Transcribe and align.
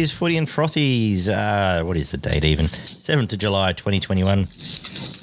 is 0.00 0.10
Footy 0.10 0.38
and 0.38 0.46
Frothies. 0.46 1.28
Uh, 1.28 1.84
what 1.84 1.96
is 1.96 2.10
the 2.10 2.16
date 2.16 2.44
even? 2.44 2.66
7th 2.66 3.32
of 3.34 3.38
July 3.38 3.74
2021. 3.74 4.48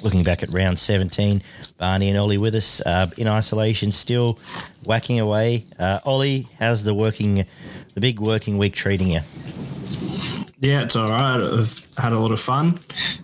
Looking 0.04 0.24
back 0.24 0.44
at 0.44 0.50
round 0.50 0.78
17, 0.78 1.42
Barney 1.80 2.10
and 2.10 2.20
Ollie 2.20 2.38
with 2.38 2.54
us 2.54 2.80
uh, 2.82 3.10
in 3.18 3.28
isolation, 3.28 3.92
still 3.92 4.38
whacking 4.84 5.20
away. 5.20 5.66
Uh, 5.80 6.00
Ollie, 6.06 6.48
how's 6.60 6.84
the 6.84 6.94
working, 6.94 7.46
the 7.96 8.02
big 8.02 8.20
working 8.20 8.60
week 8.60 8.76
treating 8.76 9.08
you? 9.08 9.22
Yeah, 10.60 10.84
it's 10.84 10.96
all 10.96 11.08
right. 11.08 11.42
I've 11.42 11.96
had 11.98 12.14
a 12.14 12.20
lot 12.20 12.32
of 12.32 12.40
fun. 12.40 12.80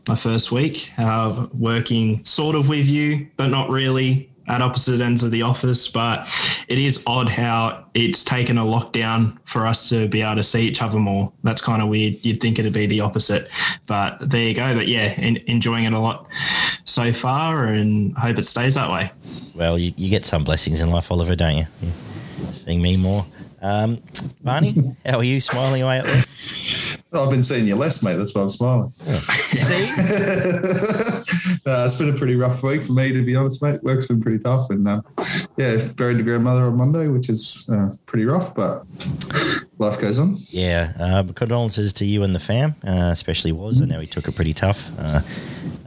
My 0.08 0.16
first 0.16 0.52
week, 0.52 0.92
uh, 0.98 1.48
working 1.54 2.26
sort 2.26 2.56
of 2.56 2.68
with 2.68 2.88
you, 2.88 3.28
but 3.38 3.48
not 3.48 3.70
really 3.70 4.33
at 4.48 4.62
opposite 4.62 5.02
ends 5.02 5.24
of 5.24 5.32
the 5.32 5.42
office. 5.42 5.88
But 5.88 6.28
it 6.68 6.80
is 6.80 7.04
odd 7.08 7.30
how 7.30 7.86
it's 7.94 8.24
taken 8.24 8.58
a 8.58 8.66
lockdown 8.66 9.38
for 9.46 9.66
us 9.66 9.90
to 9.90 10.08
be 10.08 10.22
able 10.22 10.36
to 10.36 10.44
see 10.44 10.68
each 10.68 10.82
other 10.82 11.00
more. 11.00 11.32
That's 11.44 11.62
kind 11.62 11.82
of 11.82 11.90
weird. 11.90 12.24
You'd 12.24 12.42
think 12.42 12.60
it'd 12.60 12.74
be 12.74 12.86
the 12.86 13.02
opposite, 13.02 13.50
but 13.88 14.18
there 14.20 14.48
you 14.48 14.54
go. 14.54 14.74
But 14.74 14.88
yeah, 14.88 15.20
in, 15.20 15.38
enjoying 15.48 15.86
it 15.86 15.94
a 15.94 16.00
lot 16.00 16.28
so 16.86 17.14
far, 17.14 17.66
and 17.68 18.18
hope 18.18 18.38
it 18.38 18.46
stays 18.46 18.76
that 18.76 18.90
way. 18.90 19.12
Well, 19.56 19.78
you, 19.78 19.94
you 19.98 20.10
get 20.10 20.26
some 20.26 20.44
blessings 20.44 20.82
in 20.82 20.90
life, 20.90 21.12
Oliver, 21.12 21.36
don't 21.36 21.58
you? 21.58 21.66
Seeing 22.52 22.82
me 22.82 22.98
more. 22.98 23.26
Um, 23.64 24.02
Barney, 24.44 24.96
how 25.06 25.20
are 25.20 25.24
you 25.24 25.40
smiling 25.40 25.82
away 25.82 26.02
there? 26.02 26.24
I've 27.14 27.30
been 27.30 27.44
seeing 27.44 27.66
you 27.66 27.76
less, 27.76 28.04
mate. 28.04 28.18
That's 28.18 28.36
why 28.36 28.42
I'm 28.42 28.50
smiling. 28.50 28.92
See? 29.00 29.84
uh, 31.66 31.86
it's 31.86 31.96
been 31.96 32.10
a 32.10 32.14
pretty 32.14 32.36
rough 32.36 32.62
week 32.62 32.84
for 32.84 32.92
me, 32.92 33.14
to 33.14 33.24
be 33.24 33.36
honest, 33.36 33.62
mate. 33.62 33.82
Work's 33.84 34.08
been 34.08 34.22
pretty 34.22 34.40
tough, 34.40 34.70
and 34.70 34.86
um, 34.88 35.06
yeah, 35.56 35.80
buried 35.96 36.18
the 36.18 36.24
grandmother 36.24 36.66
on 36.66 36.78
Monday, 36.78 37.08
which 37.08 37.30
is 37.30 37.66
uh, 37.72 37.94
pretty 38.06 38.26
rough, 38.26 38.54
but 38.54 38.84
life 39.84 40.00
goes 40.00 40.20
on. 40.20 40.36
Yeah. 40.50 40.94
Uh, 41.00 41.24
condolences 41.34 41.94
to 41.94 42.06
you 42.06 42.24
and 42.24 42.34
the 42.34 42.40
fam, 42.40 42.76
uh, 42.86 43.10
especially 43.12 43.52
was. 43.52 43.82
I 43.82 43.86
know 43.86 44.00
he 44.00 44.08
took 44.08 44.28
it 44.28 44.36
pretty 44.36 44.54
tough. 44.54 44.90
Uh, 45.00 45.22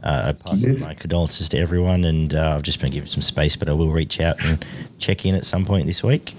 uh, 0.03 0.33
I 0.37 0.49
pass 0.49 0.61
did. 0.61 0.79
my 0.79 0.93
condolences 0.93 1.49
to 1.49 1.57
everyone, 1.57 2.05
and 2.05 2.33
uh, 2.33 2.55
I've 2.55 2.63
just 2.63 2.79
been 2.79 2.91
given 2.91 3.07
some 3.07 3.21
space, 3.21 3.55
but 3.55 3.67
I 3.67 3.73
will 3.73 3.91
reach 3.91 4.21
out 4.21 4.43
and 4.43 4.63
check 4.99 5.25
in 5.25 5.35
at 5.35 5.45
some 5.45 5.65
point 5.65 5.85
this 5.85 6.03
week. 6.03 6.33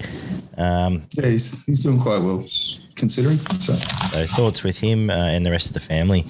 Um, 0.57 1.03
Yeah, 1.13 1.27
he's, 1.27 1.63
he's 1.65 1.83
doing 1.83 1.99
quite 1.99 2.21
well, 2.21 2.43
considering. 2.95 3.37
So, 3.37 3.73
so 3.73 4.25
thoughts 4.27 4.63
with 4.63 4.79
him 4.79 5.09
uh, 5.09 5.13
and 5.13 5.45
the 5.45 5.51
rest 5.51 5.67
of 5.67 5.73
the 5.73 5.79
family. 5.79 6.25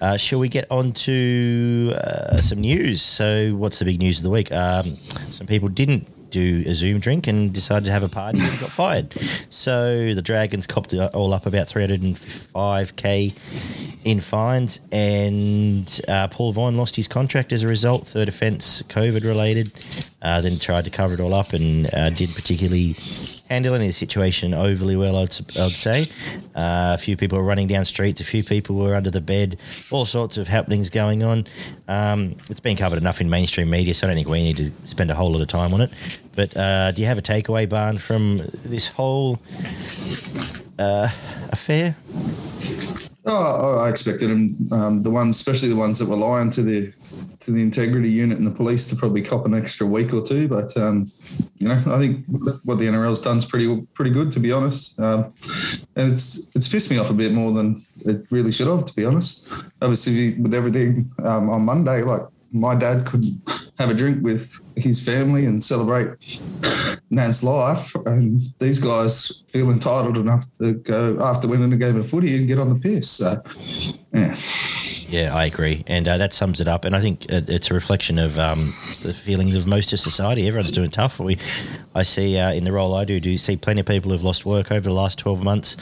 Uh, 0.00 0.16
shall 0.16 0.38
we 0.38 0.48
get 0.48 0.70
on 0.70 0.92
to 0.92 1.92
uh, 1.96 2.40
some 2.40 2.60
news? 2.60 3.02
So, 3.02 3.54
what's 3.56 3.78
the 3.78 3.84
big 3.84 3.98
news 3.98 4.18
of 4.18 4.24
the 4.24 4.30
week? 4.30 4.52
Um, 4.52 4.84
some 5.30 5.46
people 5.46 5.68
didn't 5.68 6.06
do 6.36 6.68
a 6.68 6.74
Zoom 6.74 7.00
drink 7.00 7.26
and 7.26 7.52
decided 7.52 7.86
to 7.86 7.92
have 7.92 8.02
a 8.02 8.08
party 8.08 8.38
and 8.38 8.60
got 8.60 8.70
fired. 8.70 9.14
So 9.48 10.14
the 10.14 10.22
Dragons 10.22 10.66
copped 10.66 10.92
it 10.92 11.14
all 11.14 11.32
up 11.32 11.46
about 11.46 11.66
305k 11.66 13.34
in 14.04 14.20
fines, 14.20 14.80
and 14.92 16.00
uh, 16.06 16.28
Paul 16.28 16.52
Vaughan 16.52 16.76
lost 16.76 16.96
his 16.96 17.08
contract 17.08 17.52
as 17.52 17.62
a 17.62 17.68
result. 17.68 18.06
Third 18.06 18.28
offence, 18.28 18.82
COVID 18.82 19.24
related. 19.24 19.72
Uh, 20.22 20.40
then 20.40 20.58
tried 20.58 20.84
to 20.84 20.90
cover 20.90 21.12
it 21.14 21.20
all 21.20 21.34
up 21.34 21.52
and 21.52 21.92
uh, 21.94 22.08
did 22.10 22.30
particularly 22.30 22.96
handle 23.48 23.74
any 23.74 23.92
situation 23.92 24.54
overly 24.54 24.96
well, 24.96 25.16
I'd, 25.16 25.30
I'd 25.58 25.70
say. 25.70 26.06
Uh, 26.54 26.94
a 26.94 26.98
few 26.98 27.16
people 27.16 27.38
were 27.38 27.44
running 27.44 27.68
down 27.68 27.84
streets, 27.84 28.20
a 28.20 28.24
few 28.24 28.42
people 28.42 28.78
were 28.78 28.94
under 28.94 29.10
the 29.10 29.20
bed, 29.20 29.58
all 29.90 30.06
sorts 30.06 30.38
of 30.38 30.48
happenings 30.48 30.88
going 30.90 31.22
on. 31.22 31.46
Um, 31.86 32.34
it's 32.48 32.60
been 32.60 32.76
covered 32.76 32.98
enough 32.98 33.20
in 33.20 33.28
mainstream 33.28 33.68
media, 33.68 33.94
so 33.94 34.06
I 34.06 34.10
don't 34.10 34.16
think 34.16 34.28
we 34.28 34.42
need 34.42 34.56
to 34.56 34.70
spend 34.86 35.10
a 35.10 35.14
whole 35.14 35.30
lot 35.30 35.42
of 35.42 35.48
time 35.48 35.74
on 35.74 35.82
it. 35.82 35.92
But 36.34 36.56
uh, 36.56 36.92
do 36.92 37.02
you 37.02 37.08
have 37.08 37.18
a 37.18 37.22
takeaway, 37.22 37.68
Barn, 37.68 37.98
from 37.98 38.42
this 38.64 38.88
whole 38.88 39.38
uh, 40.78 41.08
affair? 41.52 41.94
Oh, 43.26 43.80
I 43.80 43.90
expected 43.90 44.30
him, 44.30 44.54
um, 44.72 45.02
the 45.02 45.10
ones, 45.10 45.36
especially 45.36 45.68
the 45.68 45.76
ones 45.76 45.98
that 45.98 46.08
were 46.08 46.16
lying 46.16 46.50
to 46.50 46.62
the 46.62 46.92
to 47.40 47.50
the 47.50 47.60
integrity 47.60 48.08
unit 48.08 48.38
and 48.38 48.46
the 48.46 48.50
police, 48.50 48.86
to 48.88 48.96
probably 48.96 49.22
cop 49.22 49.46
an 49.46 49.54
extra 49.54 49.86
week 49.86 50.14
or 50.14 50.22
two. 50.22 50.48
But 50.48 50.76
um, 50.76 51.10
you 51.58 51.68
know, 51.68 51.82
I 51.86 51.98
think 51.98 52.24
what 52.64 52.78
the 52.78 52.84
NRL's 52.84 53.20
done 53.20 53.38
is 53.38 53.44
pretty 53.44 53.82
pretty 53.94 54.10
good, 54.10 54.32
to 54.32 54.40
be 54.40 54.52
honest. 54.52 54.98
Um, 55.00 55.34
and 55.96 56.12
it's 56.12 56.46
it's 56.54 56.68
pissed 56.68 56.90
me 56.90 56.98
off 56.98 57.10
a 57.10 57.14
bit 57.14 57.32
more 57.32 57.52
than 57.52 57.84
it 58.04 58.26
really 58.30 58.52
should 58.52 58.68
have, 58.68 58.84
to 58.84 58.94
be 58.94 59.04
honest. 59.04 59.52
Obviously, 59.82 60.34
with 60.34 60.54
everything 60.54 61.10
um, 61.24 61.50
on 61.50 61.62
Monday, 61.62 62.02
like 62.02 62.22
my 62.52 62.74
dad 62.74 63.06
could 63.06 63.24
have 63.78 63.90
a 63.90 63.94
drink 63.94 64.22
with 64.22 64.62
his 64.76 65.02
family 65.04 65.44
and 65.44 65.62
celebrate 65.62 66.08
Nan's 67.10 67.42
life, 67.44 67.94
and 68.06 68.40
these 68.58 68.78
guys 68.78 69.42
feel 69.48 69.70
entitled 69.70 70.16
enough 70.16 70.44
to 70.58 70.72
go 70.74 71.18
after 71.20 71.46
winning 71.46 71.72
a 71.72 71.76
game 71.76 71.96
of 71.96 72.08
footy 72.08 72.36
and 72.36 72.48
get 72.48 72.58
on 72.58 72.68
the 72.68 72.76
piss. 72.76 73.10
So, 73.10 73.42
yeah. 74.12 74.34
Yeah, 75.08 75.36
I 75.36 75.44
agree, 75.44 75.84
and 75.86 76.08
uh, 76.08 76.18
that 76.18 76.32
sums 76.32 76.60
it 76.60 76.66
up. 76.66 76.84
And 76.84 76.96
I 76.96 77.00
think 77.00 77.26
it, 77.26 77.48
it's 77.48 77.70
a 77.70 77.74
reflection 77.74 78.18
of 78.18 78.36
um, 78.40 78.74
the 79.02 79.14
feelings 79.14 79.54
of 79.54 79.64
most 79.64 79.92
of 79.92 80.00
society. 80.00 80.48
Everyone's 80.48 80.72
doing 80.72 80.90
tough. 80.90 81.20
We, 81.20 81.38
I 81.94 82.02
see 82.02 82.36
uh, 82.36 82.52
in 82.52 82.64
the 82.64 82.72
role 82.72 82.92
I 82.96 83.04
do, 83.04 83.20
do 83.20 83.30
you 83.30 83.38
see 83.38 83.56
plenty 83.56 83.80
of 83.80 83.86
people 83.86 84.10
who've 84.10 84.24
lost 84.24 84.44
work 84.44 84.72
over 84.72 84.80
the 84.80 84.94
last 84.94 85.20
twelve 85.20 85.44
months. 85.44 85.76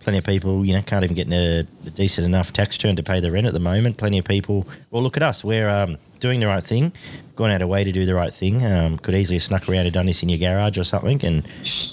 Plenty 0.00 0.18
of 0.18 0.26
people, 0.26 0.62
you 0.62 0.74
know, 0.74 0.82
can't 0.82 1.04
even 1.04 1.16
get 1.16 1.26
a, 1.32 1.66
a 1.86 1.90
decent 1.90 2.26
enough 2.26 2.52
tax 2.52 2.76
return 2.76 2.96
to 2.96 3.02
pay 3.02 3.18
the 3.18 3.30
rent 3.30 3.46
at 3.46 3.54
the 3.54 3.60
moment. 3.60 3.96
Plenty 3.96 4.18
of 4.18 4.26
people. 4.26 4.68
Well, 4.90 5.02
look 5.02 5.16
at 5.16 5.22
us. 5.22 5.42
We're 5.42 5.70
um, 5.70 5.96
doing 6.20 6.40
the 6.40 6.46
right 6.46 6.62
thing, 6.62 6.92
gone 7.34 7.50
out 7.50 7.62
of 7.62 7.68
way 7.68 7.84
to 7.84 7.92
do 7.92 8.04
the 8.04 8.14
right 8.14 8.32
thing. 8.32 8.64
Um, 8.64 8.98
could 8.98 9.14
easily 9.14 9.36
have 9.36 9.42
snuck 9.42 9.68
around 9.68 9.86
and 9.86 9.92
done 9.92 10.06
this 10.06 10.22
in 10.22 10.28
your 10.28 10.38
garage 10.38 10.78
or 10.78 10.84
something, 10.84 11.24
and 11.24 11.44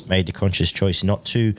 made 0.09 0.25
the 0.25 0.31
conscious 0.33 0.71
choice 0.71 1.03
not 1.03 1.25
to. 1.27 1.53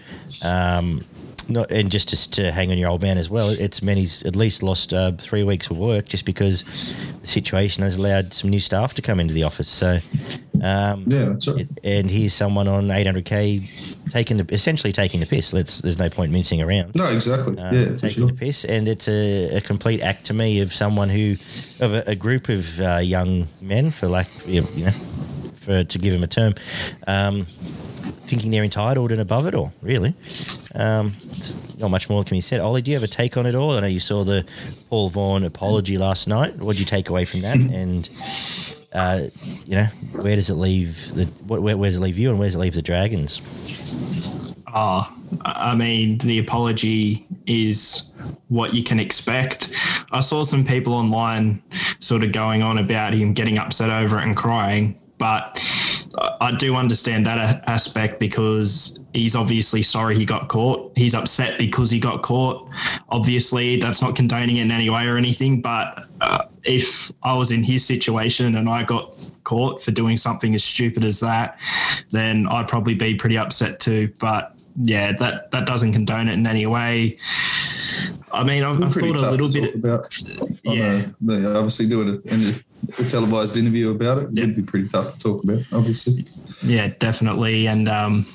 Um, 0.44 1.02
not, 1.48 1.70
and 1.70 1.90
just 1.90 2.08
to, 2.10 2.30
to 2.32 2.52
hang 2.52 2.70
on 2.70 2.78
your 2.78 2.90
old 2.90 3.02
man 3.02 3.18
as 3.18 3.28
well. 3.30 3.48
It's 3.50 3.82
many's 3.82 4.22
at 4.24 4.36
least 4.36 4.62
lost 4.62 4.92
uh, 4.92 5.12
three 5.18 5.42
weeks 5.42 5.70
of 5.70 5.78
work 5.78 6.06
just 6.06 6.24
because 6.24 6.62
the 7.20 7.26
situation 7.26 7.82
has 7.82 7.96
allowed 7.96 8.32
some 8.34 8.50
new 8.50 8.60
staff 8.60 8.94
to 8.94 9.02
come 9.02 9.20
into 9.20 9.34
the 9.34 9.42
office. 9.44 9.68
So, 9.68 9.98
um, 10.62 11.04
Yeah, 11.06 11.24
that's 11.26 11.46
right. 11.48 11.60
it, 11.60 11.68
and 11.84 12.10
here's 12.10 12.34
someone 12.34 12.68
on 12.68 12.84
800k 12.88 14.10
taking 14.10 14.36
the, 14.38 14.54
essentially 14.54 14.92
taking 14.92 15.20
the 15.20 15.26
piss. 15.26 15.52
Let's 15.52 15.80
there's 15.80 15.98
no 15.98 16.08
point 16.08 16.32
mincing 16.32 16.62
around. 16.62 16.94
No, 16.94 17.06
exactly. 17.06 17.58
Um, 17.58 17.74
yeah, 17.74 17.84
taking 17.96 18.10
sure. 18.10 18.26
the 18.28 18.32
piss, 18.34 18.64
and 18.64 18.88
it's 18.88 19.08
a, 19.08 19.56
a 19.56 19.60
complete 19.60 20.00
act 20.02 20.24
to 20.26 20.34
me 20.34 20.60
of 20.60 20.72
someone 20.72 21.08
who, 21.08 21.32
of 21.80 21.92
a, 21.94 22.02
a 22.06 22.14
group 22.14 22.48
of 22.48 22.80
uh, 22.80 22.96
young 22.98 23.46
men, 23.62 23.90
for 23.90 24.06
lack, 24.08 24.28
you 24.46 24.62
know, 24.62 24.90
for 25.60 25.84
to 25.84 25.98
give 25.98 26.12
him 26.14 26.22
a 26.22 26.26
term, 26.26 26.54
um, 27.06 27.46
thinking 28.34 28.50
they're 28.50 28.64
entitled 28.64 29.12
and 29.12 29.20
above 29.20 29.46
it 29.46 29.54
all. 29.54 29.72
Really, 29.80 30.12
um, 30.74 31.12
not 31.78 31.90
much 31.90 32.10
more 32.10 32.24
can 32.24 32.36
be 32.36 32.40
said. 32.40 32.60
Ollie, 32.60 32.82
do 32.82 32.90
you 32.90 32.96
have 32.96 33.04
a 33.04 33.08
take 33.08 33.36
on 33.36 33.46
it 33.46 33.54
all? 33.54 33.72
I 33.72 33.80
know 33.80 33.86
you 33.86 34.00
saw 34.00 34.24
the 34.24 34.44
Paul 34.90 35.08
Vaughan 35.08 35.44
apology 35.44 35.98
last 35.98 36.26
night. 36.26 36.56
What 36.56 36.72
did 36.72 36.80
you 36.80 36.86
take 36.86 37.08
away 37.08 37.24
from 37.24 37.42
that? 37.42 37.54
And 37.74 38.08
uh, 38.92 39.28
you 39.66 39.74
know, 39.74 39.86
where 40.20 40.36
does 40.36 40.50
it 40.50 40.54
leave 40.54 41.14
the? 41.14 41.24
Where, 41.46 41.76
where 41.76 41.88
does 41.88 41.98
it 41.98 42.00
leave 42.00 42.18
you, 42.18 42.30
and 42.30 42.38
where 42.38 42.46
does 42.46 42.56
it 42.56 42.60
leave 42.60 42.74
the 42.74 42.82
Dragons? 42.82 43.42
Oh, 44.74 45.08
I 45.44 45.74
mean, 45.74 46.18
the 46.18 46.38
apology 46.38 47.26
is 47.46 48.10
what 48.48 48.74
you 48.74 48.82
can 48.82 49.00
expect. 49.00 49.70
I 50.12 50.20
saw 50.20 50.44
some 50.44 50.64
people 50.64 50.94
online 50.94 51.62
sort 52.00 52.22
of 52.24 52.32
going 52.32 52.62
on 52.62 52.78
about 52.78 53.14
him 53.14 53.34
getting 53.34 53.58
upset 53.58 53.90
over 53.90 54.18
it 54.18 54.24
and 54.24 54.36
crying, 54.36 55.00
but 55.18 55.58
I 56.40 56.52
do 56.54 56.76
understand 56.76 57.26
that 57.26 57.62
aspect 57.68 58.20
because 58.20 59.00
he's 59.12 59.34
obviously 59.36 59.82
sorry 59.82 60.16
he 60.16 60.24
got 60.24 60.48
caught. 60.48 60.92
He's 60.96 61.14
upset 61.14 61.58
because 61.58 61.90
he 61.90 61.98
got 62.00 62.22
caught. 62.22 62.68
Obviously, 63.08 63.78
that's 63.78 64.02
not 64.02 64.16
condoning 64.16 64.58
it 64.58 64.62
in 64.62 64.70
any 64.70 64.90
way 64.90 65.06
or 65.06 65.16
anything, 65.16 65.60
but 65.60 66.06
uh, 66.20 66.44
if 66.64 67.12
I 67.22 67.34
was 67.34 67.50
in 67.50 67.62
his 67.62 67.84
situation 67.84 68.56
and 68.56 68.68
I 68.68 68.82
got 68.82 69.12
caught 69.44 69.82
for 69.82 69.90
doing 69.90 70.16
something 70.16 70.54
as 70.54 70.64
stupid 70.64 71.04
as 71.04 71.20
that, 71.20 71.58
then 72.10 72.46
I'd 72.48 72.68
probably 72.68 72.94
be 72.94 73.14
pretty 73.14 73.38
upset 73.38 73.80
too. 73.80 74.12
But 74.20 74.54
yeah, 74.82 75.12
that 75.12 75.50
that 75.52 75.66
doesn't 75.66 75.92
condone 75.92 76.28
it 76.28 76.32
in 76.34 76.46
any 76.46 76.66
way. 76.66 77.16
I 78.32 78.42
mean, 78.42 78.64
I've, 78.64 78.82
I've 78.82 78.92
thought 78.92 79.16
a 79.16 79.30
little 79.30 79.50
bit. 79.50 79.76
about. 79.76 80.18
Yeah. 80.64 81.06
a- 81.28 81.56
obviously 81.56 81.86
doing 81.86 82.16
it 82.16 82.26
in 82.26 82.63
a, 82.98 83.04
televised 83.04 83.56
interview 83.56 83.90
about 83.90 84.18
it 84.18 84.28
Yeah. 84.32 84.44
would 84.46 84.56
be 84.56 84.62
pretty 84.62 84.88
tough 84.88 85.14
to 85.14 85.20
talk 85.20 85.44
about. 85.44 85.60
Obviously, 85.72 86.24
Yeah, 86.62 86.88
definitely, 86.98 87.66
and 87.66 87.88
um, 87.88 88.26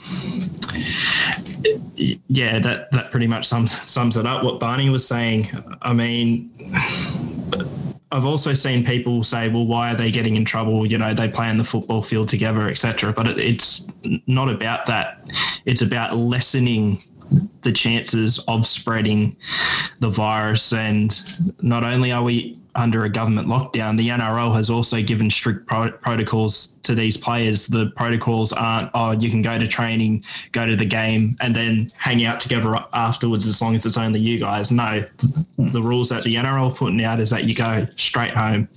yeah, 2.27 2.59
that 2.59 2.91
that 2.91 3.11
pretty 3.11 3.27
much 3.27 3.47
sums 3.47 3.79
sums 3.89 4.17
it 4.17 4.25
up. 4.25 4.43
What 4.43 4.59
Barney 4.59 4.89
was 4.89 5.07
saying. 5.07 5.49
I 5.81 5.93
mean. 5.93 6.51
I've 8.11 8.25
also 8.25 8.53
seen 8.53 8.83
people 8.83 9.21
say, 9.21 9.49
"Well, 9.49 9.67
why 9.67 9.91
are 9.91 9.95
they 9.95 10.09
getting 10.09 10.35
in 10.35 10.43
trouble? 10.43 10.83
You 10.83 10.97
know, 10.97 11.13
they 11.13 11.27
play 11.27 11.47
in 11.47 11.57
the 11.57 11.63
football 11.63 12.01
field 12.01 12.27
together, 12.27 12.67
etc." 12.67 13.13
But 13.13 13.27
it, 13.27 13.37
it's 13.37 13.87
not 14.25 14.49
about 14.49 14.87
that. 14.87 15.29
It's 15.65 15.83
about 15.83 16.17
lessening 16.17 17.03
the 17.61 17.71
chances 17.71 18.39
of 18.47 18.65
spreading 18.65 19.35
the 19.99 20.09
virus. 20.09 20.73
And 20.73 21.13
not 21.61 21.83
only 21.83 22.11
are 22.11 22.23
we 22.23 22.57
under 22.75 23.03
a 23.03 23.09
government 23.09 23.47
lockdown, 23.47 23.97
the 23.97 24.09
NRL 24.09 24.55
has 24.55 24.69
also 24.69 25.01
given 25.01 25.29
strict 25.29 25.67
pro- 25.67 25.91
protocols 25.91 26.77
to 26.83 26.95
these 26.95 27.17
players. 27.17 27.67
The 27.67 27.87
protocols 27.95 28.53
aren't, 28.53 28.91
oh, 28.93 29.11
you 29.11 29.29
can 29.29 29.41
go 29.41 29.57
to 29.57 29.67
training, 29.67 30.23
go 30.51 30.65
to 30.65 30.75
the 30.75 30.85
game, 30.85 31.35
and 31.41 31.55
then 31.55 31.89
hang 31.97 32.23
out 32.23 32.39
together 32.39 32.75
afterwards 32.93 33.45
as 33.45 33.61
long 33.61 33.75
as 33.75 33.85
it's 33.85 33.97
only 33.97 34.19
you 34.19 34.39
guys. 34.39 34.71
No, 34.71 35.03
the 35.57 35.81
rules 35.81 36.09
that 36.09 36.23
the 36.23 36.35
NRL 36.35 36.71
are 36.71 36.75
putting 36.75 37.03
out 37.03 37.19
is 37.19 37.29
that 37.31 37.45
you 37.45 37.55
go 37.55 37.85
straight 37.95 38.33
home 38.33 38.67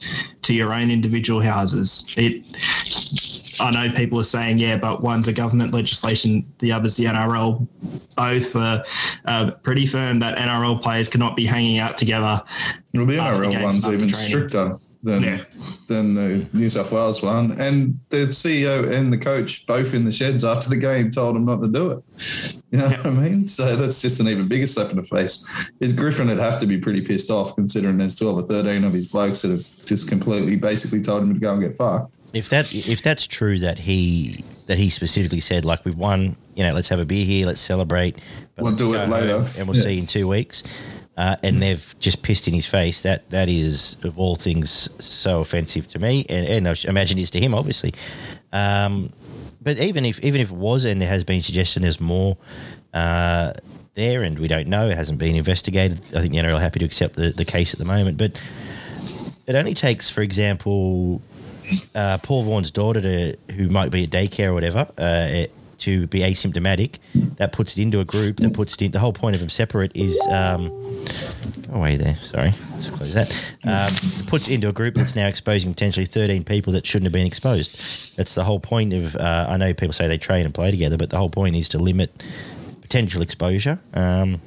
to 0.43 0.55
your 0.55 0.75
own 0.75 0.91
individual 0.91 1.41
houses. 1.41 2.15
It 2.19 2.45
I 3.61 3.71
know 3.71 3.95
people 3.95 4.21
are 4.21 4.25
saying, 4.25 4.59
yeah, 4.59 4.77
but 4.77 5.03
one's 5.03 5.29
a 5.29 5.33
government 5.33 5.73
legislation, 5.73 6.47
the 6.59 6.73
other's 6.73 6.97
the 6.97 7.05
NRL. 7.05 7.67
Both 8.17 8.57
are 8.57 8.85
uh, 9.27 9.51
pretty 9.63 9.87
firm 9.87 10.19
that 10.21 10.39
NRL 10.39 10.81
players 10.83 11.09
cannot 11.09 11.37
be 11.37 11.47
hanging 11.47 11.79
out 11.79 11.99
together. 11.99 12.43
Well, 12.95 13.07
the 13.07 13.15
NRL 13.15 13.63
one's 13.63 13.87
even 13.87 14.09
training. 14.09 14.15
stricter 14.15 14.79
than 15.03 15.23
yeah. 15.23 15.45
than 15.89 16.15
the 16.15 16.47
New 16.53 16.69
South 16.69 16.93
Wales 16.93 17.23
one, 17.23 17.61
and 17.61 17.99
the 18.11 18.29
CEO 18.29 18.91
and 18.93 19.13
the 19.13 19.19
coach 19.19 19.67
both 19.67 19.95
in 19.95 20.05
the 20.05 20.13
sheds 20.13 20.45
after 20.45 20.69
the 20.69 20.77
game 20.77 21.11
told 21.11 21.35
him 21.35 21.45
not 21.45 21.61
to 21.61 21.69
do 21.69 21.91
it. 21.91 22.03
You 22.71 22.79
know 22.79 22.89
yeah. 22.89 22.97
what 22.99 23.07
I 23.07 23.11
mean? 23.11 23.47
So 23.47 23.77
that's 23.77 24.01
just 24.01 24.21
an 24.21 24.29
even 24.29 24.49
bigger 24.49 24.67
slap 24.67 24.91
in 24.91 24.97
the 24.97 25.03
face. 25.03 25.73
Is 25.81 25.93
Griffin 25.93 26.29
would 26.29 26.39
have 26.39 26.61
to 26.61 26.67
be 26.67 26.79
pretty 26.79 27.01
pissed 27.03 27.31
off 27.31 27.55
considering 27.55 27.99
there's 27.99 28.15
12 28.15 28.39
or 28.39 28.43
13 28.43 28.85
of 28.85 28.93
his 28.93 29.07
blokes 29.09 29.43
that 29.43 29.51
have 29.51 29.67
just 29.85 30.09
completely 30.09 30.57
basically 30.57 31.01
told 31.01 31.23
him 31.23 31.35
to 31.35 31.41
go 31.41 31.53
and 31.53 31.63
get 31.63 31.77
fucked 31.77 32.15
if 32.33 32.49
that 32.49 32.75
if 32.75 33.03
that's 33.03 33.27
true 33.27 33.59
that 33.59 33.79
he 33.79 34.45
that 34.67 34.79
he 34.79 34.91
specifically 34.91 35.41
said 35.41 35.65
like 35.65 35.85
we've 35.85 35.97
won, 35.97 36.37
you 36.55 36.65
know, 36.65 36.73
let's 36.73 36.89
have 36.89 37.01
a 37.01 37.05
beer 37.05 37.25
here, 37.25 37.47
let's 37.47 37.61
celebrate. 37.61 38.19
we'll 38.59 38.75
do 38.75 38.95
it 38.95 39.09
later, 39.09 39.47
and 39.59 39.67
we'll 39.67 39.75
see 39.75 39.95
you 39.95 40.01
in 40.01 40.07
two 40.07 40.29
weeks. 40.29 40.63
Uh, 41.15 41.37
and 41.43 41.61
they've 41.61 41.95
just 41.99 42.23
pissed 42.23 42.49
in 42.49 42.55
his 42.55 42.67
face. 42.67 43.03
That 43.03 43.29
that 43.31 43.49
is 43.49 44.03
of 44.03 44.19
all 44.19 44.35
things 44.35 44.89
so 45.05 45.41
offensive 45.41 45.87
to 45.89 45.99
me, 45.99 46.25
and, 46.29 46.47
and 46.47 46.69
I 46.69 46.75
imagine 46.89 47.19
it's 47.19 47.31
to 47.31 47.41
him, 47.41 47.55
obviously. 47.55 47.93
Um, 48.53 49.13
but 49.61 49.79
even 49.79 50.07
if 50.07 50.21
even 50.21 50.41
if 50.41 50.51
it 50.51 50.57
was, 50.57 50.87
and 50.87 51.01
there 51.01 51.09
has 51.09 51.23
been 51.23 51.43
suggestion 51.43 51.83
there's 51.83 52.01
more 52.01 52.39
uh, 52.95 53.53
there, 53.95 54.23
and 54.23 54.39
we 54.39 54.49
don't 54.49 54.69
know, 54.69 54.89
it 54.89 54.97
hasn't 54.97 55.19
been 55.19 55.37
investigated. 55.37 56.01
I 56.17 56.21
think 56.21 56.33
the 56.33 56.39
NRL 56.39 56.57
are 56.57 56.61
happy 56.61 56.79
to 56.81 56.87
accept 56.87 57.17
the, 57.17 57.31
the 57.31 57.45
case 57.45 57.75
at 57.75 57.79
the 57.79 57.85
moment, 57.85 58.17
but 58.17 58.31
it 59.47 59.55
only 59.55 59.75
takes, 59.75 60.09
for 60.09 60.23
example, 60.23 61.21
uh, 61.95 62.19
Paul 62.19 62.43
Vaughan's 62.43 62.71
daughter, 62.71 63.01
to, 63.01 63.37
who 63.53 63.69
might 63.69 63.91
be 63.91 64.05
at 64.05 64.11
daycare 64.11 64.49
or 64.49 64.55
whatever, 64.55 64.87
uh, 64.99 65.47
to 65.79 66.07
be 66.07 66.21
asymptomatic, 66.21 66.99
that 67.37 67.53
puts 67.53 67.77
it 67.77 67.83
into 67.83 67.99
a 67.99 68.05
group. 68.05 68.37
That 68.37 68.55
puts 68.55 68.75
it 68.75 68.83
in. 68.83 68.91
The 68.93 69.01
whole 69.01 69.13
point 69.13 69.35
of 69.35 69.41
them 69.41 69.51
separate 69.51 69.91
is 69.97 70.21
um, 70.31 70.69
go 71.69 71.75
away 71.75 71.97
there. 71.97 72.17
Sorry, 72.17 72.53
let's 72.73 72.89
close 72.89 73.15
that. 73.15 73.31
Um, 73.65 73.93
puts 74.29 74.49
it 74.49 74.55
into 74.55 74.69
a 74.69 74.73
group 74.73 74.95
that's 74.95 75.17
now 75.17 75.27
exposing 75.27 75.73
potentially 75.73 76.07
13 76.07 76.45
people 76.45 76.73
that 76.75 76.87
shouldn't 76.87 77.07
have 77.07 77.13
been 77.13 77.27
exposed. 77.27 78.17
That's 78.17 78.35
the 78.35 78.45
whole 78.45 78.61
point 78.61 78.93
of. 78.93 79.17
Uh, 79.17 79.47
I 79.49 79.57
know 79.57 79.75
people 79.75 79.93
say 79.93 80.07
they 80.07 80.19
train 80.19 80.45
and 80.45 80.55
play 80.55 80.71
together, 80.71 80.97
but 80.97 81.11
the 81.11 81.19
whole 81.19 81.31
point 81.31 81.57
is 81.57 81.69
to 81.71 81.79
limit 81.79 82.23
potential 82.81 83.23
exposure. 83.23 83.81
Um, 83.95 84.41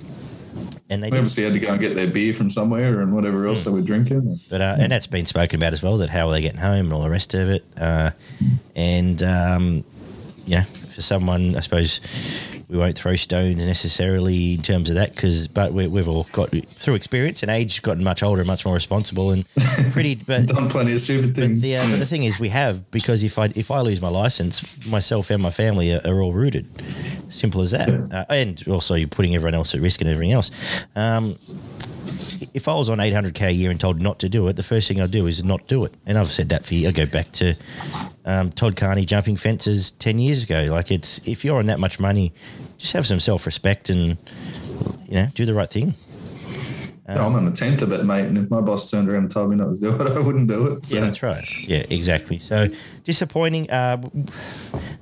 and 0.89 1.03
they 1.03 1.07
obviously 1.07 1.43
had 1.43 1.53
to 1.53 1.59
go 1.59 1.69
and 1.69 1.81
get 1.81 1.95
their 1.95 2.07
beer 2.07 2.33
from 2.33 2.49
somewhere 2.49 3.01
and 3.01 3.13
whatever 3.13 3.47
else 3.47 3.61
mm. 3.61 3.65
they 3.65 3.71
were 3.71 3.81
drinking. 3.81 4.39
But 4.49 4.61
uh, 4.61 4.77
and 4.79 4.91
that's 4.91 5.07
been 5.07 5.25
spoken 5.25 5.59
about 5.59 5.73
as 5.73 5.81
well. 5.81 5.97
That 5.97 6.09
how 6.09 6.27
are 6.27 6.31
they 6.31 6.41
getting 6.41 6.59
home 6.59 6.85
and 6.85 6.93
all 6.93 7.01
the 7.01 7.09
rest 7.09 7.33
of 7.33 7.49
it. 7.49 7.65
Uh, 7.77 8.11
and 8.75 9.21
um, 9.23 9.83
yeah, 10.45 10.63
for 10.63 11.01
someone, 11.01 11.55
I 11.55 11.61
suppose 11.61 11.99
we 12.69 12.77
won't 12.77 12.97
throw 12.97 13.15
stones 13.15 13.57
necessarily 13.57 14.53
in 14.53 14.61
terms 14.61 14.89
of 14.89 14.95
that 14.95 15.13
because 15.13 15.47
but 15.47 15.73
we, 15.73 15.83
have 15.83 16.07
all 16.07 16.27
got 16.31 16.49
through 16.49 16.95
experience 16.95 17.43
and 17.43 17.51
age 17.51 17.81
gotten 17.81 18.03
much 18.03 18.23
older 18.23 18.41
and 18.41 18.47
much 18.47 18.65
more 18.65 18.73
responsible 18.73 19.31
and 19.31 19.45
pretty 19.91 20.15
but 20.15 20.47
done 20.47 20.69
plenty 20.69 20.93
of 20.93 21.01
stupid 21.01 21.35
things 21.35 21.59
but 21.59 21.63
the, 21.63 21.77
uh, 21.77 21.89
but 21.89 21.99
the 21.99 22.05
thing 22.05 22.23
is 22.23 22.39
we 22.39 22.49
have 22.49 22.89
because 22.91 23.23
if 23.23 23.37
i 23.37 23.45
if 23.55 23.69
i 23.69 23.79
lose 23.81 24.01
my 24.01 24.09
license 24.09 24.87
myself 24.87 25.29
and 25.29 25.43
my 25.43 25.51
family 25.51 25.93
are, 25.93 26.01
are 26.05 26.21
all 26.21 26.33
rooted 26.33 26.67
simple 27.29 27.61
as 27.61 27.71
that 27.71 27.89
uh, 28.11 28.25
and 28.29 28.63
also 28.67 28.95
you're 28.95 29.07
putting 29.07 29.35
everyone 29.35 29.53
else 29.53 29.73
at 29.73 29.81
risk 29.81 30.01
and 30.01 30.09
everything 30.09 30.31
else 30.33 30.51
um, 30.95 31.35
if 32.53 32.67
I 32.67 32.73
was 32.73 32.89
on 32.89 32.99
800k 32.99 33.47
a 33.47 33.51
year 33.51 33.71
and 33.71 33.79
told 33.79 34.01
not 34.01 34.19
to 34.19 34.29
do 34.29 34.47
it, 34.47 34.55
the 34.55 34.63
first 34.63 34.87
thing 34.87 35.01
I'd 35.01 35.11
do 35.11 35.27
is 35.27 35.43
not 35.43 35.67
do 35.67 35.83
it. 35.85 35.93
And 36.05 36.17
I've 36.17 36.31
said 36.31 36.49
that 36.49 36.65
for 36.65 36.73
you. 36.73 36.87
I 36.87 36.91
go 36.91 37.05
back 37.05 37.31
to 37.33 37.53
um, 38.25 38.51
Todd 38.51 38.77
Carney 38.77 39.05
jumping 39.05 39.35
fences 39.35 39.91
10 39.91 40.19
years 40.19 40.43
ago. 40.43 40.65
Like 40.69 40.91
it's 40.91 41.19
if 41.25 41.43
you're 41.43 41.59
on 41.59 41.65
that 41.65 41.79
much 41.79 41.99
money, 41.99 42.33
just 42.77 42.93
have 42.93 43.05
some 43.05 43.19
self 43.19 43.45
respect 43.45 43.89
and 43.89 44.17
you 45.07 45.15
know 45.15 45.27
do 45.33 45.45
the 45.45 45.53
right 45.53 45.69
thing. 45.69 45.95
Um, 47.07 47.17
I'm 47.19 47.35
on 47.35 47.45
the 47.45 47.51
tenth 47.51 47.83
of 47.83 47.91
it, 47.91 48.03
mate. 48.03 48.25
And 48.25 48.37
if 48.37 48.49
my 48.49 48.61
boss 48.61 48.89
turned 48.89 49.07
around 49.09 49.23
and 49.23 49.31
told 49.31 49.51
me 49.51 49.55
not 49.57 49.75
to 49.75 49.79
do 49.79 49.89
it, 50.01 50.11
I 50.17 50.19
wouldn't 50.19 50.47
do 50.47 50.67
it. 50.67 50.83
So. 50.83 50.95
Yeah, 50.95 51.01
that's 51.01 51.21
right. 51.21 51.67
Yeah, 51.67 51.83
exactly. 51.89 52.39
So 52.39 52.67
disappointing. 53.03 53.69
Uh, 53.69 53.97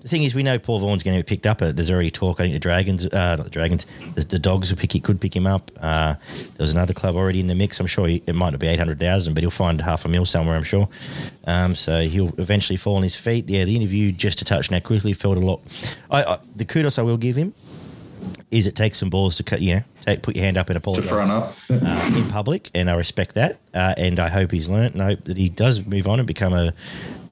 the 0.02 0.10
thing 0.10 0.24
is, 0.24 0.36
we 0.36 0.44
know 0.44 0.60
Paul 0.60 0.80
Vaughan's 0.80 1.02
going 1.02 1.18
to 1.18 1.24
be 1.24 1.28
picked 1.28 1.48
up. 1.48 1.60
There's 1.60 1.90
already 1.90 2.12
talk. 2.12 2.42
I 2.42 2.44
think 2.44 2.54
the 2.54 2.60
Dragons, 2.60 3.06
uh, 3.06 3.38
not 3.38 3.46
the 3.46 3.50
Dragons, 3.50 3.86
the, 4.16 4.26
the 4.26 4.40
Dogs 4.40 4.70
will 4.70 4.78
pick. 4.78 4.92
He 4.92 5.00
could 5.00 5.22
pick 5.22 5.34
him 5.34 5.48
up. 5.48 5.72
Uh, 5.80 6.16
there 6.36 6.56
was 6.60 6.74
another 6.74 6.94
club 6.94 7.16
already 7.16 7.40
in 7.40 7.48
the 7.48 7.56
mix. 7.56 7.80
I'm 7.80 7.88
sure 7.88 8.08
he, 8.08 8.22
it 8.28 8.36
might 8.36 8.50
not 8.50 8.60
be 8.60 8.68
eight 8.68 8.80
hundred 8.80 9.00
thousand, 9.00 9.34
but 9.34 9.44
he'll 9.44 9.50
find 9.50 9.80
half 9.80 10.04
a 10.04 10.10
mil 10.10 10.26
somewhere. 10.26 10.58
I'm 10.58 10.64
sure. 10.64 10.90
Um, 11.46 11.74
so 11.74 12.02
he'll 12.02 12.34
eventually 12.38 12.76
fall 12.76 12.98
on 12.98 13.04
his 13.04 13.16
feet. 13.16 13.48
Yeah, 13.48 13.64
the 13.64 13.78
interview 13.78 14.12
just 14.12 14.40
to 14.40 14.46
touch 14.46 14.68
that 14.68 14.84
quickly 14.84 15.14
felt 15.14 15.38
a 15.38 15.40
lot. 15.40 15.62
I, 16.12 16.24
I, 16.24 16.40
the 16.54 16.66
kudos 16.66 17.00
I 17.00 17.02
will 17.04 17.18
give 17.18 17.38
him 17.38 17.54
is 18.52 18.68
it 18.68 18.76
takes 18.76 19.00
some 19.00 19.10
balls 19.10 19.38
to 19.38 19.44
cut, 19.44 19.62
know, 19.62 19.82
take, 20.06 20.22
put 20.22 20.36
your 20.36 20.46
hand 20.46 20.58
up 20.58 20.70
and 20.70 20.78
apologise 20.78 21.10
to 21.10 21.16
front 21.16 21.32
up 21.32 21.56
uh, 21.70 22.14
in 22.16 22.28
public, 22.30 22.70
and 22.74 22.90
I 22.90 22.96
respect 22.96 23.36
that, 23.36 23.60
uh, 23.74 23.94
and 23.98 24.20
I 24.20 24.30
hope 24.30 24.52
he's 24.52 24.70
learnt, 24.70 24.94
and 24.94 25.02
I 25.02 25.08
hope 25.08 25.24
that 25.26 25.38
he 25.38 25.50
does 25.50 25.86
move 25.86 26.08
on 26.08 26.20
and 26.20 26.28
become 26.28 26.54
a. 26.54 26.74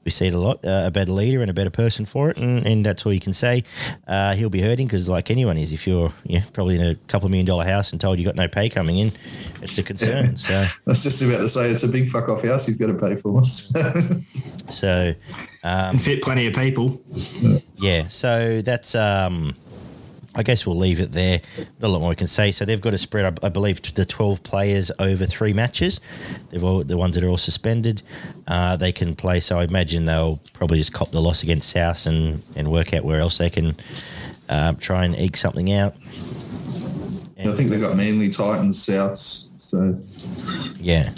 We 0.03 0.09
see 0.09 0.25
it 0.25 0.33
a 0.33 0.39
lot, 0.39 0.65
uh, 0.65 0.85
a 0.85 0.91
better 0.91 1.12
leader 1.12 1.41
and 1.41 1.51
a 1.51 1.53
better 1.53 1.69
person 1.69 2.07
for 2.07 2.31
it, 2.31 2.38
and, 2.38 2.65
and 2.65 2.83
that's 2.83 3.06
all 3.06 3.13
you 3.13 3.19
can 3.19 3.33
say. 3.33 3.63
Uh, 4.07 4.33
he'll 4.33 4.50
be 4.50 4.59
hurting 4.59 4.88
because, 4.88 5.07
like 5.07 5.29
anyone 5.29 5.59
is, 5.59 5.73
if 5.73 5.85
you're 5.85 6.12
yeah 6.23 6.41
probably 6.53 6.75
in 6.75 6.81
a 6.81 6.95
couple 7.07 7.27
of 7.27 7.31
million 7.31 7.45
dollar 7.45 7.65
house 7.65 7.91
and 7.91 8.01
told 8.01 8.18
you 8.18 8.25
got 8.25 8.35
no 8.35 8.47
pay 8.47 8.68
coming 8.68 8.97
in, 8.97 9.12
it's 9.62 9.77
a 9.77 9.83
concern. 9.83 10.25
Yeah. 10.25 10.35
So 10.35 10.65
that's 10.88 11.03
just 11.03 11.21
about 11.21 11.38
to 11.38 11.50
say 11.50 11.69
it's 11.69 11.83
a 11.83 11.88
big 11.88 12.09
fuck 12.09 12.29
off 12.29 12.41
house 12.41 12.65
he's 12.65 12.77
got 12.77 12.88
to 12.88 12.95
pay 12.95 13.15
for. 13.15 13.44
so 14.71 15.13
um, 15.63 16.00
fit 16.00 16.23
plenty 16.23 16.47
of 16.47 16.56
people. 16.56 17.00
Yeah, 17.75 18.07
so 18.07 18.63
that's 18.63 18.95
um, 18.95 19.56
I 20.33 20.44
guess 20.44 20.66
we'll 20.66 20.78
leave 20.78 21.00
it 21.00 21.12
there. 21.12 21.42
Not 21.80 21.88
a 21.88 21.92
lot 21.92 22.00
more 22.00 22.10
we 22.10 22.16
can 22.16 22.28
say. 22.28 22.51
So 22.51 22.63
they've 22.63 22.80
got 22.80 22.92
to 22.92 22.98
spread, 22.98 23.39
I 23.44 23.50
believe, 23.50 23.81
the 23.81 24.06
12 24.06 24.44
players 24.44 24.92
over 24.98 25.25
three 25.25 25.54
matches. 25.54 26.00
They've 26.50 26.63
all 26.63 26.83
the 26.83 26.98
ones 26.98 27.16
that 27.16 27.24
are 27.24 27.30
all 27.30 27.38
suspended. 27.38 28.01
Uh, 28.47 28.78
they 28.78 28.92
can 28.92 29.16
play. 29.16 29.42
So 29.42 29.59
I 29.59 29.66
imagine 29.66 30.06
they'll 30.06 30.40
probably 30.54 30.78
just 30.78 30.94
cop 30.94 31.11
the 31.11 31.21
loss 31.21 31.44
against 31.44 31.69
South 31.69 32.06
and, 32.06 32.45
and 32.56 32.71
work 32.71 32.94
out 32.94 33.04
where 33.04 33.19
else 33.19 33.38
they 33.38 33.50
can 33.50 33.76
uh, 34.50 34.73
try 34.80 35.04
and 35.04 35.18
eke 35.18 35.35
something 35.35 35.71
out. 35.73 35.95
And 37.38 37.52
I 37.52 37.56
think 37.56 37.69
they've 37.69 37.81
got 37.81 37.97
mainly 37.97 38.30
Titans, 38.30 38.85
Souths. 38.85 39.50
So 39.57 40.00
yeah. 40.80 41.09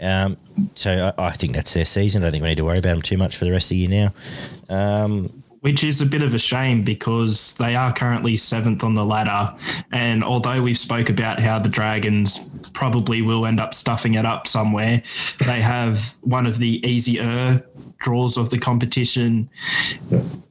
Um, 0.00 0.36
so 0.74 1.12
I, 1.16 1.28
I, 1.28 1.32
think 1.32 1.54
that's 1.54 1.72
their 1.72 1.84
season. 1.84 2.22
I 2.22 2.26
don't 2.26 2.32
think 2.32 2.42
we 2.42 2.48
need 2.48 2.56
to 2.56 2.64
worry 2.64 2.78
about 2.78 2.90
them 2.90 3.02
too 3.02 3.16
much 3.16 3.36
for 3.36 3.44
the 3.44 3.52
rest 3.52 3.66
of 3.66 3.70
the 3.70 3.76
year 3.76 3.88
now. 3.88 5.04
Um, 5.04 5.41
which 5.62 5.84
is 5.84 6.00
a 6.00 6.06
bit 6.06 6.22
of 6.22 6.34
a 6.34 6.38
shame 6.38 6.82
because 6.82 7.54
they 7.54 7.76
are 7.76 7.92
currently 7.92 8.36
seventh 8.36 8.82
on 8.82 8.94
the 8.94 9.04
ladder. 9.04 9.54
And 9.92 10.24
although 10.24 10.60
we've 10.60 10.78
spoke 10.78 11.08
about 11.08 11.38
how 11.38 11.60
the 11.60 11.68
Dragons 11.68 12.40
probably 12.74 13.22
will 13.22 13.46
end 13.46 13.60
up 13.60 13.72
stuffing 13.72 14.14
it 14.14 14.26
up 14.26 14.48
somewhere, 14.48 15.02
they 15.46 15.60
have 15.60 16.16
one 16.20 16.46
of 16.46 16.58
the 16.58 16.84
easier 16.86 17.64
draws 17.98 18.36
of 18.36 18.50
the 18.50 18.58
competition. 18.58 19.48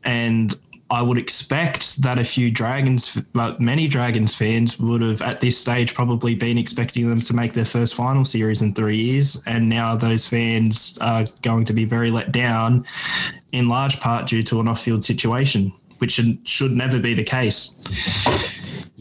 And 0.06 0.58
I 0.92 1.02
would 1.02 1.18
expect 1.18 2.02
that 2.02 2.20
a 2.20 2.26
few 2.26 2.52
Dragons, 2.52 3.18
like 3.34 3.62
many 3.62 3.88
Dragons 3.88 4.36
fans, 4.36 4.78
would 4.78 5.02
have 5.02 5.22
at 5.22 5.40
this 5.40 5.58
stage 5.58 5.94
probably 5.94 6.36
been 6.36 6.58
expecting 6.58 7.08
them 7.08 7.22
to 7.22 7.34
make 7.34 7.54
their 7.54 7.66
first 7.66 7.96
final 7.96 8.26
series 8.26 8.62
in 8.62 8.74
three 8.74 8.98
years. 8.98 9.42
And 9.46 9.70
now 9.70 9.96
those 9.96 10.28
fans 10.28 10.98
are 11.00 11.24
going 11.44 11.64
to 11.66 11.74
be 11.74 11.86
very 11.86 12.12
let 12.12 12.34
down, 12.34 12.86
in 13.54 13.70
large 13.70 14.02
part 14.02 14.28
due 14.28 14.44
to 14.44 14.60
an 14.60 14.68
off 14.68 14.82
field 14.84 15.06
situation, 15.06 15.72
which 16.02 16.14
should, 16.14 16.48
should 16.48 16.72
never 16.72 17.00
be 17.00 17.14
the 17.14 17.24
case. 17.24 17.70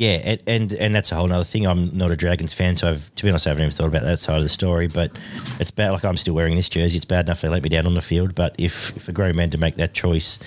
Yeah, 0.01 0.21
and, 0.25 0.43
and, 0.47 0.73
and 0.73 0.95
that's 0.95 1.13
a 1.13 1.15
whole 1.15 1.31
other 1.31 1.45
thing. 1.45 1.67
I'm 1.67 1.97
not 1.97 2.11
a 2.11 2.17
Dragons 2.17 2.55
fan, 2.55 2.77
so 2.77 2.89
I've, 2.89 3.15
to 3.17 3.25
be 3.25 3.31
honest, 3.31 3.47
I 3.47 3.51
haven't 3.51 3.65
even 3.65 3.75
thought 3.75 3.89
about 3.89 4.03
that 4.03 4.21
side 4.21 4.37
of 4.37 4.43
the 4.43 4.49
story. 4.49 4.87
But 4.87 5.19
it's 5.59 5.71
bad. 5.71 5.91
Like 5.91 6.05
I'm 6.05 6.17
still 6.17 6.35
wearing 6.35 6.57
this 6.57 6.69
jersey. 6.71 6.97
It's 6.97 7.05
bad 7.05 7.27
enough 7.27 7.41
they 7.41 7.49
let 7.49 7.63
me 7.63 7.69
down 7.69 7.87
on 7.87 7.95
the 7.95 8.01
field. 8.01 8.35
But 8.35 8.55
if, 8.59 8.97
if 8.97 9.09
a 9.09 9.13
grown 9.13 9.37
man 9.37 9.51
to 9.51 9.59
make 9.59 9.77
that 9.77 9.93
choice, 9.93 10.39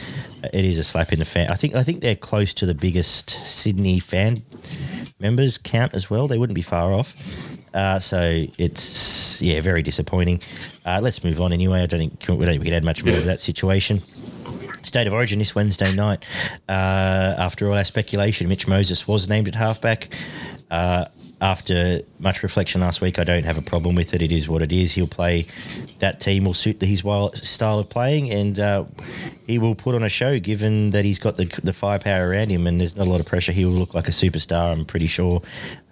it 0.52 0.66
is 0.66 0.80
a 0.80 0.84
slap 0.84 1.14
in 1.14 1.20
the 1.20 1.26
fan. 1.26 1.50
I 1.50 1.56
think 1.56 1.76
I 1.76 1.84
think 1.84 2.02
they're 2.02 2.16
close 2.16 2.54
to 2.56 2.66
the 2.66 2.74
biggest 2.74 3.30
Sydney 3.46 4.00
fan 4.00 4.42
members 5.20 5.60
count 5.60 5.94
as 5.94 6.10
well. 6.10 6.28
They 6.28 6.38
wouldn't 6.38 6.56
be 6.56 6.64
far 6.64 6.92
off. 6.92 7.16
Uh, 7.76 8.00
so 8.00 8.46
it's 8.58 9.42
yeah, 9.42 9.62
very 9.62 9.84
disappointing. 9.84 10.42
Uh, 10.86 11.00
let's 11.02 11.24
move 11.24 11.40
on 11.42 11.54
anyway. 11.54 11.82
I 11.82 11.86
don't 11.86 12.00
think 12.00 12.40
we 12.40 12.46
don't 12.46 12.60
we 12.60 12.66
can 12.66 12.74
add 12.74 12.84
much 12.84 13.04
more 13.04 13.16
to 13.16 13.22
that 13.22 13.42
situation. 13.42 14.02
State 14.84 15.08
of 15.08 15.14
Origin 15.14 15.40
this 15.40 15.56
Wednesday 15.56 15.94
night. 15.94 16.26
Uh, 16.68 17.36
after 17.38 17.68
all 17.68 17.76
our 17.76 17.84
speculation, 17.84 18.48
Mitch 18.48 18.68
Moses 18.68 19.08
was 19.08 19.30
named 19.30 19.48
at 19.48 19.56
halfback. 19.56 20.14
Uh, 20.70 21.06
after 21.44 22.00
much 22.20 22.42
reflection 22.42 22.80
last 22.80 23.02
week, 23.02 23.20
I 23.20 23.26
don't 23.26 23.44
have 23.44 23.58
a 23.58 23.62
problem 23.62 23.96
with 23.96 24.14
it. 24.14 24.22
It 24.22 24.32
is 24.32 24.48
what 24.48 24.62
it 24.62 24.72
is. 24.72 24.94
He'll 24.94 25.08
play. 25.08 25.46
That 26.00 26.22
team 26.22 26.46
will 26.46 26.54
suit 26.54 26.82
his 26.82 27.02
style 27.02 27.80
of 27.80 27.90
playing, 27.90 28.32
and 28.32 28.58
uh, 28.58 28.86
he 29.46 29.60
will 29.60 29.76
put 29.76 29.94
on 29.94 30.04
a 30.04 30.10
show. 30.10 30.40
Given 30.40 30.92
that 30.92 31.04
he's 31.04 31.20
got 31.20 31.36
the, 31.36 31.46
the 31.62 31.74
firepower 31.74 32.30
around 32.30 32.50
him, 32.50 32.66
and 32.66 32.80
there's 32.80 32.96
not 32.96 33.08
a 33.08 33.10
lot 33.10 33.20
of 33.20 33.26
pressure, 33.26 33.52
he 33.52 33.66
will 33.66 33.74
look 33.74 33.94
like 33.94 34.08
a 34.08 34.12
superstar. 34.12 34.72
I'm 34.72 34.86
pretty 34.86 35.08
sure. 35.08 35.42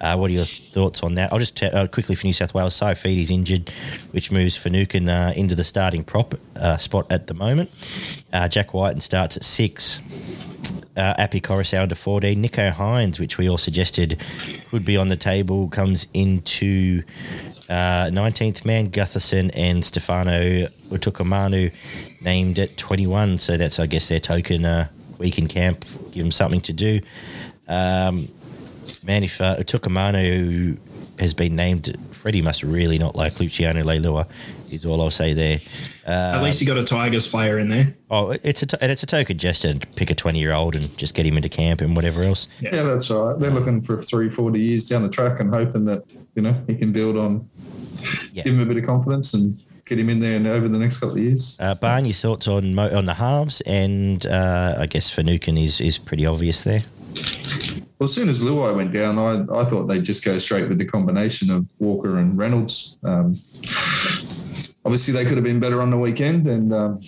Uh, 0.00 0.16
what 0.16 0.30
are 0.30 0.34
your 0.34 0.44
thoughts 0.44 1.02
on 1.02 1.16
that? 1.16 1.30
I'll 1.34 1.38
just 1.38 1.58
t- 1.58 1.66
uh, 1.66 1.86
quickly 1.86 2.14
for 2.14 2.26
New 2.26 2.32
South 2.32 2.54
Wales. 2.54 2.80
Saifiti's 2.80 3.30
injured, 3.30 3.70
which 4.12 4.32
moves 4.32 4.56
Finucane 4.56 5.10
uh, 5.10 5.34
into 5.36 5.54
the 5.54 5.64
starting 5.64 6.02
prop 6.02 6.34
uh, 6.56 6.78
spot 6.78 7.12
at 7.12 7.26
the 7.26 7.34
moment. 7.34 7.70
Uh, 8.32 8.48
Jack 8.48 8.72
Wighton 8.72 9.02
starts 9.02 9.36
at 9.36 9.44
six 9.44 10.00
uh, 10.96 11.14
Api 11.18 11.40
Koroisau 11.40 11.88
to 11.88 11.94
14. 11.94 12.42
Nicho 12.42 12.72
Hynes, 12.72 13.18
which 13.18 13.38
we 13.38 13.48
all 13.48 13.58
suggested 13.58 14.20
would 14.70 14.84
be 14.84 14.96
on 14.96 15.08
the 15.08 15.16
table, 15.16 15.68
comes 15.68 16.06
into 16.14 17.02
uh, 17.68 18.06
19th 18.06 18.64
man. 18.64 18.90
Gutherson 18.90 19.50
and 19.54 19.84
Stefano 19.84 20.66
Utoikamanu 20.90 21.74
named 22.22 22.58
at 22.58 22.76
21. 22.76 23.38
So 23.38 23.56
that's, 23.56 23.78
I 23.78 23.86
guess, 23.86 24.08
their 24.08 24.20
token 24.20 24.64
uh, 24.64 24.88
week 25.18 25.38
in 25.38 25.48
camp. 25.48 25.84
Give 26.12 26.24
them 26.24 26.32
something 26.32 26.60
to 26.62 26.72
do. 26.72 27.00
Um, 27.68 28.28
man, 29.02 29.24
if 29.24 29.40
uh, 29.40 29.56
Utoikamanu 29.56 30.78
has 31.22 31.32
been 31.32 31.56
named, 31.56 31.96
Freddie 32.10 32.42
must 32.42 32.62
really 32.62 32.98
not 32.98 33.16
like 33.16 33.40
Luciano 33.40 33.82
Leilua 33.82 34.26
is 34.70 34.86
all 34.86 35.00
I'll 35.00 35.10
say 35.10 35.32
there. 35.32 35.58
Uh, 36.06 36.36
At 36.36 36.42
least 36.42 36.60
you 36.60 36.66
got 36.66 36.78
a 36.78 36.84
Tigers 36.84 37.28
player 37.28 37.58
in 37.58 37.68
there. 37.68 37.94
Oh, 38.10 38.30
it's 38.42 38.62
a 38.62 38.66
t- 38.66 38.76
and 38.80 38.90
it's 38.90 39.02
a 39.02 39.06
token 39.06 39.38
gesture 39.38 39.74
to 39.74 39.86
pick 39.88 40.10
a 40.10 40.14
twenty 40.14 40.40
year 40.40 40.52
old 40.52 40.74
and 40.74 40.96
just 40.96 41.14
get 41.14 41.26
him 41.26 41.36
into 41.36 41.48
camp 41.48 41.80
and 41.80 41.94
whatever 41.96 42.22
else. 42.22 42.48
Yeah. 42.60 42.76
yeah, 42.76 42.82
that's 42.82 43.10
right. 43.10 43.38
They're 43.38 43.50
looking 43.50 43.82
for 43.82 44.00
three, 44.02 44.30
40 44.30 44.60
years 44.60 44.88
down 44.88 45.02
the 45.02 45.08
track 45.08 45.40
and 45.40 45.50
hoping 45.50 45.84
that 45.86 46.04
you 46.34 46.42
know 46.42 46.54
he 46.66 46.76
can 46.76 46.92
build 46.92 47.16
on, 47.16 47.48
yeah. 48.32 48.44
give 48.44 48.54
him 48.54 48.60
a 48.60 48.66
bit 48.66 48.76
of 48.76 48.84
confidence 48.84 49.34
and 49.34 49.62
get 49.84 49.98
him 49.98 50.08
in 50.08 50.20
there 50.20 50.36
and 50.36 50.46
over 50.46 50.68
the 50.68 50.78
next 50.78 50.98
couple 50.98 51.16
of 51.16 51.22
years. 51.22 51.58
Uh, 51.60 51.74
Barn, 51.74 52.04
your 52.04 52.14
thoughts 52.14 52.48
on 52.48 52.78
on 52.78 53.06
the 53.06 53.14
halves 53.14 53.60
and 53.62 54.24
uh, 54.26 54.76
I 54.78 54.86
guess 54.86 55.10
Finucane 55.10 55.58
is 55.58 55.80
is 55.80 55.98
pretty 55.98 56.26
obvious 56.26 56.64
there. 56.64 56.82
Well, 58.02 58.08
as 58.08 58.14
soon 58.14 58.28
as 58.28 58.42
Luai 58.42 58.74
went 58.74 58.92
down, 58.92 59.16
I, 59.16 59.60
I 59.60 59.64
thought 59.64 59.84
they'd 59.84 60.02
just 60.02 60.24
go 60.24 60.36
straight 60.38 60.68
with 60.68 60.76
the 60.76 60.84
combination 60.84 61.52
of 61.52 61.68
Walker 61.78 62.16
and 62.16 62.36
Reynolds. 62.36 62.98
Um, 63.04 63.36
obviously 64.84 65.14
they 65.14 65.24
could 65.24 65.36
have 65.36 65.44
been 65.44 65.60
better 65.60 65.80
on 65.80 65.90
the 65.90 65.96
weekend, 65.96 66.48
and 66.48 66.74
um, 66.74 67.00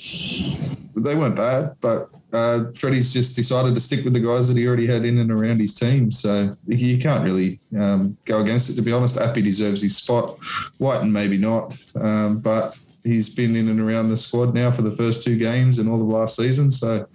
they 0.96 1.16
weren't 1.16 1.34
bad. 1.34 1.74
But 1.80 2.10
uh, 2.32 2.66
Freddie's 2.76 3.12
just 3.12 3.34
decided 3.34 3.74
to 3.74 3.80
stick 3.80 4.04
with 4.04 4.12
the 4.12 4.20
guys 4.20 4.46
that 4.46 4.56
he 4.56 4.68
already 4.68 4.86
had 4.86 5.04
in 5.04 5.18
and 5.18 5.32
around 5.32 5.58
his 5.58 5.74
team. 5.74 6.12
So 6.12 6.54
you 6.68 6.96
can't 6.98 7.24
really 7.24 7.58
um, 7.76 8.16
go 8.24 8.40
against 8.40 8.70
it. 8.70 8.74
To 8.74 8.82
be 8.82 8.92
honest, 8.92 9.18
Api 9.18 9.42
deserves 9.42 9.82
his 9.82 9.96
spot. 9.96 10.38
Wighton 10.78 11.12
maybe 11.12 11.38
not, 11.38 11.76
um, 12.00 12.38
but 12.38 12.78
he's 13.02 13.28
been 13.28 13.56
in 13.56 13.68
and 13.68 13.80
around 13.80 14.10
the 14.10 14.16
squad 14.16 14.54
now 14.54 14.70
for 14.70 14.82
the 14.82 14.92
first 14.92 15.24
two 15.24 15.36
games 15.38 15.80
and 15.80 15.88
all 15.88 16.00
of 16.00 16.06
last 16.06 16.36
season. 16.36 16.70
So, 16.70 17.08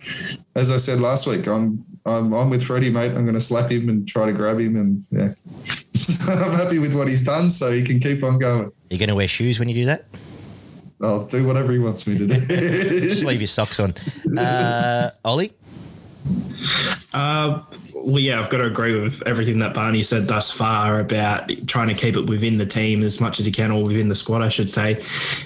as 0.54 0.70
I 0.70 0.76
said 0.76 1.00
last 1.00 1.28
week, 1.28 1.48
I'm 1.48 1.86
I'm, 2.06 2.34
I'm 2.34 2.50
with 2.50 2.64
Freddie, 2.64 2.90
mate. 2.90 3.12
I'm 3.12 3.24
going 3.24 3.34
to 3.34 3.42
slap 3.42 3.72
him 3.72 3.90
and 3.90 4.08
try 4.08 4.26
to 4.26 4.34
grab 4.34 4.60
him, 4.60 4.76
and 4.76 5.06
yeah, 5.12 5.34
I'm 6.30 6.54
happy 6.54 6.80
with 6.80 6.96
what 6.96 7.08
he's 7.08 7.22
done, 7.22 7.50
so 7.50 7.72
he 7.72 7.84
can 7.84 8.00
keep 8.00 8.24
on 8.24 8.40
going. 8.40 8.66
Are 8.66 8.74
you 8.90 8.98
going 8.98 9.10
to 9.10 9.16
wear 9.16 9.28
shoes 9.28 9.60
when 9.60 9.70
you 9.70 9.76
do 9.76 9.86
that? 9.86 10.06
I'll 11.02 11.26
do 11.26 11.46
whatever 11.46 11.72
he 11.72 11.80
wants 11.80 12.06
me 12.08 12.18
to 12.18 12.28
do. 12.28 13.00
Just 13.00 13.24
leave 13.24 13.40
your 13.40 13.48
socks 13.48 13.80
on. 13.80 13.94
Uh, 14.38 15.10
Ollie? 15.26 15.54
Uh, 17.14 17.64
well, 17.96 18.20
yeah, 18.20 18.40
I've 18.40 18.50
got 18.50 18.58
to 18.58 18.66
agree 18.66 19.00
with 19.00 19.24
everything 19.26 19.60
that 19.60 19.74
Barney 19.74 20.04
said 20.04 20.28
thus 20.28 20.52
far 20.52 21.00
about 21.00 21.50
trying 21.68 21.88
to 21.88 21.94
keep 21.94 22.16
it 22.16 22.28
within 22.28 22.58
the 22.58 22.66
team 22.66 23.04
as 23.04 23.20
much 23.20 23.40
as 23.40 23.46
he 23.46 23.52
can, 23.52 23.72
or 23.72 23.84
within 23.84 24.10
the 24.10 24.16
squad, 24.16 24.42
I 24.42 24.50
should 24.50 24.70
say. 24.70 25.04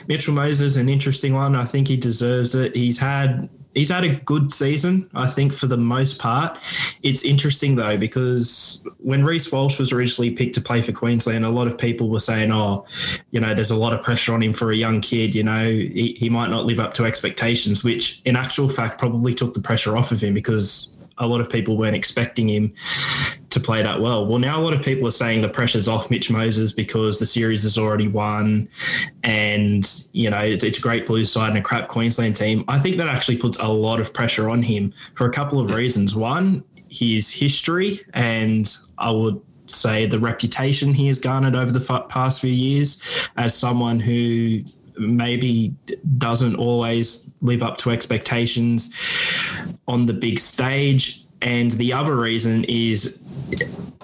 Mitchell 0.07 0.33
Moses, 0.33 0.75
an 0.75 0.89
interesting 0.89 1.33
one. 1.33 1.55
I 1.55 1.65
think 1.65 1.87
he 1.87 1.97
deserves 1.97 2.55
it. 2.55 2.75
He's 2.75 2.97
had 2.97 3.49
he's 3.73 3.89
had 3.89 4.03
a 4.03 4.15
good 4.15 4.51
season, 4.51 5.09
I 5.13 5.27
think, 5.27 5.53
for 5.53 5.67
the 5.67 5.77
most 5.77 6.19
part. 6.19 6.57
It's 7.01 7.23
interesting 7.23 7.75
though 7.75 7.97
because 7.97 8.85
when 8.99 9.23
Reece 9.23 9.51
Walsh 9.51 9.79
was 9.79 9.91
originally 9.91 10.31
picked 10.31 10.55
to 10.55 10.61
play 10.61 10.81
for 10.81 10.91
Queensland, 10.91 11.45
a 11.45 11.49
lot 11.49 11.67
of 11.67 11.77
people 11.77 12.09
were 12.09 12.19
saying, 12.19 12.51
"Oh, 12.51 12.85
you 13.31 13.39
know, 13.39 13.53
there's 13.53 13.71
a 13.71 13.75
lot 13.75 13.93
of 13.93 14.01
pressure 14.01 14.33
on 14.33 14.41
him 14.41 14.53
for 14.53 14.71
a 14.71 14.75
young 14.75 15.01
kid. 15.01 15.35
You 15.35 15.43
know, 15.43 15.69
he, 15.69 16.15
he 16.17 16.29
might 16.29 16.49
not 16.49 16.65
live 16.65 16.79
up 16.79 16.93
to 16.95 17.05
expectations," 17.05 17.83
which, 17.83 18.21
in 18.25 18.35
actual 18.35 18.69
fact, 18.69 18.99
probably 18.99 19.33
took 19.33 19.53
the 19.53 19.61
pressure 19.61 19.97
off 19.97 20.11
of 20.11 20.21
him 20.21 20.33
because 20.33 20.89
a 21.17 21.27
lot 21.27 21.41
of 21.41 21.49
people 21.49 21.77
weren't 21.77 21.95
expecting 21.95 22.49
him 22.49 22.73
to 23.49 23.59
play 23.59 23.83
that 23.83 24.01
well. 24.01 24.25
Well, 24.25 24.39
now 24.39 24.59
a 24.59 24.63
lot 24.63 24.73
of 24.73 24.81
people 24.81 25.07
are 25.07 25.11
saying 25.11 25.41
the 25.41 25.49
pressure's 25.49 25.87
off 25.87 26.09
Mitch 26.09 26.31
Moses 26.31 26.73
because 26.73 27.19
the 27.19 27.25
series 27.25 27.63
has 27.63 27.77
already 27.77 28.07
won, 28.07 28.67
and 29.23 30.01
you 30.11 30.29
know 30.29 30.39
it's, 30.39 30.63
it's, 30.63 30.79
a 30.79 30.81
great 30.81 31.05
blue 31.05 31.25
side 31.25 31.49
and 31.49 31.57
a 31.57 31.61
crap 31.61 31.87
Queensland 31.87 32.35
team. 32.35 32.65
I 32.67 32.79
think 32.79 32.97
that 32.97 33.07
actually 33.07 33.37
puts 33.37 33.57
a 33.59 33.67
lot 33.67 33.99
of 33.99 34.13
pressure 34.13 34.49
on 34.49 34.63
him 34.63 34.93
for 35.15 35.27
a 35.27 35.31
couple 35.31 35.59
of 35.59 35.73
reasons. 35.73 36.15
One, 36.15 36.63
his 36.89 37.29
history, 37.31 38.01
and 38.13 38.75
I 38.97 39.11
would 39.11 39.39
say 39.65 40.05
the 40.05 40.19
reputation 40.19 40.93
he 40.93 41.07
has 41.07 41.19
garnered 41.19 41.55
over 41.55 41.71
the 41.71 42.05
past 42.09 42.41
few 42.41 42.51
years 42.51 43.27
as 43.37 43.55
someone 43.55 43.99
who 43.99 44.61
maybe 44.97 45.73
doesn't 46.17 46.55
always 46.55 47.33
live 47.41 47.63
up 47.63 47.77
to 47.77 47.91
expectations 47.91 48.93
on 49.87 50.05
the 50.05 50.13
big 50.13 50.39
stage. 50.39 51.25
And 51.41 51.71
the 51.73 51.93
other 51.93 52.15
reason 52.15 52.63
is 52.65 53.21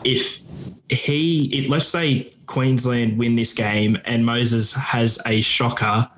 if 0.03 0.41
he, 0.89 1.45
if, 1.53 1.69
let's 1.69 1.87
say 1.87 2.31
Queensland 2.47 3.17
win 3.17 3.35
this 3.35 3.53
game 3.53 3.97
and 4.05 4.25
Moses 4.25 4.73
has 4.73 5.19
a 5.25 5.39
shocker, 5.41 6.09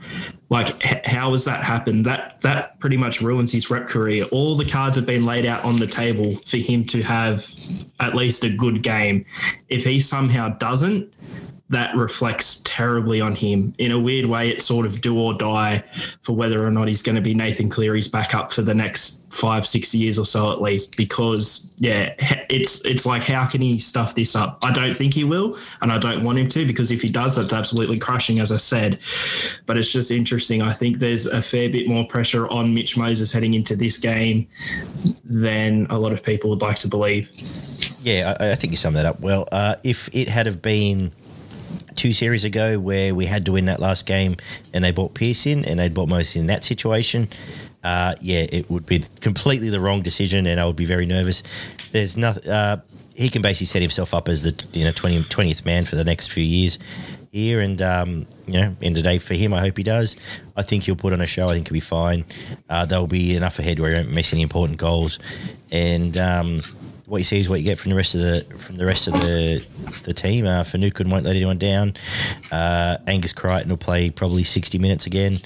like 0.49 0.81
how 1.05 1.31
has 1.31 1.45
that 1.45 1.63
happened? 1.63 2.05
That 2.05 2.41
that 2.41 2.79
pretty 2.79 2.97
much 2.97 3.21
ruins 3.21 3.51
his 3.51 3.69
rep 3.69 3.87
career. 3.87 4.25
All 4.31 4.55
the 4.55 4.65
cards 4.65 4.95
have 4.95 5.05
been 5.05 5.25
laid 5.25 5.45
out 5.45 5.63
on 5.63 5.77
the 5.77 5.87
table 5.87 6.35
for 6.47 6.57
him 6.57 6.85
to 6.85 7.01
have 7.03 7.49
at 7.99 8.15
least 8.15 8.43
a 8.43 8.49
good 8.49 8.81
game. 8.81 9.25
If 9.69 9.83
he 9.83 9.99
somehow 9.99 10.49
doesn't, 10.49 11.13
that 11.71 11.95
reflects 11.95 12.59
terribly 12.65 13.21
on 13.21 13.33
him. 13.33 13.73
In 13.77 13.91
a 13.91 13.99
weird 13.99 14.25
way, 14.25 14.49
it's 14.49 14.65
sort 14.65 14.85
of 14.85 14.99
do 15.01 15.17
or 15.17 15.33
die 15.33 15.83
for 16.21 16.35
whether 16.35 16.65
or 16.65 16.69
not 16.69 16.89
he's 16.89 17.01
going 17.01 17.15
to 17.15 17.21
be 17.21 17.33
Nathan 17.33 17.69
Cleary's 17.69 18.09
backup 18.09 18.51
for 18.51 18.61
the 18.61 18.75
next 18.75 19.25
five, 19.31 19.65
six 19.65 19.95
years 19.95 20.19
or 20.19 20.25
so 20.25 20.51
at 20.51 20.61
least. 20.61 20.97
Because 20.97 21.73
yeah, 21.79 22.13
it's 22.49 22.83
it's 22.85 23.05
like 23.05 23.23
how 23.23 23.45
can 23.45 23.61
he 23.61 23.77
stuff 23.77 24.13
this 24.15 24.35
up? 24.35 24.59
I 24.63 24.71
don't 24.73 24.93
think 24.93 25.13
he 25.13 25.23
will, 25.23 25.57
and 25.81 25.91
I 25.93 25.97
don't 25.97 26.23
want 26.23 26.37
him 26.37 26.49
to 26.49 26.65
because 26.65 26.91
if 26.91 27.01
he 27.01 27.09
does, 27.09 27.37
that's 27.37 27.53
absolutely 27.53 27.97
crushing, 27.97 28.39
as 28.39 28.51
I 28.51 28.57
said. 28.57 28.99
But 29.65 29.77
it's 29.77 29.91
just 29.91 30.11
interesting. 30.11 30.61
I 30.61 30.71
think 30.71 30.97
there's 30.97 31.25
a 31.25 31.41
fair 31.41 31.69
bit 31.69 31.87
more 31.87 32.05
pressure 32.05 32.49
on 32.49 32.73
Mitch 32.73 32.97
Moses 32.97 33.31
heading 33.31 33.53
into 33.53 33.77
this 33.77 33.97
game 33.97 34.45
than 35.23 35.87
a 35.89 35.97
lot 35.97 36.11
of 36.11 36.21
people 36.21 36.49
would 36.49 36.61
like 36.61 36.77
to 36.79 36.89
believe. 36.89 37.31
Yeah, 38.03 38.35
I, 38.39 38.51
I 38.51 38.55
think 38.55 38.71
you 38.71 38.77
summed 38.77 38.97
that 38.97 39.05
up 39.05 39.21
well. 39.21 39.47
Uh, 39.53 39.75
if 39.83 40.09
it 40.11 40.27
had 40.27 40.47
have 40.47 40.61
been 40.61 41.11
two 41.95 42.13
series 42.13 42.43
ago 42.43 42.79
where 42.79 43.13
we 43.13 43.25
had 43.25 43.45
to 43.45 43.51
win 43.53 43.65
that 43.65 43.79
last 43.79 44.05
game 44.05 44.35
and 44.73 44.83
they 44.83 44.91
bought 44.91 45.13
Pearce 45.13 45.45
in 45.45 45.65
and 45.65 45.79
they 45.79 45.89
bought 45.89 46.09
Moses 46.09 46.35
in 46.35 46.47
that 46.47 46.63
situation. 46.63 47.27
Uh, 47.83 48.15
yeah, 48.21 48.45
it 48.49 48.69
would 48.69 48.85
be 48.85 49.03
completely 49.21 49.69
the 49.69 49.79
wrong 49.79 50.01
decision 50.01 50.45
and 50.45 50.59
I 50.59 50.65
would 50.65 50.75
be 50.75 50.85
very 50.85 51.05
nervous. 51.05 51.43
There's 51.91 52.15
nothing. 52.15 52.49
Uh, 52.49 52.81
he 53.13 53.29
can 53.29 53.41
basically 53.41 53.67
set 53.67 53.81
himself 53.81 54.13
up 54.13 54.27
as 54.27 54.43
the 54.43 54.77
you 54.77 54.85
know 54.85 54.91
20, 54.91 55.23
20th 55.23 55.65
man 55.65 55.85
for 55.85 55.95
the 55.95 56.03
next 56.03 56.31
few 56.31 56.43
years 56.43 56.79
here, 57.31 57.59
and 57.61 57.81
um, 57.81 58.25
you 58.45 58.53
know, 58.53 58.75
end 58.81 58.97
of 58.97 59.03
day 59.03 59.17
for 59.17 59.33
him, 59.33 59.53
I 59.53 59.59
hope 59.61 59.77
he 59.77 59.83
does. 59.83 60.15
I 60.55 60.63
think 60.63 60.83
he'll 60.83 60.95
put 60.95 61.13
on 61.13 61.21
a 61.21 61.27
show. 61.27 61.47
I 61.47 61.53
think 61.53 61.67
he'll 61.67 61.73
be 61.73 61.79
fine. 61.79 62.25
Uh, 62.69 62.85
there'll 62.85 63.07
be 63.07 63.35
enough 63.35 63.59
ahead 63.59 63.79
where 63.79 63.91
he 63.91 63.97
won't 63.97 64.11
miss 64.11 64.33
any 64.33 64.41
important 64.41 64.77
goals, 64.77 65.19
and 65.71 66.17
um, 66.17 66.61
what 67.11 67.17
you 67.17 67.25
see 67.25 67.39
is 67.39 67.49
what 67.49 67.59
you 67.59 67.65
get 67.65 67.77
from 67.77 67.89
the 67.89 67.97
rest 67.97 68.15
of 68.15 68.21
the 68.21 68.39
from 68.57 68.77
the 68.77 68.85
rest 68.85 69.07
of 69.07 69.13
the 69.15 69.61
the 70.05 70.13
team. 70.13 70.47
Uh, 70.47 70.63
Finucane 70.63 71.09
won't 71.09 71.25
let 71.25 71.35
anyone 71.35 71.57
down. 71.57 71.93
Uh, 72.53 72.97
Angus 73.05 73.33
Crichton 73.33 73.69
will 73.69 73.75
play 73.75 74.09
probably 74.09 74.45
sixty 74.45 74.79
minutes 74.79 75.05
again, 75.05 75.39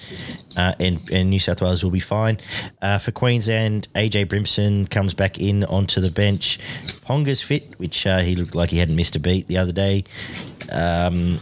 uh, 0.57 0.75
and 0.79 0.99
and 1.11 1.31
New 1.31 1.39
South 1.39 1.63
Wales 1.63 1.83
will 1.83 1.89
be 1.89 1.99
fine. 1.99 2.37
Uh, 2.83 2.99
for 2.99 3.11
Queensland, 3.11 3.87
AJ 3.95 4.27
Brimson 4.27 4.87
comes 4.91 5.15
back 5.15 5.39
in 5.39 5.63
onto 5.63 5.99
the 5.99 6.11
bench. 6.11 6.59
Ponga's 7.01 7.41
fit, 7.41 7.73
which 7.79 8.05
uh, 8.05 8.19
he 8.19 8.35
looked 8.35 8.53
like 8.53 8.69
he 8.69 8.77
hadn't 8.77 8.95
missed 8.95 9.15
a 9.15 9.19
beat 9.19 9.47
the 9.47 9.57
other 9.57 9.71
day. 9.71 10.03
Um, 10.71 11.39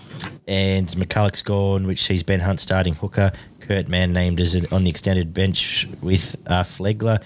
and 0.47 0.87
McCullough's 0.87 1.41
gone, 1.41 1.85
which 1.85 2.01
sees 2.01 2.23
Ben 2.23 2.39
Hunt 2.39 2.61
starting 2.61 2.95
hooker. 2.95 3.33
Kurt 3.59 3.89
Mann 3.89 4.13
named 4.13 4.39
as 4.39 4.55
an, 4.55 4.67
on 4.71 4.85
the 4.85 4.89
extended 4.89 5.33
bench 5.33 5.85
with 6.01 6.37
uh, 6.47 6.63
Flegler. 6.63 7.21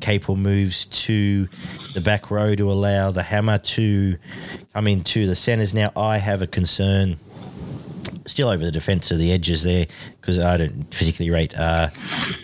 Capewell 0.00 0.36
moves 0.36 0.86
to 0.86 1.48
the 1.96 2.02
back 2.02 2.30
row 2.30 2.54
to 2.54 2.70
allow 2.70 3.10
the 3.10 3.22
hammer 3.22 3.56
to 3.56 4.18
come 4.74 4.86
into 4.86 5.26
the 5.26 5.34
centres. 5.34 5.72
Now, 5.72 5.92
I 5.96 6.18
have 6.18 6.42
a 6.42 6.46
concern 6.46 7.16
still 8.26 8.50
over 8.50 8.62
the 8.62 8.70
defence 8.70 9.10
of 9.10 9.18
the 9.18 9.32
edges 9.32 9.62
there 9.62 9.86
because 10.20 10.38
I 10.38 10.58
don't 10.58 10.90
particularly 10.90 11.30
rate 11.30 11.56
uh, 11.56 11.88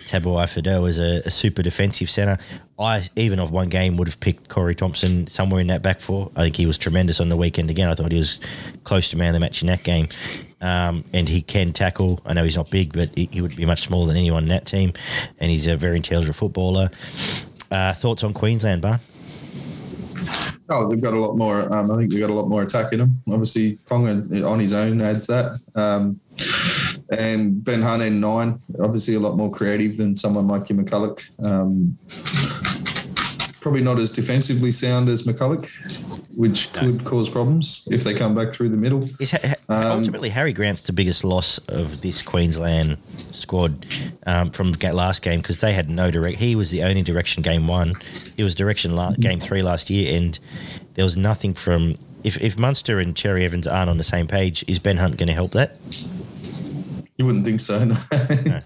Tabuai 0.07 0.45
Fidow 0.45 0.89
as 0.89 0.97
a, 0.97 1.21
a 1.25 1.29
super 1.29 1.61
defensive 1.61 2.09
centre. 2.09 2.39
I 2.79 3.07
even 3.15 3.39
of 3.39 3.51
one 3.51 3.69
game 3.69 3.95
would 3.97 4.07
have 4.07 4.19
picked 4.19 4.49
Corey 4.49 4.73
Thompson 4.73 5.27
somewhere 5.27 5.61
in 5.61 5.67
that 5.67 5.83
back 5.83 5.99
four. 5.99 6.31
I 6.35 6.45
think 6.45 6.55
he 6.55 6.65
was 6.65 6.79
tremendous 6.79 7.19
on 7.19 7.29
the 7.29 7.37
weekend 7.37 7.69
again. 7.69 7.87
I 7.87 7.93
thought 7.93 8.11
he 8.11 8.17
was 8.17 8.39
close 8.85 9.11
to 9.11 9.17
man 9.17 9.27
of 9.27 9.33
the 9.35 9.39
match 9.39 9.61
in 9.61 9.67
that 9.67 9.83
game. 9.83 10.07
Um, 10.61 11.03
and 11.13 11.29
he 11.29 11.43
can 11.43 11.73
tackle. 11.73 12.21
I 12.25 12.33
know 12.33 12.43
he's 12.43 12.57
not 12.57 12.71
big, 12.71 12.93
but 12.93 13.09
he, 13.13 13.29
he, 13.31 13.41
would 13.41 13.55
be 13.55 13.65
much 13.67 13.83
smaller 13.83 14.07
than 14.07 14.15
anyone 14.15 14.43
in 14.43 14.49
that 14.49 14.65
team. 14.65 14.93
And 15.37 15.51
he's 15.51 15.67
a 15.67 15.77
very 15.77 15.97
intelligent 15.97 16.35
footballer. 16.35 16.89
Uh, 17.69 17.93
thoughts 17.93 18.23
on 18.23 18.33
Queensland, 18.33 18.81
Bar? 18.81 18.99
Oh, 20.69 20.89
they've 20.89 21.01
got 21.01 21.13
a 21.13 21.19
lot 21.19 21.37
more. 21.37 21.71
Um, 21.73 21.91
I 21.91 21.97
think 21.97 22.11
they've 22.11 22.21
got 22.21 22.29
a 22.29 22.33
lot 22.33 22.47
more 22.47 22.63
attack 22.63 22.93
in 22.93 22.99
them. 22.99 23.21
Obviously, 23.29 23.77
Ponga 23.85 24.47
on 24.49 24.59
his 24.59 24.73
own 24.73 25.01
adds 25.01 25.27
that. 25.27 25.59
Um, 25.75 26.19
and 27.17 27.63
Ben 27.63 27.81
Hunt 27.81 28.01
in 28.01 28.19
nine, 28.19 28.59
obviously 28.81 29.15
a 29.15 29.19
lot 29.19 29.37
more 29.37 29.51
creative 29.51 29.97
than 29.97 30.15
someone 30.15 30.47
like 30.47 30.65
Kim 30.65 30.83
McCullough. 30.83 31.21
Um, 31.43 31.97
probably 33.59 33.81
not 33.81 33.99
as 33.99 34.11
defensively 34.11 34.71
sound 34.71 35.09
as 35.09 35.23
McCullough, 35.23 36.12
which 36.35 36.73
no. 36.75 36.81
could 36.81 37.05
cause 37.05 37.29
problems 37.29 37.87
if 37.91 38.03
they 38.03 38.13
come 38.13 38.33
back 38.33 38.51
through 38.51 38.69
the 38.69 38.77
middle. 38.77 39.03
Is, 39.19 39.33
um, 39.69 39.91
ultimately, 39.99 40.29
Harry 40.29 40.53
Grant's 40.53 40.81
the 40.81 40.93
biggest 40.93 41.23
loss 41.23 41.59
of 41.67 42.01
this 42.01 42.21
Queensland 42.21 42.97
squad 43.31 43.85
um, 44.25 44.49
from 44.51 44.71
last 44.71 45.21
game 45.21 45.39
because 45.39 45.59
they 45.59 45.73
had 45.73 45.89
no 45.89 46.09
direct. 46.11 46.37
He 46.37 46.55
was 46.55 46.71
the 46.71 46.83
only 46.83 47.03
direction 47.03 47.43
game 47.43 47.67
one. 47.67 47.93
He 48.35 48.43
was 48.43 48.55
direction 48.55 48.95
la- 48.95 49.13
game 49.13 49.39
three 49.39 49.61
last 49.61 49.89
year, 49.89 50.17
and 50.17 50.37
there 50.95 51.05
was 51.05 51.17
nothing 51.17 51.53
from. 51.53 51.95
If, 52.23 52.41
if 52.41 52.57
Munster 52.57 52.99
and 52.99 53.15
Cherry 53.15 53.43
Evans 53.43 53.67
aren't 53.67 53.89
on 53.89 53.97
the 53.97 54.03
same 54.03 54.27
page, 54.27 54.63
is 54.67 54.79
Ben 54.79 54.95
Hunt 54.97 55.17
going 55.17 55.27
to 55.27 55.33
help 55.33 55.51
that? 55.51 55.75
You 57.17 57.25
wouldn't 57.25 57.45
think 57.45 57.59
so, 57.59 57.83
no. 57.85 57.97
no. 58.45 58.61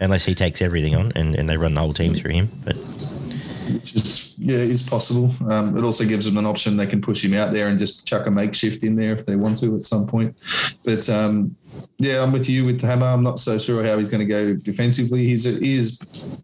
Unless 0.00 0.24
he 0.24 0.34
takes 0.34 0.60
everything 0.60 0.96
on 0.96 1.12
and, 1.14 1.36
and 1.36 1.48
they 1.48 1.56
run 1.56 1.74
the 1.74 1.80
whole 1.80 1.92
team 1.92 2.12
through 2.12 2.32
him. 2.32 2.48
But 2.64 2.74
is 2.76 4.31
yeah 4.42 4.58
is 4.58 4.82
possible. 4.82 5.34
Um, 5.50 5.76
it 5.76 5.84
also 5.84 6.04
gives 6.04 6.26
them 6.26 6.36
an 6.36 6.46
option; 6.46 6.76
they 6.76 6.86
can 6.86 7.00
push 7.00 7.24
him 7.24 7.34
out 7.34 7.52
there 7.52 7.68
and 7.68 7.78
just 7.78 8.06
chuck 8.06 8.26
a 8.26 8.30
makeshift 8.30 8.82
in 8.82 8.96
there 8.96 9.12
if 9.12 9.24
they 9.24 9.36
want 9.36 9.58
to 9.60 9.76
at 9.76 9.84
some 9.84 10.06
point. 10.06 10.38
But 10.84 11.08
um, 11.08 11.56
yeah, 11.98 12.22
I'm 12.22 12.32
with 12.32 12.48
you 12.48 12.64
with 12.64 12.80
hammer. 12.80 13.06
I'm 13.06 13.22
not 13.22 13.38
so 13.38 13.58
sure 13.58 13.84
how 13.84 13.98
he's 13.98 14.08
going 14.08 14.26
to 14.26 14.32
go 14.32 14.54
defensively. 14.54 15.24
He's 15.24 15.44
he's 15.44 15.98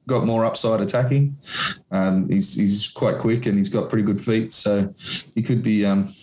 got 0.06 0.24
more 0.24 0.44
upside 0.44 0.80
attacking. 0.80 1.36
Um, 1.90 2.28
he's 2.28 2.54
he's 2.54 2.88
quite 2.88 3.18
quick 3.18 3.46
and 3.46 3.56
he's 3.56 3.68
got 3.68 3.88
pretty 3.88 4.04
good 4.04 4.20
feet, 4.20 4.52
so 4.52 4.94
he 5.34 5.42
could 5.42 5.62
be 5.62 5.84
um, 5.84 6.14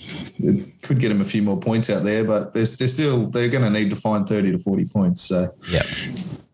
could 0.82 1.00
get 1.00 1.12
him 1.12 1.22
a 1.22 1.26
few 1.26 1.42
more 1.42 1.60
points 1.60 1.90
out 1.90 2.04
there. 2.04 2.24
But 2.24 2.54
they're, 2.54 2.66
still 2.66 3.28
they're 3.30 3.50
going 3.50 3.64
to 3.64 3.70
need 3.70 3.90
to 3.90 3.96
find 3.96 4.28
30 4.28 4.54
to 4.54 4.60
40 4.60 4.86
points. 4.86 5.22
So 5.22 5.54
yeah. 5.70 5.84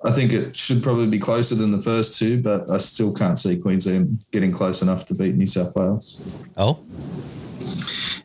I 0.03 0.12
think 0.12 0.34
it 0.34 0.58
should 0.58 0.81
probably 0.81 1.08
be 1.08 1.20
closer 1.20 1.53
than 1.53 1.72
the 1.72 1.81
first 1.81 2.17
two, 2.17 2.41
but 2.41 2.70
I 2.72 2.77
still 2.77 3.13
can't 3.13 3.38
see 3.38 3.58
Queensland 3.58 4.25
getting 4.31 4.51
close 4.51 4.81
enough 4.81 5.05
to 5.05 5.13
beat 5.13 5.36
New 5.36 5.46
South 5.46 5.75
Wales. 5.75 6.22
Oh, 6.58 6.79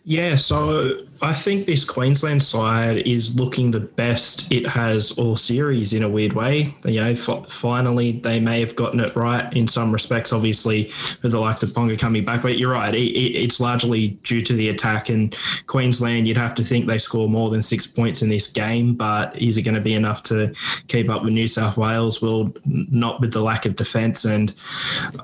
yeah, 0.09 0.37
so 0.37 1.01
I 1.21 1.33
think 1.33 1.67
this 1.67 1.85
Queensland 1.85 2.41
side 2.41 2.99
is 2.99 3.35
looking 3.35 3.73
the 3.73 3.81
best 3.81 4.53
it 4.53 4.65
has 4.65 5.11
all 5.19 5.37
series 5.37 5.93
in 5.93 6.05
a 6.05 6.09
weird 6.09 6.33
way. 6.33 6.77
You 6.85 7.01
know, 7.01 7.11
f- 7.11 7.51
finally 7.51 8.13
they 8.13 8.39
may 8.39 8.61
have 8.61 8.77
gotten 8.77 9.01
it 9.01 9.17
right 9.17 9.53
in 9.53 9.67
some 9.67 9.91
respects. 9.91 10.33
Obviously, 10.33 10.85
with 11.23 11.33
the 11.33 11.41
likes 11.41 11.65
of 11.65 11.71
Ponga 11.71 11.99
coming 11.99 12.25
back, 12.25 12.43
but 12.43 12.57
you're 12.57 12.71
right. 12.71 12.95
It, 12.95 12.99
it, 12.99 13.37
it's 13.37 13.59
largely 13.59 14.11
due 14.23 14.43
to 14.43 14.53
the 14.53 14.69
attack. 14.69 15.09
And 15.09 15.37
Queensland, 15.67 16.29
you'd 16.29 16.37
have 16.37 16.55
to 16.55 16.63
think 16.63 16.87
they 16.87 16.99
score 16.99 17.29
more 17.29 17.51
than 17.51 17.61
six 17.61 17.85
points 17.85 18.23
in 18.23 18.29
this 18.29 18.53
game, 18.53 18.95
but 18.95 19.37
is 19.37 19.59
it 19.59 19.63
going 19.63 19.75
to 19.75 19.81
be 19.81 19.95
enough 19.95 20.23
to 20.25 20.55
keep 20.87 21.11
up 21.11 21.25
with 21.25 21.33
New 21.33 21.49
South 21.49 21.77
Wales? 21.77 22.23
Well, 22.23 22.55
not 22.65 23.21
with 23.21 23.33
the 23.33 23.43
lack 23.43 23.67
of 23.67 23.75
defence. 23.75 24.25
And 24.25 24.55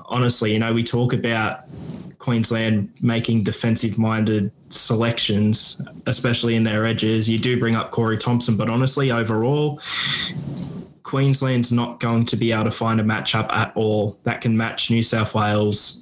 honestly, 0.07 0.51
you 0.51 0.59
know, 0.59 0.73
we 0.73 0.83
talk 0.83 1.13
about 1.13 1.61
Queensland 2.23 2.89
making 3.01 3.43
defensive 3.43 3.97
minded 3.97 4.49
selections, 4.69 5.81
especially 6.05 6.55
in 6.55 6.63
their 6.63 6.85
edges. 6.85 7.29
You 7.29 7.37
do 7.37 7.59
bring 7.59 7.75
up 7.75 7.91
Corey 7.91 8.17
Thompson, 8.17 8.55
but 8.55 8.69
honestly, 8.69 9.11
overall, 9.11 9.81
Queensland's 11.13 11.71
not 11.71 11.99
going 11.99 12.25
to 12.25 12.35
be 12.35 12.51
able 12.51 12.63
to 12.63 12.71
find 12.71 12.99
a 12.99 13.03
matchup 13.03 13.53
at 13.53 13.71
all 13.75 14.17
that 14.23 14.41
can 14.41 14.57
match 14.57 14.89
New 14.89 15.03
South 15.03 15.35
Wales 15.35 16.01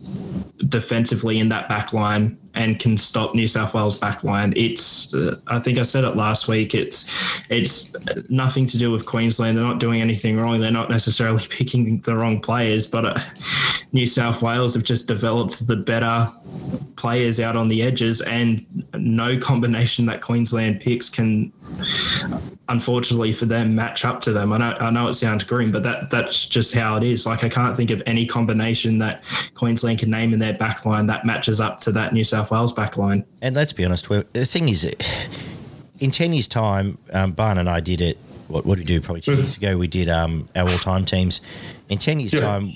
defensively 0.70 1.40
in 1.40 1.50
that 1.50 1.68
back 1.68 1.92
line 1.92 2.40
and 2.54 2.80
can 2.80 2.98
stop 2.98 3.36
New 3.36 3.50
South 3.50 3.74
Wales 3.74 3.98
back 3.98 4.24
line. 4.24 4.54
It's, 4.56 5.14
uh, 5.14 5.36
I 5.48 5.60
think 5.60 5.80
I 5.80 5.84
said 5.84 6.06
it 6.06 6.16
last 6.16 6.48
week. 6.48 6.74
It's, 6.74 7.42
it's 7.50 7.94
nothing 8.30 8.66
to 8.68 8.78
do 8.78 8.90
with 8.90 9.06
Queensland. 9.06 9.58
They're 9.58 9.66
not 9.66 9.82
doing 9.82 10.00
anything 10.00 10.38
wrong. 10.38 10.62
They're 10.62 10.72
not 10.72 10.90
necessarily 10.90 11.46
picking 11.50 12.00
the 12.00 12.16
wrong 12.16 12.40
players, 12.40 12.88
but 12.88 13.06
uh, 13.06 13.20
New 13.92 14.06
South 14.06 14.42
Wales 14.42 14.74
have 14.76 14.86
just 14.86 15.10
developed 15.10 15.68
the 15.68 15.76
better 15.76 16.32
players 16.96 17.42
out 17.42 17.58
on 17.58 17.68
the 17.68 17.82
edges, 17.84 18.22
and 18.22 18.66
no 18.94 19.38
combination 19.38 20.06
that 20.06 20.22
Queensland 20.22 20.80
picks 20.80 21.10
can, 21.10 21.52
unfortunately 22.70 23.34
for 23.34 23.46
them, 23.46 23.76
match 23.76 24.06
up 24.06 24.22
to 24.22 24.32
them. 24.32 24.54
I 24.54 24.58
know, 24.58 24.78
I 24.80 24.90
know 24.90 25.08
it 25.08 25.14
sounds 25.14 25.44
grim, 25.44 25.72
but 25.72 25.84
that 25.84 26.10
that's 26.10 26.48
just 26.48 26.74
how 26.74 26.98
it 26.98 27.04
is. 27.04 27.26
Like 27.26 27.44
I 27.44 27.50
can't 27.50 27.76
think 27.76 27.92
of 27.92 28.02
any 28.06 28.26
combination 28.26 28.98
that 29.00 29.24
Queensland 29.54 30.00
can 30.00 30.10
name 30.10 30.34
in 30.34 30.40
their 30.40 30.54
backline 30.54 31.08
that 31.08 31.26
matches 31.26 31.60
up 31.60 31.80
to 31.82 31.92
that 31.94 32.14
New 32.14 32.24
South 32.24 32.52
Wales 32.52 32.74
backline. 32.74 33.26
And 33.42 33.56
let's 33.56 33.74
be 33.74 33.86
honest, 33.86 34.08
the 34.10 34.46
thing 34.46 34.70
is, 34.70 34.86
in 36.00 36.12
ten 36.12 36.34
years' 36.34 36.48
time, 36.48 36.98
um, 37.14 37.32
Barn 37.32 37.58
and 37.58 37.70
I 37.70 37.80
did 37.80 38.02
it. 38.02 38.18
What, 38.48 38.66
what 38.66 38.78
did 38.78 38.88
we 38.88 38.96
do? 38.96 39.02
Probably 39.02 39.22
two 39.22 39.34
years 39.34 39.56
ago, 39.56 39.78
we 39.78 39.88
did 39.88 40.10
um, 40.10 40.50
our 40.56 40.70
all-time 40.70 41.06
teams. 41.06 41.42
In 41.90 41.98
ten 41.98 42.20
years' 42.20 42.34
yeah. 42.34 42.42
time 42.42 42.74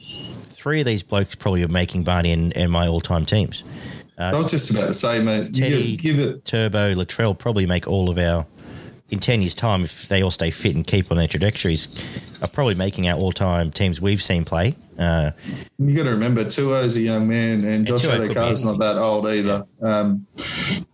three 0.65 0.79
of 0.79 0.87
these 0.87 1.03
blokes 1.03 1.35
probably 1.35 1.61
are 1.61 1.67
making 1.67 2.03
Barney 2.03 2.31
and, 2.31 2.55
and 2.57 2.71
my 2.71 2.87
all 2.87 2.99
time 2.99 3.23
teams. 3.23 3.63
Uh, 4.17 4.31
I 4.33 4.37
was 4.37 4.49
just 4.49 4.71
about 4.71 4.87
to 4.87 4.93
say, 4.95 5.19
mate, 5.19 5.53
Teddy, 5.53 5.95
give, 5.95 6.17
give, 6.17 6.27
it. 6.27 6.45
Turbo, 6.45 6.95
Latrell 6.95 7.37
probably 7.37 7.67
make 7.67 7.87
all 7.87 8.09
of 8.09 8.17
our, 8.17 8.47
in 9.09 9.19
10 9.19 9.41
years' 9.41 9.55
time, 9.55 9.83
if 9.83 10.07
they 10.07 10.23
all 10.23 10.31
stay 10.31 10.51
fit 10.51 10.75
and 10.75 10.85
keep 10.85 11.11
on 11.11 11.17
their 11.17 11.27
trajectories, 11.27 11.87
are 12.41 12.47
probably 12.47 12.75
making 12.75 13.07
our 13.07 13.17
all 13.17 13.31
time 13.31 13.71
teams 13.71 14.01
we've 14.01 14.21
seen 14.21 14.45
play. 14.45 14.75
Uh, 14.97 15.31
you 15.77 15.95
got 15.95 16.03
to 16.03 16.09
remember, 16.09 16.43
To'o's 16.45 16.95
a 16.95 17.01
young 17.01 17.27
man, 17.27 17.63
and 17.65 17.85
Josh 17.85 18.05
Addo-Carr's 18.05 18.63
not 18.63 18.79
that 18.79 18.97
old 18.97 19.27
either. 19.27 19.65
Um, 19.81 20.25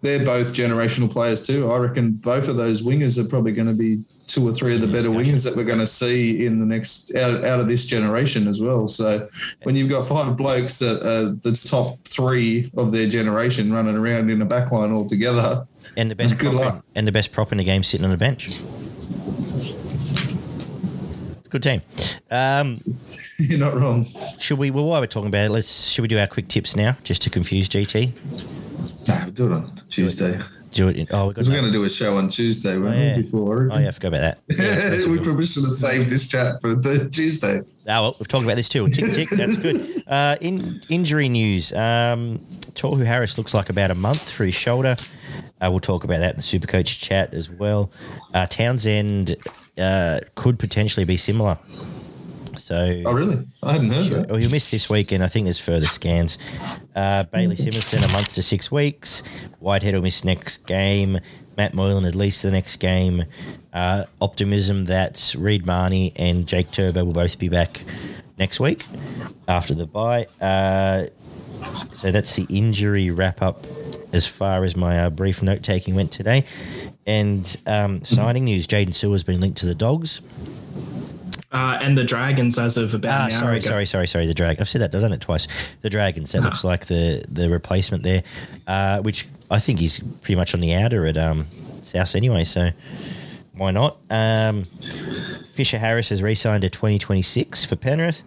they're 0.01 0.25
both 0.25 0.53
generational 0.53 1.09
players 1.09 1.41
too. 1.41 1.71
I 1.71 1.77
reckon 1.77 2.13
both 2.13 2.47
of 2.47 2.57
those 2.57 2.81
wingers 2.81 3.23
are 3.23 3.27
probably 3.27 3.51
going 3.51 3.67
to 3.67 3.75
be 3.75 4.03
two 4.31 4.47
or 4.47 4.53
three 4.53 4.75
of 4.75 4.81
the 4.81 4.87
better 4.87 5.09
wingers 5.09 5.43
that 5.43 5.55
we're 5.55 5.65
going 5.65 5.79
to 5.79 5.87
see 5.87 6.45
in 6.45 6.59
the 6.59 6.65
next 6.65 7.13
out, 7.15 7.45
out 7.45 7.59
of 7.59 7.67
this 7.67 7.85
generation 7.85 8.47
as 8.47 8.61
well. 8.61 8.87
So 8.87 9.27
when 9.63 9.75
you've 9.75 9.89
got 9.89 10.07
five 10.07 10.37
blokes 10.37 10.79
that 10.79 11.03
are 11.03 11.31
the 11.31 11.57
top 11.57 12.03
three 12.05 12.71
of 12.77 12.91
their 12.91 13.07
generation 13.07 13.73
running 13.73 13.97
around 13.97 14.29
in 14.29 14.41
a 14.41 14.45
backline 14.45 14.95
all 14.95 15.05
together, 15.05 15.67
and 15.97 16.09
the 16.09 16.15
best 16.15 16.37
good 16.37 16.53
luck. 16.53 16.75
In, 16.75 16.81
and 16.95 17.07
the 17.07 17.11
best 17.11 17.31
prop 17.31 17.51
in 17.51 17.57
the 17.57 17.63
game 17.63 17.83
sitting 17.83 18.05
on 18.05 18.11
the 18.11 18.17
bench. 18.17 18.59
Good 21.49 21.63
team. 21.63 21.81
Um, 22.29 22.79
You're 23.37 23.59
not 23.59 23.75
wrong. 23.75 24.07
Should 24.39 24.57
we? 24.57 24.71
Well, 24.71 24.85
while 24.85 25.01
we're 25.01 25.07
talking 25.07 25.27
about 25.27 25.47
it, 25.47 25.51
let's. 25.51 25.89
Should 25.89 26.03
we 26.03 26.07
do 26.07 26.17
our 26.17 26.27
quick 26.27 26.47
tips 26.47 26.77
now, 26.77 26.95
just 27.03 27.21
to 27.23 27.29
confuse 27.29 27.67
GT? 27.67 28.15
Nah, 29.09 29.25
we'll 29.25 29.33
do 29.33 29.45
it 29.47 29.51
on 29.51 29.81
Tuesday 29.89 30.39
do 30.71 30.87
it. 30.87 30.97
In, 30.97 31.07
oh, 31.11 31.27
we 31.27 31.33
we're 31.35 31.51
going 31.51 31.65
to 31.65 31.71
do 31.71 31.83
a 31.83 31.89
show 31.89 32.17
on 32.17 32.29
Tuesday, 32.29 32.75
oh, 32.75 32.91
yeah. 32.91 33.17
Before. 33.17 33.69
Oh, 33.71 33.77
yeah, 33.77 33.89
I 33.89 33.91
forgot 33.91 34.07
about 34.09 34.21
that. 34.21 34.39
Yeah, 34.57 35.11
we 35.11 35.19
probably 35.19 35.45
should 35.45 35.63
have 35.63 35.71
saved 35.71 36.09
this 36.09 36.27
chat 36.27 36.61
for 36.61 36.75
the 36.75 37.09
Tuesday. 37.09 37.59
Oh, 37.59 37.65
well, 37.85 38.15
we've 38.19 38.27
talked 38.27 38.43
about 38.43 38.55
this 38.55 38.69
too. 38.69 38.87
Tick, 38.89 39.11
tick. 39.11 39.29
That's 39.29 39.57
good. 39.57 40.03
Uh, 40.11 40.35
in 40.41 40.81
injury 40.89 41.29
news, 41.29 41.71
um, 41.71 42.37
Tohu 42.73 43.05
Harris 43.05 43.37
looks 43.37 43.53
like 43.53 43.69
about 43.69 43.91
a 43.91 43.95
month 43.95 44.29
for 44.29 44.43
his 44.43 44.53
shoulder. 44.53 44.97
Uh, 45.61 45.69
we'll 45.69 45.79
talk 45.79 46.03
about 46.03 46.19
that 46.19 46.31
in 46.31 46.37
the 46.37 46.41
Supercoach 46.41 46.99
chat 46.99 47.33
as 47.33 47.49
well. 47.49 47.89
Uh, 48.33 48.45
Townsend 48.45 49.37
uh, 49.77 50.19
could 50.35 50.59
potentially 50.59 51.05
be 51.05 51.15
similar. 51.15 51.57
So, 52.71 53.03
oh 53.05 53.11
really? 53.11 53.45
I 53.61 53.73
hadn't 53.73 53.89
heard 53.89 54.05
sure. 54.05 54.17
that. 54.19 54.29
Well, 54.29 54.39
he'll 54.39 54.49
miss 54.49 54.71
this 54.71 54.89
weekend. 54.89 55.25
I 55.25 55.27
think 55.27 55.43
there's 55.43 55.59
further 55.59 55.87
scans. 55.87 56.37
Uh, 56.95 57.23
Bailey 57.23 57.57
Simonsson 57.57 57.97
a 57.97 58.13
month 58.13 58.33
to 58.35 58.41
six 58.41 58.71
weeks. 58.71 59.23
Whitehead 59.59 59.93
will 59.93 60.03
miss 60.03 60.23
next 60.23 60.65
game. 60.65 61.19
Matt 61.57 61.73
Moylan 61.73 62.05
at 62.05 62.15
least 62.15 62.43
the 62.43 62.49
next 62.49 62.77
game. 62.77 63.25
Uh, 63.73 64.05
optimism 64.21 64.85
that 64.85 65.35
Reed 65.37 65.65
Mahoney 65.65 66.13
and 66.15 66.47
Jake 66.47 66.71
Turbo 66.71 67.03
will 67.03 67.11
both 67.11 67.37
be 67.37 67.49
back 67.49 67.81
next 68.37 68.61
week 68.61 68.85
after 69.49 69.73
the 69.73 69.85
bye. 69.85 70.27
Uh, 70.39 71.07
so 71.91 72.09
that's 72.09 72.37
the 72.37 72.45
injury 72.47 73.11
wrap 73.11 73.41
up 73.41 73.65
as 74.13 74.25
far 74.25 74.63
as 74.63 74.77
my 74.77 74.97
uh, 74.97 75.09
brief 75.09 75.43
note 75.43 75.61
taking 75.61 75.93
went 75.93 76.13
today. 76.13 76.45
And 77.05 77.53
um, 77.67 78.01
signing 78.05 78.45
news: 78.45 78.65
Jaydn 78.65 78.91
Su'A 78.91 79.11
has 79.11 79.25
been 79.25 79.41
linked 79.41 79.57
to 79.57 79.65
the 79.65 79.75
Dogs. 79.75 80.21
Uh, 81.51 81.77
and 81.81 81.97
the 81.97 82.03
dragons 82.03 82.57
as 82.57 82.77
of 82.77 82.93
about 82.93 83.11
ah, 83.11 83.25
an 83.25 83.31
hour 83.33 83.39
sorry, 83.39 83.57
ago. 83.57 83.67
sorry, 83.67 83.85
sorry, 83.85 84.07
sorry. 84.07 84.25
The 84.25 84.33
dragon. 84.33 84.61
I've 84.61 84.69
said 84.69 84.81
that. 84.81 84.95
I've 84.95 85.01
done 85.01 85.11
it 85.11 85.19
twice. 85.19 85.47
The 85.81 85.89
dragons. 85.89 86.31
That 86.31 86.43
looks 86.43 86.63
like 86.63 86.85
the 86.85 87.25
the 87.29 87.49
replacement 87.49 88.03
there, 88.03 88.23
uh, 88.67 89.01
which 89.01 89.27
I 89.49 89.59
think 89.59 89.81
is 89.81 89.99
pretty 90.21 90.35
much 90.35 90.53
on 90.53 90.61
the 90.61 90.73
outer 90.73 91.05
at 91.05 91.17
um, 91.17 91.45
South 91.83 92.15
anyway. 92.15 92.45
So 92.45 92.69
why 93.53 93.71
not? 93.71 93.97
Um, 94.09 94.63
Fisher 95.53 95.77
Harris 95.77 96.09
has 96.09 96.23
re-signed 96.23 96.61
to 96.61 96.69
2026 96.69 97.65
for 97.65 97.75
Penrith. 97.75 98.23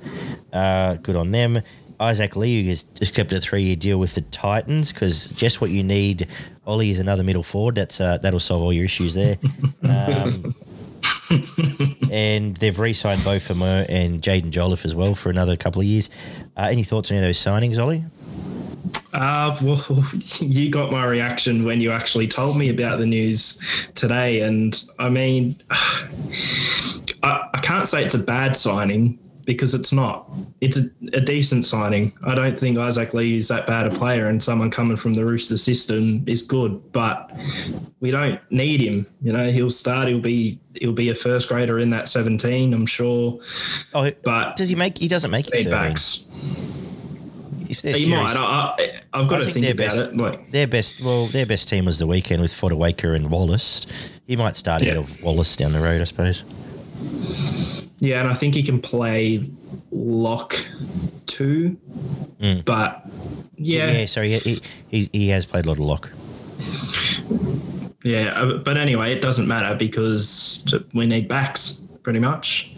Uh, 0.52 0.94
good 0.96 1.16
on 1.16 1.30
them. 1.30 1.62
Isaac 1.98 2.36
Liu 2.36 2.68
has 2.68 2.84
accepted 3.00 3.38
a 3.38 3.40
three-year 3.40 3.76
deal 3.76 3.98
with 3.98 4.14
the 4.14 4.20
Titans 4.20 4.92
because 4.92 5.28
just 5.28 5.60
what 5.60 5.70
you 5.70 5.82
need. 5.82 6.28
Ollie 6.66 6.90
is 6.90 6.98
another 6.98 7.24
middle 7.24 7.42
forward. 7.42 7.76
That's 7.76 8.00
uh, 8.00 8.18
that'll 8.18 8.40
solve 8.40 8.62
all 8.62 8.72
your 8.72 8.84
issues 8.84 9.14
there. 9.14 9.38
Um, 9.84 10.54
and 12.10 12.56
they've 12.56 12.78
re-signed 12.78 13.24
both 13.24 13.48
Beau 13.48 13.54
Fermor 13.54 13.86
and 13.88 14.20
Jaden 14.22 14.50
Jolliffe 14.50 14.84
as 14.84 14.94
well 14.94 15.14
for 15.14 15.30
another 15.30 15.56
couple 15.56 15.80
of 15.80 15.86
years. 15.86 16.10
Uh, 16.56 16.68
any 16.70 16.82
thoughts 16.82 17.10
on 17.10 17.16
any 17.16 17.26
of 17.26 17.28
those 17.28 17.38
signings, 17.38 17.82
Ollie? 17.82 18.04
Uh, 19.12 19.56
well, 19.62 20.04
you 20.40 20.70
got 20.70 20.90
my 20.90 21.04
reaction 21.04 21.64
when 21.64 21.80
you 21.80 21.92
actually 21.92 22.26
told 22.26 22.56
me 22.56 22.68
about 22.68 22.98
the 22.98 23.06
news 23.06 23.58
today. 23.94 24.40
And 24.40 24.82
I 24.98 25.08
mean, 25.08 25.56
I, 25.70 27.48
I 27.52 27.60
can't 27.62 27.88
say 27.88 28.04
it's 28.04 28.14
a 28.14 28.18
bad 28.18 28.56
signing 28.56 29.18
because 29.44 29.74
it's 29.74 29.92
not. 29.92 30.30
It's 30.60 30.78
a, 30.78 31.16
a, 31.16 31.20
decent 31.20 31.64
signing. 31.64 32.12
I 32.24 32.34
don't 32.34 32.58
think 32.58 32.78
Isaac 32.78 33.14
Liu 33.14 33.36
is 33.36 33.48
that 33.48 33.66
bad 33.66 33.86
a 33.86 33.90
player, 33.90 34.28
and 34.28 34.42
someone 34.42 34.70
coming 34.70 34.96
from 34.96 35.14
the 35.14 35.24
Rooster 35.24 35.56
system 35.56 36.24
is 36.26 36.42
good. 36.42 36.92
But 36.92 37.30
we 38.00 38.10
don't 38.10 38.40
need 38.50 38.80
him. 38.80 39.06
You 39.22 39.32
know, 39.32 39.50
he'll 39.50 39.70
start. 39.70 40.08
He'll 40.08 40.20
be 40.20 40.58
he'll 40.74 40.92
be 40.92 41.10
a 41.10 41.14
first 41.14 41.48
grader 41.48 41.78
in 41.78 41.90
that 41.90 42.08
seventeen. 42.08 42.74
I'm 42.74 42.86
sure. 42.86 43.40
Oh, 43.94 44.10
but 44.22 44.56
does 44.56 44.68
he 44.68 44.74
make? 44.74 44.98
He 44.98 45.08
doesn't 45.08 45.30
make 45.30 45.48
it. 45.48 45.70
Backs. 45.70 46.26
He 47.82 48.08
might. 48.08 48.36
I, 48.36 49.00
have 49.12 49.28
got 49.28 49.40
I 49.40 49.46
to 49.46 49.50
think, 49.50 49.66
think 49.66 49.78
about 49.80 49.90
best, 49.90 49.98
it. 49.98 50.16
Like 50.16 50.50
their 50.50 50.66
best, 50.66 51.00
well, 51.02 51.26
their 51.26 51.46
best 51.46 51.68
team 51.68 51.86
was 51.86 51.98
the 51.98 52.06
weekend 52.06 52.42
with 52.42 52.52
Fotuaika 52.52 53.16
and 53.16 53.30
Wallace. 53.30 53.86
He 54.26 54.36
might 54.36 54.56
start 54.56 54.82
yeah. 54.82 54.92
out 54.92 54.96
of 54.98 55.22
Wallace 55.22 55.56
down 55.56 55.72
the 55.72 55.80
road, 55.80 56.00
I 56.00 56.04
suppose. 56.04 56.42
Yeah, 58.04 58.20
and 58.20 58.28
I 58.28 58.34
think 58.34 58.54
he 58.54 58.62
can 58.62 58.82
play 58.82 59.50
lock 59.90 60.54
two, 61.24 61.74
mm. 62.38 62.62
but 62.66 63.02
yeah, 63.56 63.90
yeah. 63.90 64.04
Sorry, 64.04 64.38
he, 64.38 64.60
he 64.88 65.08
he 65.10 65.28
has 65.28 65.46
played 65.46 65.64
a 65.64 65.68
lot 65.68 65.78
of 65.78 65.86
lock. 65.86 66.10
Yeah, 68.02 68.34
uh, 68.36 68.58
but 68.58 68.76
anyway, 68.76 69.12
it 69.12 69.22
doesn't 69.22 69.48
matter 69.48 69.74
because 69.74 70.62
we 70.92 71.06
need 71.06 71.28
backs 71.28 71.88
pretty 72.02 72.18
much. 72.18 72.74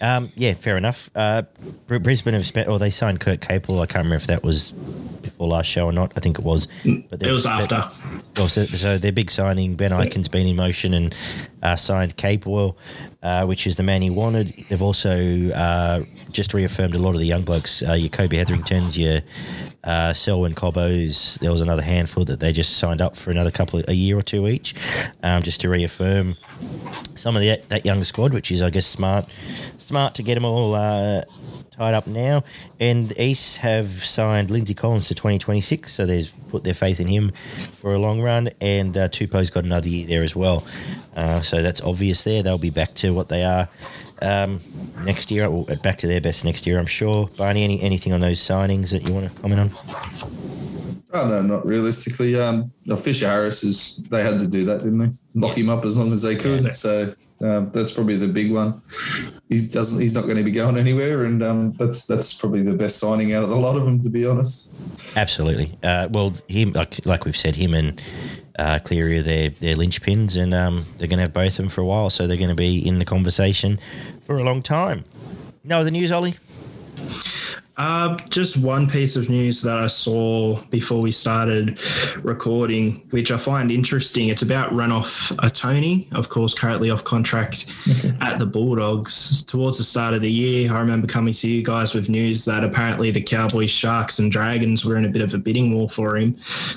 Um, 0.00 0.32
yeah, 0.34 0.54
fair 0.54 0.76
enough. 0.76 1.08
Uh, 1.14 1.42
Brisbane 1.86 2.34
have 2.34 2.46
spent, 2.46 2.68
or 2.68 2.80
they 2.80 2.90
signed 2.90 3.20
Kurt 3.20 3.38
Capewell. 3.38 3.80
I 3.80 3.86
can't 3.86 4.04
remember 4.04 4.16
if 4.16 4.26
that 4.26 4.42
was 4.42 4.72
before 5.40 5.56
last 5.56 5.66
show 5.66 5.86
or 5.86 5.92
not. 5.92 6.12
I 6.16 6.20
think 6.20 6.38
it 6.38 6.44
was. 6.44 6.68
But 6.84 7.22
it 7.22 7.30
was 7.30 7.46
after. 7.46 7.88
Well, 8.36 8.48
so, 8.48 8.64
so, 8.64 8.98
their 8.98 9.12
big 9.12 9.30
signing, 9.30 9.74
Ben 9.74 9.90
Ikin's 9.90 10.28
been 10.28 10.46
in 10.46 10.56
motion 10.56 10.92
and 10.92 11.14
uh, 11.62 11.76
signed 11.76 12.16
Capewell, 12.16 12.76
uh, 13.22 13.46
which 13.46 13.66
is 13.66 13.76
the 13.76 13.82
man 13.82 14.02
he 14.02 14.10
wanted. 14.10 14.66
They've 14.68 14.82
also 14.82 15.50
uh, 15.50 16.04
just 16.30 16.52
reaffirmed 16.52 16.94
a 16.94 16.98
lot 16.98 17.14
of 17.14 17.20
the 17.20 17.26
young 17.26 17.42
blokes, 17.42 17.82
uh, 17.82 17.94
your 17.94 18.10
Kobe 18.10 18.36
Hetheringtons, 18.36 18.98
your 18.98 19.22
uh, 19.82 20.12
Selwyn 20.12 20.54
Cobbos. 20.54 21.38
There 21.40 21.50
was 21.50 21.62
another 21.62 21.82
handful 21.82 22.24
that 22.26 22.40
they 22.40 22.52
just 22.52 22.76
signed 22.76 23.00
up 23.00 23.16
for 23.16 23.30
another 23.30 23.50
couple 23.50 23.78
of, 23.78 23.88
a 23.88 23.94
year 23.94 24.18
or 24.18 24.22
two 24.22 24.46
each, 24.46 24.74
um, 25.22 25.42
just 25.42 25.62
to 25.62 25.70
reaffirm 25.70 26.36
some 27.14 27.34
of 27.34 27.40
the, 27.40 27.62
that 27.68 27.86
young 27.86 28.04
squad, 28.04 28.34
which 28.34 28.52
is, 28.52 28.62
I 28.62 28.68
guess, 28.68 28.86
smart 28.86 29.26
smart 29.78 30.14
to 30.14 30.22
get 30.22 30.34
them 30.34 30.44
all 30.44 30.74
uh, 30.74 31.24
tied 31.80 31.94
up 31.94 32.06
now. 32.06 32.44
And 32.78 33.08
the 33.08 33.22
East 33.22 33.56
have 33.58 33.88
signed 34.04 34.50
Lindsay 34.50 34.74
Collins 34.74 35.08
to 35.08 35.14
2026, 35.14 35.90
so 35.90 36.04
they've 36.04 36.30
put 36.48 36.62
their 36.62 36.74
faith 36.74 37.00
in 37.00 37.06
him 37.06 37.30
for 37.80 37.94
a 37.94 37.98
long 37.98 38.20
run. 38.20 38.50
And 38.60 38.96
uh, 38.96 39.08
Tupou's 39.08 39.48
got 39.48 39.64
another 39.64 39.88
year 39.88 40.06
there 40.06 40.22
as 40.22 40.36
well. 40.36 40.66
Uh, 41.16 41.40
so 41.40 41.62
that's 41.62 41.80
obvious 41.80 42.22
there. 42.24 42.42
They'll 42.42 42.58
be 42.58 42.70
back 42.70 42.94
to 42.96 43.14
what 43.14 43.30
they 43.30 43.44
are 43.44 43.66
um, 44.20 44.60
next 45.04 45.30
year, 45.30 45.46
or 45.46 45.64
back 45.82 45.96
to 45.98 46.06
their 46.06 46.20
best 46.20 46.44
next 46.44 46.66
year, 46.66 46.78
I'm 46.78 46.86
sure. 46.86 47.28
Barney, 47.38 47.64
any, 47.64 47.80
anything 47.80 48.12
on 48.12 48.20
those 48.20 48.40
signings 48.40 48.90
that 48.90 49.08
you 49.08 49.14
want 49.14 49.34
to 49.34 49.40
comment 49.40 49.60
on? 49.60 49.70
Oh 51.12 51.26
no, 51.26 51.42
not 51.42 51.66
realistically. 51.66 52.38
Um, 52.38 52.70
Fisher 52.96 53.26
Harris 53.26 53.64
is 53.64 53.96
they 54.10 54.22
had 54.22 54.38
to 54.38 54.46
do 54.46 54.64
that, 54.66 54.80
didn't 54.80 54.98
they? 54.98 55.10
Lock 55.34 55.56
yes. 55.56 55.64
him 55.64 55.68
up 55.68 55.84
as 55.84 55.98
long 55.98 56.12
as 56.12 56.22
they 56.22 56.36
could. 56.36 56.66
Yeah, 56.66 56.70
so 56.70 57.14
um, 57.42 57.70
that's 57.72 57.92
probably 57.92 58.16
the 58.16 58.28
big 58.28 58.52
one. 58.52 58.82
He 59.48 59.66
doesn't. 59.66 60.00
He's 60.00 60.14
not 60.14 60.24
going 60.24 60.36
to 60.36 60.42
be 60.42 60.50
going 60.50 60.76
anywhere, 60.76 61.24
and 61.24 61.42
um, 61.42 61.72
that's 61.72 62.04
that's 62.04 62.34
probably 62.34 62.62
the 62.62 62.74
best 62.74 62.98
signing 62.98 63.32
out 63.32 63.42
of 63.42 63.50
a 63.50 63.54
lot 63.54 63.76
of 63.76 63.84
them, 63.84 64.00
to 64.02 64.10
be 64.10 64.26
honest. 64.26 64.76
Absolutely. 65.16 65.76
Uh, 65.82 66.08
well, 66.10 66.34
him 66.48 66.72
like 66.72 67.04
like 67.06 67.24
we've 67.24 67.36
said, 67.36 67.56
him 67.56 67.74
and 67.74 68.00
uh, 68.58 68.78
Cleary 68.84 69.18
are 69.18 69.22
their 69.22 69.50
their 69.60 69.74
linchpins, 69.74 70.40
and 70.40 70.52
um, 70.52 70.84
they're 70.98 71.08
going 71.08 71.18
to 71.18 71.22
have 71.22 71.32
both 71.32 71.52
of 71.52 71.56
them 71.56 71.68
for 71.68 71.80
a 71.80 71.86
while, 71.86 72.10
so 72.10 72.26
they're 72.26 72.36
going 72.36 72.50
to 72.50 72.54
be 72.54 72.86
in 72.86 72.98
the 72.98 73.04
conversation 73.06 73.78
for 74.22 74.36
a 74.36 74.42
long 74.42 74.62
time. 74.62 75.04
No 75.64 75.80
other 75.80 75.90
news, 75.90 76.12
Ollie. 76.12 76.36
Uh, 77.80 78.14
just 78.28 78.58
one 78.58 78.86
piece 78.86 79.16
of 79.16 79.30
news 79.30 79.62
that 79.62 79.78
I 79.78 79.86
saw 79.86 80.60
before 80.64 81.00
we 81.00 81.10
started 81.10 81.80
recording, 82.22 82.96
which 83.08 83.30
I 83.30 83.38
find 83.38 83.72
interesting. 83.72 84.28
It's 84.28 84.42
about 84.42 84.70
Renouf 84.72 85.34
Atoni, 85.36 86.12
of 86.12 86.28
course, 86.28 86.52
currently 86.52 86.90
off 86.90 87.04
contract 87.04 87.72
at 88.20 88.38
the 88.38 88.44
Bulldogs. 88.44 89.42
Towards 89.46 89.78
the 89.78 89.84
start 89.84 90.12
of 90.12 90.20
the 90.20 90.30
year, 90.30 90.70
I 90.70 90.78
remember 90.78 91.06
coming 91.06 91.32
to 91.32 91.48
you 91.48 91.62
guys 91.62 91.94
with 91.94 92.10
news 92.10 92.44
that 92.44 92.64
apparently 92.64 93.10
the 93.12 93.22
Cowboys, 93.22 93.70
Sharks, 93.70 94.18
and 94.18 94.30
Dragons 94.30 94.84
were 94.84 94.98
in 94.98 95.06
a 95.06 95.08
bit 95.08 95.22
of 95.22 95.32
a 95.32 95.38
bidding 95.38 95.74
war 95.74 95.88
for 95.88 96.18
him. 96.18 96.36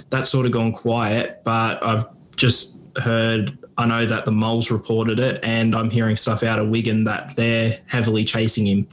That's 0.09 0.29
sort 0.29 0.45
of 0.45 0.53
gone 0.53 0.71
quiet, 0.71 1.41
but 1.43 1.85
I've 1.85 2.05
just 2.37 2.77
heard 2.95 3.57
I 3.77 3.87
know 3.87 4.05
that 4.05 4.25
the 4.25 4.31
Moles 4.31 4.69
reported 4.69 5.19
it, 5.19 5.39
and 5.43 5.75
I'm 5.75 5.89
hearing 5.89 6.15
stuff 6.15 6.43
out 6.43 6.59
of 6.59 6.69
Wigan 6.69 7.03
that 7.05 7.35
they're 7.35 7.79
heavily 7.87 8.23
chasing 8.23 8.67
him. 8.67 8.87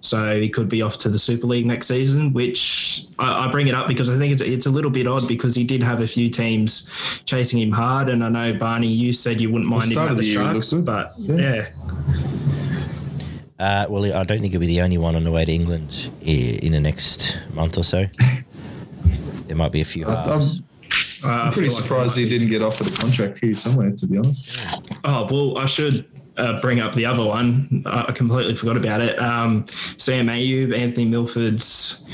So 0.00 0.38
he 0.38 0.48
could 0.50 0.68
be 0.68 0.82
off 0.82 0.98
to 0.98 1.08
the 1.08 1.18
Super 1.18 1.46
League 1.46 1.66
next 1.66 1.86
season, 1.86 2.32
which 2.32 3.06
I, 3.18 3.46
I 3.46 3.50
bring 3.50 3.68
it 3.68 3.74
up 3.74 3.88
because 3.88 4.10
I 4.10 4.18
think 4.18 4.32
it's, 4.32 4.42
it's, 4.42 4.66
a 4.66 4.70
little 4.70 4.90
bit 4.90 5.06
odd 5.06 5.26
because 5.28 5.54
he 5.54 5.64
did 5.64 5.82
have 5.82 6.02
a 6.02 6.06
few 6.06 6.28
teams 6.28 7.22
chasing 7.24 7.60
him 7.60 7.70
hard. 7.70 8.10
And 8.10 8.22
I 8.22 8.28
know, 8.28 8.52
Barney, 8.52 8.88
you 8.88 9.12
said 9.12 9.40
you 9.40 9.50
wouldn't 9.50 9.70
mind 9.70 9.92
him 9.92 9.98
at 9.98 10.08
the, 10.08 10.14
the 10.16 10.34
Sharks, 10.34 10.72
but 10.74 11.12
yeah. 11.18 11.36
yeah. 11.36 11.68
Uh, 13.58 13.86
well, 13.88 14.04
I 14.04 14.22
don't 14.24 14.40
think 14.40 14.52
he'll 14.52 14.60
be 14.60 14.66
the 14.66 14.82
only 14.82 14.98
one 14.98 15.16
on 15.16 15.24
the 15.24 15.32
way 15.32 15.44
to 15.44 15.52
England 15.52 16.10
in 16.22 16.72
the 16.72 16.80
next 16.80 17.38
month 17.54 17.76
or 17.76 17.82
so. 17.82 18.04
there 19.46 19.56
might 19.56 19.72
be 19.72 19.80
a 19.80 19.84
few 19.84 20.04
halves. 20.04 20.60
Uh, 21.24 21.28
I'm 21.28 21.52
pretty 21.52 21.68
surprised 21.68 22.16
like 22.16 22.24
he 22.24 22.28
didn't 22.30 22.48
get 22.50 22.62
offered 22.62 22.88
a 22.88 22.96
contract 22.96 23.40
here 23.40 23.54
somewhere, 23.54 23.90
to 23.92 24.06
be 24.06 24.18
honest. 24.18 24.60
Oh 25.04 25.26
well, 25.30 25.58
I 25.58 25.64
should 25.64 26.06
uh, 26.36 26.60
bring 26.60 26.80
up 26.80 26.92
the 26.92 27.06
other 27.06 27.24
one. 27.24 27.82
I 27.86 28.12
completely 28.12 28.54
forgot 28.54 28.76
about 28.76 29.00
it. 29.00 29.18
Um, 29.20 29.66
Sam 29.96 30.28
Ayoub, 30.28 30.76
Anthony 30.76 31.06
Milford's 31.06 32.04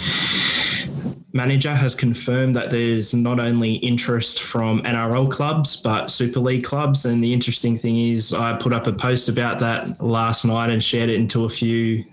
manager, 1.35 1.75
has 1.75 1.95
confirmed 1.95 2.55
that 2.55 2.71
there's 2.71 3.13
not 3.13 3.41
only 3.41 3.75
interest 3.75 4.43
from 4.43 4.83
NRL 4.83 5.31
clubs 5.31 5.77
but 5.77 6.11
Super 6.11 6.41
League 6.41 6.65
clubs. 6.65 7.05
And 7.05 7.23
the 7.23 7.33
interesting 7.33 7.77
thing 7.77 7.99
is, 7.99 8.33
I 8.33 8.57
put 8.57 8.73
up 8.73 8.87
a 8.87 8.93
post 8.93 9.29
about 9.29 9.59
that 9.59 10.03
last 10.03 10.45
night 10.45 10.71
and 10.71 10.83
shared 10.83 11.11
it 11.11 11.17
into 11.17 11.45
a 11.45 11.49
few 11.51 12.05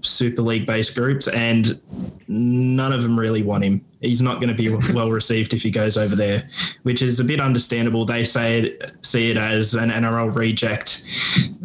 Super 0.00 0.42
League 0.42 0.66
based 0.66 0.94
groups, 0.94 1.28
and 1.28 1.80
none 2.26 2.92
of 2.92 3.02
them 3.02 3.18
really 3.18 3.42
want 3.42 3.64
him 3.64 3.84
he's 4.04 4.20
not 4.20 4.40
going 4.40 4.54
to 4.54 4.54
be 4.54 4.68
well 4.92 5.10
received 5.10 5.54
if 5.54 5.62
he 5.62 5.70
goes 5.70 5.96
over 5.96 6.14
there, 6.14 6.46
which 6.82 7.02
is 7.02 7.20
a 7.20 7.24
bit 7.24 7.40
understandable. 7.40 8.04
They 8.04 8.24
say 8.24 8.60
it, 8.60 8.92
see 9.02 9.30
it 9.30 9.36
as 9.36 9.74
an 9.74 9.90
NRL 9.90 10.34
reject, 10.34 11.04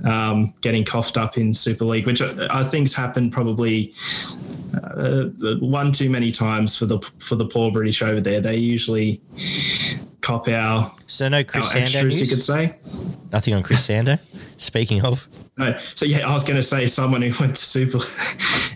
um, 0.06 0.54
getting 0.62 0.84
coughed 0.84 1.18
up 1.18 1.38
in 1.38 1.54
Super 1.54 1.86
League, 1.86 2.06
which 2.06 2.22
I, 2.22 2.48
I 2.50 2.64
think's 2.64 2.94
happened 2.94 3.32
probably 3.32 3.94
uh, 4.74 5.26
one 5.60 5.92
too 5.92 6.10
many 6.10 6.32
times 6.32 6.76
for 6.78 6.86
the 6.86 7.00
for 7.20 7.36
the 7.36 7.46
poor 7.46 7.72
British 7.72 8.02
over 8.02 8.22
there. 8.22 8.40
They 8.40 8.58
usually 8.58 9.22
cop 10.22 10.48
our 10.48 10.92
so 11.08 11.28
no 11.28 11.44
Chris 11.44 11.72
Sandow 11.72 11.84
extras, 11.84 12.04
news? 12.04 12.22
you 12.22 12.28
could 12.28 12.42
say. 12.42 12.76
Nothing 13.32 13.54
on 13.56 13.64
Chris 13.64 13.84
Sandow. 13.84 14.16
Speaking 14.58 15.04
of. 15.04 15.28
No, 15.58 15.76
so 15.78 16.06
yeah, 16.06 16.28
I 16.28 16.34
was 16.34 16.44
going 16.44 16.56
to 16.56 16.64
say 16.64 16.88
someone 16.88 17.22
who 17.22 17.34
went 17.44 17.56
to 17.56 17.66
Super. 17.66 18.00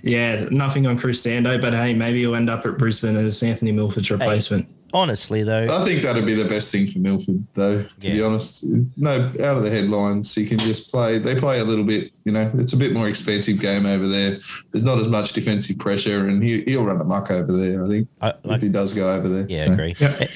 yeah, 0.04 0.48
nothing 0.52 0.86
on 0.86 0.98
Chris 0.98 1.22
Sandow, 1.22 1.58
but 1.60 1.74
hey, 1.74 1.94
maybe 1.94 2.20
he'll 2.20 2.36
end 2.36 2.50
up 2.50 2.66
at 2.66 2.78
Brisbane 2.78 3.16
as 3.16 3.42
Anthony 3.42 3.72
Milford's 3.72 4.12
replacement. 4.12 4.66
Hey, 4.66 4.74
honestly, 4.94 5.44
though, 5.44 5.68
I 5.70 5.84
think 5.86 6.04
that'd 6.04 6.26
be 6.26 6.34
the 6.34 6.46
best 6.46 6.72
thing 6.72 6.88
for 6.88 7.00
Milford, 7.00 7.46
though. 7.54 7.84
To 7.84 8.08
yeah. 8.08 8.14
be 8.14 8.22
honest, 8.22 8.66
no, 8.96 9.32
out 9.42 9.58
of 9.58 9.64
the 9.64 9.70
headlines, 9.70 10.36
You 10.38 10.46
can 10.46 10.60
just 10.60 10.92
play. 10.92 11.20
They 11.20 11.36
play 11.36 11.60
a 11.60 11.64
little 11.64 11.86
bit. 11.86 12.12
You 12.24 12.32
know, 12.32 12.52
it's 12.56 12.74
a 12.74 12.78
bit 12.78 12.94
more 12.94 13.10
expensive 13.10 13.60
game 13.60 13.86
over 13.86 14.08
there. 14.08 14.40
There's 14.72 14.84
not 14.84 15.00
as 15.00 15.08
much 15.08 15.34
defensive 15.34 15.80
pressure, 15.80 16.28
and 16.28 16.44
he, 16.44 16.64
will 16.78 16.86
run 16.86 17.06
muck 17.08 17.32
over 17.32 17.52
there. 17.52 17.84
I 17.84 17.90
think 17.90 18.08
I, 18.22 18.34
like, 18.44 18.58
if 18.58 18.62
he 18.62 18.70
does 18.70 18.94
go 18.94 19.14
over 19.14 19.28
there. 19.28 19.46
Yeah, 19.50 19.66
so. 19.66 19.74
agree. 19.74 19.96
Yeah. 20.00 20.28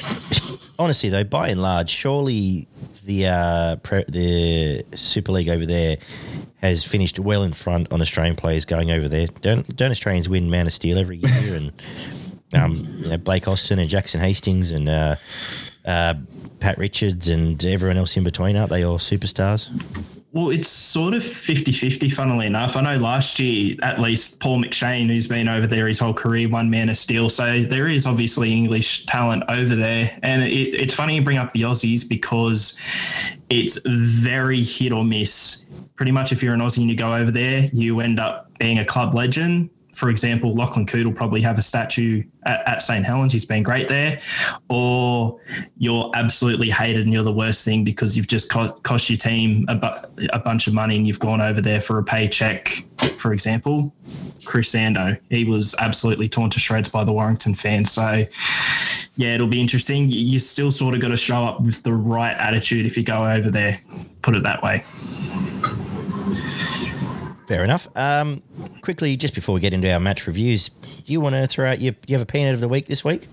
Honestly, 0.80 1.10
though, 1.10 1.24
by 1.24 1.50
and 1.50 1.62
large, 1.62 1.89
surely 1.89 2.67
the 3.06 3.28
uh, 3.28 3.76
pre- 3.78 4.06
the 4.08 4.86
Super 4.96 5.32
League 5.32 5.50
over 5.50 5.65
there 5.65 5.98
has 6.62 6.84
finished 6.84 7.20
well 7.20 7.43
in 7.43 7.54
front 7.54 7.91
on 7.91 8.02
Australian 8.02 8.36
players 8.36 8.65
going 8.65 8.91
over 8.91 9.08
there. 9.08 9.28
Don't 9.41 9.76
don't 9.76 9.91
Australians 9.91 10.28
win 10.28 10.50
Man 10.50 10.67
of 10.67 10.74
Steel 10.74 10.98
every 10.98 11.17
year? 11.17 11.56
and 11.56 11.72
um, 12.53 12.75
you 12.99 13.10
know, 13.10 13.17
Blake 13.17 13.47
Austin 13.47 13.79
and 13.79 13.89
Jackson 13.89 14.19
Hastings 14.19 14.71
and 14.71 14.88
uh, 14.88 15.15
uh, 15.86 16.15
Pat 16.60 16.77
Richards 16.77 17.27
and 17.27 17.63
everyone 17.65 17.97
else 17.97 18.15
in 18.17 18.23
between? 18.23 18.55
Aren't 18.55 18.69
they 18.69 18.83
all 18.83 18.99
superstars? 18.99 19.69
Well, 20.33 20.51
it's 20.51 20.67
sort 20.67 21.13
of 21.13 21.23
50 21.23 21.71
50, 21.71 22.10
funnily 22.10 22.45
enough. 22.45 22.75
I 22.75 22.81
know 22.81 22.97
last 22.97 23.39
year, 23.39 23.75
at 23.81 23.99
least, 23.99 24.39
Paul 24.39 24.62
McShane, 24.62 25.07
who's 25.07 25.27
been 25.27 25.47
over 25.47 25.65
there 25.65 25.88
his 25.88 25.99
whole 25.99 26.13
career, 26.13 26.47
one 26.47 26.69
man 26.69 26.89
of 26.89 26.97
steel. 26.97 27.29
So 27.29 27.63
there 27.63 27.88
is 27.88 28.05
obviously 28.05 28.53
English 28.53 29.05
talent 29.07 29.43
over 29.49 29.75
there. 29.75 30.15
And 30.23 30.43
it, 30.43 30.75
it's 30.75 30.93
funny 30.93 31.15
you 31.15 31.23
bring 31.23 31.38
up 31.38 31.53
the 31.53 31.62
Aussies 31.63 32.07
because 32.07 32.77
it's 33.49 33.79
very 33.86 34.62
hit 34.62 34.91
or 34.91 35.03
miss. 35.03 35.65
Pretty 35.95 36.12
much, 36.12 36.31
if 36.31 36.43
you're 36.43 36.53
an 36.53 36.60
Aussie 36.60 36.81
and 36.81 36.89
you 36.89 36.95
go 36.95 37.15
over 37.15 37.31
there, 37.31 37.62
you 37.73 37.99
end 38.01 38.19
up 38.19 38.51
being 38.60 38.79
a 38.79 38.86
club 38.86 39.15
legend 39.15 39.71
for 39.97 40.10
example, 40.12 40.53
Lachlan 40.53 40.86
Coote 40.86 41.07
will 41.07 41.13
probably 41.13 41.41
have 41.41 41.57
a 41.57 41.62
statue 41.63 42.23
at, 42.43 42.62
at 42.69 42.81
St. 42.83 43.03
Helens. 43.03 43.33
He's 43.33 43.47
been 43.47 43.63
great 43.63 43.88
there. 43.88 44.19
Or 44.69 45.39
you're 45.79 46.12
absolutely 46.13 46.69
hated 46.69 47.01
and 47.01 47.12
you're 47.12 47.23
the 47.23 47.33
worst 47.33 47.65
thing 47.65 47.83
because 47.83 48.15
you've 48.15 48.27
just 48.27 48.47
co- 48.51 48.73
cost 48.83 49.10
your 49.10 49.17
team 49.17 49.65
a, 49.67 49.73
bu- 49.73 50.27
a 50.33 50.38
bunch 50.38 50.67
of 50.67 50.75
money 50.75 50.97
and 50.97 51.07
you've 51.07 51.19
gone 51.19 51.41
over 51.41 51.62
there 51.62 51.81
for 51.81 51.97
a 51.97 52.03
paycheck. 52.03 52.69
For 53.17 53.33
example, 53.33 53.91
Chris 54.45 54.69
Sandow, 54.69 55.17
he 55.31 55.45
was 55.45 55.73
absolutely 55.79 56.29
torn 56.29 56.51
to 56.51 56.60
shreds 56.60 56.89
by 56.89 57.03
the 57.03 57.12
Warrington 57.12 57.55
fans. 57.55 57.91
So, 57.91 58.23
yeah, 59.15 59.33
it'll 59.33 59.47
be 59.47 59.60
interesting. 59.60 60.10
You 60.10 60.38
still 60.38 60.71
sort 60.71 60.93
of 60.93 61.01
got 61.01 61.07
to 61.07 61.17
show 61.17 61.43
up 61.43 61.62
with 61.62 61.81
the 61.81 61.93
right 61.93 62.38
attitude 62.38 62.86
if 62.86 62.97
you 62.97 63.03
go 63.03 63.27
over 63.27 63.49
there, 63.49 63.79
put 64.21 64.36
it 64.36 64.43
that 64.43 64.62
way. 64.62 64.83
Fair 67.47 67.63
enough. 67.63 67.88
Um, 67.95 68.43
quickly, 68.81 69.15
just 69.15 69.33
before 69.33 69.55
we 69.55 69.62
get 69.62 69.73
into 69.73 69.91
our 69.91 70.01
match 70.01 70.27
reviews, 70.27 70.67
do 70.67 71.13
you 71.13 71.21
want 71.21 71.36
to 71.36 71.47
throw 71.47 71.69
out 71.69 71.79
your 71.79 71.95
you 72.05 72.15
have 72.15 72.21
a 72.21 72.25
peanut 72.25 72.53
of 72.53 72.60
the 72.60 72.67
week 72.67 72.88
this 72.88 73.05
week? 73.05 73.27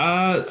Uh, 0.00 0.44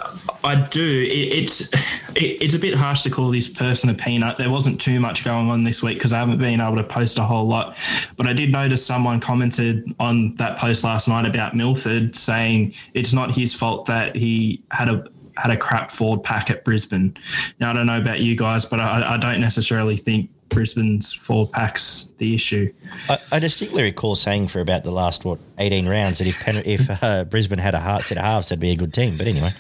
I 0.46 0.66
do. 0.72 1.02
It, 1.02 1.34
it's 1.34 1.74
it, 2.16 2.42
it's 2.42 2.54
a 2.54 2.60
bit 2.60 2.74
harsh 2.74 3.02
to 3.02 3.10
call 3.10 3.32
this 3.32 3.50
person 3.50 3.90
a 3.90 3.94
peanut. 3.94 4.38
There 4.38 4.50
wasn't 4.50 4.80
too 4.80 5.02
much 5.02 5.26
going 5.26 5.50
on 5.50 5.66
this 5.66 5.84
week 5.84 5.98
because 5.98 6.14
I 6.14 6.20
haven't 6.20 6.38
been 6.38 6.62
able 6.62 6.78
to 6.78 6.84
post 6.86 7.20
a 7.20 7.24
whole 7.24 7.48
lot. 7.48 7.78
But 8.16 8.28
I 8.28 8.34
did 8.34 8.54
notice 8.54 8.86
someone 8.86 9.20
commented 9.20 9.94
on 10.00 10.36
that 10.38 10.58
post 10.58 10.86
last 10.86 11.10
night 11.10 11.26
about 11.26 11.54
Milford 11.54 12.16
saying 12.16 12.74
it's 12.94 13.12
not 13.12 13.32
his 13.32 13.54
fault 13.54 13.86
that 13.88 14.16
he 14.16 14.64
had 14.72 14.88
a 14.88 15.04
had 15.36 15.52
a 15.52 15.58
crap 15.58 15.92
forward 15.92 16.24
pack 16.24 16.50
at 16.50 16.64
Brisbane. 16.64 17.18
Now 17.60 17.72
I 17.72 17.74
don't 17.74 17.88
know 17.88 17.98
about 17.98 18.22
you 18.22 18.38
guys, 18.38 18.66
but 18.66 18.80
I, 18.80 19.16
I 19.16 19.18
don't 19.18 19.42
necessarily 19.42 19.98
think 19.98 20.30
Brisbane's 20.54 21.12
four 21.12 21.48
packs 21.48 22.12
the 22.18 22.34
issue. 22.34 22.72
I, 23.10 23.18
I, 23.34 23.40
distinctly 23.40 23.84
recall 23.84 24.16
saying 24.16 24.48
for 24.48 24.62
about 24.62 24.84
the 24.84 24.92
last 24.92 25.26
what 25.26 25.40
eighteen 25.58 25.88
rounds 25.88 26.20
that 26.20 26.28
if 26.28 26.40
Pen- 26.44 26.64
if 26.66 27.04
uh, 27.04 27.24
Brisbane 27.26 27.60
had 27.60 27.74
a 27.74 27.80
heart 27.80 28.04
set 28.04 28.18
of 28.18 28.24
halves, 28.24 28.50
that'd 28.50 28.60
be 28.60 28.72
a 28.72 28.76
good 28.76 28.94
team. 28.94 29.18
But 29.18 29.28
anyway, 29.28 29.52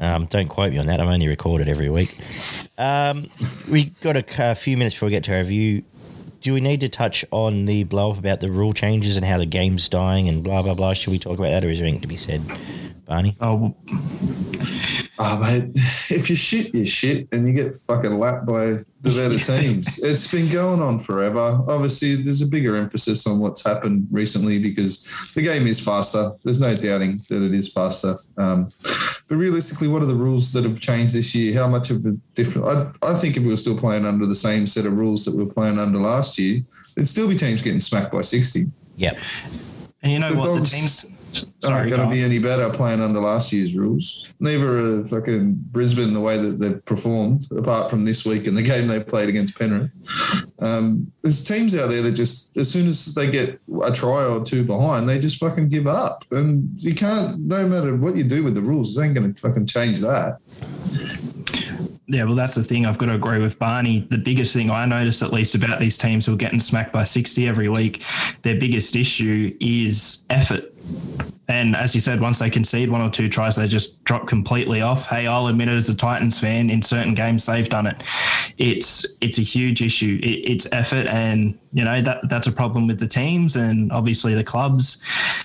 um, 0.00 0.26
don't 0.26 0.48
quote 0.48 0.72
me 0.72 0.78
on 0.78 0.86
that. 0.86 1.00
I'm 1.00 1.08
only 1.08 1.28
recorded 1.28 1.68
every 1.68 1.88
week. 1.88 2.16
Um, 2.78 3.28
we 3.70 3.90
got 4.02 4.16
a, 4.16 4.52
a, 4.52 4.54
few 4.54 4.76
minutes 4.76 4.94
before 4.94 5.06
we 5.06 5.10
get 5.10 5.24
to 5.24 5.32
our 5.32 5.38
review. 5.38 5.84
Do 6.40 6.54
we 6.54 6.60
need 6.60 6.80
to 6.80 6.88
touch 6.88 7.24
on 7.32 7.66
the 7.66 7.82
blow 7.84 8.12
up 8.12 8.18
about 8.18 8.40
the 8.40 8.50
rule 8.50 8.72
changes 8.72 9.16
and 9.16 9.26
how 9.26 9.38
the 9.38 9.46
game's 9.46 9.88
dying 9.88 10.28
and 10.28 10.42
blah 10.44 10.62
blah 10.62 10.74
blah? 10.74 10.94
Should 10.94 11.10
we 11.10 11.18
talk 11.18 11.38
about 11.38 11.50
that, 11.50 11.64
or 11.64 11.68
is 11.68 11.78
there 11.78 11.86
anything 11.86 12.02
to 12.02 12.08
be 12.08 12.16
said, 12.16 12.42
Barney? 13.06 13.36
Oh. 13.40 13.74
Oh, 15.20 15.36
mate, 15.38 15.70
if 16.10 16.30
you 16.30 16.36
shit, 16.36 16.72
you 16.74 16.84
shit, 16.84 17.26
and 17.32 17.46
you 17.46 17.52
get 17.52 17.74
fucking 17.74 18.14
lapped 18.14 18.46
by 18.46 18.66
the 18.66 18.86
better 19.02 19.38
teams. 19.60 19.98
it's 19.98 20.30
been 20.30 20.50
going 20.50 20.80
on 20.80 21.00
forever. 21.00 21.60
Obviously, 21.66 22.14
there's 22.14 22.40
a 22.40 22.46
bigger 22.46 22.76
emphasis 22.76 23.26
on 23.26 23.40
what's 23.40 23.64
happened 23.64 24.06
recently 24.12 24.60
because 24.60 25.32
the 25.34 25.42
game 25.42 25.66
is 25.66 25.80
faster. 25.80 26.30
There's 26.44 26.60
no 26.60 26.74
doubting 26.74 27.20
that 27.28 27.42
it 27.42 27.52
is 27.52 27.72
faster. 27.72 28.16
Um, 28.36 28.68
but 29.28 29.36
realistically, 29.36 29.88
what 29.88 30.02
are 30.02 30.06
the 30.06 30.14
rules 30.14 30.52
that 30.52 30.62
have 30.62 30.80
changed 30.80 31.14
this 31.14 31.34
year? 31.34 31.52
How 31.54 31.66
much 31.66 31.90
of 31.90 32.06
a 32.06 32.12
different? 32.34 32.68
I, 33.02 33.10
I 33.10 33.14
think 33.14 33.36
if 33.36 33.42
we 33.42 33.48
were 33.48 33.56
still 33.56 33.76
playing 33.76 34.06
under 34.06 34.24
the 34.24 34.36
same 34.36 34.68
set 34.68 34.86
of 34.86 34.92
rules 34.92 35.24
that 35.24 35.34
we 35.34 35.42
were 35.42 35.52
playing 35.52 35.80
under 35.80 35.98
last 35.98 36.38
year, 36.38 36.62
there'd 36.94 37.08
still 37.08 37.28
be 37.28 37.34
teams 37.34 37.60
getting 37.60 37.80
smacked 37.80 38.12
by 38.12 38.22
60. 38.22 38.66
Yep. 38.96 39.18
And 40.02 40.12
you 40.12 40.20
know 40.20 40.30
the 40.30 40.38
what? 40.38 40.44
Dogs, 40.44 40.70
the 40.70 40.76
teams 40.76 41.17
Sorry, 41.32 41.74
aren't 41.74 41.90
going 41.90 42.08
to 42.08 42.14
be 42.14 42.22
any 42.22 42.38
better 42.38 42.70
playing 42.70 43.00
under 43.00 43.20
last 43.20 43.52
year's 43.52 43.74
rules. 43.74 44.26
Neither 44.40 45.00
are 45.00 45.04
fucking 45.04 45.56
Brisbane 45.70 46.14
the 46.14 46.20
way 46.20 46.38
that 46.38 46.58
they've 46.58 46.82
performed, 46.84 47.46
apart 47.56 47.90
from 47.90 48.04
this 48.04 48.24
week 48.24 48.46
and 48.46 48.56
the 48.56 48.62
game 48.62 48.86
they 48.86 49.02
played 49.02 49.28
against 49.28 49.58
Penrith. 49.58 49.90
Um, 50.60 51.10
there's 51.22 51.44
teams 51.44 51.74
out 51.74 51.90
there 51.90 52.02
that 52.02 52.12
just, 52.12 52.56
as 52.56 52.70
soon 52.70 52.86
as 52.86 53.14
they 53.14 53.30
get 53.30 53.60
a 53.82 53.92
try 53.92 54.24
or 54.24 54.44
two 54.44 54.64
behind, 54.64 55.08
they 55.08 55.18
just 55.18 55.38
fucking 55.38 55.68
give 55.68 55.86
up. 55.86 56.24
And 56.30 56.80
you 56.80 56.94
can't, 56.94 57.38
no 57.40 57.66
matter 57.66 57.94
what 57.96 58.16
you 58.16 58.24
do 58.24 58.44
with 58.44 58.54
the 58.54 58.62
rules, 58.62 58.96
it 58.96 59.04
ain't 59.04 59.14
going 59.14 59.34
to 59.34 59.40
fucking 59.40 59.66
change 59.66 60.00
that. 60.00 60.38
Yeah, 62.10 62.24
well, 62.24 62.34
that's 62.34 62.54
the 62.54 62.62
thing. 62.62 62.86
I've 62.86 62.96
got 62.96 63.06
to 63.06 63.14
agree 63.14 63.38
with 63.38 63.58
Barney. 63.58 64.06
The 64.10 64.16
biggest 64.16 64.54
thing 64.54 64.70
I 64.70 64.86
noticed, 64.86 65.22
at 65.22 65.30
least, 65.30 65.54
about 65.54 65.78
these 65.78 65.98
teams 65.98 66.24
who 66.24 66.32
are 66.32 66.38
getting 66.38 66.58
smacked 66.58 66.90
by 66.90 67.04
60 67.04 67.46
every 67.46 67.68
week, 67.68 68.02
their 68.42 68.58
biggest 68.58 68.96
issue 68.96 69.54
is 69.60 70.24
effort. 70.30 70.72
And 71.50 71.74
as 71.74 71.94
you 71.94 72.00
said, 72.02 72.20
once 72.20 72.38
they 72.38 72.50
concede 72.50 72.90
one 72.90 73.00
or 73.00 73.08
two 73.08 73.26
tries, 73.26 73.56
they 73.56 73.66
just 73.66 74.04
drop 74.04 74.26
completely 74.28 74.82
off. 74.82 75.06
Hey, 75.06 75.26
I'll 75.26 75.46
admit 75.46 75.68
it 75.68 75.76
as 75.76 75.88
a 75.88 75.94
Titans 75.94 76.38
fan. 76.38 76.68
In 76.68 76.82
certain 76.82 77.14
games, 77.14 77.46
they've 77.46 77.68
done 77.68 77.86
it. 77.86 78.02
It's 78.58 79.06
it's 79.22 79.38
a 79.38 79.42
huge 79.42 79.80
issue. 79.80 80.20
It, 80.22 80.26
it's 80.26 80.66
effort, 80.72 81.06
and 81.06 81.58
you 81.72 81.84
know 81.84 82.02
that 82.02 82.28
that's 82.28 82.48
a 82.48 82.52
problem 82.52 82.86
with 82.86 83.00
the 83.00 83.06
teams 83.06 83.56
and 83.56 83.90
obviously 83.92 84.34
the 84.34 84.44
clubs 84.44 84.98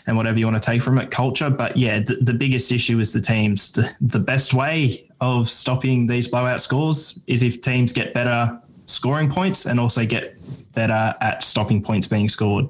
and 0.06 0.18
whatever 0.18 0.38
you 0.38 0.46
want 0.46 0.62
to 0.62 0.72
take 0.72 0.82
from 0.82 0.98
it, 0.98 1.10
culture. 1.10 1.50
But 1.50 1.78
yeah, 1.78 2.00
the, 2.00 2.16
the 2.16 2.34
biggest 2.34 2.72
issue 2.74 3.00
is 3.00 3.14
the 3.14 3.22
teams. 3.22 3.72
The, 3.72 3.90
the 4.02 4.20
best 4.20 4.54
way 4.54 5.08
of 5.22 5.50
stopping 5.50 6.06
these 6.06 6.28
blowout 6.28 6.60
scores 6.60 7.18
is 7.28 7.44
if 7.44 7.62
teams 7.62 7.94
get 7.94 8.14
better 8.14 8.60
scoring 8.86 9.30
points 9.30 9.66
and 9.66 9.80
also 9.80 10.06
get 10.06 10.38
better 10.74 11.16
at 11.22 11.44
stopping 11.44 11.82
points 11.82 12.08
being 12.08 12.28
scored. 12.30 12.68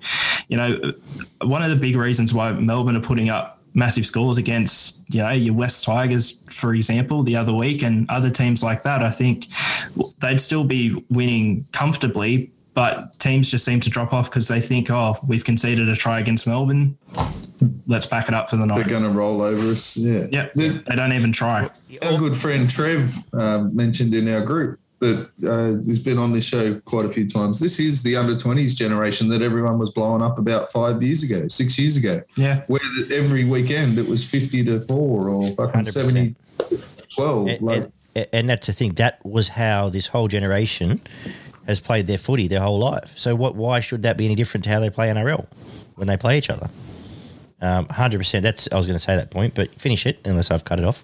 You 0.48 0.58
know, 0.58 0.94
one 1.42 1.64
of 1.64 1.70
the 1.70 1.76
big 1.76 1.96
reasons 1.96 2.34
why 2.34 2.52
Melbourne 2.52 2.96
are 2.96 3.02
putting 3.02 3.30
up 3.30 3.60
massive 3.74 4.06
scores 4.06 4.38
against, 4.38 5.04
you 5.14 5.22
know, 5.22 5.32
your 5.32 5.54
West 5.54 5.84
Tigers, 5.84 6.32
for 6.50 6.76
example, 6.76 7.24
the 7.24 7.36
other 7.36 7.54
week 7.54 7.84
and 7.84 8.10
other 8.10 8.30
teams 8.30 8.64
like 8.64 8.84
that, 8.84 9.04
I 9.04 9.10
think 9.10 9.48
they'd 10.20 10.40
still 10.40 10.64
be 10.64 11.04
winning 11.10 11.66
comfortably. 11.72 12.52
But 12.76 13.20
teams 13.20 13.52
just 13.52 13.66
seem 13.66 13.80
to 13.82 13.90
drop 13.92 14.14
off 14.14 14.32
because 14.32 14.48
they 14.48 14.60
think, 14.60 14.90
oh, 14.90 15.16
we've 15.28 15.46
conceded 15.46 15.90
a 15.90 15.96
try 15.96 16.20
against 16.20 16.48
Melbourne. 16.48 16.98
Let's 17.86 18.08
back 18.08 18.28
it 18.28 18.34
up 18.34 18.50
for 18.50 18.58
the 18.58 18.66
night. 18.66 18.78
They're 18.78 18.86
going 18.86 19.04
to 19.04 19.10
roll 19.10 19.44
over 19.44 19.74
us. 19.74 19.96
Yeah. 19.96 20.26
Yeah. 20.32 20.50
They 20.56 20.96
don't 20.96 21.14
even 21.14 21.32
try. 21.32 21.70
Our 22.02 22.18
good 22.18 22.36
friend 22.36 22.68
Trev 22.68 23.16
uh, 23.32 23.66
mentioned 23.72 24.16
in 24.16 24.28
our 24.28 24.44
group 24.44 24.80
that 25.00 25.30
uh, 25.46 25.88
has 25.88 26.00
been 26.00 26.18
on 26.18 26.32
this 26.32 26.46
show 26.46 26.80
quite 26.82 27.06
a 27.06 27.10
few 27.10 27.30
times. 27.30 27.60
This 27.60 27.80
is 27.80 28.04
the 28.04 28.16
under 28.16 28.36
20s 28.36 28.76
generation 28.76 29.28
that 29.30 29.42
everyone 29.42 29.78
was 29.78 29.90
blowing 29.90 30.22
up 30.22 30.38
about 30.38 30.72
five 30.72 31.04
years 31.04 31.24
ago, 31.24 31.48
six 31.48 31.78
years 31.78 31.98
ago. 31.98 32.22
Yeah. 32.38 32.64
Where 32.68 32.80
every 33.12 33.44
weekend 33.44 33.98
it 33.98 34.08
was 34.08 34.30
50 34.30 34.64
to 34.66 34.80
four 34.82 35.30
or 35.30 35.44
fucking 35.44 35.82
100%. 35.82 35.86
70 35.86 36.36
12. 37.16 37.48
And, 37.48 37.62
like. 37.62 37.92
and, 38.16 38.28
and 38.34 38.50
that's 38.50 38.68
the 38.68 38.74
thing. 38.74 38.94
That 38.94 39.24
was 39.26 39.50
how 39.50 39.90
this 39.90 40.08
whole 40.08 40.28
generation 40.28 41.02
has 41.68 41.80
played 41.80 42.08
their 42.08 42.18
footy 42.18 42.48
their 42.48 42.62
whole 42.62 42.80
life. 42.80 43.14
So 43.18 43.36
what? 43.36 43.56
Why 43.56 43.80
should 43.80 44.04
that 44.04 44.18
be 44.18 44.26
any 44.26 44.36
different 44.36 44.64
to 44.66 44.70
how 44.70 44.80
they 44.80 44.90
play 44.90 45.10
NRL 45.10 45.48
when 45.96 46.08
they 46.08 46.18
play 46.18 46.38
each 46.38 46.50
other? 46.50 46.70
Um, 47.62 47.88
hundred 47.88 48.18
percent. 48.18 48.44
That's 48.44 48.68
I 48.72 48.78
was 48.78 48.86
going 48.86 48.98
to 48.98 49.04
say 49.04 49.16
that 49.16 49.32
point, 49.32 49.56
but 49.56 49.74
finish 49.80 50.06
it 50.06 50.20
unless 50.26 50.52
I've 50.52 50.66
cut 50.66 50.80
it 50.80 50.86
off. 50.86 51.04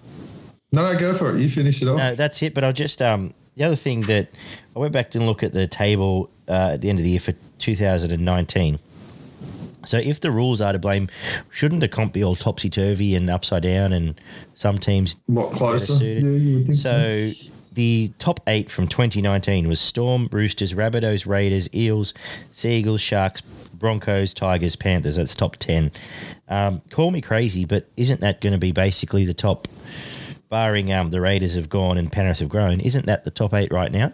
No, 0.72 0.92
no, 0.92 0.98
go 0.98 1.14
for 1.14 1.34
it. 1.34 1.40
You 1.40 1.48
finish 1.48 1.82
it 1.82 1.88
off. 1.88 1.96
No, 1.96 2.14
that's 2.14 2.42
it. 2.42 2.54
But 2.54 2.64
I'll 2.64 2.72
just 2.72 3.00
um, 3.02 3.34
the 3.60 3.66
other 3.66 3.76
thing 3.76 4.00
that 4.02 4.30
I 4.74 4.78
went 4.78 4.94
back 4.94 5.14
and 5.14 5.26
look 5.26 5.42
at 5.42 5.52
the 5.52 5.66
table 5.66 6.30
uh, 6.48 6.70
at 6.72 6.80
the 6.80 6.88
end 6.88 6.98
of 6.98 7.04
the 7.04 7.10
year 7.10 7.20
for 7.20 7.34
2019. 7.58 8.78
So 9.84 9.98
if 9.98 10.20
the 10.20 10.30
rules 10.30 10.62
are 10.62 10.72
to 10.72 10.78
blame, 10.78 11.08
shouldn't 11.50 11.82
the 11.82 11.88
comp 11.88 12.14
be 12.14 12.24
all 12.24 12.36
topsy 12.36 12.70
turvy 12.70 13.14
and 13.14 13.28
upside 13.28 13.62
down, 13.64 13.92
and 13.92 14.18
some 14.54 14.78
teams 14.78 15.16
a 15.28 15.32
lot 15.32 15.52
closer? 15.52 16.02
Yeah, 16.02 16.20
you 16.20 16.56
would 16.56 16.66
think 16.68 16.78
so, 16.78 17.30
so. 17.32 17.52
The 17.74 18.10
top 18.18 18.40
eight 18.46 18.70
from 18.70 18.88
2019 18.88 19.68
was 19.68 19.78
Storm, 19.78 20.30
Roosters, 20.32 20.72
Rabbitohs, 20.72 21.26
Raiders, 21.26 21.68
Eels, 21.74 22.14
Sea 22.52 22.78
Eagles, 22.78 23.02
Sharks, 23.02 23.42
Broncos, 23.42 24.32
Tigers, 24.32 24.74
Panthers. 24.74 25.16
That's 25.16 25.34
top 25.34 25.56
10. 25.56 25.92
Um, 26.48 26.80
call 26.90 27.10
me 27.10 27.20
crazy, 27.20 27.66
but 27.66 27.88
isn't 27.98 28.20
that 28.20 28.40
going 28.40 28.54
to 28.54 28.58
be 28.58 28.72
basically 28.72 29.26
the 29.26 29.34
top 29.34 29.68
barring 30.50 30.92
um, 30.92 31.10
the 31.10 31.20
Raiders 31.20 31.54
have 31.54 31.70
gone 31.70 31.96
and 31.96 32.12
Penrith 32.12 32.40
have 32.40 32.50
grown, 32.50 32.80
isn't 32.80 33.06
that 33.06 33.24
the 33.24 33.30
top 33.30 33.54
eight 33.54 33.72
right 33.72 33.90
now? 33.90 34.12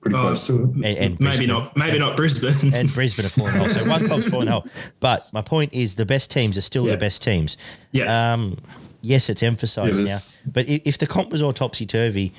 Pretty 0.00 0.16
uh, 0.16 0.20
close 0.20 0.46
to 0.46 0.62
it. 0.62 0.70
And, 0.74 0.84
and 0.84 1.20
maybe 1.20 1.46
not. 1.46 1.76
Maybe 1.76 1.98
not 1.98 2.16
Brisbane. 2.16 2.72
and 2.72 2.88
Brisbane 2.92 3.26
are 3.26 3.30
four 3.30 3.48
and 3.48 3.70
So 3.72 3.88
one 3.88 4.06
top 4.06 4.20
four 4.20 4.42
and 4.42 4.50
oh. 4.50 4.64
But 5.00 5.28
my 5.32 5.42
point 5.42 5.72
is, 5.72 5.96
the 5.96 6.06
best 6.06 6.30
teams 6.30 6.56
are 6.56 6.60
still 6.62 6.84
yeah. 6.84 6.92
the 6.92 6.98
best 6.98 7.24
teams. 7.24 7.56
Yeah. 7.90 8.34
Um, 8.34 8.58
yes, 9.00 9.28
it's 9.28 9.42
emphasised 9.42 9.98
yeah, 9.98 10.04
now. 10.04 10.18
But 10.52 10.68
if 10.68 10.98
the 10.98 11.08
comp 11.08 11.32
was 11.32 11.42
all 11.42 11.52
topsy 11.52 11.86
turvy, 11.86 12.32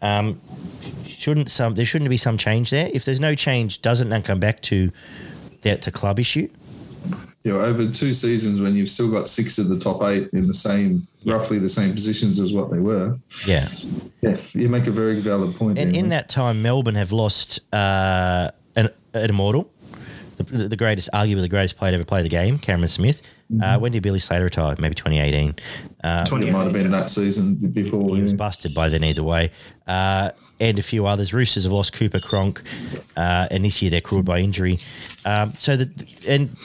um, 0.00 0.40
shouldn't 1.06 1.50
some 1.50 1.74
there 1.74 1.84
shouldn't 1.84 2.08
be 2.08 2.16
some 2.16 2.38
change 2.38 2.70
there? 2.70 2.88
If 2.94 3.04
there's 3.04 3.20
no 3.20 3.34
change, 3.34 3.82
doesn't 3.82 4.08
that 4.08 4.24
come 4.24 4.40
back 4.40 4.62
to 4.62 4.90
that's 5.62 5.86
a 5.86 5.92
club 5.92 6.18
issue? 6.18 6.48
You 7.44 7.52
know, 7.52 7.60
over 7.60 7.88
two 7.88 8.12
seasons 8.12 8.60
when 8.60 8.76
you've 8.76 8.90
still 8.90 9.10
got 9.10 9.28
six 9.28 9.58
of 9.58 9.68
the 9.68 9.78
top 9.78 10.02
eight 10.02 10.28
in 10.32 10.46
the 10.46 10.54
same, 10.54 11.06
roughly 11.24 11.58
the 11.58 11.70
same 11.70 11.94
positions 11.94 12.38
as 12.38 12.52
what 12.52 12.70
they 12.70 12.78
were. 12.78 13.18
Yeah. 13.46 13.68
Yeah, 14.20 14.36
you 14.52 14.68
make 14.68 14.86
a 14.86 14.90
very 14.90 15.20
valid 15.20 15.56
point. 15.56 15.78
And 15.78 15.92
there, 15.92 15.98
in 15.98 16.10
that 16.10 16.28
time, 16.28 16.62
Melbourne 16.62 16.96
have 16.96 17.12
lost 17.12 17.60
uh, 17.72 18.50
an, 18.76 18.90
an 19.14 19.30
immortal, 19.30 19.70
the, 20.36 20.68
the 20.68 20.76
greatest, 20.76 21.08
arguably 21.14 21.40
the 21.40 21.48
greatest 21.48 21.76
player 21.76 21.92
to 21.92 21.94
ever 21.96 22.04
play 22.04 22.22
the 22.22 22.28
game, 22.28 22.58
Cameron 22.58 22.88
Smith. 22.88 23.22
Uh, 23.60 23.78
when 23.78 23.90
did 23.90 24.02
Billy 24.02 24.20
Slater 24.20 24.44
retire? 24.44 24.76
Maybe 24.78 24.94
2018. 24.94 25.56
Uh, 26.04 26.26
it 26.30 26.52
might 26.52 26.64
have 26.64 26.72
been 26.72 26.90
that 26.92 27.10
season 27.10 27.56
before. 27.56 28.14
he 28.14 28.22
was 28.22 28.32
busted 28.32 28.74
by 28.74 28.88
then 28.88 29.02
either 29.02 29.24
way. 29.24 29.50
Uh, 29.88 30.30
and 30.60 30.78
a 30.78 30.82
few 30.82 31.06
others. 31.06 31.32
Roosters 31.32 31.64
have 31.64 31.72
lost 31.72 31.92
Cooper 31.92 32.20
Cronk, 32.20 32.62
uh, 33.16 33.48
and 33.50 33.64
this 33.64 33.80
year 33.82 33.90
they're 33.90 34.00
crippled 34.00 34.26
by 34.26 34.40
injury. 34.40 34.78
Um, 35.24 35.52
so 35.54 35.76
the 35.76 35.90
and 36.26 36.56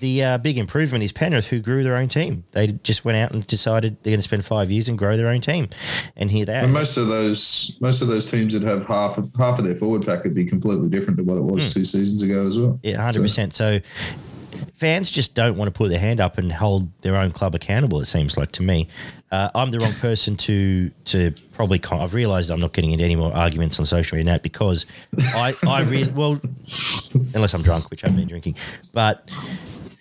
the 0.00 0.22
uh, 0.22 0.38
big 0.38 0.58
improvement 0.58 1.04
is 1.04 1.12
Penrith, 1.12 1.46
who 1.46 1.60
grew 1.60 1.82
their 1.82 1.96
own 1.96 2.08
team. 2.08 2.44
They 2.52 2.68
just 2.68 3.04
went 3.04 3.18
out 3.18 3.32
and 3.32 3.46
decided 3.46 3.96
they're 4.02 4.12
going 4.12 4.18
to 4.18 4.24
spend 4.24 4.44
five 4.44 4.70
years 4.70 4.88
and 4.88 4.98
grow 4.98 5.16
their 5.16 5.28
own 5.28 5.40
team. 5.40 5.68
And 6.16 6.30
here 6.30 6.44
they 6.44 6.54
are. 6.54 6.64
And 6.64 6.72
most 6.72 6.96
of 6.96 7.08
those, 7.08 7.72
most 7.80 8.02
of 8.02 8.08
those 8.08 8.30
teams 8.30 8.52
that 8.54 8.62
have 8.62 8.86
half 8.86 9.18
of 9.18 9.30
half 9.38 9.58
of 9.58 9.64
their 9.64 9.76
forward 9.76 10.04
pack 10.04 10.24
would 10.24 10.34
be 10.34 10.44
completely 10.44 10.88
different 10.88 11.16
to 11.18 11.24
what 11.24 11.36
it 11.38 11.42
was 11.42 11.72
two 11.72 11.84
seasons 11.84 12.22
ago 12.22 12.46
as 12.46 12.58
well. 12.58 12.78
Yeah, 12.82 13.00
hundred 13.00 13.22
percent. 13.22 13.54
So 13.54 13.80
fans 14.76 15.10
just 15.10 15.34
don't 15.34 15.56
want 15.56 15.72
to 15.72 15.76
put 15.76 15.88
their 15.88 15.98
hand 15.98 16.20
up 16.20 16.38
and 16.38 16.52
hold 16.52 16.90
their 17.02 17.16
own 17.16 17.32
club 17.32 17.54
accountable. 17.54 18.00
It 18.00 18.06
seems 18.06 18.36
like 18.36 18.52
to 18.52 18.62
me, 18.62 18.88
uh, 19.32 19.50
I'm 19.54 19.70
the 19.70 19.78
wrong 19.78 19.92
person 19.94 20.36
to 20.36 20.90
to 21.06 21.32
probably. 21.52 21.78
Con- 21.78 22.00
I've 22.00 22.14
realised 22.14 22.50
I'm 22.50 22.60
not 22.60 22.72
getting 22.72 22.92
into 22.92 23.04
any 23.04 23.16
more 23.16 23.32
arguments 23.34 23.78
on 23.78 23.86
social 23.86 24.16
media 24.16 24.32
now 24.34 24.38
because 24.38 24.86
I 25.34 25.52
I 25.66 25.82
really 25.84 26.12
well 26.12 26.40
unless 27.34 27.54
I'm 27.54 27.62
drunk, 27.62 27.90
which 27.90 28.04
I 28.04 28.08
haven't 28.08 28.20
been 28.20 28.28
drinking, 28.28 28.56
but. 28.92 29.28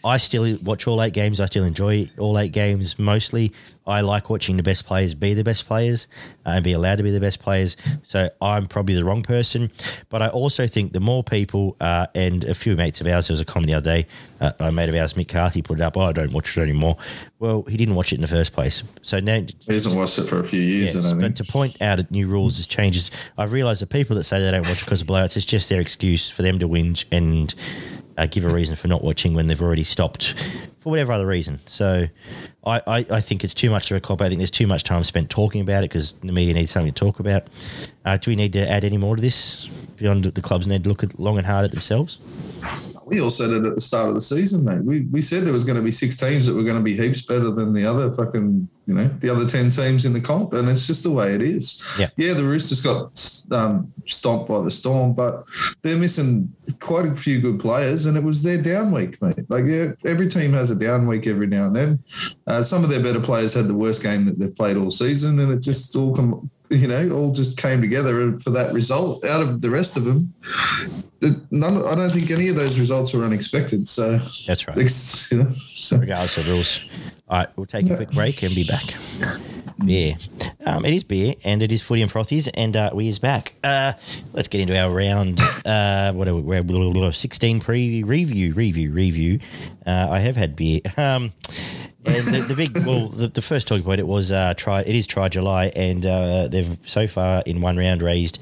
I 0.05 0.17
still 0.17 0.57
watch 0.61 0.85
all 0.85 1.01
eight 1.01 1.13
games. 1.13 1.39
I 1.39 1.47
still 1.47 1.63
enjoy 1.63 2.07
all 2.19 2.37
eight 2.37 2.51
games 2.51 2.99
mostly. 2.99 3.51
I 3.87 4.01
like 4.01 4.29
watching 4.29 4.55
the 4.55 4.63
best 4.63 4.85
players 4.85 5.15
be 5.15 5.33
the 5.33 5.43
best 5.43 5.65
players 5.65 6.07
and 6.45 6.63
be 6.63 6.73
allowed 6.73 6.97
to 6.97 7.03
be 7.03 7.09
the 7.09 7.19
best 7.19 7.39
players. 7.39 7.75
So 8.03 8.29
I'm 8.39 8.67
probably 8.67 8.93
the 8.93 9.03
wrong 9.03 9.23
person. 9.23 9.71
But 10.09 10.21
I 10.21 10.29
also 10.29 10.67
think 10.67 10.93
the 10.93 10.99
more 10.99 11.23
people, 11.23 11.75
uh, 11.81 12.05
and 12.13 12.43
a 12.43 12.53
few 12.53 12.75
mates 12.75 13.01
of 13.01 13.07
ours, 13.07 13.27
there 13.27 13.33
was 13.33 13.41
a 13.41 13.45
comment 13.45 13.67
the 13.67 13.73
other 13.73 14.03
day, 14.03 14.07
uh, 14.41 14.51
a 14.59 14.71
mate 14.71 14.89
of 14.89 14.95
ours, 14.95 15.13
Mick 15.13 15.27
Carthy, 15.27 15.63
put 15.63 15.79
it 15.79 15.83
up, 15.83 15.97
oh, 15.97 16.01
I 16.01 16.11
don't 16.11 16.33
watch 16.33 16.55
it 16.55 16.61
anymore. 16.61 16.97
Well, 17.39 17.63
he 17.63 17.75
didn't 17.75 17.95
watch 17.95 18.11
it 18.11 18.15
in 18.15 18.21
the 18.21 18.27
first 18.27 18.53
place. 18.53 18.83
So 19.01 19.19
now. 19.19 19.39
He 19.39 19.73
hasn't 19.73 19.95
watched 19.95 20.19
it 20.19 20.27
for 20.27 20.39
a 20.39 20.45
few 20.45 20.61
years, 20.61 20.93
Yes, 20.93 21.13
but 21.13 21.35
to 21.37 21.43
point 21.43 21.81
out 21.81 21.99
at 21.99 22.11
new 22.11 22.27
rules, 22.27 22.59
as 22.59 22.67
changes, 22.67 23.09
I've 23.39 23.51
realised 23.51 23.81
the 23.81 23.87
people 23.87 24.15
that 24.17 24.25
say 24.25 24.39
they 24.39 24.51
don't 24.51 24.67
watch 24.67 24.81
it 24.81 24.85
because 24.85 25.01
of 25.01 25.07
blowouts, 25.07 25.35
it's 25.35 25.45
just 25.45 25.67
their 25.69 25.81
excuse 25.81 26.29
for 26.29 26.43
them 26.43 26.59
to 26.59 26.67
whinge 26.67 27.05
and 27.11 27.53
uh, 28.17 28.25
give 28.27 28.45
a 28.45 28.49
reason 28.49 28.75
for 28.75 28.87
not 28.87 29.03
watching 29.03 29.33
when 29.33 29.47
they've 29.47 29.61
already 29.61 29.83
stopped 29.83 30.33
for 30.79 30.89
whatever 30.89 31.11
other 31.11 31.25
reason. 31.25 31.59
So 31.65 32.07
I, 32.65 32.81
I, 32.87 33.05
I 33.09 33.21
think 33.21 33.43
it's 33.43 33.53
too 33.53 33.69
much 33.69 33.91
of 33.91 33.97
a 33.97 33.99
cop. 33.99 34.21
I 34.21 34.27
think 34.29 34.39
there's 34.39 34.51
too 34.51 34.67
much 34.67 34.83
time 34.83 35.03
spent 35.03 35.29
talking 35.29 35.61
about 35.61 35.83
it 35.83 35.89
because 35.89 36.13
the 36.13 36.31
media 36.31 36.53
needs 36.53 36.71
something 36.71 36.91
to 36.91 36.99
talk 36.99 37.19
about. 37.19 37.47
Uh, 38.05 38.17
do 38.17 38.31
we 38.31 38.35
need 38.35 38.53
to 38.53 38.69
add 38.69 38.83
any 38.83 38.97
more 38.97 39.15
to 39.15 39.21
this 39.21 39.67
beyond 39.97 40.25
the 40.25 40.41
clubs 40.41 40.67
need 40.67 40.83
to 40.83 40.89
look 40.89 41.03
long 41.17 41.37
and 41.37 41.47
hard 41.47 41.65
at 41.65 41.71
themselves? 41.71 42.25
We 43.05 43.21
all 43.21 43.29
said 43.29 43.51
it 43.51 43.65
at 43.65 43.75
the 43.75 43.81
start 43.81 44.09
of 44.09 44.15
the 44.15 44.21
season, 44.21 44.65
mate. 44.65 44.83
We, 44.83 45.01
we 45.01 45.21
said 45.21 45.45
there 45.45 45.53
was 45.53 45.63
going 45.63 45.77
to 45.77 45.81
be 45.81 45.91
six 45.91 46.15
teams 46.15 46.47
that 46.47 46.55
were 46.55 46.63
going 46.63 46.77
to 46.77 46.81
be 46.81 46.97
heaps 46.97 47.21
better 47.21 47.51
than 47.51 47.71
the 47.71 47.85
other 47.85 48.11
fucking, 48.11 48.67
you 48.87 48.93
know, 48.93 49.07
the 49.07 49.29
other 49.29 49.47
10 49.47 49.69
teams 49.69 50.05
in 50.05 50.13
the 50.13 50.19
comp. 50.19 50.53
And 50.53 50.67
it's 50.67 50.87
just 50.87 51.03
the 51.03 51.11
way 51.11 51.35
it 51.35 51.41
is. 51.41 51.83
Yeah. 51.99 52.07
Yeah, 52.17 52.33
the 52.33 52.43
Roosters 52.43 52.81
got 52.81 53.11
um, 53.51 53.93
stomped 54.05 54.49
by 54.49 54.61
the 54.61 54.71
Storm, 54.71 55.13
but 55.13 55.45
they're 55.83 55.97
missing 55.97 56.51
quite 56.79 57.05
a 57.05 57.15
few 57.15 57.39
good 57.39 57.59
players. 57.59 58.07
And 58.07 58.17
it 58.17 58.23
was 58.23 58.41
their 58.41 58.57
down 58.57 58.91
week, 58.91 59.21
mate. 59.21 59.49
Like, 59.49 59.65
yeah, 59.65 59.91
every 60.03 60.27
team 60.27 60.53
has 60.53 60.71
a 60.71 60.75
down 60.75 61.07
week 61.07 61.27
every 61.27 61.47
now 61.47 61.67
and 61.67 61.75
then. 61.75 62.03
Uh, 62.47 62.63
some 62.63 62.83
of 62.83 62.89
their 62.89 63.03
better 63.03 63.21
players 63.21 63.53
had 63.53 63.67
the 63.67 63.75
worst 63.75 64.01
game 64.01 64.25
that 64.25 64.39
they've 64.39 64.55
played 64.55 64.77
all 64.77 64.89
season. 64.89 65.39
And 65.39 65.51
it 65.51 65.59
just 65.59 65.95
all 65.95 66.15
come, 66.15 66.49
you 66.69 66.87
know, 66.87 67.09
all 67.11 67.31
just 67.31 67.57
came 67.57 67.81
together 67.81 68.37
for 68.39 68.49
that 68.51 68.73
result. 68.73 69.25
Out 69.25 69.41
of 69.41 69.61
the 69.61 69.69
rest 69.69 69.97
of 69.97 70.05
them, 70.05 70.33
none, 71.51 71.85
I 71.85 71.95
don't 71.95 72.09
think 72.09 72.31
any 72.31 72.47
of 72.49 72.55
those 72.55 72.79
results 72.79 73.13
were 73.13 73.23
unexpected. 73.23 73.87
So, 73.87 74.17
That's 74.47 74.67
right. 74.67 74.77
you 75.31 75.43
know, 75.43 75.51
so 75.51 75.97
regardless 75.97 76.37
of 76.37 76.47
rules. 76.47 76.85
All 77.27 77.39
right, 77.39 77.49
we'll 77.55 77.65
take 77.65 77.89
a 77.89 77.95
quick 77.95 78.11
break 78.11 78.43
and 78.43 78.53
be 78.53 78.65
back. 78.65 78.83
Beer. 79.85 80.15
Um, 80.65 80.85
it 80.85 80.93
is 80.93 81.03
beer 81.03 81.35
and 81.43 81.61
it 81.61 81.71
is 81.71 81.81
footy 81.81 82.01
and 82.01 82.09
frothies 82.09 82.49
and 82.53 82.75
uh, 82.77 82.91
we 82.93 83.07
is 83.07 83.19
back. 83.19 83.55
Uh, 83.63 83.93
let's 84.33 84.47
get 84.47 84.61
into 84.61 84.77
our 84.77 84.93
round. 84.93 85.39
Uh, 85.65 86.13
what 86.13 86.27
are 86.27 86.35
we? 86.35 86.41
Blah, 86.61 86.61
blah, 86.61 86.91
blah, 86.91 87.11
16 87.11 87.59
pre 87.59 88.03
review, 88.03 88.53
review, 88.53 88.91
review. 88.91 89.39
Uh, 89.85 90.07
I 90.11 90.19
have 90.19 90.35
had 90.35 90.55
beer. 90.55 90.81
Um, 90.97 91.33
and 92.07 92.35
the, 92.35 92.45
the 92.47 92.55
big, 92.55 92.85
well, 92.85 93.09
the, 93.09 93.27
the 93.27 93.41
first 93.41 93.67
talking 93.67 93.83
point 93.83 93.99
it 93.99 94.07
was 94.07 94.31
uh, 94.31 94.53
try. 94.55 94.81
It 94.81 94.95
is 94.95 95.07
try 95.07 95.29
July, 95.29 95.67
and 95.75 96.05
uh, 96.05 96.47
they've 96.47 96.77
so 96.85 97.07
far 97.07 97.43
in 97.45 97.61
one 97.61 97.77
round 97.77 98.01
raised 98.01 98.39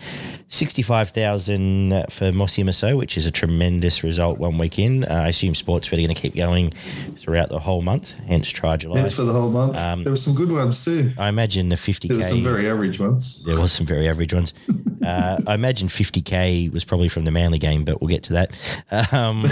sixty-five 0.49 1.09
thousand 1.09 2.05
for 2.09 2.31
Mossy 2.31 2.63
Maso, 2.63 2.97
which 2.97 3.17
is 3.17 3.25
a 3.25 3.31
tremendous 3.31 4.03
result 4.03 4.37
one 4.39 4.57
week 4.57 4.79
in. 4.79 5.03
Uh, 5.05 5.23
I 5.25 5.29
assume 5.29 5.55
sports 5.55 5.87
are 5.87 5.95
going 5.95 6.07
to 6.07 6.13
keep 6.13 6.35
going 6.35 6.71
throughout 7.15 7.49
the 7.49 7.59
whole 7.59 7.81
month, 7.81 8.11
hence 8.27 8.49
try 8.49 8.77
July. 8.77 9.01
that's 9.01 9.15
for 9.15 9.23
the 9.23 9.33
whole 9.33 9.49
month. 9.49 9.77
Um, 9.77 10.03
there 10.03 10.11
were 10.11 10.17
some 10.17 10.35
good 10.35 10.51
ones 10.51 10.83
too. 10.83 11.13
I 11.17 11.29
imagine 11.29 11.69
the 11.69 11.77
fifty 11.77 12.07
There 12.07 12.17
were 12.17 12.23
some 12.23 12.43
very 12.43 12.69
average 12.69 12.99
ones. 12.99 13.43
There 13.43 13.59
was 13.59 13.71
some 13.71 13.85
very 13.85 14.07
average 14.07 14.33
ones. 14.33 14.53
Uh, 15.03 15.37
I 15.47 15.53
imagine 15.53 15.89
50k 15.89 16.71
was 16.71 16.85
probably 16.85 17.09
from 17.09 17.25
the 17.25 17.31
Manly 17.31 17.59
game, 17.59 17.83
but 17.83 17.99
we'll 17.99 18.07
get 18.07 18.23
to 18.23 18.33
that. 18.33 19.11
Um, 19.11 19.43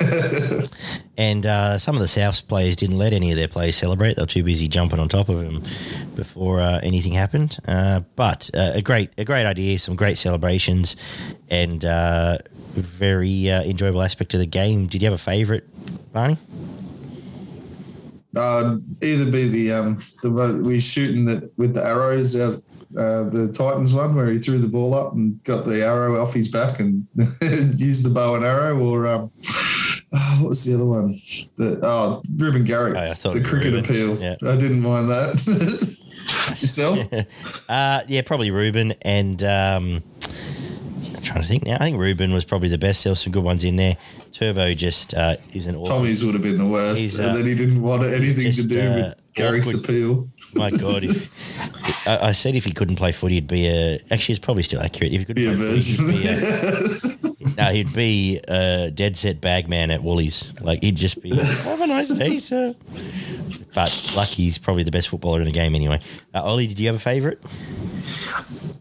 and 1.16 1.46
uh, 1.46 1.78
some 1.78 1.94
of 1.94 2.00
the 2.00 2.06
Souths 2.06 2.46
players 2.46 2.76
didn't 2.76 2.98
let 2.98 3.12
any 3.12 3.30
of 3.30 3.36
their 3.36 3.48
players 3.48 3.76
celebrate. 3.76 4.16
They 4.16 4.22
were 4.22 4.26
too 4.26 4.42
busy 4.44 4.68
jumping 4.68 4.98
on 4.98 5.08
top 5.08 5.28
of 5.28 5.40
them 5.40 5.62
before 6.14 6.60
uh, 6.60 6.80
anything 6.82 7.12
happened. 7.12 7.58
Uh, 7.66 8.00
but 8.16 8.50
uh, 8.54 8.72
a 8.74 8.82
great, 8.82 9.10
a 9.18 9.24
great 9.24 9.46
idea, 9.46 9.78
some 9.78 9.96
great 9.96 10.18
celebrations, 10.18 10.96
and 11.48 11.84
uh, 11.84 12.38
very 12.74 13.50
uh, 13.50 13.62
enjoyable 13.62 14.02
aspect 14.02 14.34
of 14.34 14.40
the 14.40 14.46
game. 14.46 14.86
Did 14.86 15.02
you 15.02 15.06
have 15.06 15.18
a 15.18 15.22
favourite, 15.22 15.64
Barney? 16.12 16.38
Either 18.34 19.24
be 19.24 19.48
the 19.48 19.72
um 19.72 20.02
the 20.22 20.30
we 20.62 20.78
shooting 20.78 21.24
the 21.24 21.50
with 21.56 21.72
the 21.72 21.82
arrows 21.82 22.38
out 22.38 22.62
uh, 22.96 23.24
the 23.24 23.52
Titans 23.52 23.92
one 23.92 24.14
where 24.14 24.30
he 24.30 24.38
threw 24.38 24.58
the 24.58 24.68
ball 24.68 24.94
up 24.94 25.12
and 25.12 25.42
got 25.44 25.64
the 25.64 25.84
arrow 25.84 26.20
off 26.20 26.32
his 26.32 26.48
back 26.48 26.80
and 26.80 27.06
used 27.76 28.04
the 28.04 28.10
bow 28.10 28.34
and 28.36 28.44
arrow, 28.44 28.78
or 28.78 29.06
um, 29.06 29.30
oh, 30.12 30.38
what 30.40 30.48
was 30.50 30.64
the 30.64 30.74
other 30.74 30.86
one? 30.86 31.20
The 31.56 31.80
oh 31.82 32.22
Ruben 32.36 32.64
Garrick, 32.64 32.96
Oh, 32.96 33.00
I 33.10 33.14
thought 33.14 33.34
the 33.34 33.40
cricket 33.42 33.72
Ruben. 33.72 33.84
appeal. 33.84 34.18
Yeah. 34.20 34.36
I 34.42 34.56
didn't 34.56 34.80
mind 34.80 35.08
that. 35.10 35.96
Yourself? 36.50 36.98
Uh, 37.68 38.02
yeah, 38.08 38.22
probably 38.22 38.50
Ruben 38.50 38.94
and 39.02 39.42
um, 39.44 40.02
trying 41.26 41.42
to 41.42 41.48
think 41.48 41.64
now. 41.66 41.74
I 41.76 41.84
think 41.84 41.98
Ruben 41.98 42.32
was 42.32 42.44
probably 42.44 42.68
the 42.68 42.78
best. 42.78 43.04
There 43.04 43.10
were 43.10 43.16
some 43.16 43.32
good 43.32 43.44
ones 43.44 43.64
in 43.64 43.76
there. 43.76 43.96
Turbo 44.32 44.74
just 44.74 45.12
uh, 45.14 45.36
is 45.52 45.66
an 45.66 45.76
awkward. 45.76 45.88
Tommy's 45.90 46.24
would 46.24 46.34
have 46.34 46.42
been 46.42 46.58
the 46.58 46.66
worst, 46.66 47.00
He's, 47.00 47.20
uh, 47.20 47.24
and 47.28 47.36
then 47.36 47.46
he 47.46 47.54
didn't 47.54 47.82
want 47.82 48.04
anything 48.04 48.52
to 48.52 48.66
do 48.66 48.80
uh, 48.80 48.94
with 48.96 49.22
Garrick's 49.34 49.68
awkward. 49.74 49.84
appeal. 49.84 50.28
My 50.54 50.70
God, 50.70 51.04
I, 52.06 52.28
I 52.28 52.32
said 52.32 52.54
if 52.56 52.64
he 52.64 52.72
couldn't 52.72 52.96
play 52.96 53.12
footy, 53.12 53.34
he'd 53.36 53.46
be 53.46 53.66
a. 53.66 54.00
Actually, 54.10 54.34
it's 54.34 54.44
probably 54.44 54.62
still 54.62 54.80
accurate. 54.80 55.12
If 55.12 55.20
he 55.20 55.24
couldn't 55.24 55.42
Be 55.42 55.52
a 55.52 55.56
play 55.56 55.80
footy, 55.80 56.12
he'd 56.12 56.22
be 56.22 56.28
a, 56.28 57.56
no, 57.56 57.72
he'd 57.72 57.92
be 57.92 58.40
a 58.48 58.90
dead 58.90 59.16
set 59.16 59.40
bag 59.40 59.68
man 59.68 59.90
at 59.90 60.02
Woolies. 60.02 60.54
Like 60.60 60.82
he'd 60.82 60.96
just 60.96 61.22
be 61.22 61.30
have 61.34 61.80
a 61.80 61.86
nice 61.86 62.08
day, 62.08 62.38
sir. 62.38 62.72
But 63.74 64.12
Lucky's 64.16 64.58
probably 64.58 64.82
the 64.84 64.90
best 64.90 65.08
footballer 65.08 65.40
in 65.40 65.46
the 65.46 65.52
game 65.52 65.74
anyway. 65.74 66.00
Uh, 66.34 66.42
Ollie, 66.42 66.66
did 66.66 66.78
you 66.78 66.86
have 66.86 66.96
a 66.96 67.00
favourite? 67.00 67.38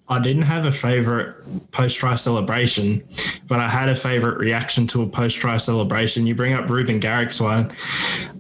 I 0.08 0.20
didn't 0.20 0.44
have 0.44 0.65
a 0.65 0.72
favorite 0.72 1.72
post 1.72 1.98
try 1.98 2.13
celebration, 2.15 3.04
but 3.48 3.60
I 3.60 3.68
had 3.68 3.89
a 3.89 3.96
favorite 3.96 4.38
reaction 4.38 4.86
to 4.88 5.02
a 5.02 5.08
post 5.08 5.38
try 5.38 5.58
celebration. 5.58 6.28
You 6.28 6.36
bring 6.36 6.54
up 6.54 6.70
Ruben 6.70 7.00
Garrick's 7.00 7.41
one. 7.41 7.72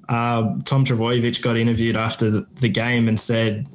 Um, 0.07 0.61
Tom 0.63 0.85
Trbojevic 0.85 1.41
got 1.41 1.57
interviewed 1.57 1.97
after 1.97 2.29
the, 2.29 2.45
the 2.61 2.69
game 2.69 3.07
and 3.07 3.19
said 3.19 3.65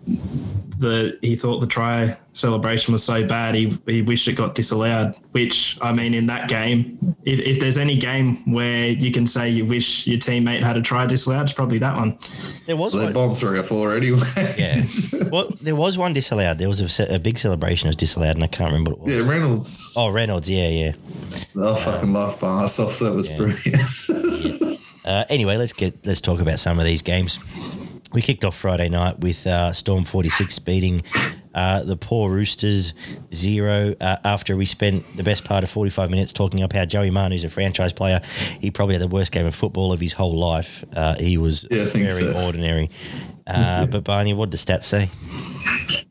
that 0.78 1.18
he 1.20 1.36
thought 1.36 1.58
the 1.60 1.66
try 1.66 2.16
celebration 2.32 2.92
was 2.92 3.02
so 3.04 3.26
bad 3.26 3.54
he, 3.54 3.76
he 3.86 4.00
wished 4.00 4.26
it 4.28 4.32
got 4.34 4.54
disallowed. 4.54 5.14
Which 5.32 5.76
I 5.82 5.92
mean, 5.92 6.14
in 6.14 6.26
that 6.26 6.48
game, 6.48 6.98
if, 7.24 7.38
if 7.40 7.60
there's 7.60 7.76
any 7.78 7.96
game 7.96 8.50
where 8.52 8.88
you 8.88 9.10
can 9.10 9.26
say 9.26 9.48
you 9.50 9.64
wish 9.64 10.06
your 10.06 10.18
teammate 10.18 10.62
had 10.62 10.76
a 10.76 10.82
try 10.82 11.04
disallowed, 11.06 11.42
it's 11.42 11.52
probably 11.52 11.78
that 11.78 11.96
one. 11.96 12.18
There 12.66 12.76
was 12.76 12.92
They 12.94 13.04
one. 13.04 13.12
bombed 13.12 13.38
three 13.38 13.58
or 13.58 13.62
four 13.62 13.94
anyway. 13.94 14.20
Yeah. 14.56 14.76
well, 15.32 15.48
there 15.60 15.76
was 15.76 15.98
one 15.98 16.12
disallowed. 16.12 16.58
There 16.58 16.68
was 16.68 16.80
a, 17.00 17.14
a 17.14 17.18
big 17.18 17.38
celebration 17.38 17.86
that 17.86 17.90
was 17.90 17.96
disallowed, 17.96 18.36
and 18.36 18.44
I 18.44 18.48
can't 18.48 18.70
remember 18.70 18.92
what 18.92 19.08
it 19.10 19.16
was. 19.18 19.26
Yeah, 19.26 19.30
Reynolds. 19.30 19.92
Oh, 19.96 20.08
Reynolds. 20.10 20.48
Yeah, 20.48 20.68
yeah. 20.68 20.92
I 21.62 21.76
fucking 21.78 22.12
laughed 22.12 22.40
my 22.42 22.64
ass 22.64 22.78
off. 22.78 22.98
That 23.00 23.12
was 23.12 23.28
Yeah. 23.28 23.36
brilliant. 23.36 24.79
Uh, 25.04 25.24
anyway, 25.28 25.56
let's 25.56 25.72
get 25.72 26.06
let's 26.06 26.20
talk 26.20 26.40
about 26.40 26.60
some 26.60 26.78
of 26.78 26.84
these 26.84 27.02
games. 27.02 27.38
We 28.12 28.22
kicked 28.22 28.44
off 28.44 28.56
Friday 28.56 28.88
night 28.88 29.20
with 29.20 29.46
uh, 29.46 29.72
Storm 29.72 30.04
46 30.04 30.58
beating 30.60 31.02
Uh, 31.54 31.82
the 31.82 31.96
poor 31.96 32.30
Roosters, 32.30 32.94
zero. 33.34 33.94
Uh, 34.00 34.16
after 34.24 34.56
we 34.56 34.64
spent 34.66 35.04
the 35.16 35.22
best 35.22 35.44
part 35.44 35.64
of 35.64 35.70
45 35.70 36.10
minutes 36.10 36.32
talking 36.32 36.62
up 36.62 36.72
how 36.72 36.84
Joey 36.84 37.10
Manu's 37.10 37.44
a 37.44 37.48
franchise 37.48 37.92
player, 37.92 38.20
he 38.60 38.70
probably 38.70 38.94
had 38.94 39.02
the 39.02 39.08
worst 39.08 39.32
game 39.32 39.46
of 39.46 39.54
football 39.54 39.92
of 39.92 40.00
his 40.00 40.12
whole 40.12 40.36
life. 40.38 40.84
Uh, 40.94 41.16
he 41.18 41.36
was 41.38 41.66
Yeah, 41.70 41.84
very 41.86 42.10
so. 42.10 42.44
ordinary. 42.44 42.90
Uh, 43.46 43.86
but 43.90 44.04
Barney, 44.04 44.32
what 44.34 44.50
did 44.50 44.58
the 44.60 44.72
stats 44.72 44.84
say? 44.84 45.08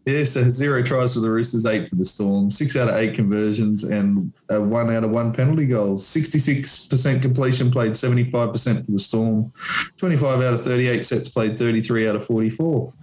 Yeah, 0.06 0.24
so 0.24 0.48
zero 0.50 0.82
tries 0.84 1.14
for 1.14 1.20
the 1.22 1.30
Roosters, 1.30 1.66
eight 1.66 1.88
for 1.90 1.96
the 1.96 2.06
Storm, 2.06 2.50
six 2.50 2.76
out 2.76 2.90
of 2.90 2.96
eight 2.96 3.16
conversions, 3.16 3.84
and 3.84 4.32
uh, 4.54 4.60
one 4.62 4.92
out 4.94 5.04
of 5.04 5.10
one 5.12 5.32
penalty 5.32 5.66
goals. 5.68 6.06
66% 6.06 7.22
completion 7.22 7.72
played, 7.72 7.92
75% 7.94 8.86
for 8.86 8.92
the 8.92 9.00
Storm, 9.00 9.52
25 9.98 10.42
out 10.42 10.54
of 10.54 10.64
38 10.64 11.06
sets 11.06 11.30
played, 11.30 11.58
33 11.58 12.08
out 12.10 12.16
of 12.16 12.26
44. 12.26 12.94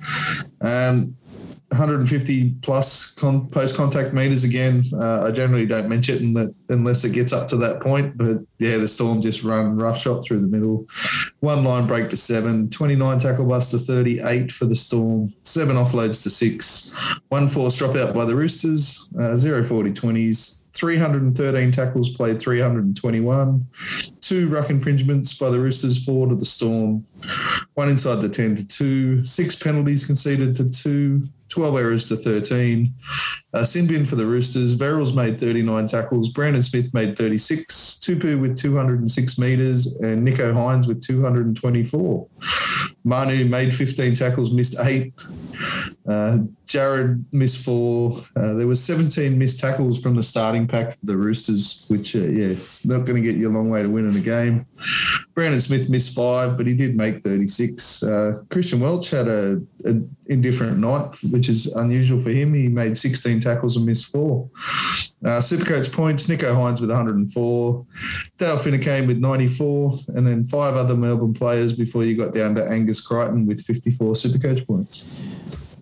Um, 0.61 1.17
150 1.77 2.55
plus 2.63 3.13
con- 3.13 3.49
post 3.49 3.77
contact 3.77 4.15
meters 4.15 4.45
again. 4.45 4.85
Uh, 4.95 5.25
I 5.25 5.31
generally 5.31 5.67
don't 5.67 5.89
mention 5.89 6.37
it 6.37 6.51
unless 6.71 7.05
it 7.05 7.13
gets 7.13 7.33
up 7.33 7.49
to 7.49 7.57
that 7.59 7.81
point, 7.81 8.17
but 8.17 8.39
yeah, 8.59 8.79
the 8.79 8.89
Storm 8.89 9.21
just 9.21 9.45
run 9.45 9.77
rough 9.77 9.99
shot 9.99 10.25
through 10.25 10.41
the 10.41 10.49
middle. 10.49 10.87
One 11.41 11.65
line 11.65 11.87
break 11.87 12.11
to 12.11 12.17
seven, 12.17 12.71
29 12.71 13.19
tackle 13.19 13.45
bust 13.45 13.73
to 13.73 13.79
38 13.79 14.51
for 14.51 14.65
the 14.65 14.75
Storm, 14.75 15.33
seven 15.43 15.77
offloads 15.77 16.23
to 16.23 16.31
six, 16.31 16.93
one 17.29 17.49
force 17.49 17.77
drop 17.77 17.95
out 17.97 18.15
by 18.15 18.25
the 18.25 18.35
Roosters, 18.35 19.11
uh, 19.21 19.37
zero 19.37 19.65
40 19.65 19.93
20s, 19.93 20.65
313 20.77 21.73
tackles 21.73 22.11
played, 22.11 22.41
321, 22.41 23.67
two 24.21 24.49
ruck 24.49 24.69
infringements 24.71 25.33
by 25.33 25.49
the 25.51 25.59
Roosters, 25.59 26.05
four 26.05 26.27
to 26.29 26.35
the 26.35 26.45
Storm, 26.45 27.05
one 27.75 27.89
inside 27.89 28.17
the 28.17 28.29
10 28.29 28.57
to 28.57 28.69
two, 28.69 29.25
six 29.25 29.57
penalties 29.57 30.05
conceded 30.05 30.55
to 30.57 30.71
two, 30.71 31.29
12 31.57 31.77
errors 31.79 32.09
to 32.09 32.17
13. 32.17 32.93
Uh, 33.57 34.05
for 34.05 34.17
the 34.17 34.27
Roosters. 34.27 34.75
Verrills 34.77 35.15
made 35.15 35.41
39 35.41 35.87
tackles. 35.87 36.29
Brandon 36.29 36.63
Smith 36.63 36.93
made 36.93 37.17
36. 37.17 37.99
Tupou 38.03 38.41
with 38.41 38.57
206 38.59 39.39
metres 39.39 39.87
and 40.01 40.25
Nico 40.25 40.53
Hynes 40.53 40.87
with 40.87 41.03
224. 41.03 42.29
Manu 43.07 43.45
made 43.45 43.73
15 43.73 44.17
tackles, 44.17 44.53
missed 44.53 44.75
eight. 44.81 45.15
Uh, 46.09 46.39
Jared 46.67 47.25
missed 47.33 47.65
four. 47.65 48.21
Uh, 48.35 48.55
there 48.55 48.67
was 48.67 48.83
17 48.83 49.39
missed 49.39 49.61
tackles 49.61 50.01
from 50.01 50.17
the 50.17 50.23
starting 50.23 50.67
pack 50.67 50.91
for 50.91 51.07
the 51.07 51.17
Roosters, 51.17 51.87
which, 51.89 52.17
uh, 52.17 52.21
yeah, 52.21 52.49
it's 52.49 52.85
not 52.85 53.05
going 53.05 53.15
to 53.15 53.21
get 53.21 53.39
you 53.39 53.49
a 53.49 53.55
long 53.55 53.71
way 53.71 53.83
to 53.83 53.89
win 53.89 54.09
in 54.09 54.17
a 54.17 54.21
game. 54.21 54.67
Brandon 55.35 55.61
Smith 55.61 55.89
missed 55.89 56.17
five, 56.17 56.57
but 56.57 56.67
he 56.67 56.75
did 56.75 56.97
make 56.97 57.21
36. 57.21 58.03
Uh, 58.03 58.43
Christian 58.51 58.81
Welch 58.81 59.11
had 59.11 59.29
a, 59.29 59.61
a 59.85 60.01
indifferent 60.27 60.79
night, 60.79 61.15
which 61.31 61.49
is 61.49 61.67
unusual 61.67 62.21
for 62.21 62.31
him. 62.31 62.55
He 62.55 62.67
made 62.67 62.99
16 62.99 63.41
tackles 63.47 63.77
and 63.77 63.87
missed 63.87 64.07
four. 64.07 64.51
Uh, 65.25 65.41
Supercoach 65.41 65.93
points, 65.93 66.29
Nico 66.29 66.55
Hynes 66.55 66.81
with 66.81 66.91
104, 66.91 67.87
Dale 68.39 68.59
Finucane 68.59 69.07
with 69.07 69.19
94, 69.19 69.99
and 70.09 70.27
then 70.27 70.45
five 70.45 70.75
other 70.75 70.95
Melbourne 70.95 71.35
players 71.35 71.73
before 71.73 72.05
you 72.05 72.17
got 72.17 72.35
down 72.35 72.55
to 72.57 72.65
Angus 72.67 73.01
Crichton 73.01 73.47
with 73.47 73.63
54 73.63 74.13
Supercoach 74.13 74.67
points. 74.67 75.27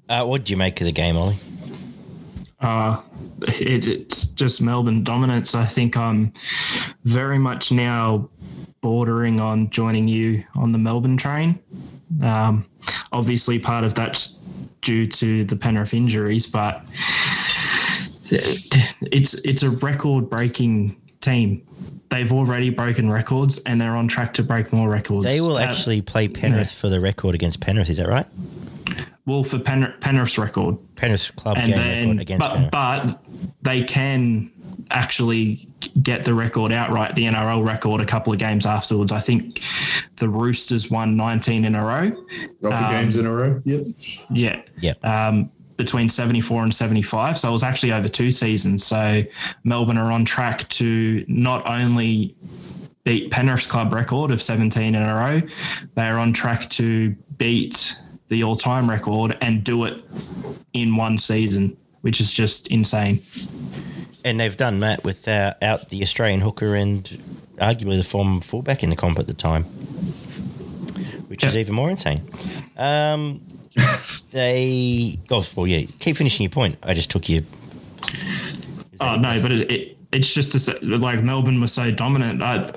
Uh, 0.09 0.25
what 0.25 0.45
do 0.45 0.53
you 0.53 0.57
make 0.57 0.81
of 0.81 0.87
the 0.87 0.93
game, 0.93 1.17
Ollie? 1.17 1.37
Uh, 2.61 3.01
it, 3.49 3.87
it's 3.87 4.27
just 4.27 4.63
Melbourne 4.63 5.03
dominance. 5.03 5.55
I 5.55 5.67
think 5.67 5.97
I'm 5.97 6.33
very 7.05 7.39
much 7.39 7.73
now 7.73 8.31
bordering 8.81 9.41
on 9.41 9.71
joining 9.71 10.09
you 10.09 10.45
on 10.55 10.73
the 10.73 10.79
Melbourne 10.79 11.17
train. 11.17 11.59
Um, 12.23 12.67
obviously, 13.13 13.59
part 13.59 13.85
of 13.85 13.95
that's 13.95 14.39
due 14.81 15.07
to 15.07 15.45
the 15.45 15.57
Penrith 15.57 15.95
injuries, 15.95 16.47
but 16.47 16.85
it's 18.31 19.35
it's 19.35 19.63
a 19.63 19.71
record 19.71 20.29
breaking 20.31 21.01
team. 21.21 21.67
They've 22.11 22.33
already 22.33 22.71
broken 22.71 23.11
records 23.11 23.59
and 23.65 23.81
they're 23.81 23.97
on 23.97 24.07
track 24.09 24.35
to 24.35 24.43
break 24.43 24.73
more 24.73 24.89
records. 24.89 25.25
They 25.25 25.41
will 25.41 25.57
Uh, 25.57 25.63
actually 25.63 26.01
play 26.01 26.29
Penrith 26.29 26.71
for 26.71 26.89
the 26.89 27.01
record 27.01 27.35
against 27.35 27.61
Penrith. 27.61 27.89
Is 27.91 27.97
that 27.99 28.09
right? 28.09 28.27
well 29.27 29.43
for 29.43 29.59
Penrith, 29.59 29.99
Penrith's 30.01 30.37
record. 30.39 30.77
Penrith 30.97 31.33
club 31.37 31.57
and 31.59 31.73
game 31.73 31.77
then 31.79 32.09
record 32.11 32.23
against 32.23 32.41
but, 32.41 32.53
Penrith. 32.53 32.71
but 32.71 33.25
they 33.63 33.83
can 33.83 34.51
actually 34.91 35.67
get 36.03 36.25
the 36.25 36.35
record 36.35 36.71
outright, 36.73 37.15
the 37.15 37.25
NRL 37.25 37.67
record, 37.67 38.01
a 38.03 38.07
couple 38.07 38.33
of 38.33 38.39
games 38.39 38.67
afterwards. 38.67 39.11
I 39.13 39.19
think 39.21 39.63
the 40.17 40.29
Roosters 40.29 40.91
won 40.91 41.17
19 41.17 41.65
in 41.65 41.75
a 41.75 41.83
row. 41.83 42.13
Rougher 42.61 42.85
Um, 42.85 42.93
games 42.93 43.17
in 43.17 43.25
a 43.27 43.33
row. 43.33 43.61
Yep. 43.65 43.81
Yeah. 44.31 44.63
Yep. 44.81 45.05
Um, 45.05 45.51
between 45.77 46.09
74 46.09 46.65
and 46.65 46.75
75. 46.75 47.39
So 47.39 47.49
it 47.49 47.53
was 47.53 47.63
actually 47.63 47.93
over 47.93 48.09
two 48.09 48.31
seasons. 48.31 48.85
So 48.85 49.23
Melbourne 49.65 49.99
are 49.99 50.13
on 50.13 50.25
track 50.25 50.69
to 50.71 51.25
not 51.29 51.69
only 51.69 52.35
beat 53.05 53.31
Penrith's 53.31 53.67
club 53.67 53.93
record 53.93 54.31
of 54.31 54.43
17 54.43 54.95
in 54.95 55.03
a 55.03 55.15
row, 55.15 55.43
they 55.95 56.07
are 56.07 56.19
on 56.19 56.33
track 56.33 56.71
to 56.71 57.11
beat 57.37 57.97
the 58.29 58.43
all 58.43 58.57
time 58.57 58.89
record 58.89 59.37
and 59.41 59.63
do 59.63 59.85
it 59.85 60.03
in 60.73 60.97
one 60.97 61.19
season, 61.19 61.77
which 62.01 62.21
is 62.21 62.33
just 62.33 62.69
insane. 62.69 63.21
And 64.25 64.41
they've 64.41 64.57
done 64.57 64.81
that 64.81 65.05
without 65.05 65.63
out 65.63 65.91
the 65.91 66.03
Australian 66.03 66.41
hooker 66.41 66.75
and 66.75 67.05
arguably 67.59 67.99
the 67.99 68.05
former 68.05 68.41
fullback 68.41 68.83
in 68.83 68.91
the 68.91 68.97
comp 68.97 69.19
at 69.19 69.27
the 69.27 69.35
time, 69.35 69.65
which 71.29 71.45
is 71.45 71.57
even 71.57 71.75
more 71.75 71.91
insane. 71.91 72.29
Um, 72.77 73.43
they, 74.31 75.19
oh, 75.31 75.47
well, 75.57 75.67
yeah, 75.67 75.87
keep 75.99 76.17
finishing 76.17 76.45
your 76.45 76.51
point. 76.51 76.77
I 76.83 76.95
just 76.95 77.11
took 77.11 77.29
you. 77.29 77.45
Oh 79.01 79.17
no, 79.17 79.41
but 79.43 79.51
it, 79.53 79.71
it 79.71 79.99
it's 80.13 80.33
just 80.33 80.83
like 80.83 81.23
Melbourne 81.23 81.61
was 81.61 81.73
so 81.73 81.91
dominant. 81.91 82.43
I 82.43 82.73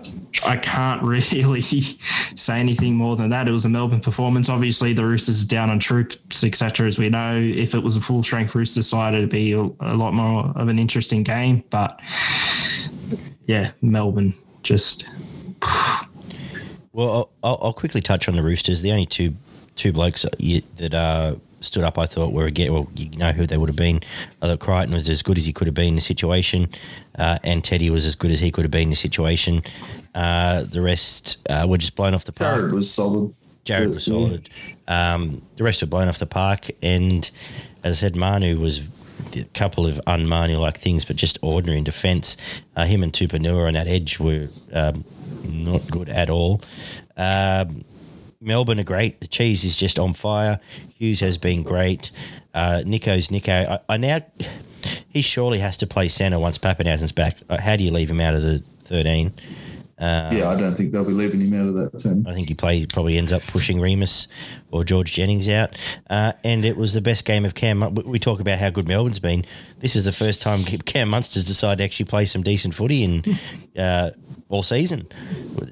I 0.46 0.58
can't 0.58 1.02
really 1.04 1.62
say 1.62 2.60
anything 2.60 2.96
more 2.96 3.16
than 3.16 3.30
that. 3.30 3.48
It 3.48 3.52
was 3.52 3.66
a 3.66 3.70
Melbourne 3.70 4.02
performance. 4.02 4.50
Obviously, 4.50 4.94
the 4.94 5.06
Roosters 5.06 5.44
are 5.44 5.48
down 5.48 5.70
on 5.70 5.80
troops, 5.80 6.44
etc. 6.44 6.88
As 6.88 6.98
we 6.98 7.10
know, 7.10 7.36
if 7.36 7.76
it 7.76 7.80
was 7.80 7.98
a 7.98 8.02
full 8.02 8.24
strength 8.24 8.56
Roosters 8.56 8.88
side, 8.88 9.14
it'd 9.14 9.30
be 9.30 9.54
a, 9.54 9.62
a 9.62 9.96
lot 9.96 10.14
more 10.14 10.52
of 10.56 10.68
an 10.68 10.80
interesting 10.80 11.24
game. 11.24 11.64
But 11.70 12.02
yeah, 13.46 13.72
Melbourne 13.82 14.34
just 14.64 15.06
Well, 16.92 17.30
I'll, 17.44 17.60
I'll 17.62 17.74
quickly 17.74 18.02
touch 18.02 18.28
on 18.28 18.36
the 18.36 18.44
Roosters. 18.44 18.82
The 18.82 18.92
only 18.92 19.06
two 19.06 19.36
two 19.78 19.94
blokes 19.94 20.24
that 20.24 20.94
uh, 20.94 21.36
stood 21.62 21.84
up, 21.84 21.98
I 21.98 22.06
thought, 22.06 22.34
were 22.34 22.46
again. 22.46 22.74
Well, 22.74 22.90
you 22.96 23.10
know 23.18 23.32
who 23.32 23.46
they 23.46 23.58
would 23.58 23.70
have 23.70 23.76
been. 23.76 24.02
I 24.42 24.48
thought 24.48 24.60
Crichton 24.60 24.94
was 24.94 25.08
as 25.08 25.22
good 25.22 25.38
as 25.38 25.46
he 25.46 25.54
could 25.54 25.68
have 25.68 25.74
been 25.74 25.90
in 25.90 25.96
the 25.96 26.02
situation, 26.02 26.70
uh, 27.18 27.40
and 27.44 27.64
Teddy 27.64 27.90
was 27.90 28.06
as 28.06 28.16
good 28.16 28.32
as 28.32 28.40
he 28.40 28.52
could 28.52 28.66
have 28.66 28.72
been 28.72 28.84
in 28.84 28.90
the 28.90 28.96
situation. 28.96 29.62
Uh, 30.14 30.64
the 30.64 30.82
rest 30.82 31.38
uh, 31.50 31.66
were 31.70 31.78
just 31.78 31.96
blown 31.96 32.14
off 32.14 32.26
the 32.26 32.32
park. 32.32 32.58
Jared 32.58 32.74
was 32.74 32.92
solid. 32.92 33.34
Jared 33.64 33.90
was 33.90 34.06
solid. 34.06 34.50
Um, 34.88 35.42
the 35.58 35.64
rest 35.64 35.82
were 35.82 35.88
blown 35.88 36.08
off 36.08 36.20
the 36.20 36.26
park, 36.26 36.70
and 36.82 37.30
as 37.84 37.98
I 37.98 38.00
said, 38.00 38.16
Manu 38.16 38.60
was 38.60 38.82
a 39.36 39.44
couple 39.54 39.86
of 39.86 40.00
un-Manu 40.08 40.58
like 40.58 40.78
things, 40.78 41.06
but 41.06 41.16
just 41.16 41.38
ordinary 41.42 41.78
in 41.78 41.84
defence. 41.84 42.38
Uh, 42.76 42.86
him 42.86 43.04
and 43.04 43.12
Tupouniua 43.12 43.68
on 43.68 43.74
that 43.74 43.88
edge 43.88 44.20
were 44.20 44.48
um, 44.74 45.04
not 45.44 45.90
good 45.90 46.10
at 46.10 46.30
all. 46.30 46.62
Um, 47.18 47.84
Melbourne 48.42 48.80
are 48.80 48.84
great. 48.84 49.20
The 49.22 49.28
cheese 49.28 49.64
is 49.64 49.76
just 49.76 49.98
on 50.00 50.14
fire. 50.14 50.60
Hughes 50.98 51.20
has 51.22 51.38
been 51.38 51.64
great. 51.64 52.12
Uh, 52.54 52.84
Nico's 52.86 53.32
Nico. 53.32 53.52
I, 53.54 53.80
I 53.94 53.98
now 53.98 54.20
he 55.10 55.22
surely 55.22 55.60
has 55.60 55.78
to 55.78 55.88
play 55.88 56.08
centre 56.08 56.40
once 56.40 56.58
Papenhuyzen's 56.58 57.12
back. 57.12 57.38
Uh, 57.50 57.60
How 57.60 57.76
do 57.76 57.84
you 57.84 57.92
leave 57.92 58.10
him 58.10 58.20
out 58.22 58.34
of 58.36 58.42
the 58.42 58.60
thirteen? 58.84 59.34
yeah, 60.00 60.48
I 60.50 60.56
don't 60.56 60.76
think 60.76 60.92
they'll 60.92 61.04
be 61.04 61.12
leaving 61.12 61.42
him 61.42 61.60
out 61.60 61.68
of 61.70 61.74
that 61.92 61.98
team. 62.00 62.24
I 62.28 62.34
think 62.36 62.48
he 62.50 62.54
plays 62.54 62.86
probably 62.86 63.18
ends 63.18 63.34
up 63.34 63.42
pushing 63.48 63.80
Reimis 63.80 64.28
or 64.70 64.84
George 64.84 65.12
Jennings 65.14 65.50
out. 65.50 65.76
Uh, 66.08 66.34
and 66.44 66.64
it 66.66 66.78
was 66.78 66.94
the 66.94 67.02
best 67.02 67.26
game 67.26 67.46
of 67.46 67.56
Cam. 67.56 67.96
We 67.96 68.20
talk 68.20 68.40
about 68.40 68.60
how 68.60 68.70
good 68.70 68.88
Melbourne's 68.88 69.20
been. 69.20 69.44
This 69.80 69.96
is 69.96 70.06
the 70.06 70.12
first 70.12 70.44
time 70.44 70.60
Cam 70.64 71.10
Munster's 71.10 71.46
decided 71.46 71.80
to 71.80 71.84
actually 71.84 72.06
play 72.06 72.26
some 72.26 72.44
decent 72.44 72.76
footy 72.76 73.04
in 73.04 73.24
uh, 73.78 74.12
all 74.50 74.62
season. 74.62 75.08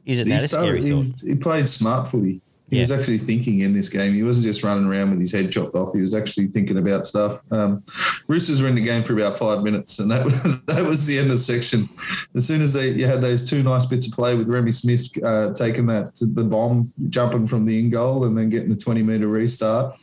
Is 0.07 0.20
it 0.20 0.26
He, 0.26 0.34
that 0.34 0.41
a 0.43 0.47
scary 0.47 0.82
started, 0.82 1.11
thought? 1.13 1.22
he, 1.22 1.28
he 1.30 1.36
played 1.36 1.70
smart 1.70 2.09
footy. 2.09 2.41
He 2.70 2.78
Yeah. 2.78 2.82
was 2.82 2.91
actually 2.91 3.20
thinking 3.20 3.59
in 3.61 3.74
this 3.74 3.89
game. 3.89 4.13
He 4.16 4.24
wasn't 4.24 4.45
just 4.47 4.63
running 4.63 4.88
around 4.88 5.11
with 5.11 5.20
his 5.20 5.32
head 5.32 5.51
chopped 5.51 5.76
off. 5.76 5.93
He 5.93 6.01
was 6.01 6.16
actually 6.16 6.47
thinking 6.47 6.78
about 6.80 7.05
stuff. 7.05 7.39
Um, 7.51 7.84
Roosters 8.28 8.59
were 8.59 8.68
in 8.68 8.74
the 8.74 8.82
game 8.82 9.03
for 9.03 9.13
about 9.13 9.38
five 9.38 9.61
minutes, 9.61 9.99
and 9.99 10.09
that 10.09 10.26
was, 10.26 10.41
that 10.66 10.84
was 10.84 11.05
the 11.05 11.20
end 11.20 11.30
of 11.30 11.38
the 11.38 11.43
section. 11.43 11.88
As 12.36 12.45
soon 12.47 12.61
as 12.63 12.74
they 12.74 12.89
you 12.89 13.05
had 13.05 13.22
those 13.22 13.47
two 13.47 13.61
nice 13.61 13.86
bits 13.86 14.07
of 14.07 14.13
play 14.13 14.34
with 14.34 14.47
Remy 14.47 14.72
Smith 14.72 15.07
uh, 15.24 15.53
taking 15.53 15.86
that 15.88 16.16
the 16.16 16.43
bomb, 16.43 16.91
jumping 17.09 17.45
from 17.45 17.66
the 17.66 17.78
in 17.78 17.91
goal, 17.91 18.26
and 18.26 18.36
then 18.38 18.49
getting 18.49 18.70
the 18.70 18.76
twenty 18.76 19.03
meter 19.03 19.28
restart, 19.28 19.95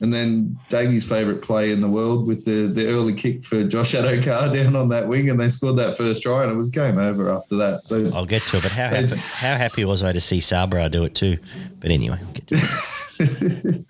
and 0.00 0.12
then 0.12 0.58
Daggy's 0.68 1.08
favourite 1.08 1.40
play 1.40 1.72
in 1.72 1.80
the 1.80 1.88
world 1.88 2.26
with 2.26 2.44
the 2.44 2.66
the 2.66 2.88
early 2.88 3.14
kick 3.14 3.42
for 3.42 3.64
Josh 3.64 3.94
Addo-Carr 3.94 4.52
down 4.54 4.76
on 4.76 4.90
that 4.90 5.08
wing, 5.08 5.30
and 5.30 5.40
they 5.40 5.48
scored 5.48 5.76
that 5.78 5.96
first 5.96 6.22
try, 6.22 6.42
and 6.42 6.52
it 6.52 6.56
was 6.56 6.68
game 6.68 6.98
over 6.98 7.30
after 7.30 7.56
that. 7.56 7.80
They- 7.88 8.10
I'll 8.14 8.26
get 8.26 8.42
to 8.42 8.58
it, 8.58 8.62
but 8.64 8.72
how 8.72 8.88
happy, 8.88 9.16
how 9.16 9.56
happy 9.56 9.84
was 9.86 10.02
I 10.02 10.12
to 10.12 10.20
see 10.20 10.40
Sabra 10.40 10.90
do 10.90 11.04
it 11.04 11.14
too? 11.14 11.38
But 11.80 11.90
anyway, 11.90 12.01
we'll 12.10 12.32
get 12.32 12.46
to 12.48 12.54
it. 12.54 13.84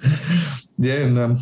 yeah, 0.79 1.07
and 1.07 1.19
um, 1.19 1.39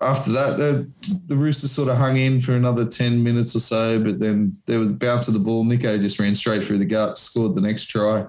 after 0.00 0.30
that, 0.32 0.58
the, 0.58 0.88
the 1.26 1.36
Roosters 1.36 1.72
sort 1.72 1.88
of 1.88 1.96
hung 1.96 2.16
in 2.16 2.40
for 2.40 2.52
another 2.52 2.84
10 2.84 3.22
minutes 3.22 3.56
or 3.56 3.60
so, 3.60 4.02
but 4.02 4.18
then 4.18 4.56
there 4.66 4.78
was 4.78 4.90
a 4.90 4.94
bounce 4.94 5.28
of 5.28 5.34
the 5.34 5.40
ball. 5.40 5.64
Nico 5.64 5.98
just 5.98 6.18
ran 6.18 6.34
straight 6.34 6.64
through 6.64 6.78
the 6.78 6.84
gut, 6.84 7.18
scored 7.18 7.54
the 7.54 7.60
next 7.60 7.86
try. 7.86 8.26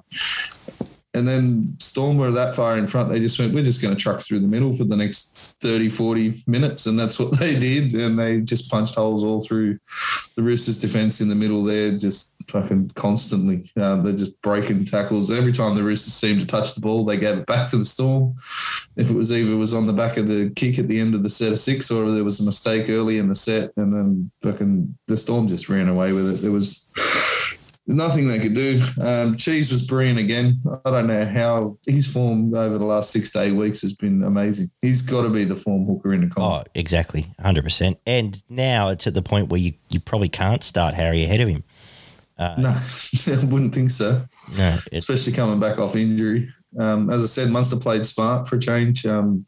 And 1.13 1.27
then 1.27 1.75
Storm 1.79 2.17
were 2.17 2.31
that 2.31 2.55
far 2.55 2.77
in 2.77 2.87
front, 2.87 3.11
they 3.11 3.19
just 3.19 3.39
went, 3.39 3.53
we're 3.53 3.63
just 3.63 3.81
going 3.81 3.95
to 3.95 3.99
truck 3.99 4.21
through 4.21 4.41
the 4.41 4.47
middle 4.47 4.73
for 4.73 4.83
the 4.83 4.95
next 4.95 5.59
30, 5.59 5.89
40 5.89 6.43
minutes. 6.47 6.85
And 6.85 6.97
that's 6.97 7.19
what 7.19 7.31
they 7.39 7.59
did. 7.59 7.93
And 7.93 8.17
they 8.17 8.41
just 8.41 8.71
punched 8.71 8.95
holes 8.95 9.23
all 9.23 9.41
through 9.41 9.79
the 10.35 10.43
Roosters' 10.43 10.79
defense 10.79 11.21
in 11.21 11.27
the 11.27 11.35
middle 11.35 11.63
there, 11.63 11.97
just 11.97 12.35
fucking 12.49 12.91
constantly. 12.95 13.69
Uh, 13.77 13.97
they're 13.97 14.13
just 14.13 14.41
breaking 14.41 14.85
tackles. 14.85 15.31
Every 15.31 15.51
time 15.51 15.75
the 15.75 15.83
Roosters 15.83 16.13
seemed 16.13 16.39
to 16.39 16.45
touch 16.45 16.75
the 16.75 16.81
ball, 16.81 17.05
they 17.05 17.17
gave 17.17 17.37
it 17.37 17.45
back 17.45 17.69
to 17.69 17.77
the 17.77 17.85
Storm. 17.85 18.35
If 18.95 19.09
it 19.09 19.15
was 19.15 19.31
either 19.31 19.53
it 19.53 19.57
was 19.57 19.73
on 19.73 19.87
the 19.87 19.93
back 19.93 20.17
of 20.17 20.27
the 20.27 20.51
kick 20.55 20.79
at 20.79 20.87
the 20.87 20.99
end 20.99 21.15
of 21.15 21.23
the 21.23 21.29
set 21.29 21.51
of 21.51 21.59
six 21.59 21.89
or 21.89 22.11
there 22.11 22.23
was 22.23 22.39
a 22.39 22.45
mistake 22.45 22.89
early 22.89 23.17
in 23.17 23.29
the 23.29 23.35
set, 23.35 23.71
and 23.77 23.93
then 23.93 24.31
fucking 24.41 24.97
the 25.07 25.17
Storm 25.17 25.47
just 25.47 25.69
ran 25.69 25.87
away 25.87 26.11
with 26.11 26.29
it. 26.29 26.41
There 26.41 26.51
was 26.51 26.87
nothing 27.87 28.27
they 28.27 28.39
could 28.39 28.53
do. 28.53 28.81
Um, 29.01 29.35
Cheese 29.35 29.71
was 29.71 29.81
brilliant 29.81 30.19
again. 30.19 30.61
I 30.85 30.91
don't 30.91 31.07
know 31.07 31.25
how 31.25 31.77
his 31.87 32.11
form 32.11 32.53
over 32.53 32.77
the 32.77 32.85
last 32.85 33.09
six 33.11 33.31
to 33.31 33.41
eight 33.41 33.53
weeks 33.53 33.81
has 33.81 33.93
been 33.93 34.23
amazing. 34.23 34.67
He's 34.81 35.01
got 35.01 35.23
to 35.23 35.29
be 35.29 35.43
the 35.43 35.55
form 35.55 35.85
hooker 35.85 36.13
in 36.13 36.21
the 36.21 36.29
comp. 36.29 36.67
Oh, 36.67 36.71
exactly, 36.75 37.25
hundred 37.39 37.63
percent. 37.63 37.99
And 38.05 38.41
now 38.47 38.89
it's 38.89 39.07
at 39.07 39.15
the 39.15 39.23
point 39.23 39.49
where 39.49 39.59
you, 39.59 39.73
you 39.89 39.99
probably 39.99 40.29
can't 40.29 40.63
start 40.63 40.93
Harry 40.93 41.23
ahead 41.23 41.41
of 41.41 41.49
him. 41.49 41.63
Uh, 42.39 42.55
no, 42.57 42.69
I 43.27 43.45
wouldn't 43.45 43.75
think 43.75 43.91
so. 43.91 44.25
No, 44.57 44.77
especially 44.93 45.33
coming 45.33 45.59
back 45.59 45.77
off 45.77 45.95
injury. 45.95 46.51
Um, 46.79 47.09
as 47.09 47.21
I 47.21 47.25
said, 47.25 47.49
Munster 47.49 47.77
played 47.77 48.07
smart 48.07 48.47
for 48.47 48.55
a 48.55 48.59
change. 48.59 49.05
Um, 49.05 49.45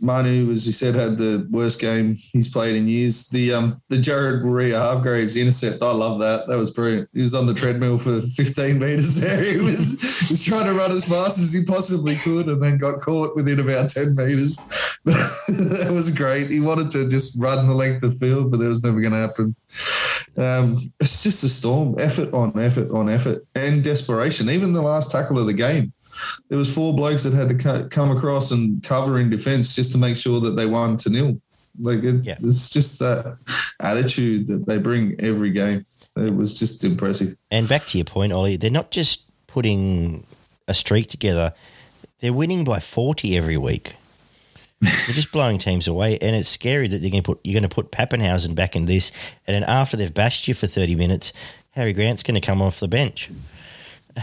Manu, 0.00 0.52
as 0.52 0.64
you 0.64 0.72
said, 0.72 0.94
had 0.94 1.18
the 1.18 1.48
worst 1.50 1.80
game 1.80 2.16
he's 2.32 2.48
played 2.48 2.76
in 2.76 2.86
years. 2.86 3.28
The 3.28 3.52
um 3.52 3.82
the 3.88 3.98
Jared 3.98 4.44
Waerea-Hargreaves 4.44 5.36
intercept, 5.36 5.82
I 5.82 5.90
love 5.90 6.20
that. 6.20 6.46
That 6.46 6.56
was 6.56 6.70
brilliant. 6.70 7.08
He 7.12 7.22
was 7.22 7.34
on 7.34 7.46
the 7.46 7.54
treadmill 7.54 7.98
for 7.98 8.20
15 8.20 8.78
meters 8.78 9.20
there. 9.20 9.42
He 9.58 9.58
was 9.58 10.00
he 10.20 10.32
was 10.32 10.44
trying 10.44 10.66
to 10.66 10.74
run 10.74 10.92
as 10.92 11.04
fast 11.04 11.40
as 11.40 11.52
he 11.52 11.64
possibly 11.64 12.14
could, 12.16 12.48
and 12.48 12.62
then 12.62 12.78
got 12.78 13.00
caught 13.00 13.34
within 13.34 13.58
about 13.58 13.90
10 13.90 14.14
meters. 14.14 14.56
that 15.04 15.90
was 15.92 16.12
great. 16.12 16.48
He 16.50 16.60
wanted 16.60 16.90
to 16.92 17.08
just 17.08 17.36
run 17.40 17.66
the 17.66 17.74
length 17.74 18.04
of 18.04 18.12
the 18.12 18.26
field, 18.26 18.52
but 18.52 18.60
that 18.60 18.68
was 18.68 18.84
never 18.84 19.00
going 19.00 19.12
to 19.12 19.18
happen. 19.18 19.56
Um, 20.38 20.90
it's 21.00 21.22
just 21.24 21.42
a 21.44 21.48
storm, 21.48 21.96
effort 21.98 22.32
on 22.32 22.58
effort 22.58 22.90
on 22.90 23.10
effort, 23.10 23.44
and 23.54 23.82
desperation. 23.82 24.48
Even 24.48 24.72
the 24.72 24.82
last 24.82 25.10
tackle 25.10 25.38
of 25.38 25.46
the 25.46 25.52
game 25.52 25.92
there 26.48 26.58
was 26.58 26.72
four 26.72 26.94
blokes 26.94 27.22
that 27.24 27.32
had 27.32 27.58
to 27.58 27.88
come 27.88 28.16
across 28.16 28.50
and 28.50 28.82
cover 28.82 29.18
in 29.18 29.30
defence 29.30 29.74
just 29.74 29.92
to 29.92 29.98
make 29.98 30.16
sure 30.16 30.40
that 30.40 30.52
they 30.52 30.66
won 30.66 30.96
to 30.98 31.10
nil. 31.10 31.40
Like 31.80 32.02
it, 32.02 32.24
yeah. 32.24 32.32
it's 32.32 32.68
just 32.70 32.98
that 32.98 33.38
attitude 33.80 34.48
that 34.48 34.66
they 34.66 34.78
bring 34.78 35.14
every 35.20 35.50
game. 35.50 35.84
It 36.16 36.34
was 36.34 36.58
just 36.58 36.82
impressive. 36.82 37.36
And 37.50 37.68
back 37.68 37.86
to 37.86 37.98
your 37.98 38.04
point, 38.04 38.32
Ollie, 38.32 38.56
they're 38.56 38.70
not 38.70 38.90
just 38.90 39.22
putting 39.46 40.26
a 40.66 40.74
streak 40.74 41.06
together; 41.06 41.52
they're 42.18 42.32
winning 42.32 42.64
by 42.64 42.80
forty 42.80 43.36
every 43.36 43.56
week. 43.56 43.94
They're 44.80 45.14
just 45.14 45.32
blowing 45.32 45.58
teams 45.58 45.88
away, 45.88 46.18
and 46.18 46.36
it's 46.36 46.48
scary 46.48 46.86
that 46.88 47.00
they're 47.00 47.10
going 47.10 47.22
to 47.22 47.34
put 47.34 47.40
you're 47.42 47.58
going 47.58 47.68
to 47.68 47.74
put 47.74 47.90
Papenhuyzen 47.90 48.54
back 48.54 48.76
in 48.76 48.86
this, 48.86 49.10
and 49.46 49.54
then 49.54 49.64
after 49.64 49.96
they've 49.96 50.14
bashed 50.14 50.46
you 50.46 50.54
for 50.54 50.68
thirty 50.68 50.94
minutes, 50.94 51.32
Harry 51.70 51.92
Grant's 51.92 52.22
going 52.22 52.40
to 52.40 52.46
come 52.46 52.62
off 52.62 52.80
the 52.80 52.88
bench. 52.88 53.30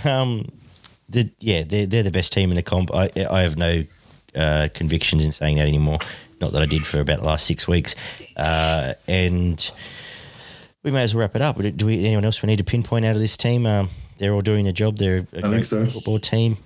Um, 0.03 0.51
the, 1.07 1.29
yeah, 1.39 1.63
they're, 1.63 1.85
they're 1.85 2.03
the 2.03 2.11
best 2.11 2.33
team 2.33 2.49
in 2.49 2.55
the 2.55 2.63
comp. 2.63 2.93
I, 2.93 3.09
I 3.29 3.41
have 3.41 3.57
no 3.57 3.83
uh, 4.35 4.67
convictions 4.73 5.23
in 5.23 5.31
saying 5.31 5.57
that 5.57 5.67
anymore. 5.67 5.99
Not 6.41 6.51
that 6.51 6.61
I 6.61 6.65
did 6.65 6.85
for 6.85 6.99
about 6.99 7.19
the 7.19 7.25
last 7.25 7.45
six 7.45 7.67
weeks. 7.67 7.95
Uh, 8.35 8.95
and 9.07 9.71
we 10.83 10.91
may 10.91 11.03
as 11.03 11.15
well 11.15 11.21
wrap 11.21 11.35
it 11.35 11.41
up. 11.41 11.57
Do 11.57 11.85
we, 11.85 12.05
anyone 12.05 12.25
else 12.25 12.41
we 12.41 12.47
need 12.47 12.57
to 12.57 12.63
pinpoint 12.63 13.05
out 13.05 13.15
of 13.15 13.21
this 13.21 13.37
team? 13.37 13.65
Um, 13.65 13.89
they're 14.17 14.33
all 14.33 14.41
doing 14.41 14.65
their 14.65 14.73
job. 14.73 14.97
They're 14.97 15.25
a 15.31 15.37
I 15.37 15.41
great 15.47 15.65
so. 15.65 15.85
football 15.85 16.19
team. 16.19 16.57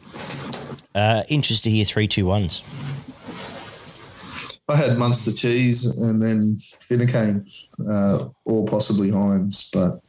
Uh, 0.95 1.23
interested 1.27 1.65
to 1.65 1.69
hear 1.69 1.85
three, 1.85 2.07
two, 2.07 2.25
ones. 2.25 2.63
I 4.69 4.75
had 4.75 4.97
Munster 4.97 5.31
cheese 5.31 5.85
and 5.85 6.21
then 6.21 6.59
Finucane, 6.79 7.45
uh, 7.89 8.29
or 8.45 8.65
possibly 8.65 9.09
Hynes, 9.09 9.69
but 9.71 9.99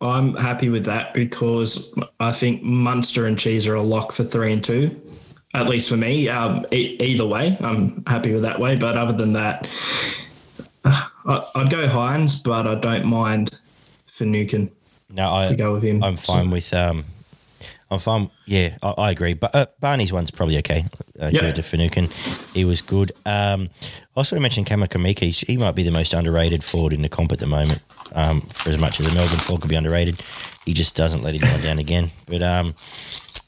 I'm 0.00 0.34
happy 0.34 0.68
with 0.68 0.84
that 0.86 1.14
because 1.14 1.94
I 2.20 2.32
think 2.32 2.62
Munster 2.62 3.26
and 3.26 3.38
Cheese 3.38 3.66
are 3.66 3.76
a 3.76 3.82
lock 3.82 4.12
for 4.12 4.24
three 4.24 4.52
and 4.52 4.62
two, 4.62 5.00
at 5.54 5.68
least 5.68 5.88
for 5.88 5.96
me. 5.96 6.28
Um, 6.28 6.66
e- 6.72 6.96
either 7.00 7.26
way, 7.26 7.56
I'm 7.60 8.02
happy 8.06 8.32
with 8.34 8.42
that 8.42 8.58
way. 8.58 8.76
But 8.76 8.96
other 8.96 9.12
than 9.12 9.32
that, 9.34 9.68
uh, 10.84 11.42
I'd 11.54 11.70
go 11.70 11.88
Hynes, 11.88 12.42
but 12.42 12.66
I 12.66 12.74
don't 12.74 13.06
mind 13.06 13.58
Finucane. 14.06 14.70
No, 15.10 15.32
I 15.32 15.48
to 15.48 15.54
go 15.54 15.72
with 15.72 15.84
him. 15.84 16.02
I'm 16.02 16.16
fine 16.16 16.46
so. 16.46 16.50
with. 16.50 16.74
Um, 16.74 17.04
I'm 17.90 18.00
fine. 18.00 18.30
Yeah, 18.46 18.76
I, 18.82 18.90
I 18.98 19.10
agree. 19.12 19.34
But 19.34 19.54
uh, 19.54 19.66
Barney's 19.80 20.12
one's 20.12 20.30
probably 20.30 20.58
okay. 20.58 20.84
Uh, 21.18 21.30
to 21.30 21.62
Finucane, 21.62 22.08
he 22.52 22.64
was 22.64 22.80
good. 22.80 23.12
Um, 23.24 23.70
also 24.16 24.38
mentioned 24.40 24.66
Kamikamica. 24.66 25.46
He 25.46 25.56
might 25.56 25.74
be 25.74 25.82
the 25.82 25.90
most 25.90 26.12
underrated 26.12 26.64
forward 26.64 26.92
in 26.92 27.02
the 27.02 27.08
comp 27.08 27.32
at 27.32 27.38
the 27.38 27.46
moment 27.46 27.82
um, 28.12 28.40
for 28.42 28.70
as 28.70 28.78
much 28.78 28.98
as 28.98 29.10
a 29.10 29.14
Melbourne 29.14 29.38
forward 29.38 29.62
could 29.62 29.70
be 29.70 29.76
underrated. 29.76 30.20
He 30.64 30.74
just 30.74 30.96
doesn't 30.96 31.22
let 31.22 31.40
anyone 31.40 31.60
down 31.60 31.78
again. 31.78 32.10
But 32.26 32.42
um, 32.42 32.74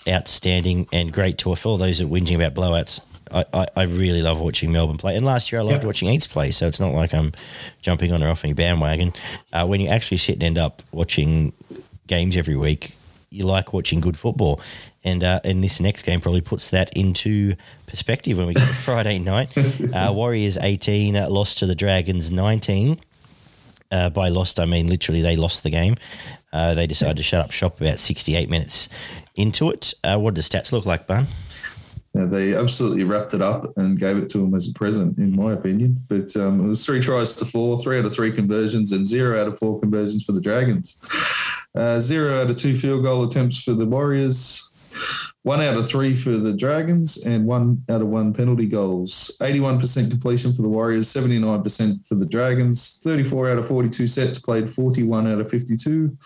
outstanding 0.07 0.87
and 0.93 1.13
great 1.13 1.39
tour 1.39 1.57
for 1.57 1.71
all 1.71 1.77
those 1.77 1.99
that 1.99 2.05
are 2.05 2.09
whinging 2.09 2.37
about 2.37 2.55
blowouts. 2.55 3.01
I, 3.31 3.45
I, 3.53 3.67
I, 3.77 3.83
really 3.83 4.23
love 4.23 4.41
watching 4.41 4.73
Melbourne 4.73 4.97
play. 4.97 5.15
And 5.15 5.27
last 5.27 5.53
year 5.53 5.61
I 5.61 5.65
loved 5.65 5.79
yep. 5.79 5.85
watching 5.85 6.09
Eats 6.09 6.27
play, 6.27 6.51
so 6.51 6.67
it's 6.67 6.81
not 6.81 6.95
like 6.95 7.13
I'm 7.13 7.33
jumping 7.83 8.11
on 8.13 8.23
or 8.23 8.29
off 8.29 8.43
any 8.43 8.55
bandwagon. 8.55 9.13
Uh, 9.53 9.67
when 9.67 9.83
you 9.83 9.89
actually 9.89 10.17
sit 10.17 10.35
and 10.35 10.45
end 10.45 10.59
up 10.59 10.83
watching 10.93 11.53
games 12.07 12.37
every 12.37 12.57
week, 12.57 12.95
you 13.31 13.45
like 13.45 13.73
watching 13.73 14.01
good 14.01 14.17
football. 14.17 14.61
And 15.05 15.23
uh, 15.23 15.41
and 15.45 15.63
this 15.63 15.81
next 15.81 16.03
game 16.03 16.21
probably 16.21 16.41
puts 16.41 16.71
that 16.71 16.95
into 16.97 17.55
perspective 17.87 18.39
when 18.39 18.47
we 18.47 18.55
get 18.55 18.67
to 18.67 18.75
Friday 18.75 19.19
night. 19.19 19.53
Uh, 19.93 20.13
Warriors 20.13 20.57
18 20.57 21.17
uh, 21.17 21.29
lost 21.29 21.59
to 21.59 21.67
the 21.67 21.75
Dragons 21.75 22.31
19. 22.31 23.01
Uh, 23.91 24.11
by 24.11 24.29
lost, 24.29 24.61
I 24.61 24.67
mean 24.67 24.87
literally 24.87 25.23
they 25.23 25.37
lost 25.37 25.63
the 25.63 25.71
game. 25.71 25.97
Uh, 26.53 26.75
they 26.75 26.87
decided 26.87 27.17
to 27.17 27.23
shut 27.23 27.45
up 27.45 27.51
shop 27.51 27.81
about 27.81 27.99
68 27.99 28.49
minutes 28.51 28.89
into 29.35 29.71
it. 29.71 29.95
Uh, 30.05 30.19
what 30.19 30.35
did 30.35 30.45
the 30.45 30.49
stats 30.49 30.73
look 30.73 30.87
like, 30.87 31.07
Bun? 31.07 31.27
Yeah, 32.15 32.25
they 32.25 32.55
absolutely 32.55 33.05
wrapped 33.05 33.35
it 33.35 33.43
up 33.43 33.77
and 33.77 33.99
gave 33.99 34.17
it 34.17 34.31
to 34.31 34.43
him 34.43 34.55
as 34.55 34.67
a 34.67 34.73
present, 34.73 35.19
in 35.19 35.37
my 35.37 35.53
opinion. 35.53 36.03
But 36.09 36.35
um, 36.37 36.65
it 36.65 36.69
was 36.69 36.85
three 36.85 37.01
tries 37.01 37.35
to 37.35 37.45
four, 37.45 37.79
three 37.81 37.99
out 37.99 38.07
of 38.07 38.15
three 38.15 38.33
conversions, 38.33 38.93
and 38.93 39.07
zero 39.07 39.41
out 39.41 39.47
of 39.47 39.59
four 39.59 39.79
conversions 39.79 40.25
for 40.25 40.33
the 40.33 40.41
Dragons. 40.41 41.01
Uh, 41.79 42.01
zero 42.01 42.43
out 42.43 42.51
of 42.51 42.57
two 42.57 42.77
field 42.77 43.05
goal 43.05 43.23
attempts 43.23 43.63
for 43.63 43.73
the 43.73 43.87
Warriors 43.87 44.73
one 45.43 45.61
out 45.61 45.77
of 45.77 45.89
three 45.89 46.13
for 46.13 46.31
the 46.31 46.53
Dragons 46.53 47.25
and 47.25 47.47
one 47.47 47.83
out 47.89 48.03
of 48.03 48.09
one 48.09 48.33
penalty 48.35 48.67
goals. 48.67 49.37
81% 49.41 50.11
completion 50.11 50.53
for 50.53 50.63
the 50.63 50.69
Warriors, 50.69 51.13
79% 51.13 52.07
for 52.07 52.17
the 52.17 52.27
Dragons. 52.27 52.99
34 53.03 53.51
out 53.51 53.59
of 53.59 53.69
42 53.69 54.07
sets 54.09 54.39
played 54.39 54.69
41 54.69 55.27
out 55.27 55.41
of 55.41 55.49
52. 55.49 56.17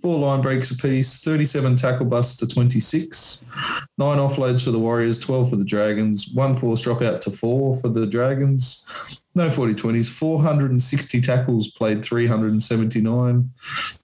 Four 0.00 0.18
line 0.18 0.42
breaks 0.42 0.70
apiece, 0.70 1.22
37 1.24 1.76
tackle 1.76 2.06
busts 2.06 2.36
to 2.36 2.46
26. 2.46 3.44
Nine 3.96 4.18
offloads 4.18 4.62
for 4.62 4.70
the 4.70 4.78
Warriors, 4.78 5.18
12 5.18 5.50
for 5.50 5.56
the 5.56 5.64
Dragons. 5.64 6.28
One 6.34 6.54
force 6.54 6.82
dropout 6.82 7.20
to 7.22 7.30
four 7.30 7.74
for 7.74 7.88
the 7.88 8.06
Dragons. 8.06 9.20
No 9.34 9.48
40 9.48 9.74
20s, 9.74 10.10
460 10.10 11.20
tackles 11.20 11.68
played 11.68 12.04
379. 12.04 13.50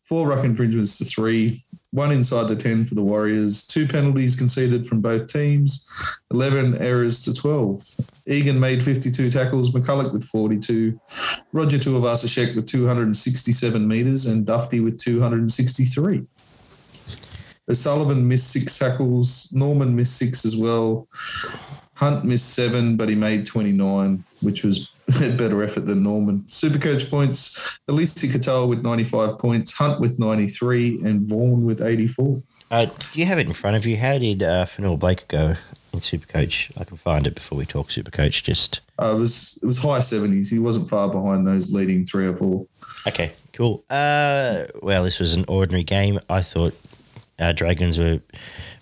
Four 0.02 0.28
ruck 0.28 0.44
infringements 0.44 0.98
to 0.98 1.04
three 1.04 1.63
one 1.94 2.10
inside 2.10 2.48
the 2.48 2.56
10 2.56 2.86
for 2.86 2.96
the 2.96 3.02
Warriors, 3.02 3.64
two 3.64 3.86
penalties 3.86 4.34
conceded 4.34 4.84
from 4.84 5.00
both 5.00 5.28
teams, 5.28 5.88
11 6.32 6.78
errors 6.78 7.20
to 7.22 7.32
12. 7.32 7.82
Egan 8.26 8.58
made 8.58 8.82
52 8.82 9.30
tackles, 9.30 9.70
McCullough 9.70 10.12
with 10.12 10.24
42, 10.24 11.00
Roger 11.52 11.78
Tuivasa-Sheck 11.78 12.56
with 12.56 12.66
267 12.66 13.86
metres, 13.86 14.26
and 14.26 14.44
Dufty 14.44 14.82
with 14.82 14.98
263. 14.98 16.26
O'Sullivan 17.70 18.26
missed 18.26 18.50
six 18.50 18.76
tackles, 18.76 19.52
Norman 19.52 19.94
missed 19.94 20.16
six 20.16 20.44
as 20.44 20.56
well. 20.56 21.06
Hunt 21.94 22.24
missed 22.24 22.54
seven, 22.54 22.96
but 22.96 23.08
he 23.08 23.14
made 23.14 23.46
29, 23.46 24.24
which 24.44 24.62
was 24.62 24.90
a 25.22 25.30
better 25.30 25.62
effort 25.62 25.86
than 25.86 26.02
Norman. 26.02 26.40
Supercoach 26.48 27.10
points, 27.10 27.78
Eliesa 27.88 28.30
Katoa 28.30 28.68
with 28.68 28.82
95 28.82 29.38
points, 29.38 29.72
Hunt 29.72 30.00
with 30.00 30.18
93, 30.18 31.00
and 31.04 31.22
Vaughan 31.22 31.64
with 31.64 31.82
84. 31.82 32.42
Uh, 32.70 32.86
do 32.86 33.20
you 33.20 33.26
have 33.26 33.38
it 33.38 33.46
in 33.46 33.52
front 33.52 33.76
of 33.76 33.86
you? 33.86 33.96
How 33.96 34.18
did 34.18 34.42
uh, 34.42 34.64
Fonua-Blake 34.64 35.28
go 35.28 35.54
in 35.92 36.00
Supercoach? 36.00 36.72
I 36.80 36.84
can 36.84 36.96
find 36.96 37.26
it 37.26 37.34
before 37.34 37.58
we 37.58 37.66
talk 37.66 37.88
Supercoach. 37.88 38.42
Just 38.42 38.80
uh, 39.00 39.14
it 39.14 39.18
was 39.18 39.58
it 39.62 39.66
was 39.66 39.78
high 39.78 40.00
seventies. 40.00 40.50
He 40.50 40.58
wasn't 40.58 40.88
far 40.88 41.08
behind 41.08 41.46
those 41.46 41.72
leading 41.72 42.04
three 42.04 42.26
or 42.26 42.36
four. 42.36 42.66
Okay, 43.06 43.32
cool. 43.52 43.84
Uh, 43.90 44.64
well, 44.82 45.04
this 45.04 45.20
was 45.20 45.34
an 45.34 45.44
ordinary 45.46 45.84
game. 45.84 46.18
I 46.28 46.42
thought 46.42 46.74
uh, 47.38 47.52
Dragons 47.52 47.98
were 47.98 48.20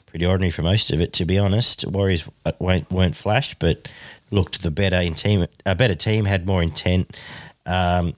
pretty 0.06 0.26
ordinary 0.26 0.50
for 0.50 0.62
most 0.62 0.90
of 0.90 1.00
it. 1.00 1.12
To 1.14 1.24
be 1.24 1.38
honest, 1.38 1.86
Warriors 1.86 2.28
uh, 2.44 2.52
weren't, 2.58 2.90
weren't 2.90 3.16
flashed, 3.16 3.58
but 3.58 3.88
looked 4.32 4.62
the 4.62 4.70
better 4.70 4.96
in 4.96 5.14
team, 5.14 5.46
a 5.66 5.74
better 5.74 5.94
team, 5.94 6.24
had 6.24 6.46
more 6.46 6.62
intent. 6.62 7.18
Um, 7.66 8.14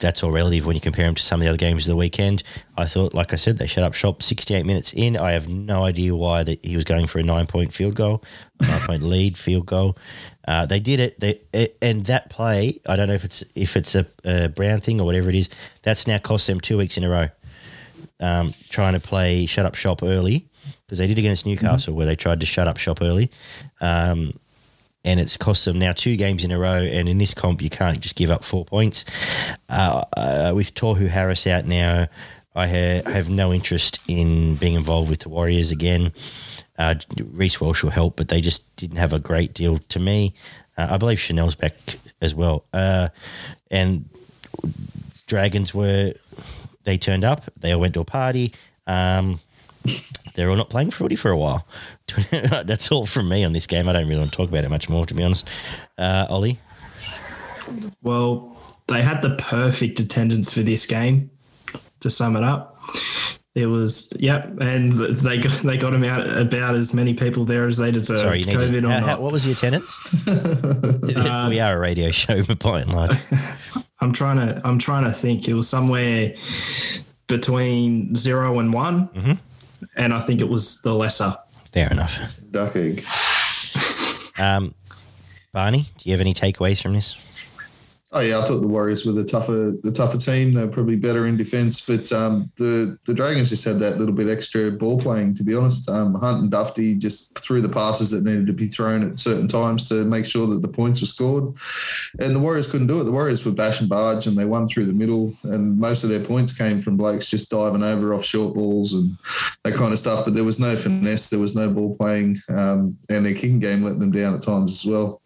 that's 0.00 0.22
all 0.22 0.32
relative 0.32 0.66
when 0.66 0.74
you 0.74 0.80
compare 0.80 1.06
them 1.06 1.14
to 1.14 1.22
some 1.22 1.40
of 1.40 1.44
the 1.44 1.48
other 1.48 1.58
games 1.58 1.86
of 1.86 1.92
the 1.92 1.96
weekend. 1.96 2.42
I 2.76 2.86
thought, 2.86 3.14
like 3.14 3.32
I 3.32 3.36
said, 3.36 3.58
they 3.58 3.66
shut 3.66 3.84
up 3.84 3.94
shop 3.94 4.22
68 4.22 4.66
minutes 4.66 4.92
in. 4.92 5.16
I 5.16 5.32
have 5.32 5.48
no 5.48 5.84
idea 5.84 6.14
why 6.14 6.42
that 6.42 6.64
he 6.64 6.74
was 6.74 6.84
going 6.84 7.06
for 7.06 7.18
a 7.18 7.22
nine 7.22 7.46
point 7.46 7.72
field 7.72 7.94
goal, 7.94 8.24
nine 8.60 8.80
point 8.80 9.02
lead 9.04 9.36
field 9.36 9.66
goal. 9.66 9.96
Uh, 10.46 10.66
they 10.66 10.80
did 10.80 11.00
it. 11.00 11.20
They 11.20 11.40
it, 11.52 11.76
and 11.80 12.04
that 12.06 12.30
play, 12.30 12.80
I 12.86 12.96
don't 12.96 13.08
know 13.08 13.14
if 13.14 13.24
it's 13.24 13.44
if 13.54 13.76
it's 13.76 13.94
a, 13.94 14.06
a 14.24 14.48
Brown 14.48 14.80
thing 14.80 15.00
or 15.00 15.04
whatever 15.04 15.28
it 15.28 15.36
is. 15.36 15.48
That's 15.82 16.06
now 16.06 16.18
cost 16.18 16.46
them 16.46 16.60
two 16.60 16.78
weeks 16.78 16.96
in 16.96 17.04
a 17.04 17.10
row. 17.10 17.28
Um, 18.18 18.52
trying 18.70 18.94
to 18.94 19.00
play 19.00 19.46
shut 19.46 19.66
up 19.66 19.74
shop 19.74 20.02
early 20.02 20.46
because 20.86 20.98
they 20.98 21.06
did 21.06 21.18
against 21.18 21.44
Newcastle 21.44 21.94
where 21.94 22.06
they 22.06 22.16
tried 22.16 22.40
to 22.40 22.46
shut 22.46 22.66
up 22.66 22.78
shop 22.78 23.02
early. 23.02 23.30
Um, 23.80 24.38
and 25.06 25.20
it's 25.20 25.36
cost 25.36 25.64
them 25.64 25.78
now 25.78 25.92
two 25.92 26.16
games 26.16 26.44
in 26.44 26.50
a 26.50 26.58
row. 26.58 26.82
And 26.82 27.08
in 27.08 27.16
this 27.16 27.32
comp, 27.32 27.62
you 27.62 27.70
can't 27.70 28.00
just 28.00 28.16
give 28.16 28.30
up 28.30 28.44
four 28.44 28.64
points. 28.64 29.04
Uh, 29.68 30.04
uh, 30.16 30.52
with 30.54 30.74
Tohu 30.74 31.08
Harris 31.08 31.46
out 31.46 31.64
now, 31.64 32.08
I 32.54 32.66
ha- 32.66 33.10
have 33.10 33.30
no 33.30 33.52
interest 33.52 34.00
in 34.08 34.56
being 34.56 34.74
involved 34.74 35.08
with 35.08 35.20
the 35.20 35.28
Warriors 35.28 35.70
again. 35.70 36.12
Uh, 36.76 36.96
Reece 37.16 37.60
Walsh 37.60 37.84
will 37.84 37.90
help, 37.90 38.16
but 38.16 38.28
they 38.28 38.40
just 38.40 38.74
didn't 38.76 38.96
have 38.96 39.12
a 39.12 39.18
great 39.18 39.54
deal 39.54 39.78
to 39.78 40.00
me. 40.00 40.34
Uh, 40.76 40.88
I 40.90 40.96
believe 40.96 41.20
Chanel's 41.20 41.54
back 41.54 41.76
as 42.20 42.34
well. 42.34 42.64
Uh, 42.72 43.08
and 43.70 44.08
Dragons 45.26 45.72
were, 45.72 46.14
they 46.84 46.98
turned 46.98 47.24
up, 47.24 47.42
they 47.56 47.72
all 47.72 47.80
went 47.80 47.94
to 47.94 48.00
a 48.00 48.04
party. 48.04 48.52
Um, 48.86 49.40
they're 50.34 50.50
all 50.50 50.56
not 50.56 50.70
playing 50.70 50.90
footy 50.90 51.16
for 51.16 51.30
a 51.30 51.38
while. 51.38 51.66
That's 52.30 52.90
all 52.92 53.06
from 53.06 53.28
me 53.28 53.44
on 53.44 53.52
this 53.52 53.66
game. 53.66 53.88
I 53.88 53.92
don't 53.92 54.06
really 54.08 54.20
want 54.20 54.32
to 54.32 54.36
talk 54.36 54.48
about 54.48 54.64
it 54.64 54.70
much 54.70 54.88
more, 54.88 55.06
to 55.06 55.14
be 55.14 55.22
honest. 55.22 55.48
Uh, 55.98 56.26
Ollie? 56.28 56.58
Well, 58.02 58.56
they 58.88 59.02
had 59.02 59.22
the 59.22 59.30
perfect 59.36 60.00
attendance 60.00 60.52
for 60.52 60.60
this 60.62 60.86
game. 60.86 61.30
To 62.00 62.10
sum 62.10 62.36
it 62.36 62.44
up, 62.44 62.76
there 63.54 63.70
was 63.70 64.12
yep, 64.18 64.48
and 64.60 64.92
they 64.92 65.38
got 65.38 65.52
they 65.62 65.78
got 65.78 65.92
them 65.92 66.04
out 66.04 66.28
about 66.38 66.74
as 66.74 66.92
many 66.92 67.14
people 67.14 67.46
there 67.46 67.66
as 67.66 67.78
they 67.78 67.90
deserved. 67.90 68.20
Sorry, 68.20 68.40
you 68.40 68.44
need 68.44 68.54
COVID 68.54 68.80
to, 68.82 68.86
or 68.86 68.90
how- 68.90 68.98
how- 69.00 69.06
not. 69.06 69.22
what 69.22 69.32
was 69.32 69.44
the 69.46 69.52
attendance? 69.52 70.26
we 71.48 71.58
are 71.58 71.74
a 71.76 71.78
radio 71.78 72.10
show, 72.10 72.42
Blind 72.44 72.92
Light. 72.92 73.18
I'm 74.00 74.12
trying 74.12 74.36
to 74.36 74.60
I'm 74.62 74.78
trying 74.78 75.04
to 75.04 75.10
think. 75.10 75.48
It 75.48 75.54
was 75.54 75.68
somewhere 75.70 76.34
between 77.28 78.14
zero 78.14 78.58
and 78.60 78.72
one, 78.74 79.08
Mm-hmm. 79.08 79.32
And 79.96 80.12
I 80.12 80.20
think 80.20 80.40
it 80.40 80.48
was 80.48 80.80
the 80.82 80.94
lesser. 80.94 81.34
Fair 81.72 81.90
enough. 81.90 82.40
Duck 82.50 82.76
egg. 82.76 83.04
Um, 84.38 84.74
Barney, 85.52 85.86
do 85.98 86.08
you 86.08 86.12
have 86.12 86.20
any 86.20 86.34
takeaways 86.34 86.80
from 86.82 86.92
this? 86.92 87.14
Oh 88.16 88.20
yeah, 88.20 88.38
I 88.38 88.46
thought 88.46 88.60
the 88.60 88.66
Warriors 88.66 89.04
were 89.04 89.12
the 89.12 89.24
tougher 89.24 89.74
the 89.82 89.92
tougher 89.92 90.16
team. 90.16 90.54
They 90.54 90.62
were 90.62 90.72
probably 90.72 90.96
better 90.96 91.26
in 91.26 91.36
defence, 91.36 91.84
but 91.84 92.10
um, 92.12 92.50
the 92.56 92.98
the 93.04 93.12
Dragons 93.12 93.50
just 93.50 93.62
had 93.66 93.78
that 93.80 93.98
little 93.98 94.14
bit 94.14 94.30
extra 94.30 94.70
ball 94.70 94.98
playing. 94.98 95.34
To 95.34 95.42
be 95.42 95.54
honest, 95.54 95.86
um, 95.90 96.14
Hunt 96.14 96.40
and 96.40 96.50
Dufty 96.50 96.94
just 96.94 97.38
threw 97.38 97.60
the 97.60 97.68
passes 97.68 98.10
that 98.12 98.24
needed 98.24 98.46
to 98.46 98.54
be 98.54 98.68
thrown 98.68 99.06
at 99.06 99.18
certain 99.18 99.48
times 99.48 99.86
to 99.90 100.06
make 100.06 100.24
sure 100.24 100.46
that 100.46 100.62
the 100.62 100.68
points 100.68 101.02
were 101.02 101.06
scored, 101.06 101.56
and 102.18 102.34
the 102.34 102.40
Warriors 102.40 102.70
couldn't 102.70 102.86
do 102.86 103.02
it. 103.02 103.04
The 103.04 103.12
Warriors 103.12 103.44
were 103.44 103.52
bash 103.52 103.80
and 103.80 103.88
barge, 103.88 104.26
and 104.26 104.34
they 104.34 104.46
won 104.46 104.66
through 104.66 104.86
the 104.86 104.94
middle, 104.94 105.34
and 105.42 105.78
most 105.78 106.02
of 106.02 106.08
their 106.08 106.24
points 106.24 106.56
came 106.56 106.80
from 106.80 106.96
blokes 106.96 107.28
just 107.28 107.50
diving 107.50 107.82
over 107.82 108.14
off 108.14 108.24
short 108.24 108.54
balls 108.54 108.94
and 108.94 109.14
that 109.62 109.74
kind 109.74 109.92
of 109.92 109.98
stuff. 109.98 110.24
But 110.24 110.34
there 110.34 110.42
was 110.42 110.58
no 110.58 110.74
finesse, 110.74 111.28
there 111.28 111.38
was 111.38 111.54
no 111.54 111.68
ball 111.68 111.94
playing, 111.94 112.38
um, 112.48 112.96
and 113.10 113.26
their 113.26 113.34
kicking 113.34 113.60
game 113.60 113.82
let 113.82 114.00
them 114.00 114.10
down 114.10 114.34
at 114.34 114.40
times 114.40 114.72
as 114.72 114.90
well. 114.90 115.20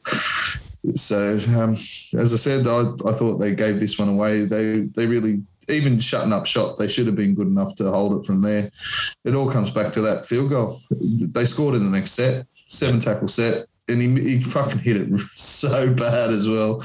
So, 0.95 1.39
um, 1.59 1.77
as 2.19 2.33
I 2.33 2.37
said, 2.37 2.67
I, 2.67 2.93
I 3.07 3.13
thought 3.13 3.39
they 3.39 3.55
gave 3.55 3.81
this 3.81 3.99
one 3.99 4.09
away. 4.09 4.45
They 4.45 4.81
they 4.95 5.07
really 5.07 5.43
even 5.71 6.01
shutting 6.01 6.33
up 6.33 6.47
shop, 6.47 6.77
They 6.77 6.89
should 6.89 7.07
have 7.07 7.17
been 7.17 7.35
good 7.35 7.47
enough 7.47 7.75
to 7.77 7.91
hold 7.91 8.21
it 8.21 8.27
from 8.27 8.43
there. 8.43 8.71
It 9.25 9.35
all 9.35 9.51
comes 9.51 9.71
back 9.71 9.93
to 9.95 10.01
that 10.03 10.27
field 10.27 10.51
goal. 10.51 10.81
They 10.91 11.45
scored 11.45 11.75
in 11.75 11.85
the 11.85 11.91
next 11.91 12.13
set, 12.13 12.47
seven 12.67 13.01
tackle 13.01 13.29
set, 13.29 13.67
and 13.91 14.01
he, 14.01 14.37
he 14.37 14.43
fucking 14.43 14.79
hit 14.79 14.97
it 14.97 15.21
so 15.35 15.93
bad 15.93 16.31
as 16.31 16.49
well. 16.49 16.81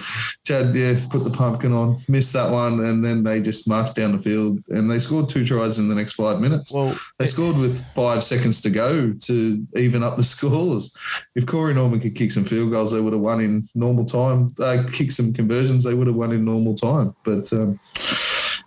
Chad, 0.45 0.76
yeah, 0.76 0.99
put 1.10 1.24
the 1.24 1.30
pumpkin 1.30 1.74
on, 1.74 1.97
missed 2.08 2.34
that 2.34 2.49
one, 2.49 2.86
and 2.86 3.03
then 3.03 3.24
they 3.24 3.41
just 3.41 3.68
marched 3.68 3.95
down 3.95 4.16
the 4.16 4.22
field 4.22 4.64
and 4.70 4.89
they 4.89 4.99
scored 4.99 5.30
two 5.30 5.45
tries 5.45 5.80
in 5.80 5.88
the 5.88 5.95
next 5.95 6.14
five 6.14 6.39
minutes. 6.39 6.72
Well, 6.72 6.95
They 7.20 7.26
scored 7.26 7.58
with 7.58 7.86
five 7.93 8.24
seconds 8.24 8.62
to 8.62 8.70
go 8.70 9.14
to 9.14 9.68
even 9.76 10.03
up 10.03 10.18
the 10.18 10.24
scores. 10.36 10.95
If 11.36 11.45
Corey 11.45 11.74
Norman 11.74 11.99
could 11.99 12.16
kick 12.16 12.32
some 12.32 12.43
field 12.43 12.72
goals, 12.72 12.91
they 12.91 13.01
would 13.01 13.14
have 13.14 13.22
won 13.22 13.41
in 13.41 13.68
normal 13.76 14.06
time. 14.06 14.56
Uh, 14.60 14.84
kick 14.91 15.12
some 15.12 15.34
conversions, 15.34 15.84
they 15.84 15.93
would 15.93 16.08
have 16.08 16.16
won 16.16 16.32
in 16.32 16.45
normal 16.45 16.76
time. 16.76 17.16
But 17.24 17.51
um, 17.53 17.80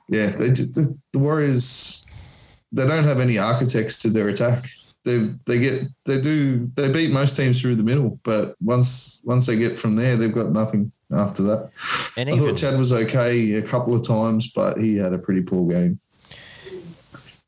yeah, 0.09 0.31
they, 0.31 0.49
the, 0.51 0.97
the 1.13 1.19
Warriors, 1.19 2.05
they 2.73 2.87
don't 2.87 3.05
have 3.05 3.21
any 3.21 3.39
architects 3.39 3.99
to 4.01 4.11
their 4.11 4.29
attack. 4.29 4.67
They 5.05 5.31
they 5.47 5.59
get 5.59 5.83
they 6.05 6.21
do 6.21 6.71
they 6.75 6.91
beat 6.91 7.13
most 7.13 7.37
teams 7.37 7.61
through 7.61 7.77
the 7.77 7.83
middle, 7.83 8.21
but 8.25 8.57
once 8.61 9.21
once 9.25 9.47
they 9.47 9.57
get 9.57 9.79
from 9.79 9.97
there, 9.97 10.17
they've 10.17 10.35
got 10.35 10.51
nothing 10.51 10.93
after 11.13 11.43
that. 11.45 11.71
and 12.17 12.29
I 12.29 12.33
even, 12.33 12.49
thought 12.49 12.59
Chad 12.59 12.79
was 12.79 12.93
okay 12.93 13.55
a 13.55 13.63
couple 13.63 13.95
of 13.95 14.07
times, 14.07 14.53
but 14.53 14.79
he 14.79 14.97
had 14.97 15.13
a 15.13 15.19
pretty 15.19 15.43
poor 15.43 15.71
game. 15.71 15.99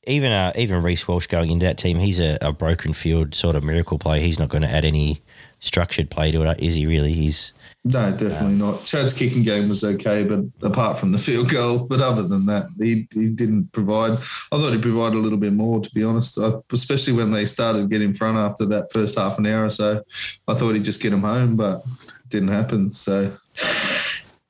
even 0.07 0.33
uh, 0.33 0.53
even 0.57 0.83
Reece 0.83 1.07
Walsh 1.07 1.27
going 1.27 1.51
into 1.51 1.67
that 1.67 1.79
team, 1.79 1.99
he's 1.99 2.21
a, 2.21 2.39
a 2.41 2.53
broken 2.53 2.93
field 2.93 3.35
sort 3.35 3.57
of 3.57 3.65
miracle 3.65 3.99
player. 3.99 4.23
He's 4.23 4.39
not 4.39 4.49
going 4.49 4.63
to 4.63 4.71
add 4.71 4.85
any 4.85 5.21
structured 5.59 6.11
play 6.11 6.31
to 6.33 6.43
it, 6.43 6.61
is 6.61 6.75
he? 6.75 6.87
Really? 6.87 7.13
He's 7.13 7.53
No, 7.83 8.11
definitely 8.11 8.57
not. 8.57 8.85
Chad's 8.85 9.15
kicking 9.15 9.43
game 9.43 9.69
was 9.69 9.83
okay, 9.83 10.23
but 10.23 10.41
apart 10.61 10.99
from 10.99 11.13
the 11.13 11.19
field 11.19 11.49
goal, 11.49 11.87
but 11.87 12.03
other 12.03 12.23
than 12.25 12.45
that, 12.45 12.67
he, 12.79 13.09
he 13.15 13.31
didn't 13.31 13.73
provide. 13.73 14.13
I 14.13 14.59
thought 14.59 14.75
he 14.75 14.79
provided 14.79 15.17
a 15.17 15.21
little 15.21 15.39
bit 15.39 15.55
more, 15.55 15.81
to 15.81 15.91
be 15.95 16.05
honest, 16.05 16.39
I, 16.39 16.53
especially 16.73 17.15
when 17.15 17.31
they 17.31 17.47
started 17.47 17.89
getting 17.89 18.11
in 18.11 18.15
front 18.15 18.37
after 18.37 18.67
that 18.67 18.93
first 18.93 19.17
half 19.17 19.39
an 19.39 19.47
hour 19.47 19.65
or 19.65 19.71
so. 19.71 20.03
I 20.47 20.55
thought 20.55 20.75
he'd 20.75 20.85
just 20.85 21.01
get 21.01 21.15
him 21.15 21.23
home, 21.23 21.57
but 21.57 21.81
it 21.87 22.29
didn't 22.29 22.49
happen. 22.49 22.93
So, 22.93 23.35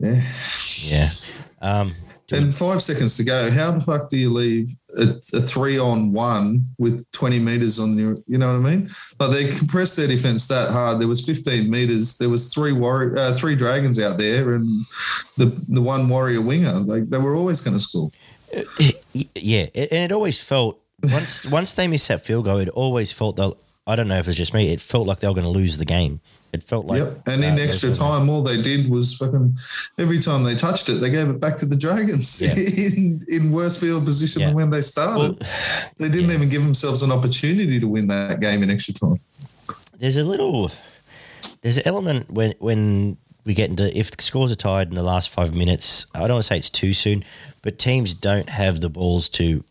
yeah. 0.01 0.23
yeah. 0.87 1.09
Um, 1.63 1.95
And 2.33 2.55
five 2.55 2.83
seconds 2.83 3.17
to 3.19 3.25
go. 3.25 3.51
How 3.51 3.71
the 3.71 3.81
fuck 3.81 4.11
do 4.11 4.19
you 4.19 4.33
leave 4.33 4.75
a, 4.99 5.21
a 5.37 5.41
three 5.41 5.79
on 5.79 6.13
one 6.13 6.65
with 6.79 7.11
20 7.13 7.39
meters 7.39 7.79
on 7.79 7.97
your, 7.97 8.17
you 8.27 8.39
know 8.39 8.49
what 8.53 8.67
I 8.67 8.75
mean? 8.77 8.91
Like 9.19 9.31
they 9.31 9.57
compressed 9.57 9.97
their 9.97 10.09
defense 10.09 10.47
that 10.49 10.71
hard. 10.71 11.01
There 11.01 11.09
was 11.09 11.25
15 11.25 11.71
meters. 11.71 12.19
There 12.19 12.29
was 12.29 12.53
three 12.53 12.73
warrior, 12.73 13.17
uh, 13.19 13.35
three 13.35 13.57
dragons 13.57 13.99
out 13.99 14.19
there 14.19 14.55
and 14.55 14.87
the, 15.37 15.47
the 15.69 15.81
one 15.81 16.09
warrior 16.09 16.41
winger. 16.41 16.73
Like 16.73 17.11
they 17.11 17.19
were 17.19 17.35
always 17.35 17.61
going 17.61 17.77
to 17.77 17.83
score. 17.83 18.11
yeah, 19.35 19.67
and 19.75 20.05
it 20.05 20.13
always 20.13 20.43
felt 20.43 20.81
once 21.03 21.47
once 21.51 21.73
they 21.73 21.87
missed 21.87 22.09
that 22.09 22.25
field 22.25 22.45
goal, 22.45 22.59
it 22.59 22.69
always 22.69 23.13
felt 23.13 23.37
they'll. 23.37 23.57
I 23.87 23.97
don't 23.97 24.09
know 24.09 24.19
if 24.19 24.29
it's 24.29 24.37
just 24.37 24.55
me. 24.55 24.73
It 24.73 24.81
felt 24.81 25.07
like 25.07 25.21
they 25.21 25.27
were 25.27 25.35
going 25.35 25.45
to 25.45 25.51
lose 25.51 25.79
the 25.79 25.85
game. 25.85 26.21
It 26.53 26.65
felt 26.65 26.87
like 26.87 26.99
yep. 26.99 27.29
And 27.29 27.45
uh, 27.45 27.47
in 27.47 27.59
extra 27.61 27.95
time, 27.95 28.29
all 28.29 28.43
they 28.43 28.61
did 28.61 28.91
was 28.91 29.17
fucking 29.17 29.57
every 29.99 30.19
time 30.19 30.43
they 30.43 30.55
touched 30.57 30.89
it, 30.89 30.95
they 30.95 31.11
gave 31.11 31.29
it 31.29 31.39
back 31.39 31.57
to 31.59 31.67
the 31.67 31.77
Dragons 31.77 32.41
Yeah. 32.41 32.55
in, 32.57 33.25
in 33.29 33.53
worse 33.53 33.79
field 33.79 34.05
position 34.05 34.41
Yeah. 34.41 34.49
than 34.49 34.57
when 34.57 34.71
they 34.71 34.83
started. 34.83 35.39
Well, 35.41 35.51
they 35.99 36.09
didn't 36.09 36.29
yeah. 36.31 36.35
even 36.37 36.49
give 36.49 36.63
themselves 36.65 37.03
an 37.05 37.13
opportunity 37.13 37.79
to 37.79 37.87
win 37.87 38.09
that 38.09 38.41
game 38.41 38.63
in 38.65 38.71
extra 38.71 38.95
time. 38.95 39.21
there's 39.99 40.17
a 40.17 40.25
little 40.25 40.71
there's 41.63 41.77
an 41.79 41.87
element 41.87 42.29
when 42.31 42.55
when 42.59 43.17
we 43.45 43.55
get 43.55 43.71
into 43.71 43.97
if 43.97 44.11
the 44.11 44.23
scores 44.23 44.51
are 44.51 44.57
tied 44.57 44.89
in 44.89 44.95
the 44.95 45.03
last 45.03 45.29
five 45.31 45.55
minutes 45.55 46.07
i 46.15 46.21
don't 46.21 46.33
want 46.33 46.43
to 46.45 46.49
say 46.49 46.57
it's 46.59 46.71
too 46.71 46.93
soon 46.93 47.25
but 47.63 47.79
teams 47.79 48.13
don't 48.15 48.49
have 48.49 48.81
the 48.81 48.89
balls 48.91 49.29
to 49.29 49.63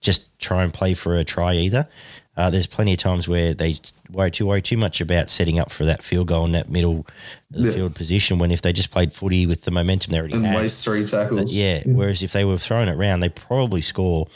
just 0.00 0.36
try 0.38 0.62
and 0.64 0.72
play 0.72 0.94
for 0.94 1.16
a 1.16 1.24
try 1.24 1.54
either 1.54 1.86
uh, 2.38 2.48
there's 2.48 2.66
plenty 2.68 2.92
of 2.94 2.98
times 2.98 3.28
where 3.28 3.52
they 3.52 3.76
worry 4.10 4.30
too 4.30 4.46
worry 4.46 4.62
too 4.62 4.76
much 4.78 5.00
about 5.02 5.28
setting 5.28 5.58
up 5.58 5.70
for 5.70 5.84
that 5.84 6.02
field 6.02 6.28
goal 6.28 6.44
in 6.46 6.52
that 6.52 6.70
middle 6.70 7.04
Yeah. 7.50 7.72
field 7.72 7.94
position 7.94 8.38
when 8.38 8.50
if 8.50 8.62
they 8.62 8.72
just 8.72 8.90
played 8.90 9.12
footy 9.12 9.46
with 9.46 9.62
the 9.64 9.70
momentum 9.70 10.12
they 10.12 10.18
already 10.18 10.34
And 10.36 10.46
had 10.46 10.56
waste 10.56 10.84
three 10.84 11.04
tackles. 11.04 11.52
yeah, 11.54 11.82
Whereas 11.84 12.22
if 12.22 12.32
they 12.32 12.44
were 12.44 12.56
throwing 12.58 12.88
it 12.88 12.96
round, 12.96 13.22
they 13.22 13.28
probably 13.28 13.82
score, 13.82 14.28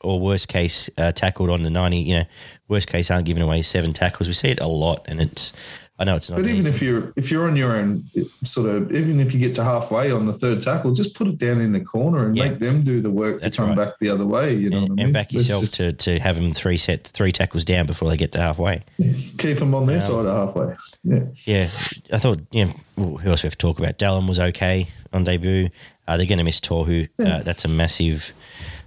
or 0.00 0.20
worst 0.20 0.46
case, 0.48 0.88
uh, 0.98 1.10
tackled 1.10 1.50
on 1.50 1.62
the 1.64 1.70
ninety. 1.70 1.96
You 1.98 2.18
know, 2.18 2.24
worst 2.68 2.86
case, 2.86 3.10
aren't 3.10 3.24
giving 3.24 3.42
away 3.42 3.62
seven 3.62 3.92
tackles. 3.92 4.28
We 4.28 4.34
see 4.34 4.48
it 4.50 4.60
a 4.60 4.68
lot, 4.68 5.04
and 5.08 5.20
it's. 5.20 5.52
I 6.00 6.04
know 6.04 6.14
it's 6.14 6.30
not. 6.30 6.36
But 6.36 6.46
even 6.46 6.58
easy. 6.60 6.68
if 6.70 6.80
you're 6.80 7.12
if 7.16 7.30
you're 7.30 7.48
on 7.48 7.56
your 7.56 7.72
own 7.76 8.04
sort 8.44 8.68
of 8.68 8.92
even 8.92 9.18
if 9.18 9.34
you 9.34 9.40
get 9.40 9.54
to 9.56 9.64
halfway 9.64 10.12
on 10.12 10.26
the 10.26 10.32
third 10.32 10.60
tackle, 10.62 10.92
just 10.92 11.16
put 11.16 11.26
it 11.26 11.38
down 11.38 11.60
in 11.60 11.72
the 11.72 11.80
corner 11.80 12.24
and 12.26 12.36
Yeah. 12.36 12.50
make 12.50 12.60
them 12.60 12.82
do 12.84 13.00
the 13.00 13.10
work 13.10 13.40
That's 13.42 13.56
to 13.56 13.62
come 13.62 13.70
right. 13.70 13.86
back 13.88 13.98
the 13.98 14.08
other 14.10 14.24
way. 14.26 14.54
You 14.54 14.70
know 14.70 14.84
and, 14.84 15.00
I 15.00 15.04
mean? 15.04 15.12
back 15.12 15.32
yourself 15.32 15.62
just 15.62 15.74
to, 15.74 15.92
to 15.92 16.20
have 16.20 16.36
them 16.36 16.52
three 16.52 16.76
set 16.76 17.04
three 17.04 17.32
tackles 17.32 17.64
down 17.64 17.86
before 17.86 18.08
they 18.08 18.16
get 18.16 18.30
to 18.32 18.38
halfway. 18.40 18.82
keep 19.38 19.58
them 19.58 19.74
on 19.74 19.86
their 19.86 19.96
Yeah. 19.96 20.00
side 20.02 20.26
of 20.26 20.54
halfway. 20.54 20.76
Yeah, 21.02 21.24
Yeah, 21.44 21.70
I 22.12 22.18
thought. 22.18 22.40
You 22.52 22.66
know, 22.66 22.74
well, 22.96 23.16
who 23.16 23.30
else 23.30 23.42
we 23.42 23.48
have 23.48 23.54
to 23.58 23.66
talk 23.66 23.78
about? 23.80 23.98
Dallin 23.98 24.28
was 24.28 24.38
okay 24.38 24.86
on 25.12 25.24
debut. 25.24 25.68
Uh, 26.06 26.16
they're 26.16 26.26
going 26.26 26.38
to 26.38 26.44
miss 26.44 26.60
Tohu. 26.60 27.08
Uh, 27.18 27.42
that's 27.42 27.64
a 27.64 27.68
massive, 27.68 28.32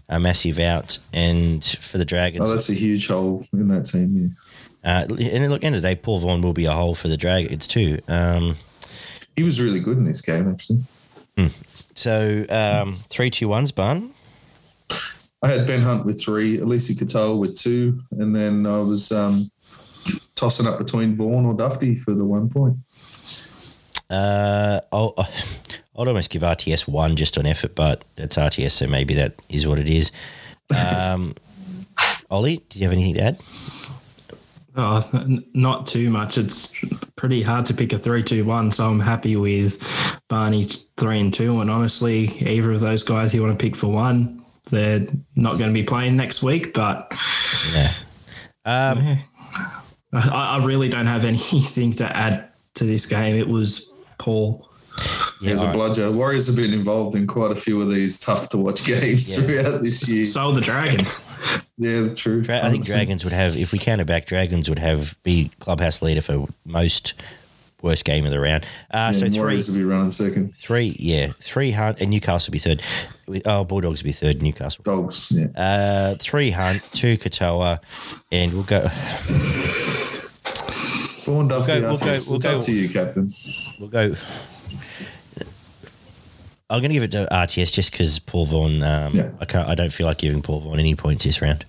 a 0.10 0.20
massive 0.20 0.60
out. 0.60 0.98
And 1.14 1.62
for 1.64 1.98
the 1.98 2.06
Dragons, 2.06 2.50
oh, 2.50 2.54
that's 2.54 2.70
a 2.70 2.74
huge 2.74 3.08
hole 3.08 3.46
in 3.54 3.68
that 3.68 3.86
team. 3.86 4.36
Uh, 4.84 5.06
and 5.20 5.50
look, 5.50 5.64
end 5.64 5.76
of 5.76 5.82
the 5.82 5.88
day, 5.88 5.96
Paul 5.96 6.20
Vaughan 6.20 6.42
will 6.42 6.54
be 6.54 6.66
a 6.66 6.72
hole 6.72 6.96
for 6.96 7.08
the 7.08 7.18
Dragons 7.18 7.68
too. 7.68 8.00
Um, 8.08 8.56
He 9.36 9.44
was 9.44 9.62
really 9.62 9.80
good 9.80 9.98
in 9.98 10.06
this 10.06 10.22
game, 10.22 10.50
actually. 10.50 10.82
so 11.94 12.46
um, 12.50 12.98
three, 13.10 13.30
two, 13.30 13.48
ones, 13.48 13.72
Barn. 13.72 14.12
I 15.44 15.48
had 15.50 15.66
Ben 15.66 15.82
Hunt 15.82 16.06
with 16.06 16.22
three, 16.22 16.58
Eliesa 16.60 16.92
Katoa 16.96 17.38
with 17.38 17.58
two, 17.58 18.02
and 18.12 18.36
then 18.36 18.66
I 18.66 18.80
was 18.80 19.12
um, 19.12 19.50
tossing 20.36 20.68
up 20.68 20.78
between 20.78 21.16
Vaughan 21.16 21.46
or 21.46 21.54
Dufty 21.54 21.96
for 21.96 22.14
the 22.14 22.24
one 22.26 22.50
point. 22.50 22.78
Uh, 24.10 24.82
I'll, 24.92 25.14
I'd 25.18 26.08
almost 26.08 26.30
give 26.30 26.42
RTS 26.42 26.88
one 26.88 27.16
just 27.16 27.38
on 27.38 27.46
effort, 27.46 27.76
but 27.76 28.04
it's 28.18 28.36
RTS, 28.36 28.72
so 28.72 28.88
maybe 28.88 29.14
that 29.16 29.36
is 29.50 29.68
what 29.68 29.80
it 29.80 29.90
is. 29.90 30.12
Um, 30.76 31.36
Ollie, 32.30 32.64
do 32.70 32.80
you 32.80 32.86
have 32.86 32.94
anything 32.94 33.16
to 33.16 33.22
add? 33.22 33.40
Oh, 34.76 35.08
n- 35.14 35.44
not 35.54 35.86
too 35.86 36.10
much. 36.10 36.38
It's 36.38 36.74
pretty 37.18 37.42
hard 37.42 37.66
to 37.66 37.74
pick 37.74 37.92
a 37.94 37.98
three-two-one, 38.00 38.72
so 38.72 38.90
I'm 38.90 39.00
happy 39.02 39.36
with 39.36 40.22
Barney 40.30 40.64
three 40.98 41.20
and 41.20 41.34
two. 41.34 41.60
And 41.60 41.70
honestly, 41.70 42.26
either 42.40 42.72
of 42.72 42.80
those 42.80 43.04
guys 43.04 43.36
you 43.36 43.42
want 43.44 43.58
to 43.60 43.62
pick 43.62 43.76
for 43.76 43.88
one, 43.88 44.44
they're 44.70 45.06
not 45.36 45.58
going 45.58 45.70
to 45.70 45.74
be 45.74 45.84
playing 45.84 46.16
next 46.16 46.42
week. 46.42 46.74
But 46.74 47.12
Yeah. 47.74 47.92
Um, 48.64 49.04
yeah. 49.06 49.18
I, 50.14 50.58
I 50.60 50.66
really 50.66 50.88
don't 50.88 51.08
have 51.08 51.26
anything 51.26 51.92
to 51.94 52.18
add 52.18 52.50
to 52.76 52.86
this 52.86 53.06
game. 53.06 53.36
It 53.36 53.48
was 53.50 53.92
poor. 54.20 54.66
yeah, 55.42 55.50
It 55.50 55.54
was 55.54 55.64
a 55.64 55.66
right. 55.68 55.74
bludger. 55.76 56.12
Warriors 56.12 56.48
have 56.48 56.56
been 56.56 56.74
involved 56.74 57.16
in 57.16 57.28
quite 57.28 57.52
a 57.52 57.56
few 57.56 57.82
of 57.82 57.90
these 57.90 58.20
tough 58.20 58.48
to 58.50 58.58
watch 58.58 58.84
games 58.86 59.36
Yeah. 59.36 59.44
throughout 59.44 59.82
this 59.82 60.10
year. 60.10 60.26
So 60.26 60.52
the 60.54 60.62
Dragons. 60.62 61.26
Yeah, 61.82 62.10
true. 62.14 62.42
Dra- 62.44 62.64
I 62.64 62.70
think 62.70 62.86
Dragons 62.86 63.24
would 63.24 63.34
have, 63.34 63.56
if 63.58 63.72
we 63.72 63.80
counter 63.80 64.06
back, 64.06 64.28
Dragons 64.28 64.70
would 64.70 64.78
have 64.78 65.18
be 65.24 65.50
clubhouse 65.60 66.00
leader 66.04 66.22
for 66.22 66.48
most 66.64 67.16
worst 67.82 68.06
game 68.06 68.24
of 68.24 68.30
the 68.32 68.40
round. 68.40 68.64
Uh, 68.92 69.10
Yeah, 69.12 69.20
so 69.20 69.30
three, 69.30 69.58
will 69.58 69.74
be 69.74 69.84
running 69.84 70.12
second. 70.12 70.56
three, 70.56 70.96
yeah, 71.00 71.32
three 71.40 71.72
hunt, 71.72 71.98
and 72.00 72.12
Newcastle 72.12 72.52
will 72.52 72.54
be 72.54 72.60
third. 72.60 72.84
Oh, 73.46 73.64
Bulldogs 73.64 74.04
will 74.04 74.10
be 74.10 74.12
third. 74.12 74.44
Newcastle. 74.44 74.84
Dogs. 74.84 75.32
Yeah. 75.32 75.48
Uh, 75.60 76.16
three 76.20 76.52
hunt, 76.52 76.84
two 76.94 77.18
Katoa, 77.18 77.80
and 78.32 78.54
we'll 78.54 78.62
go. 78.64 78.88
Duffy. 81.48 81.80
go- 81.82 81.88
we'll 81.88 81.98
go- 81.98 82.20
we'll 82.30 82.40
go- 82.40 82.62
to 82.62 82.72
you, 82.72 82.90
Captain. 82.90 83.34
We'll 83.80 83.90
go. 83.90 84.16
I'm 86.72 86.80
going 86.80 86.90
to 86.90 86.94
give 86.94 87.04
it 87.04 87.12
to 87.12 87.28
RTS 87.32 87.74
just 87.74 87.92
because 87.92 88.18
Paul 88.20 88.46
Vaughan. 88.46 88.82
Um, 88.84 89.14
Yeah. 89.14 89.30
I 89.40 89.46
can't. 89.46 89.68
I 89.68 89.76
don't 89.76 89.92
feel 89.92 90.08
like 90.08 90.20
giving 90.20 90.42
Paul 90.42 90.62
Vaughan 90.62 90.80
any 90.80 90.96
points 90.96 91.24
this 91.26 91.42
round. 91.42 91.66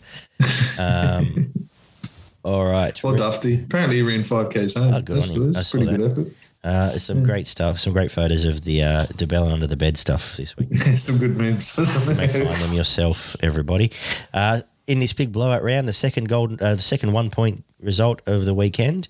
Um, 0.78 1.68
all 2.44 2.64
right. 2.66 3.00
Well, 3.03 3.14
Dufty. 3.16 3.64
Apparently 3.64 3.96
he 3.96 4.03
ran 4.03 4.22
5Ks 4.22 4.78
home. 4.78 4.94
Oh, 4.94 5.00
good 5.03 5.16
that's. 5.16 5.34
That's 5.55 5.70
pretty 5.72 5.86
that. 5.86 5.98
good 5.98 6.11
effort. 6.12 6.26
Uh, 6.64 6.90
some 6.90 7.24
great 7.24 7.48
stuff. 7.48 7.80
Some 7.80 7.92
great 7.92 8.12
photos 8.12 8.44
of 8.44 8.62
the 8.62 8.84
uh, 8.84 9.07
de 9.16 9.26
Belin 9.26 9.50
under 9.50 9.66
the 9.66 9.76
bed 9.76 9.96
stuff 9.96 10.36
this 10.36 10.57
week. 10.57 10.72
Some 10.96 11.18
good 11.18 11.36
memes. 11.36 11.76
You 11.76 12.14
may 12.14 12.28
find 12.28 12.62
them 12.62 12.72
yourself, 12.72 13.34
everybody. 13.42 13.90
Uh, 14.32 14.61
in 14.86 15.00
this 15.00 15.12
big 15.12 15.32
blowout 15.32 15.64
round, 15.64 15.88
the 15.88 15.92
second 15.92 16.28
golden, 16.28 16.61
uh, 16.61 16.76
the 16.76 16.82
second 16.82 17.12
one 17.12 17.30
point 17.30 17.64
result 17.80 18.22
of 18.26 18.44
the 18.44 18.55
weekend 18.55 19.09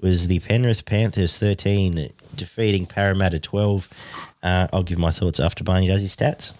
was 0.00 0.28
the 0.28 0.40
Penrith 0.40 0.86
Panthers 0.86 1.36
thirteen 1.36 2.10
defeating 2.34 2.86
Parramatta 2.86 3.38
twelve. 3.38 3.86
Uh, 4.44 4.68
I'll 4.72 4.82
give 4.82 4.98
my 4.98 5.10
thoughts 5.10 5.40
after 5.40 5.64
Barney 5.64 5.88
does 5.88 6.02
his 6.02 6.14
stats. 6.14 6.52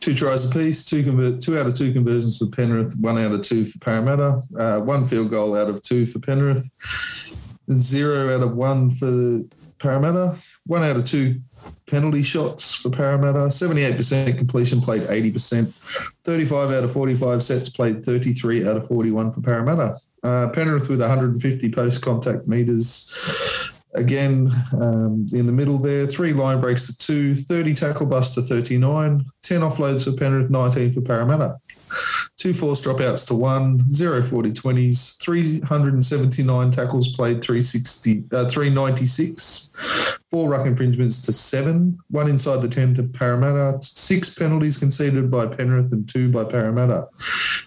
two 0.00 0.14
tries 0.14 0.44
apiece, 0.44 0.84
two 0.84 1.40
two 1.40 1.58
out 1.58 1.66
of 1.66 1.74
two 1.74 1.92
conversions 1.92 2.36
for 2.36 2.46
Penrith, 2.46 2.94
one 2.98 3.18
out 3.18 3.32
of 3.32 3.40
two 3.42 3.64
for 3.64 3.78
Parramatta, 3.78 4.42
uh, 4.58 4.80
one 4.80 5.06
field 5.06 5.30
goal 5.30 5.56
out 5.56 5.70
of 5.70 5.80
two 5.82 6.04
for 6.06 6.18
Penrith, 6.18 6.70
zero 7.72 8.34
out 8.34 8.42
of 8.42 8.54
one 8.54 8.90
for 8.90 9.40
Parramatta, 9.78 10.36
one 10.66 10.82
out 10.84 10.96
of 10.96 11.06
two 11.06 11.40
penalty 11.86 12.22
shots 12.22 12.74
for 12.74 12.90
Parramatta, 12.90 13.38
78% 13.48 14.36
completion 14.36 14.80
played 14.80 15.02
80%, 15.02 15.72
35 16.24 16.70
out 16.70 16.84
of 16.84 16.92
45 16.92 17.42
sets 17.42 17.68
played 17.70 18.04
33 18.04 18.68
out 18.68 18.76
of 18.76 18.86
41 18.86 19.32
for 19.32 19.40
Parramatta. 19.40 19.96
Uh, 20.22 20.48
Penrith 20.50 20.88
with 20.88 21.00
150 21.00 21.70
post 21.70 22.02
contact 22.02 22.46
meters. 22.46 23.12
Again, 23.94 24.50
um, 24.72 25.26
in 25.32 25.46
the 25.46 25.52
middle 25.52 25.78
there, 25.78 26.06
three 26.06 26.32
line 26.32 26.60
breaks 26.60 26.86
to 26.86 26.96
two, 26.96 27.36
30 27.36 27.74
tackle 27.74 28.06
bust 28.06 28.34
to 28.34 28.42
39, 28.42 29.24
10 29.42 29.60
offloads 29.60 30.04
for 30.04 30.12
Penrith, 30.12 30.50
19 30.50 30.92
for 30.92 31.00
Parramatta. 31.00 31.56
Two 32.36 32.52
force 32.52 32.84
dropouts 32.84 33.26
to 33.28 33.34
one, 33.34 33.90
zero 33.90 34.22
40 34.22 34.50
20s, 34.50 35.18
379 35.18 36.70
tackles 36.72 37.14
played, 37.14 37.40
360, 37.42 38.24
uh, 38.32 38.48
396, 38.48 39.70
four 40.30 40.48
ruck 40.48 40.66
infringements 40.66 41.22
to 41.22 41.32
seven, 41.32 41.96
one 42.10 42.28
inside 42.28 42.60
the 42.60 42.68
10 42.68 42.96
to 42.96 43.04
Parramatta, 43.04 43.78
six 43.82 44.34
penalties 44.34 44.76
conceded 44.76 45.30
by 45.30 45.46
Penrith 45.46 45.92
and 45.92 46.08
two 46.08 46.28
by 46.28 46.42
Parramatta. 46.42 47.06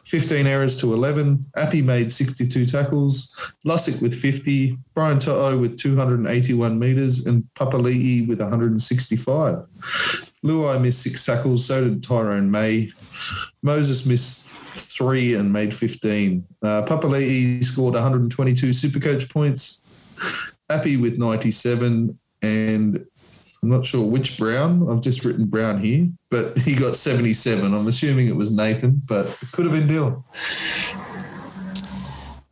15 0.08 0.48
errors 0.48 0.78
to 0.78 0.94
11. 0.94 1.46
Appy 1.58 1.82
made 1.82 2.14
62 2.14 2.66
tackles. 2.66 3.54
Lussick 3.66 4.02
with 4.02 4.16
50. 4.16 4.78
Brian 4.94 5.20
To'o 5.20 5.58
with 5.58 5.78
281 5.78 6.80
metres. 6.80 7.26
And 7.26 7.44
Papali'i 7.56 8.26
with 8.26 8.40
165. 8.40 9.56
Luai 10.46 10.82
missed 10.82 11.02
six 11.02 11.26
tackles. 11.26 11.66
So 11.66 11.84
did 11.84 12.04
Tyrone 12.04 12.50
May. 12.50 12.90
Moses 13.62 14.06
missed 14.06 14.47
three 14.86 15.36
and 15.36 15.52
made 15.52 15.74
15. 15.74 16.46
Uh, 16.62 16.84
Papali'i 16.84 17.64
scored 17.64 17.94
122 17.94 18.70
Supercoach 18.70 19.30
points. 19.30 19.82
Appy 20.70 20.98
with 20.98 21.18
97. 21.18 22.18
And 22.42 23.06
I'm 23.64 23.70
not 23.70 23.86
sure 23.86 24.06
which 24.06 24.38
Brown. 24.38 24.90
I've 24.90 25.02
just 25.02 25.26
written 25.26 25.46
Brown 25.46 25.82
here, 25.82 26.08
but 26.30 26.58
he 26.60 26.76
got 26.76 26.96
77. 26.96 27.74
I'm 27.74 27.88
assuming 27.88 28.28
it 28.28 28.36
was 28.36 28.52
Nathan, 28.52 29.02
but 29.08 29.28
it 29.28 29.52
could 29.52 29.66
have 29.66 29.74
been 29.74 29.88
Dylan. 29.88 30.24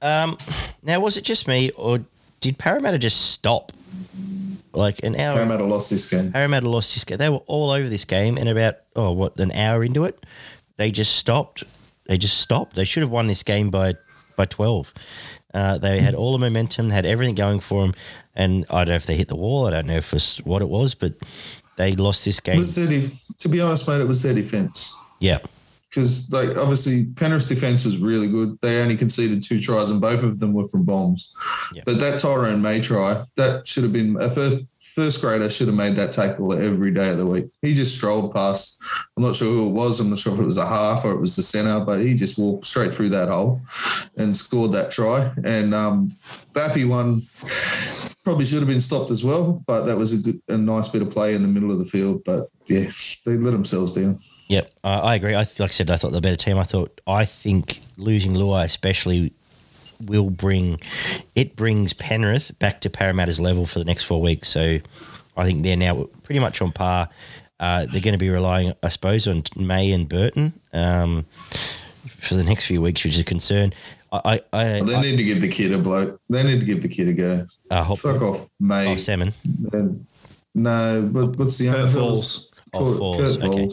Um, 0.01 0.38
now, 0.84 0.99
was 0.99 1.17
it 1.17 1.23
just 1.23 1.47
me, 1.47 1.71
or 1.71 1.99
did 2.39 2.57
Parramatta 2.57 2.97
just 2.97 3.32
stop? 3.32 3.71
Like 4.73 5.03
an 5.03 5.15
hour. 5.15 5.36
Parramatta 5.36 5.63
lost 5.63 5.89
this 5.89 6.09
game. 6.09 6.34
Parramatta 6.34 6.67
lost 6.69 6.93
this 6.93 7.05
game. 7.05 7.17
They 7.17 7.30
were 7.30 7.41
all 7.47 7.71
over 7.71 7.88
this 7.88 8.03
game, 8.03 8.38
and 8.38 8.49
about 8.49 8.76
oh, 8.95 9.13
what 9.13 9.39
an 9.39 9.53
hour 9.53 9.86
into 9.86 10.03
it, 10.03 10.26
they 10.76 10.91
just 10.91 11.15
stopped. 11.15 11.63
They 12.08 12.18
just 12.18 12.39
stopped. 12.39 12.76
They 12.76 12.86
should 12.86 13.01
have 13.01 13.10
won 13.12 13.28
this 13.28 13.43
game 13.43 13.70
by 13.70 13.95
by 14.36 14.45
twelve. 14.45 14.93
Uh, 15.53 15.78
they 15.78 15.99
had 15.99 16.14
all 16.14 16.34
the 16.34 16.39
momentum, 16.39 16.89
had 16.89 17.06
everything 17.06 17.34
going 17.36 17.62
for 17.62 17.82
them, 17.82 17.93
and 18.36 18.66
I 18.70 18.80
don't 18.84 18.89
know 18.89 18.95
if 18.95 19.06
they 19.06 19.16
hit 19.16 19.30
the 19.30 19.38
wall. 19.38 19.66
I 19.68 19.72
don't 19.72 19.88
know 19.88 19.95
if 19.95 20.08
it 20.08 20.14
was 20.14 20.38
what 20.43 20.62
it 20.62 20.68
was, 20.68 20.93
but 20.95 21.14
they 21.78 21.93
lost 21.95 22.26
this 22.26 22.39
game. 22.41 22.58
was 22.58 22.76
their 22.76 23.03
to 23.38 23.49
be 23.49 23.62
honest, 23.62 23.88
mate, 23.88 24.01
it 24.01 24.08
was 24.08 24.22
their 24.22 24.34
defence. 24.34 24.97
Yeah, 25.22 25.39
Because, 25.89 26.30
like, 26.32 26.58
obviously, 26.58 27.06
Penrith's 27.06 27.47
defence 27.47 27.86
was 27.86 27.97
really 27.97 28.28
good. 28.28 28.58
They 28.62 28.82
only 28.82 28.97
conceded 28.97 29.43
two 29.43 29.62
tries, 29.62 29.89
and 29.91 30.01
both 30.01 30.24
of 30.24 30.39
them 30.41 30.53
were 30.53 30.68
from 30.68 30.84
bombs. 30.84 31.34
Yeah. 31.74 31.84
But 31.86 31.99
that 31.99 32.20
Tyrone 32.20 32.62
May 32.62 32.82
try, 32.82 33.24
that 33.38 33.66
should 33.66 33.84
have 33.84 33.93
been 33.93 34.18
a 34.20 34.30
first 34.30 34.58
first 34.96 35.20
grader 35.20 35.50
should 35.50 35.68
have 35.68 35.76
made 35.76 35.98
that 35.98 36.14
tackle 36.14 36.54
every 36.54 36.89
day 36.89 37.10
of 37.10 37.18
the 37.18 37.26
week. 37.26 37.48
He 37.62 37.74
just 37.74 37.98
strolled 37.98 38.34
past. 38.34 38.82
I'm 39.18 39.24
not 39.24 39.36
sure 39.36 39.54
who 39.54 39.68
it 39.68 39.74
was. 39.74 40.00
I'm 40.00 40.10
not 40.10 40.20
sure 40.20 40.34
if 40.34 40.39
it 40.39 40.46
was 40.46 40.58
a 40.58 40.66
half 40.66 41.04
or 41.04 41.12
it 41.12 41.20
was 41.20 41.36
the 41.36 41.43
centre, 41.43 41.82
but 41.82 42.00
he 42.00 42.16
just 42.16 42.38
walked 42.38 42.66
straight 42.66 42.96
through 42.96 43.10
that 43.10 43.28
hole 43.28 43.60
and 44.18 44.36
scored 44.36 44.72
that 44.72 44.91
try. 44.91 45.34
And 45.43 45.76
um, 45.76 46.16
the 46.54 46.62
happy 46.62 46.86
one 46.86 47.24
probably 48.24 48.46
should 48.46 48.60
have 48.60 48.70
been 48.70 48.80
stopped 48.80 49.12
as 49.12 49.22
well, 49.22 49.62
but 49.68 49.84
that 49.84 49.98
was 49.98 50.14
a 50.14 50.18
good, 50.18 50.41
a 50.48 50.58
nice 50.58 50.88
bit 50.88 51.02
of 51.02 51.10
play 51.12 51.36
in 51.36 51.41
the 51.41 51.50
middle 51.50 51.72
of 51.72 51.80
the 51.80 51.86
field. 51.86 52.24
But 52.24 52.50
yeah, 52.68 52.89
they 53.26 53.36
let 53.36 53.52
themselves 53.52 53.93
down. 53.93 54.18
Yep, 54.48 54.72
uh, 54.84 55.02
I 55.04 55.16
agree. 55.16 55.34
I 55.34 55.39
like 55.39 55.60
I 55.60 55.68
said, 55.68 55.89
I 55.89 55.98
thought 55.98 56.14
the 56.14 56.22
better 56.22 56.38
team. 56.38 56.58
I 56.58 56.64
thought 56.64 57.02
I 57.06 57.26
think 57.26 57.82
losing 57.98 58.34
Luai 58.34 58.64
especially 58.64 59.34
will 60.02 60.30
bring 60.30 60.80
it 61.36 61.56
brings 61.56 61.93
Penrith 61.93 62.58
back 62.60 62.82
to 62.82 62.89
Parramatta's 62.89 63.39
level 63.39 63.66
for 63.66 63.80
the 63.80 63.86
next 63.86 64.04
four 64.04 64.22
weeks. 64.22 64.50
So 64.50 64.80
I 65.38 65.43
think 65.43 65.64
they're 65.64 65.76
now 65.78 66.06
pretty 66.24 66.39
much 66.39 66.62
on 66.62 66.72
par. 66.72 67.10
Uh, 67.60 67.86
they're 67.91 68.02
going 68.02 68.14
to 68.14 68.18
be 68.20 68.30
relying, 68.30 68.74
I 68.84 68.89
suppose, 68.89 69.28
on 69.28 69.43
May 69.56 69.91
and 69.91 70.10
Burton 70.10 70.54
um, 70.74 71.26
for 72.06 72.36
the 72.36 72.43
next 72.43 72.66
few 72.66 72.82
weeks, 72.82 73.04
which 73.04 73.14
is 73.16 73.20
a 73.22 73.24
concern. 73.24 73.74
I, 74.12 74.20
I, 74.26 74.41
I, 74.54 74.82
They 74.82 74.96
I 74.96 75.02
need 75.02 75.18
to 75.18 75.24
give 75.24 75.41
the 75.41 75.48
kid 75.48 75.72
a 75.72 75.78
bloke. 75.78 76.20
They 76.30 76.43
need 76.43 76.60
to 76.60 76.66
give 76.66 76.82
the 76.82 76.88
kid 76.89 77.08
a 77.08 77.14
go. 77.14 77.46
uh, 77.72 77.96
Fuck 77.96 78.22
off, 78.22 78.50
May. 78.60 78.88
oh, 78.93 78.98
Salmon. 78.98 79.34
And- 79.74 80.06
no, 80.58 81.02
what, 81.12 81.36
what's 81.38 81.58
the 81.58 81.68
Kurt 81.68 81.89
other 82.76 82.97
Falls. 82.97 83.38
Oh, 83.38 83.47
okay. 83.51 83.63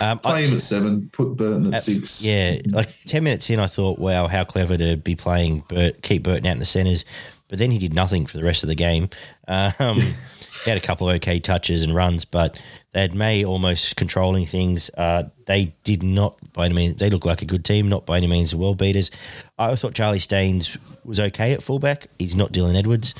Um, 0.00 0.20
I- 0.24 0.30
Play 0.30 0.46
him 0.46 0.54
at 0.56 0.62
seven. 0.62 1.08
Put 1.12 1.36
Burton 1.36 1.66
at 1.68 1.74
At- 1.74 1.82
six. 1.82 2.24
Yeah, 2.24 2.58
like 2.66 2.88
ten 3.06 3.24
minutes 3.24 3.48
in, 3.50 3.58
I 3.60 3.66
thought, 3.66 3.98
wow, 3.98 4.26
how 4.26 4.44
clever 4.44 4.76
to 4.76 4.96
be 4.96 5.14
playing 5.16 5.64
Bert, 5.68 6.02
keep 6.02 6.22
Burton 6.24 6.46
out 6.46 6.52
in 6.52 6.58
the 6.58 6.64
centres. 6.64 7.04
But 7.48 7.58
then 7.58 7.70
he 7.72 7.78
did 7.78 7.92
nothing 7.94 8.26
for 8.26 8.36
the 8.36 8.44
rest 8.44 8.62
of 8.62 8.68
the 8.68 8.74
game. 8.76 9.08
Um, 9.48 10.00
He 10.64 10.68
had 10.68 10.76
a 10.76 10.86
couple 10.86 11.08
of 11.08 11.16
okay 11.16 11.40
touches 11.40 11.82
and 11.82 11.94
runs, 11.94 12.26
but 12.26 12.62
they 12.92 13.00
had 13.00 13.14
May 13.14 13.46
almost 13.46 13.96
controlling 13.96 14.44
things. 14.44 14.90
Uh, 14.94 15.22
they 15.46 15.74
did 15.84 16.02
not, 16.02 16.36
by 16.52 16.66
any 16.66 16.74
means, 16.74 16.96
they 16.98 17.08
look 17.08 17.24
like 17.24 17.40
a 17.40 17.46
good 17.46 17.64
team, 17.64 17.88
not 17.88 18.04
by 18.04 18.18
any 18.18 18.26
means 18.26 18.50
the 18.50 18.58
world 18.58 18.76
beaters. 18.76 19.10
I 19.58 19.74
thought 19.76 19.94
Charlie 19.94 20.18
Staines 20.18 20.76
was 21.02 21.18
okay 21.18 21.54
at 21.54 21.62
fullback. 21.62 22.08
He's 22.18 22.36
not 22.36 22.52
Dylan 22.52 22.76
Edwards, 22.78 23.14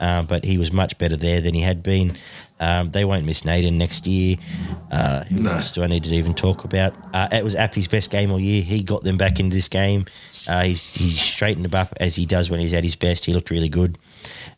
uh, 0.00 0.22
but 0.22 0.44
he 0.46 0.56
was 0.56 0.72
much 0.72 0.96
better 0.96 1.18
there 1.18 1.42
than 1.42 1.52
he 1.52 1.60
had 1.60 1.82
been. 1.82 2.16
Um, 2.58 2.90
they 2.90 3.04
won't 3.04 3.26
miss 3.26 3.44
Naden 3.44 3.76
next 3.76 4.06
year. 4.06 4.36
Uh, 4.90 5.24
who 5.24 5.42
No. 5.42 5.52
else 5.52 5.72
do 5.72 5.82
I 5.82 5.86
need 5.88 6.04
to 6.04 6.14
even 6.14 6.32
talk 6.32 6.64
about? 6.64 6.94
Uh, 7.12 7.28
it 7.30 7.44
was 7.44 7.54
Appy's 7.54 7.86
best 7.88 8.10
game 8.10 8.30
all 8.32 8.40
year. 8.40 8.62
He 8.62 8.82
got 8.82 9.02
them 9.04 9.18
back 9.18 9.38
into 9.38 9.54
this 9.54 9.68
game. 9.68 10.06
Uh, 10.48 10.62
he's, 10.62 10.94
he's 10.94 11.20
straightened 11.20 11.64
them 11.66 11.78
up 11.78 11.92
as 12.00 12.16
he 12.16 12.24
does 12.24 12.48
when 12.48 12.60
he's 12.60 12.72
at 12.72 12.82
his 12.82 12.96
best. 12.96 13.26
He 13.26 13.34
looked 13.34 13.50
really 13.50 13.68
good. 13.68 13.98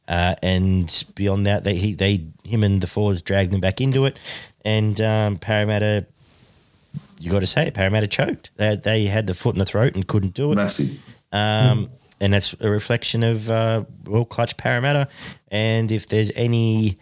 Uh, 0.07 0.37
and 0.43 1.05
beyond 1.17 1.47
that, 1.47 1.65
they, 1.65 1.75
he, 1.75 1.95
they, 1.95 2.25
him 2.45 2.63
and 2.63 2.81
the 2.81 2.87
forwards 2.87 3.21
dragged 3.21 3.53
them 3.53 3.61
back 3.61 3.81
into 3.81 4.05
it. 4.05 4.17
And 4.65 5.01
um, 5.01 5.37
Parramatta, 5.39 6.07
you 7.21 7.31
got 7.33 7.41
to 7.41 7.47
say 7.47 7.67
it, 7.67 7.75
Parramatta 7.75 8.07
choked. 8.07 8.51
They, 8.57 8.77
they 8.77 9.05
had 9.07 9.27
the 9.27 9.35
foot 9.35 9.55
in 9.55 9.59
the 9.59 9.67
throat 9.67 9.95
and 9.97 10.07
couldn't 10.07 10.35
do 10.35 10.53
it. 10.53 10.55
Massive. 10.55 10.99
Um, 11.33 11.91
and 12.21 12.33
that's 12.33 12.55
a 12.61 12.71
reflection 12.71 13.23
of 13.23 13.51
uh, 13.51 13.85
well, 14.07 14.25
clutch 14.25 14.57
Parramatta. 14.57 15.09
And 15.51 15.91
if 15.93 16.07
there's 16.09 16.31
any 16.35 16.99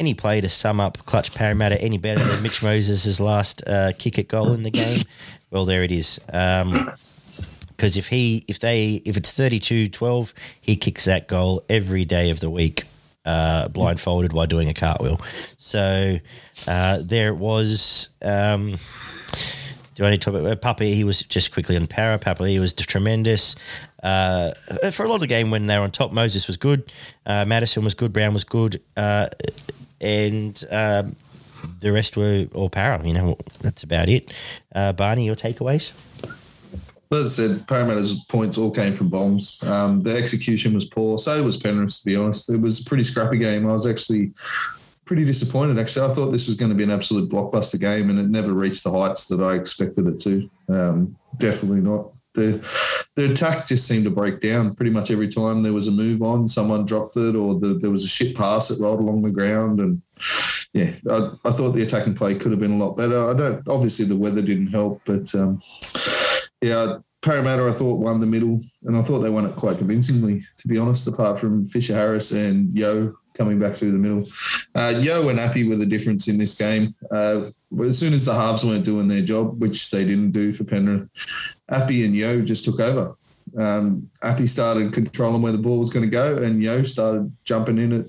any 0.00 0.14
play 0.14 0.40
to 0.40 0.48
sum 0.48 0.80
up 0.80 0.98
clutch 1.04 1.32
Parramatta 1.34 1.80
any 1.80 1.98
better 1.98 2.24
than 2.24 2.42
Mitch 2.42 2.62
Moses' 2.62 3.20
last 3.20 3.62
uh, 3.66 3.92
kick 3.98 4.18
at 4.18 4.26
goal 4.26 4.52
in 4.52 4.64
the 4.64 4.70
game, 4.70 5.02
well, 5.50 5.64
there 5.66 5.84
it 5.84 5.92
is. 5.92 6.18
Because 6.26 7.96
if 7.96 8.08
he 8.08 8.44
if 8.48 8.58
they 8.58 9.02
if 9.04 9.16
it's 9.16 9.30
32-12, 9.30 10.32
he 10.60 10.76
kicks 10.76 11.04
that 11.04 11.28
goal 11.28 11.62
every 11.68 12.04
day 12.04 12.30
of 12.30 12.40
the 12.40 12.50
week. 12.50 12.84
Uh, 13.22 13.68
blindfolded 13.68 14.32
while 14.32 14.46
doing 14.46 14.70
a 14.70 14.74
cartwheel. 14.74 15.20
So 15.58 16.18
uh, 16.66 16.98
there 17.04 17.28
it 17.28 17.36
was. 17.36 18.08
Um, 18.22 18.78
do 19.94 20.06
I 20.06 20.10
need 20.10 20.22
to 20.22 20.30
talk 20.30 20.40
about 20.40 20.62
Puppy? 20.62 20.94
He 20.94 21.04
was 21.04 21.22
just 21.24 21.52
quickly 21.52 21.76
on 21.76 21.86
para. 21.86 22.18
Puppy, 22.18 22.46
he 22.46 22.58
was 22.58 22.72
tremendous. 22.72 23.56
Uh, 24.02 24.52
for 24.92 25.04
a 25.04 25.08
lot 25.08 25.16
of 25.16 25.20
the 25.20 25.26
game 25.26 25.50
when 25.50 25.66
they 25.66 25.76
were 25.76 25.84
on 25.84 25.90
top, 25.90 26.12
Moses 26.12 26.46
was 26.46 26.56
good. 26.56 26.90
Uh, 27.26 27.44
Matterson 27.44 27.84
was 27.84 27.92
good. 27.92 28.10
Brown 28.10 28.32
was 28.32 28.44
good. 28.44 28.80
And 30.00 30.62
um, 30.70 31.16
the 31.80 31.92
rest 31.92 32.16
were 32.16 32.46
all 32.54 32.70
power. 32.70 33.00
You 33.04 33.14
know, 33.14 33.38
that's 33.60 33.82
about 33.82 34.08
it. 34.08 34.32
Uh, 34.74 34.92
Barney, 34.92 35.26
your 35.26 35.36
takeaways? 35.36 35.92
As 37.12 37.26
I 37.26 37.42
said, 37.42 37.66
Parramatta's 37.66 38.22
points 38.28 38.56
all 38.56 38.70
came 38.70 38.96
from 38.96 39.08
bombs. 39.08 39.62
Um, 39.64 40.00
the 40.00 40.16
execution 40.16 40.74
was 40.74 40.84
poor. 40.84 41.18
So 41.18 41.42
was 41.42 41.56
Penrith, 41.56 41.98
to 41.98 42.04
be 42.04 42.14
honest. 42.14 42.48
It 42.50 42.60
was 42.60 42.80
a 42.80 42.84
pretty 42.84 43.02
scrappy 43.02 43.36
game. 43.36 43.68
I 43.68 43.72
was 43.72 43.86
actually 43.86 44.32
pretty 45.04 45.24
disappointed, 45.24 45.76
actually. 45.76 46.08
I 46.08 46.14
thought 46.14 46.30
this 46.30 46.46
was 46.46 46.54
going 46.54 46.68
to 46.68 46.76
be 46.76 46.84
an 46.84 46.90
absolute 46.92 47.28
blockbuster 47.28 47.80
game, 47.80 48.10
and 48.10 48.18
it 48.18 48.28
never 48.28 48.52
reached 48.52 48.84
the 48.84 48.92
heights 48.92 49.26
that 49.26 49.40
I 49.40 49.56
expected 49.56 50.06
it 50.06 50.20
to. 50.20 50.48
Um, 50.68 51.16
definitely 51.38 51.80
not. 51.80 52.12
The, 52.34 52.64
the 53.16 53.32
attack 53.32 53.66
just 53.66 53.86
seemed 53.86 54.04
to 54.04 54.10
break 54.10 54.40
down 54.40 54.74
pretty 54.74 54.90
much 54.90 55.10
every 55.10 55.28
time 55.28 55.62
there 55.62 55.72
was 55.72 55.88
a 55.88 55.92
move 55.92 56.22
on, 56.22 56.46
someone 56.46 56.86
dropped 56.86 57.16
it, 57.16 57.34
or 57.34 57.58
the, 57.58 57.74
there 57.74 57.90
was 57.90 58.04
a 58.04 58.08
shit 58.08 58.36
pass 58.36 58.68
that 58.68 58.80
rolled 58.80 59.00
along 59.00 59.22
the 59.22 59.30
ground. 59.30 59.80
And 59.80 60.00
yeah, 60.72 60.94
I, 61.10 61.30
I 61.44 61.52
thought 61.52 61.72
the 61.72 61.82
attacking 61.82 62.14
play 62.14 62.34
could 62.34 62.52
have 62.52 62.60
been 62.60 62.72
a 62.72 62.84
lot 62.84 62.96
better. 62.96 63.28
I 63.28 63.34
don't, 63.34 63.68
obviously, 63.68 64.04
the 64.04 64.16
weather 64.16 64.42
didn't 64.42 64.68
help, 64.68 65.02
but 65.04 65.34
um, 65.34 65.60
yeah, 66.62 66.98
Parramatta, 67.22 67.68
I 67.68 67.72
thought 67.72 68.00
won 68.00 68.20
the 68.20 68.26
middle, 68.26 68.60
and 68.84 68.96
I 68.96 69.02
thought 69.02 69.18
they 69.18 69.28
won 69.28 69.44
it 69.44 69.56
quite 69.56 69.78
convincingly, 69.78 70.42
to 70.58 70.68
be 70.68 70.78
honest. 70.78 71.06
Apart 71.06 71.38
from 71.38 71.64
Fisher 71.64 71.94
Harris 71.94 72.32
and 72.32 72.74
Yo 72.76 73.14
coming 73.40 73.58
back 73.58 73.74
through 73.74 73.90
the 73.90 73.98
middle, 73.98 74.28
uh, 74.74 74.92
Yo 74.98 75.30
and 75.30 75.40
Appy 75.40 75.66
were 75.66 75.76
the 75.76 75.86
difference 75.86 76.28
in 76.28 76.36
this 76.36 76.54
game. 76.54 76.94
Uh, 77.10 77.48
as 77.82 77.98
soon 77.98 78.12
as 78.12 78.26
the 78.26 78.34
halves 78.34 78.66
weren't 78.66 78.84
doing 78.84 79.08
their 79.08 79.22
job, 79.22 79.58
which 79.62 79.90
they 79.90 80.04
didn't 80.04 80.32
do 80.32 80.52
for 80.52 80.64
Penrith, 80.64 81.08
Appy 81.70 82.04
and 82.04 82.14
Yo 82.14 82.42
just 82.42 82.66
took 82.66 82.80
over. 82.80 83.16
Um, 83.56 84.10
Appy 84.22 84.46
started 84.46 84.92
controlling 84.92 85.40
where 85.40 85.52
the 85.52 85.64
ball 85.66 85.78
was 85.78 85.88
going 85.88 86.04
to 86.04 86.10
go, 86.10 86.36
and 86.36 86.62
Yo 86.62 86.82
started 86.82 87.34
jumping 87.44 87.78
in 87.78 87.92
at 88.00 88.06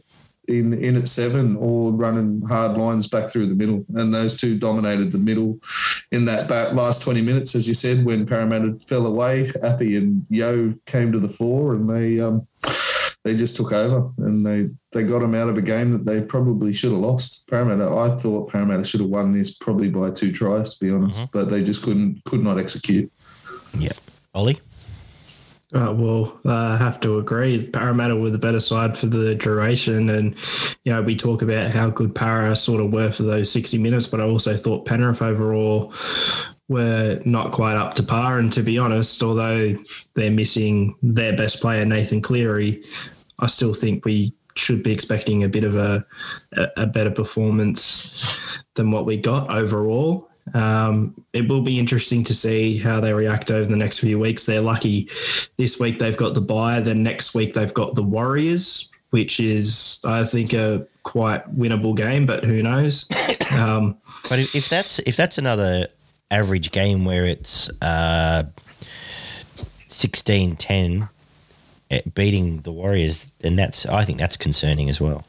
in 0.48 0.74
in 0.74 0.98
at 0.98 1.08
seven 1.08 1.56
or 1.56 1.94
running 1.94 2.42
hard 2.42 2.76
lines 2.76 3.08
back 3.08 3.30
through 3.30 3.48
the 3.48 3.56
middle, 3.56 3.86
and 3.96 4.14
those 4.14 4.36
two 4.36 4.60
dominated 4.60 5.14
the 5.14 5.18
middle 5.18 5.60
in 6.12 6.26
that 6.26 6.50
last 6.76 7.02
twenty 7.02 7.22
minutes, 7.22 7.56
as 7.56 7.70
you 7.70 7.74
said, 7.74 8.04
when 8.04 8.26
Parramatta 8.26 8.78
fell 8.86 9.06
away. 9.06 9.50
Appy 9.64 9.96
and 9.96 10.26
Yo 10.30 10.74
came 10.86 11.12
to 11.14 11.20
the 11.20 11.30
fore, 11.30 11.74
and 11.76 11.90
they 11.90 12.20
um, 12.20 12.46
they 13.24 13.36
just 13.36 13.56
took 13.56 13.72
over, 13.72 14.12
and 14.18 14.46
they 14.46 14.70
they 14.92 15.04
got 15.04 15.20
them 15.20 15.36
out 15.36 15.50
of 15.50 15.58
a 15.58 15.62
game 15.62 15.92
that 15.92 16.06
they 16.06 16.22
probably 16.22 16.74
should 16.74 16.92
have 16.92 17.00
lost. 17.00 17.48
Parramatta, 17.50 17.88
I 17.90 18.10
thought 18.18 18.50
Parramatta 18.50 18.84
should 18.84 19.02
have 19.02 19.10
won 19.10 19.32
this 19.32 19.56
probably 19.56 19.90
by 19.90 20.12
two 20.12 20.32
tries, 20.32 20.76
to 20.76 20.86
be 20.86 20.92
honest, 20.92 21.32
but 21.32 21.50
they 21.50 21.64
just 21.64 21.84
couldn't 21.84 22.24
could 22.26 22.44
not 22.44 22.60
execute. 22.60 23.12
Yeah. 23.78 23.92
Ollie? 24.34 24.60
Uh, 25.74 25.94
well, 25.96 26.38
I 26.46 26.76
have 26.76 27.00
to 27.00 27.20
agree. 27.20 27.66
Parramatta 27.66 28.16
were 28.16 28.30
the 28.30 28.38
better 28.38 28.60
side 28.60 28.98
for 28.98 29.06
the 29.06 29.36
duration. 29.36 30.10
And, 30.10 30.36
you 30.84 30.92
know, 30.92 31.02
we 31.02 31.16
talk 31.16 31.42
about 31.42 31.72
how 31.72 31.90
good 31.90 32.14
Para 32.14 32.54
sort 32.58 32.82
of 32.82 32.92
were 32.92 33.10
for 33.10 33.24
those 33.24 33.50
60 33.52 33.78
minutes, 33.78 34.06
but 34.06 34.20
I 34.20 34.26
also 34.26 34.58
thought 34.58 34.86
Penrith 34.86 35.22
overall 35.22 35.94
were 36.72 37.20
not 37.26 37.52
quite 37.52 37.76
up 37.76 37.94
to 37.96 38.04
par. 38.04 38.40
And 38.40 38.52
to 38.54 38.64
be 38.64 38.80
honest, 38.80 39.22
although 39.22 39.76
they're 40.14 40.32
missing 40.32 40.96
their 41.04 41.36
best 41.36 41.60
player, 41.60 41.86
Nathan 41.86 42.22
Cleary, 42.22 42.82
I 43.40 43.48
still 43.48 43.74
think 43.74 44.06
we 44.06 44.34
should 44.56 44.82
be 44.82 44.92
expecting 44.92 45.44
a 45.44 45.50
bit 45.50 45.66
of 45.66 45.76
a, 45.76 46.06
a, 46.78 46.88
better 46.88 47.12
performance 47.12 48.64
than 48.76 48.92
what 48.92 49.06
we 49.06 49.18
got 49.18 49.54
overall. 49.54 50.30
Um, 50.54 51.14
it 51.34 51.48
will 51.48 51.62
be 51.62 51.78
interesting 51.78 52.24
to 52.26 52.34
see 52.34 52.78
how 52.78 53.02
they 53.02 53.14
react 53.14 53.52
over 53.52 53.70
the 53.70 53.76
next 53.76 54.00
few 54.00 54.18
weeks. 54.18 54.46
They're 54.46 54.62
lucky 54.62 55.10
this 55.58 55.80
week 55.80 56.00
they've 56.00 56.18
got 56.18 56.34
the 56.34 56.42
buyer. 56.42 56.82
then 56.82 57.04
next 57.04 57.36
week 57.36 57.54
they've 57.54 57.74
got 57.74 57.96
the 57.96 58.04
Warriors, 58.04 58.90
which 59.12 59.40
is, 59.40 60.00
I 60.06 60.24
think, 60.24 60.54
a 60.54 60.86
quite 61.04 61.44
winnable 61.58 61.96
game, 61.96 62.26
but 62.26 62.46
who 62.46 62.64
knows? 62.64 63.10
Um, 63.52 63.98
But 64.30 64.40
if 64.40 64.70
that's 64.70 65.00
if 65.00 65.18
that's 65.18 65.38
another 65.38 65.88
average 66.32 66.72
game 66.72 67.06
where 67.06 67.26
it's 67.26 67.70
uh, 67.82 68.44
16-10 69.90 71.10
eh, 71.92 72.02
beating 72.16 72.62
the 72.62 72.72
Warriors, 72.72 73.32
and 73.44 73.60
that's 73.60 73.86
I 73.86 74.06
think 74.06 74.18
that's 74.18 74.38
concerning 74.38 74.90
as 74.90 75.00
well. 75.00 75.26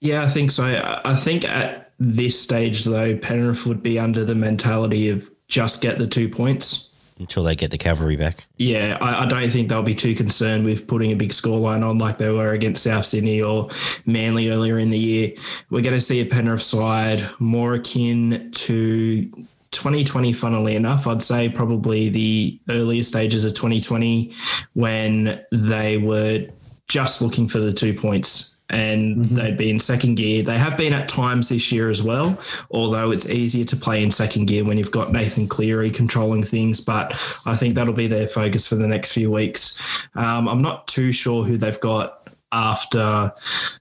yeah, 0.00 0.22
I 0.22 0.28
think 0.28 0.50
so. 0.50 1.00
I 1.04 1.16
think 1.16 1.44
at 1.44 1.92
this 1.98 2.40
stage, 2.40 2.84
though, 2.84 3.16
Penrith 3.16 3.66
would 3.66 3.82
be 3.82 3.98
under 3.98 4.24
the 4.24 4.34
mentality 4.34 5.08
of 5.08 5.30
just 5.48 5.80
get 5.80 5.98
the 5.98 6.06
two 6.06 6.28
points. 6.28 6.90
Until 7.18 7.44
they 7.44 7.54
get 7.54 7.70
the 7.70 7.78
cavalry 7.78 8.16
back. 8.16 8.44
Yeah, 8.56 8.98
I, 9.00 9.22
I 9.22 9.26
don't 9.26 9.48
think 9.48 9.68
they'll 9.68 9.82
be 9.82 9.94
too 9.94 10.16
concerned 10.16 10.64
with 10.64 10.88
putting 10.88 11.12
a 11.12 11.14
big 11.14 11.30
scoreline 11.30 11.88
on 11.88 11.96
like 11.96 12.18
they 12.18 12.30
were 12.30 12.52
against 12.52 12.82
South 12.82 13.06
Sydney 13.06 13.40
or 13.40 13.68
Manly 14.04 14.50
earlier 14.50 14.80
in 14.80 14.90
the 14.90 14.98
year. 14.98 15.32
We're 15.70 15.82
going 15.82 15.94
to 15.94 16.00
see 16.00 16.20
a 16.20 16.26
Penrith 16.26 16.62
side 16.62 17.24
more 17.38 17.74
akin 17.74 18.50
to 18.52 19.30
2020, 19.70 20.32
funnily 20.32 20.74
enough. 20.74 21.06
I'd 21.06 21.22
say 21.22 21.48
probably 21.48 22.08
the 22.08 22.58
earlier 22.68 23.04
stages 23.04 23.44
of 23.44 23.54
2020 23.54 24.32
when 24.72 25.44
they 25.52 25.98
were 25.98 26.46
just 26.88 27.22
looking 27.22 27.46
for 27.48 27.60
the 27.60 27.72
two 27.72 27.94
points 27.94 28.53
and 28.74 29.24
they'd 29.26 29.56
be 29.56 29.70
in 29.70 29.78
second 29.78 30.16
gear. 30.16 30.42
They 30.42 30.58
have 30.58 30.76
been 30.76 30.92
at 30.92 31.08
times 31.08 31.48
this 31.48 31.70
year 31.70 31.88
as 31.90 32.02
well, 32.02 32.38
although 32.72 33.12
it's 33.12 33.28
easier 33.30 33.64
to 33.64 33.76
play 33.76 34.02
in 34.02 34.10
second 34.10 34.46
gear 34.46 34.64
when 34.64 34.76
you've 34.76 34.90
got 34.90 35.12
Nathan 35.12 35.46
Cleary 35.46 35.90
controlling 35.90 36.42
things. 36.42 36.80
But 36.80 37.12
I 37.46 37.54
think 37.54 37.74
that'll 37.74 37.94
be 37.94 38.08
their 38.08 38.26
focus 38.26 38.66
for 38.66 38.74
the 38.74 38.88
next 38.88 39.12
few 39.12 39.30
weeks. 39.30 40.08
Um, 40.16 40.48
I'm 40.48 40.60
not 40.60 40.88
too 40.88 41.12
sure 41.12 41.44
who 41.44 41.56
they've 41.56 41.78
got 41.80 42.20
after 42.52 43.32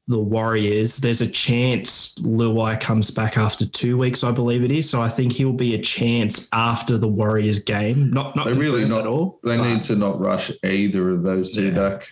the 0.07 0.17
Warriors. 0.19 0.97
There's 0.97 1.21
a 1.21 1.27
chance 1.29 2.15
Luai 2.21 2.79
comes 2.79 3.11
back 3.11 3.37
after 3.37 3.65
two 3.67 3.97
weeks, 3.97 4.23
I 4.23 4.31
believe 4.31 4.63
it 4.63 4.71
is. 4.71 4.89
So 4.89 5.01
I 5.01 5.09
think 5.09 5.31
he'll 5.33 5.53
be 5.53 5.75
a 5.75 5.81
chance 5.81 6.47
after 6.53 6.97
the 6.97 7.07
Warriors 7.07 7.59
game. 7.59 8.09
Not 8.11 8.35
not 8.35 8.45
They 8.47 8.53
really 8.53 8.85
not. 8.85 9.01
at 9.01 9.07
all. 9.07 9.39
They 9.43 9.57
need 9.61 9.83
to 9.83 9.95
not 9.95 10.19
rush 10.19 10.51
either 10.63 11.11
of 11.11 11.23
those 11.23 11.51
two 11.51 11.67
Yeah. 11.67 11.71
back. 11.89 12.07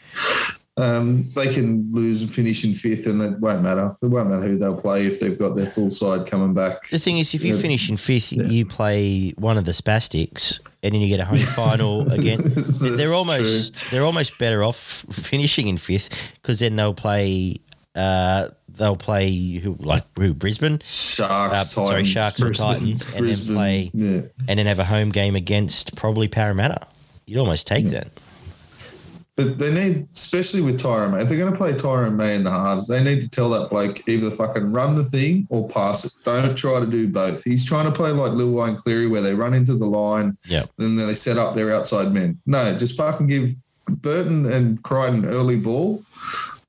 Um, 0.82 1.29
they 1.36 1.53
can 1.53 1.91
lose 1.91 2.21
and 2.21 2.32
finish 2.32 2.63
in 2.63 2.73
fifth, 2.73 3.05
and 3.05 3.21
it 3.21 3.39
won't 3.39 3.61
matter. 3.61 3.95
It 4.01 4.07
won't 4.07 4.29
matter 4.29 4.47
who 4.47 4.57
they'll 4.57 4.75
play 4.75 5.05
if 5.05 5.19
they've 5.19 5.38
got 5.38 5.55
their 5.55 5.69
full 5.69 5.91
side 5.91 6.25
coming 6.25 6.53
back. 6.53 6.89
The 6.89 6.97
thing 6.97 7.19
is, 7.19 7.34
if 7.34 7.43
you 7.43 7.55
Yeah. 7.55 7.61
finish 7.61 7.89
in 7.89 7.97
fifth, 7.97 8.32
you 8.32 8.65
play 8.65 9.32
one 9.38 9.57
of 9.57 9.65
the 9.65 9.73
spastics, 9.73 10.59
and 10.82 10.93
then 10.93 11.01
you 11.01 11.07
get 11.07 11.19
a 11.19 11.25
home 11.25 11.38
final 11.55 12.11
again. 12.11 12.41
They're 12.82 13.13
almost 13.13 13.75
they're 13.91 14.05
almost 14.05 14.38
better 14.39 14.63
off 14.63 15.05
finishing 15.11 15.67
in 15.67 15.77
fifth 15.77 16.09
because 16.41 16.59
then 16.59 16.75
they'll 16.75 16.93
play 16.95 17.59
uh, 17.93 18.47
they'll 18.69 18.95
play 18.95 19.32
who 19.59 19.75
like 19.79 20.03
who 20.17 20.34
Brisbane, 20.34 20.75
uh, 20.75 20.79
Sharks, 20.82 21.69
sorry 21.71 21.88
Titans, 21.89 22.07
Sharks 22.07 22.41
or 22.41 22.45
Brisbane. 22.45 22.67
Titans, 22.73 23.05
and 23.05 23.17
Brisbane, 23.17 23.47
then 23.47 23.55
play 23.55 23.91
yeah. 23.93 24.21
and 24.47 24.57
then 24.59 24.65
have 24.65 24.79
a 24.79 24.86
home 24.86 25.09
game 25.11 25.36
against 25.36 25.95
probably 25.95 26.27
Parramatta. 26.27 26.88
You'd 27.27 27.39
almost 27.39 27.67
take 27.67 27.86
that. 27.91 28.07
But 29.43 29.57
they 29.57 29.73
need, 29.73 30.07
especially 30.11 30.61
with 30.61 30.79
Tyrone 30.79 31.11
May, 31.15 31.23
if 31.23 31.29
they're 31.29 31.37
going 31.37 31.51
to 31.51 31.57
play 31.57 31.73
Tyrone 31.75 32.15
May 32.17 32.35
in 32.35 32.43
the 32.43 32.51
halves, 32.51 32.87
they 32.87 33.03
need 33.03 33.21
to 33.23 33.29
tell 33.29 33.49
that 33.51 33.69
bloke 33.69 34.07
either 34.07 34.29
fucking 34.29 34.71
run 34.71 34.95
the 34.95 35.03
thing 35.03 35.47
or 35.49 35.67
pass 35.67 36.05
it. 36.05 36.13
Don't 36.23 36.55
try 36.55 36.79
to 36.79 36.85
do 36.85 37.07
both. 37.07 37.43
He's 37.43 37.65
trying 37.65 37.85
to 37.85 37.91
play 37.91 38.11
like 38.11 38.33
Lil 38.33 38.51
Wayne 38.51 38.75
Cleary, 38.75 39.07
where 39.07 39.21
they 39.21 39.33
run 39.33 39.53
into 39.53 39.73
the 39.75 39.85
line, 39.85 40.37
Yep. 40.47 40.65
and 40.79 40.99
then 40.99 41.07
they 41.07 41.13
set 41.13 41.37
up 41.37 41.55
their 41.55 41.73
outside 41.73 42.13
men. 42.13 42.39
No, 42.45 42.77
just 42.77 42.95
fucking 42.97 43.27
give 43.27 43.55
Burton 43.87 44.51
and 44.51 44.81
Crichton 44.83 45.25
early 45.25 45.57
ball, 45.57 46.03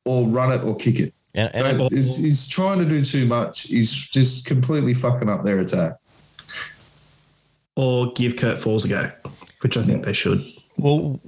or 0.05 0.27
run 0.27 0.51
it 0.53 0.65
or 0.65 0.75
kick 0.77 0.99
it. 0.99 1.13
And, 1.35 1.55
and 1.55 1.79
Don't- 1.79 1.93
he's, 1.93 2.17
he's 2.19 2.47
trying 2.47 2.79
to 2.79 2.85
do 2.85 3.05
too 3.05 3.27
much. 3.27 3.63
He's 3.63 3.93
just 3.93 4.45
completely 4.47 4.95
fucking 4.95 5.29
up 5.29 5.45
their 5.45 5.61
attack. 5.61 5.95
Or 7.75 8.13
give 8.13 8.37
Kurt 8.37 8.59
Falls 8.59 8.85
a 8.85 8.89
go, 8.89 9.11
which 9.61 9.77
I 9.77 9.83
think 9.83 10.05
they 10.05 10.13
should. 10.13 10.41
Well, 10.77 11.21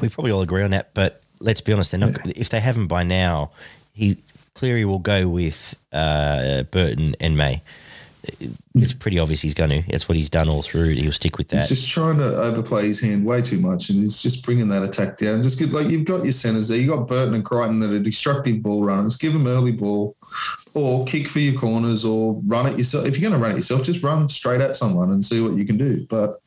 we 0.00 0.08
probably 0.08 0.30
all 0.30 0.42
agree 0.42 0.62
on 0.62 0.70
that, 0.70 0.94
but 0.94 1.22
let's 1.40 1.60
be 1.60 1.72
honest, 1.72 1.90
they're 1.90 2.00
not. 2.00 2.14
If 2.36 2.50
they 2.50 2.60
haven't 2.60 2.86
by 2.86 3.02
now, 3.02 3.50
he 3.92 4.18
Cleary 4.54 4.84
will 4.84 4.98
go 4.98 5.28
with 5.28 5.74
uh, 5.92 6.64
Burton 6.64 7.16
and 7.18 7.36
May. 7.36 7.62
It's 8.74 8.92
pretty 8.92 9.18
obvious 9.18 9.40
he's 9.40 9.54
going 9.54 9.70
to. 9.70 9.82
That's 9.90 10.08
what 10.08 10.16
he's 10.16 10.28
done 10.28 10.48
all 10.48 10.62
through. 10.62 10.90
He'll 10.90 11.12
stick 11.12 11.38
with 11.38 11.48
that. 11.48 11.60
He's 11.60 11.70
just 11.70 11.88
trying 11.88 12.18
to 12.18 12.36
overplay 12.36 12.86
his 12.86 13.00
hand 13.00 13.24
way 13.24 13.40
too 13.40 13.58
much, 13.58 13.88
and 13.88 13.98
he's 13.98 14.22
just 14.22 14.44
bringing 14.44 14.68
that 14.68 14.82
attack 14.82 15.16
down. 15.16 15.42
Just 15.42 15.58
get 15.58 15.72
like 15.72 15.88
you've 15.88 16.04
got 16.04 16.22
your 16.22 16.32
centers 16.32 16.68
there. 16.68 16.78
You 16.78 16.90
have 16.90 17.00
got 17.00 17.08
Burton 17.08 17.34
and 17.34 17.44
Crichton 17.44 17.80
that 17.80 17.90
are 17.90 17.98
destructive 17.98 18.62
ball 18.62 18.84
runners. 18.84 19.16
Give 19.16 19.32
them 19.32 19.46
early 19.46 19.72
ball, 19.72 20.16
or 20.74 21.06
kick 21.06 21.28
for 21.28 21.38
your 21.40 21.58
corners, 21.58 22.04
or 22.04 22.40
run 22.44 22.66
it 22.66 22.76
yourself. 22.76 23.06
If 23.06 23.18
you're 23.18 23.30
going 23.30 23.40
to 23.40 23.44
run 23.44 23.54
it 23.54 23.58
yourself, 23.58 23.82
just 23.82 24.02
run 24.02 24.28
straight 24.28 24.60
at 24.60 24.76
someone 24.76 25.10
and 25.10 25.24
see 25.24 25.40
what 25.40 25.54
you 25.54 25.64
can 25.64 25.78
do. 25.78 26.06
But 26.10 26.42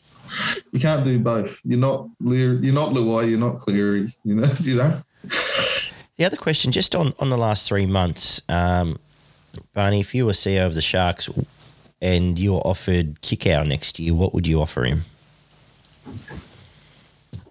you 0.71 0.80
can't 0.80 1.03
do 1.05 1.19
both. 1.19 1.59
You're 1.63 1.80
not 1.80 2.07
Lear, 2.19 2.53
You're 2.63 2.74
not 2.74 2.89
Luai. 2.93 3.30
You're 3.30 3.39
not 3.39 3.59
Cleary. 3.59 4.07
You 4.24 4.36
know. 4.36 4.47
You 4.61 4.76
know. 4.78 5.01
The 6.17 6.26
other 6.26 6.38
question, 6.38 6.71
just 6.71 6.95
on, 6.95 7.13
on 7.19 7.30
the 7.32 7.38
last 7.38 7.67
three 7.67 7.86
months, 7.88 8.39
um, 8.47 8.99
Barney, 9.74 9.99
if 9.99 10.13
you 10.13 10.26
were 10.28 10.32
CEO 10.34 10.65
of 10.67 10.76
the 10.76 10.82
Sharks 10.82 11.28
and 12.01 12.38
you 12.38 12.53
were 12.53 12.59
offered 12.59 13.19
Kikau 13.21 13.65
next 13.67 13.99
year, 13.99 14.13
what 14.13 14.34
would 14.34 14.45
you 14.45 14.61
offer 14.61 14.84
him? 14.84 15.01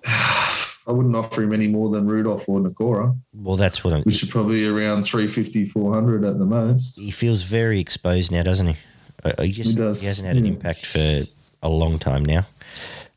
I 0.85 0.91
wouldn't 0.91 1.15
offer 1.15 1.43
him 1.43 1.53
any 1.53 1.69
more 1.69 1.91
than 1.91 2.07
Rudolph 2.07 2.49
or 2.49 2.61
Nikora, 2.61 3.17
Well, 3.33 3.57
that's 3.57 3.85
what 3.85 3.95
I'm. 3.95 4.03
which 4.03 4.23
are 4.25 4.27
probably 4.27 4.67
around 4.67 5.05
350, 5.05 5.65
400 5.67 6.25
at 6.25 6.39
the 6.39 6.45
most. 6.45 6.99
He 6.99 7.11
feels 7.13 7.43
very 7.43 7.79
exposed 7.81 8.33
now, 8.33 8.43
doesn't 8.43 8.67
he? 8.69 8.77
Uh, 9.25 9.43
He 9.43 9.53
just 9.53 9.71
He 9.71 9.77
does, 9.77 10.01
he 10.01 10.09
hasn't 10.09 10.27
had 10.27 10.37
an 10.37 10.47
impact 10.47 10.85
for 10.87 11.23
a 11.63 11.69
long 11.69 11.99
time 11.99 12.25
now. 12.25 12.47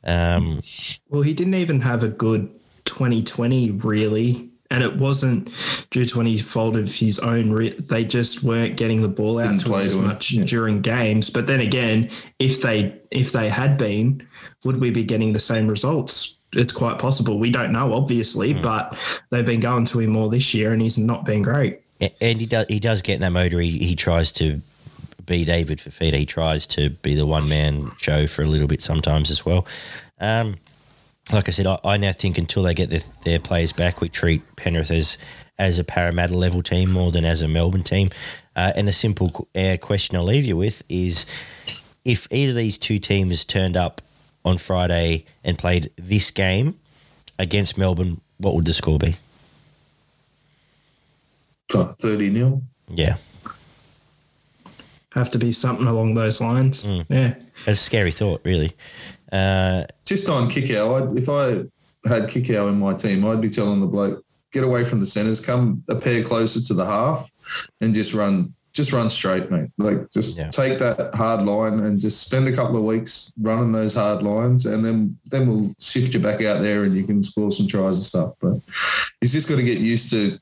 Um, 0.04 0.62
Well, 1.10 1.22
he 1.24 1.34
didn't 1.34 1.56
even 1.56 1.82
have 1.82 2.04
a 2.04 2.08
good 2.08 2.50
2020, 2.86 3.72
really. 3.72 4.50
And 4.72 4.84
it 4.84 4.98
wasn't 4.98 5.50
due 5.92 6.06
to 6.06 6.22
any 6.22 6.38
fault 6.40 6.76
of 6.76 6.94
his 6.94 7.20
own. 7.20 7.52
Re- 7.52 7.78
they 7.80 8.04
just 8.04 8.42
weren't 8.44 8.78
getting 8.78 9.02
the 9.02 9.08
ball 9.08 9.40
out 9.40 9.60
to 9.62 9.68
him 9.74 9.80
as 9.86 9.96
much 9.96 10.32
yeah. 10.32 10.44
during 10.44 10.82
games. 10.82 11.30
But 11.30 11.46
then 11.46 11.60
again, 11.60 12.10
if 12.40 12.62
they 12.64 12.96
if 13.12 13.32
they 13.32 13.48
had 13.48 13.78
been, 13.78 14.28
would 14.64 14.82
we 14.82 14.90
be 14.90 15.04
getting 15.04 15.34
the 15.34 15.40
same 15.40 15.68
results? 15.68 16.38
It's 16.54 16.74
quite 16.74 16.98
possible. 16.98 17.38
We 17.38 17.52
don't 17.52 17.72
know, 17.74 17.94
obviously, 17.94 18.54
Hmm. 18.54 18.64
but 18.64 18.98
they've 19.30 19.46
been 19.46 19.60
going 19.60 19.86
to 19.86 20.00
him 20.00 20.10
more 20.10 20.30
this 20.30 20.54
year, 20.56 20.74
and 20.74 20.82
he's 20.82 20.98
not 20.98 21.26
been 21.26 21.44
great. 21.44 21.80
A- 22.02 22.12
And 22.24 22.40
he 22.40 22.48
does 22.48 22.66
he 22.68 22.80
does 22.80 23.04
get 23.04 23.16
in 23.16 23.22
that 23.22 23.32
motor. 23.34 23.60
He, 23.60 23.78
he 23.78 23.96
tries 23.96 24.32
to 24.34 24.62
be 25.26 25.46
David 25.46 25.80
Fifita. 25.80 26.14
He 26.16 26.26
tries 26.26 26.68
to 26.68 26.90
be 26.90 27.16
the 27.16 27.26
one 27.26 27.50
man 27.50 27.92
show 27.98 28.28
for 28.28 28.44
a 28.44 28.46
little 28.46 28.68
bit 28.68 28.82
sometimes 28.82 29.32
as 29.32 29.46
well. 29.46 29.66
Um, 30.20 30.56
like 31.32 31.48
I 31.48 31.52
said, 31.52 31.66
I, 31.66 31.80
I 31.84 31.98
now 31.98 32.12
think 32.12 32.38
until 32.38 32.64
they 32.64 32.74
get 32.74 32.90
their, 32.90 33.02
their 33.24 33.40
players 33.40 33.74
back, 33.74 34.02
we 34.02 34.10
treat 34.10 34.56
Penrith 34.56 34.92
as 34.92 35.18
as 35.58 35.80
a 35.80 35.86
Parramatta 35.86 36.38
level 36.38 36.62
team 36.62 36.92
more 36.92 37.12
than 37.12 37.24
as 37.24 37.42
a 37.42 37.48
Melbourne 37.48 37.84
team. 37.84 38.10
Uh, 38.58 38.74
and 38.76 38.90
a 38.90 38.94
simple 38.94 39.48
uh, 39.56 39.78
question 39.82 40.18
I'll 40.18 40.26
leave 40.26 40.46
you 40.46 40.58
with 40.58 40.84
is: 40.90 41.26
if 42.04 42.28
either 42.32 42.52
of 42.52 42.58
these 42.58 42.78
two 42.78 43.00
teams 43.00 43.44
turned 43.44 43.76
up 43.76 44.02
on 44.44 44.58
Friday 44.58 45.26
and 45.44 45.58
played 45.58 45.92
this 45.96 46.32
game 46.32 46.80
against 47.40 47.78
Melbourne, 47.78 48.22
what 48.38 48.56
would 48.56 48.66
the 48.66 48.74
score 48.74 49.00
be? 49.00 49.16
Oh, 51.74 51.96
30 52.00 52.30
nil. 52.30 52.62
Yeah, 52.88 53.18
Have 55.16 55.30
to 55.32 55.40
be 55.40 55.52
something 55.54 55.88
along 55.88 56.14
those 56.14 56.42
lines. 56.42 56.84
Hmm. 56.84 57.02
Yeah. 57.10 57.36
it's 57.66 57.68
a 57.68 57.84
scary 57.84 58.12
thought, 58.12 58.42
really. 58.44 58.74
Uh, 59.32 59.86
just 60.06 60.30
on 60.30 60.50
kick 60.50 60.70
I'd, 60.70 61.18
if 61.18 61.30
I 61.30 61.64
had 62.08 62.30
Kikau 62.30 62.68
in 62.70 62.78
my 62.80 62.94
team, 62.94 63.26
I'd 63.26 63.42
be 63.42 63.50
telling 63.50 63.80
the 63.80 63.88
bloke, 63.88 64.24
get 64.52 64.64
away 64.66 64.84
from 64.84 65.00
the 65.00 65.06
centres, 65.08 65.40
come 65.40 65.84
a 65.90 65.96
pair 65.96 66.22
closer 66.24 66.62
to 66.62 66.74
the 66.74 66.86
half 66.86 67.30
and 67.82 67.94
just 67.94 68.14
run 68.14 68.54
just 68.74 68.92
run 68.92 69.10
straight, 69.10 69.50
mate. 69.50 69.70
Like 69.78 70.12
just 70.12 70.38
Yeah. 70.38 70.50
take 70.50 70.80
that 70.80 71.16
hard 71.16 71.44
line 71.46 71.80
and 71.80 71.98
just 71.98 72.22
spend 72.24 72.50
a 72.50 72.54
couple 72.54 72.76
of 72.76 72.84
weeks 72.84 73.32
running 73.40 73.72
those 73.72 73.94
hard 73.94 74.22
lines 74.22 74.66
and 74.66 74.84
then 74.84 75.18
then 75.32 75.48
we'll 75.48 75.74
shift 75.80 76.14
you 76.14 76.20
back 76.20 76.44
out 76.44 76.62
there 76.62 76.84
and 76.84 76.94
you 76.98 77.06
can 77.06 77.24
score 77.24 77.52
some 77.52 77.68
tries 77.68 77.96
and 77.96 78.04
stuff. 78.04 78.34
But 78.42 78.60
he's 79.22 79.32
just 79.32 79.48
got 79.48 79.56
to 79.56 79.64
get 79.64 79.78
used 79.80 80.10
to 80.10 80.38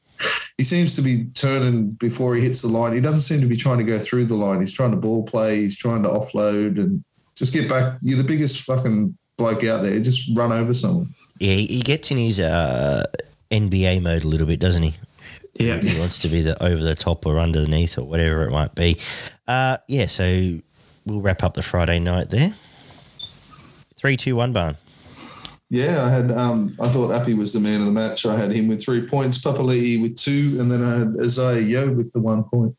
he 0.57 0.63
seems 0.63 0.95
to 0.95 1.01
be 1.01 1.25
turning 1.33 1.91
before 1.91 2.35
he 2.35 2.41
hits 2.41 2.61
the 2.61 2.67
line. 2.67 2.93
He 2.93 3.01
doesn't 3.01 3.21
seem 3.21 3.41
to 3.41 3.47
be 3.47 3.55
trying 3.55 3.79
to 3.79 3.83
go 3.83 3.99
through 3.99 4.25
the 4.27 4.35
line. 4.35 4.59
He's 4.59 4.73
trying 4.73 4.91
to 4.91 4.97
ball 4.97 5.23
play, 5.23 5.61
he's 5.61 5.77
trying 5.77 6.03
to 6.03 6.09
offload 6.09 6.77
and 6.77 7.03
just 7.35 7.53
get 7.53 7.67
back. 7.67 7.97
You're 8.01 8.17
the 8.17 8.23
biggest 8.23 8.61
fucking 8.61 9.17
bloke 9.37 9.63
out 9.63 9.81
there. 9.81 9.99
Just 9.99 10.29
run 10.35 10.51
over 10.51 10.73
someone. 10.73 11.13
Yeah, 11.39 11.53
he 11.53 11.65
he 11.65 11.81
gets 11.81 12.11
in 12.11 12.17
his 12.17 12.39
uh, 12.39 13.05
NBA 13.51 14.01
mode 14.01 14.23
a 14.23 14.27
little 14.27 14.47
bit, 14.47 14.59
doesn't 14.59 14.83
he? 14.83 14.93
Yeah. 15.55 15.79
He 15.79 15.99
wants 15.99 16.19
to 16.19 16.27
be 16.27 16.41
the 16.41 16.61
over 16.63 16.83
the 16.83 16.95
top 16.95 17.25
or 17.25 17.39
underneath 17.39 17.97
or 17.97 18.03
whatever 18.03 18.47
it 18.47 18.51
might 18.51 18.73
be. 18.75 18.99
Uh, 19.47 19.77
yeah, 19.87 20.07
so 20.07 20.59
we'll 21.05 21.21
wrap 21.21 21.43
up 21.43 21.53
the 21.53 21.61
Friday 21.61 21.99
night 21.99 22.29
there. 22.29 22.53
Three, 23.97 24.17
two, 24.17 24.35
one, 24.35 24.51
barn. 24.51 24.77
Yeah, 25.73 26.05
I 26.05 26.09
had. 26.09 26.31
Um, 26.31 26.75
I 26.79 26.87
thought 26.87 27.11
Appy 27.11 27.33
was 27.33 27.51
the 27.51 27.59
man 27.59 27.79
of 27.79 27.87
the 27.87 27.91
match. 27.91 28.27
I 28.27 28.37
had 28.37 28.51
him 28.51 28.67
with 28.67 28.83
three 28.83 29.07
points, 29.07 29.39
Papali'i 29.39 29.99
with 29.99 30.15
two, 30.15 30.57
and 30.59 30.69
then 30.69 30.83
I 30.83 30.99
had 30.99 31.15
Isaiah 31.19 31.61
Yo 31.61 31.89
with 31.89 32.13
the 32.13 32.19
one 32.19 32.43
point. 32.43 32.75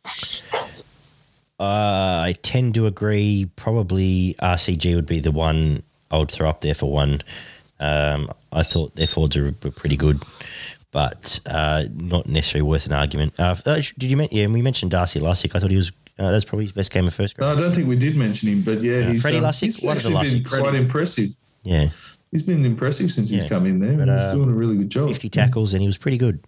Uh, 1.59 2.23
I 2.23 2.37
tend 2.43 2.75
to 2.75 2.87
agree. 2.87 3.51
Probably 3.57 4.37
RCG 4.41 4.95
would 4.95 5.07
be 5.07 5.19
the 5.19 5.33
one 5.33 5.83
I 6.13 6.19
would 6.19 6.31
throw 6.31 6.49
up 6.49 6.61
there 6.61 6.75
for 6.75 6.89
one. 6.89 7.23
Um, 7.81 8.31
I 8.53 8.63
thought 8.63 8.95
their 8.95 9.09
forwards 9.09 9.37
were, 9.37 9.53
were 9.65 9.73
pretty 9.73 9.97
good, 9.97 10.23
but 10.93 11.41
uh, 11.47 11.87
not 11.93 12.29
necessarily 12.29 12.71
worth 12.71 12.87
an 12.87 12.93
argument. 12.93 13.35
Uh, 13.41 13.57
uh, 13.67 13.83
did 13.99 14.09
you 14.09 14.17
mention? 14.17 14.39
Yeah, 14.39 14.47
we 14.47 14.63
mentioned 14.63 14.93
Darcy 14.93 15.19
last 15.19 15.43
week. 15.43 15.57
I 15.57 15.59
thought 15.59 15.73
he 15.73 15.77
was. 15.77 15.91
Uh, 16.17 16.31
that's 16.31 16.45
probably 16.45 16.67
his 16.67 16.73
best 16.73 16.93
game 16.93 17.09
of 17.09 17.15
first 17.15 17.37
grade. 17.37 17.49
No, 17.49 17.57
I 17.57 17.61
don't 17.61 17.75
think 17.75 17.89
we 17.89 17.97
did 17.97 18.15
mention 18.15 18.51
him, 18.51 18.63
but 18.63 18.81
yeah, 18.83 19.01
Yeah, 19.01 19.11
he's, 19.11 19.23
Freddie 19.23 19.39
um, 19.39 19.45
Lussick, 19.47 19.81
he's 19.81 19.91
actually 19.91 20.31
been 20.31 20.45
quite 20.45 20.77
impressive. 20.77 21.31
Yeah, 21.65 21.89
He's 22.35 22.43
been 22.43 22.65
impressive 22.65 23.13
since 23.13 23.31
he's 23.31 23.49
come 23.49 23.65
in 23.65 23.79
there. 23.79 23.97
But, 23.97 24.09
he's 24.09 24.25
um, 24.25 24.39
doing 24.39 24.49
a 24.49 24.55
really 24.55 24.77
good 24.77 24.91
job. 24.91 25.09
fifty 25.09 25.29
tackles, 25.29 25.73
and 25.73 25.81
he 25.81 25.87
was 25.87 25.97
pretty 25.97 26.19
good. 26.19 26.45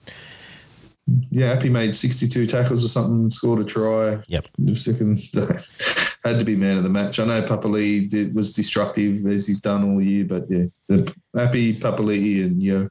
Yeah, 1.31 1.53
Appy 1.53 1.69
made 1.69 1.95
62 1.95 2.49
tackles 2.49 2.85
or 2.85 2.89
something, 2.89 3.31
scored 3.31 3.61
a 3.61 3.65
try. 3.65 4.19
Yep. 4.27 4.49
Just 4.65 4.87
had 6.25 6.41
to 6.41 6.45
be 6.45 6.57
man 6.57 6.79
of 6.79 6.83
the 6.83 6.91
match. 6.91 7.21
I 7.21 7.25
know 7.25 7.41
Papali 7.41 8.09
did 8.09 8.35
was 8.35 8.53
destructive 8.53 9.25
as 9.27 9.47
he's 9.47 9.61
done 9.61 9.89
all 9.89 10.03
year, 10.03 10.25
but 10.25 10.47
yeah, 10.51 10.65
the 10.89 11.15
Appy, 11.39 11.73
Papali, 11.73 12.45
and 12.45 12.61
Yo. 12.61 12.89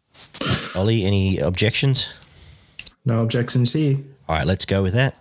Ollie, 0.74 1.04
any 1.04 1.40
objections? 1.40 2.14
No 3.04 3.22
objections 3.22 3.74
here. 3.74 3.98
All 4.30 4.38
right, 4.38 4.48
let's 4.48 4.64
go 4.64 4.82
with 4.82 4.94
that. 4.94 5.20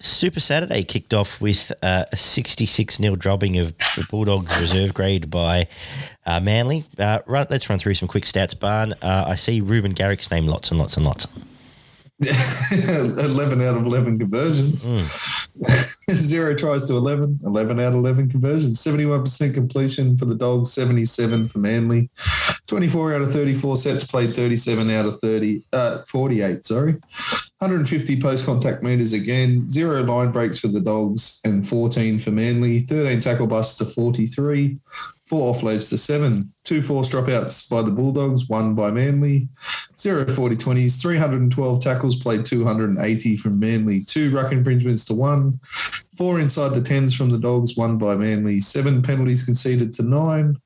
Super 0.00 0.40
Saturday 0.40 0.82
kicked 0.82 1.12
off 1.12 1.40
with 1.40 1.72
uh, 1.82 2.06
a 2.10 2.16
66 2.16 2.96
0 2.96 3.16
dropping 3.16 3.58
of 3.58 3.76
the 3.96 4.06
Bulldogs 4.10 4.58
reserve 4.58 4.94
grade 4.94 5.30
by 5.30 5.68
uh, 6.26 6.40
Manly. 6.40 6.84
Uh, 6.98 7.20
run, 7.26 7.46
let's 7.50 7.68
run 7.68 7.78
through 7.78 7.94
some 7.94 8.08
quick 8.08 8.24
stats, 8.24 8.58
Barn. 8.58 8.94
Uh, 9.02 9.24
I 9.28 9.34
see 9.34 9.60
Reuben 9.60 9.92
Garrick's 9.92 10.30
name 10.30 10.46
lots 10.46 10.70
and 10.70 10.78
lots 10.78 10.96
and 10.96 11.04
lots. 11.04 11.26
11 12.70 13.62
out 13.62 13.76
of 13.76 13.86
11 13.86 14.18
conversions. 14.18 14.86
Zero 16.10 16.54
tries 16.54 16.84
to 16.84 16.96
11, 16.96 17.40
11 17.44 17.80
out 17.80 17.88
of 17.88 17.94
11 17.94 18.28
conversions. 18.28 18.82
71% 18.82 19.54
completion 19.54 20.18
for 20.18 20.26
the 20.26 20.34
Dogs, 20.34 20.72
77 20.72 21.48
for 21.48 21.58
Manly. 21.58 22.10
24 22.66 23.14
out 23.14 23.22
of 23.22 23.32
34 23.32 23.76
sets 23.76 24.04
played, 24.04 24.34
37 24.34 24.90
out 24.90 25.06
of 25.06 25.20
30, 25.20 25.62
uh, 25.72 26.02
48, 26.02 26.64
sorry. 26.64 26.92
150 27.58 28.20
post 28.20 28.46
contact 28.46 28.82
meters 28.82 29.12
again, 29.12 29.68
zero 29.68 30.02
line 30.02 30.30
breaks 30.32 30.58
for 30.58 30.68
the 30.68 30.80
Dogs, 30.80 31.40
and 31.44 31.66
14 31.66 32.18
for 32.18 32.30
Manly. 32.30 32.80
13 32.80 33.20
tackle 33.20 33.46
busts 33.46 33.78
to 33.78 33.84
43, 33.84 34.78
four 35.30 35.54
offloads 35.54 35.88
to 35.88 35.96
seven, 35.96 36.42
two 36.64 36.82
forced 36.82 37.12
dropouts 37.12 37.70
by 37.70 37.82
the 37.82 37.90
Bulldogs, 37.92 38.48
one 38.48 38.74
by 38.74 38.90
Manly. 38.90 39.48
Zero 39.96 40.26
40 40.26 40.56
20s, 40.56 41.00
312 41.00 41.80
tackles, 41.80 42.16
played 42.16 42.44
280 42.44 43.36
from 43.36 43.60
Manly, 43.60 44.02
two 44.02 44.34
ruck 44.34 44.50
infringements 44.50 45.04
to 45.04 45.14
one, 45.14 45.60
four 45.62 46.40
inside 46.40 46.70
the 46.70 46.80
10s 46.80 47.16
from 47.16 47.30
the 47.30 47.38
Dogs, 47.38 47.76
one 47.76 47.96
by 47.96 48.16
Manly, 48.16 48.58
seven 48.58 49.02
penalties 49.02 49.44
conceded 49.44 49.92
to 49.92 50.02
nine, 50.02 50.56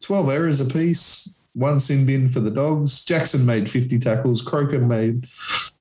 12 0.00 0.30
errors 0.30 0.60
apiece, 0.62 1.28
one 1.52 1.78
sin 1.78 2.06
bin 2.06 2.30
for 2.30 2.40
the 2.40 2.50
Dogs. 2.50 3.04
Jackson 3.04 3.44
made 3.44 3.68
50 3.68 3.98
tackles. 3.98 4.40
Croker 4.40 4.80
made 4.80 5.28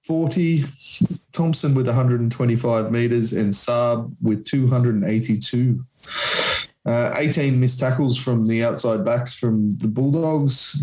40. 0.03 0.65
Thompson 1.31 1.73
with 1.75 1.87
125 1.87 2.91
metres 2.91 3.31
and 3.31 3.53
Saab 3.53 4.13
with 4.21 4.45
282. 4.45 5.83
Uh, 6.85 7.13
18 7.15 7.59
missed 7.59 7.79
tackles 7.79 8.17
from 8.17 8.45
the 8.45 8.63
outside 8.63 9.05
backs 9.05 9.33
from 9.33 9.77
the 9.77 9.87
Bulldogs. 9.87 10.81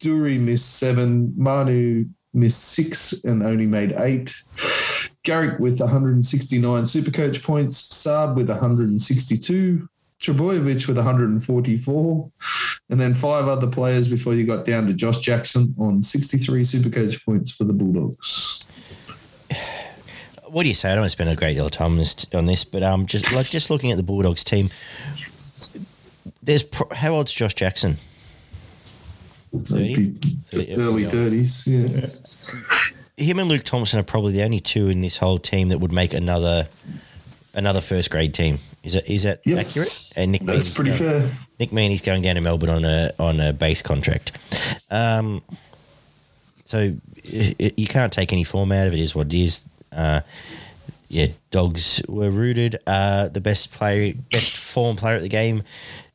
Dury 0.00 0.38
missed 0.38 0.76
seven. 0.76 1.32
Manu 1.36 2.04
missed 2.34 2.62
six 2.62 3.14
and 3.24 3.42
only 3.42 3.66
made 3.66 3.94
eight. 3.98 4.34
Garrick 5.22 5.58
with 5.58 5.80
169 5.80 6.84
Supercoach 6.84 7.42
points. 7.42 7.88
Saab 7.88 8.36
with 8.36 8.48
162. 8.48 9.88
Trbojevic 10.20 10.86
with 10.86 10.96
144. 10.96 12.32
And 12.90 13.00
then 13.00 13.14
five 13.14 13.48
other 13.48 13.66
players 13.66 14.08
before 14.08 14.34
you 14.34 14.44
got 14.44 14.64
down 14.64 14.86
to 14.86 14.92
Josh 14.92 15.18
Jackson 15.18 15.74
on 15.78 16.02
63 16.02 16.62
Supercoach 16.62 17.24
points 17.24 17.50
for 17.50 17.64
the 17.64 17.72
Bulldogs. 17.72 18.66
What 20.46 20.64
do 20.64 20.68
you 20.68 20.74
say? 20.74 20.90
I 20.90 20.94
don't 20.94 21.02
want 21.02 21.10
to 21.10 21.12
spend 21.12 21.30
a 21.30 21.36
great 21.36 21.54
deal 21.54 21.66
of 21.66 21.72
time 21.72 21.92
on 21.92 21.98
this, 21.98 22.26
on 22.34 22.46
this 22.46 22.64
but 22.64 22.82
um, 22.82 23.06
just 23.06 23.32
like 23.32 23.46
just 23.46 23.70
looking 23.70 23.92
at 23.92 23.96
the 23.96 24.02
Bulldogs 24.02 24.42
team, 24.42 24.68
there's 26.42 26.62
pro- 26.62 26.94
how 26.94 27.12
old's 27.14 27.32
Josh 27.32 27.54
Jackson? 27.54 27.96
30? 29.56 30.10
30, 30.52 30.74
Early 30.76 31.04
30s, 31.04 31.66
yeah. 31.66 32.06
Him 33.16 33.38
and 33.38 33.48
Luke 33.48 33.64
Thompson 33.64 33.98
are 33.98 34.04
probably 34.04 34.32
the 34.32 34.42
only 34.42 34.60
two 34.60 34.88
in 34.88 35.00
this 35.02 35.16
whole 35.18 35.38
team 35.38 35.68
that 35.70 35.78
would 35.78 35.92
make 35.92 36.14
another 36.14 36.68
another 37.52 37.80
first 37.80 38.10
grade 38.10 38.32
team. 38.32 38.58
Is 38.84 38.94
that 38.94 39.10
is 39.10 39.24
that 39.24 39.40
Yep. 39.44 39.58
accurate? 39.66 40.12
And 40.16 40.32
Nick 40.32 40.42
That's 40.42 40.68
Meaney's 40.68 40.74
pretty 40.74 40.90
going- 40.92 40.98
fair. 41.28 41.38
Nick 41.58 41.70
Meaney's 41.70 42.00
going 42.00 42.22
down 42.22 42.36
to 42.36 42.40
Melbourne 42.40 42.70
on 42.70 42.84
a 42.84 43.10
on 43.18 43.40
a 43.40 43.52
base 43.52 43.82
contract. 43.82 44.32
Um, 44.90 45.42
so 46.64 46.94
i 47.34 47.54
i 47.60 47.72
you 47.76 47.86
can't 47.86 48.12
take 48.12 48.32
any 48.32 48.44
form 48.44 48.72
out 48.72 48.86
of 48.86 48.94
it. 48.94 49.00
Is 49.00 49.14
what 49.14 49.26
it 49.26 49.34
is. 49.34 49.64
Uh, 49.92 50.20
yeah, 51.10 51.26
dogs 51.50 52.00
were 52.08 52.30
rooted. 52.30 52.78
Uh, 52.86 53.28
the 53.28 53.40
best 53.40 53.72
player, 53.72 54.14
best 54.30 54.56
form 54.56 54.96
player 54.96 55.16
at 55.16 55.22
the 55.22 55.28
game, 55.28 55.64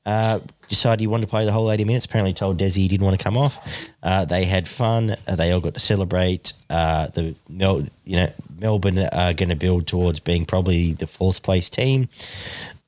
uh, 0.06 0.40
decided 0.70 1.02
he 1.02 1.08
wanted 1.08 1.26
to 1.26 1.30
play 1.30 1.44
the 1.44 1.52
whole 1.52 1.70
eighty 1.70 1.84
minutes. 1.84 2.06
Apparently, 2.06 2.34
told 2.34 2.58
Desi 2.58 2.78
he 2.78 2.88
didn't 2.88 3.06
want 3.06 3.18
to 3.18 3.24
come 3.24 3.36
off. 3.36 3.60
Uh, 4.02 4.24
they 4.24 4.46
had 4.46 4.68
fun. 4.70 5.18
Uh, 5.28 5.36
they 5.36 5.52
all 5.52 5.60
got 5.60 5.74
to 5.74 5.82
celebrate. 5.82 6.54
Uh, 6.70 7.08
the 7.08 7.36
Mel, 7.50 7.84
you 8.06 8.16
know, 8.16 8.32
Melbourne 8.58 9.00
are 9.00 9.34
going 9.34 9.50
to 9.50 9.56
build 9.58 9.86
towards 9.86 10.22
being 10.22 10.46
probably 10.46 10.94
the 10.94 11.08
fourth 11.08 11.44
place 11.44 11.70
team. 11.70 12.08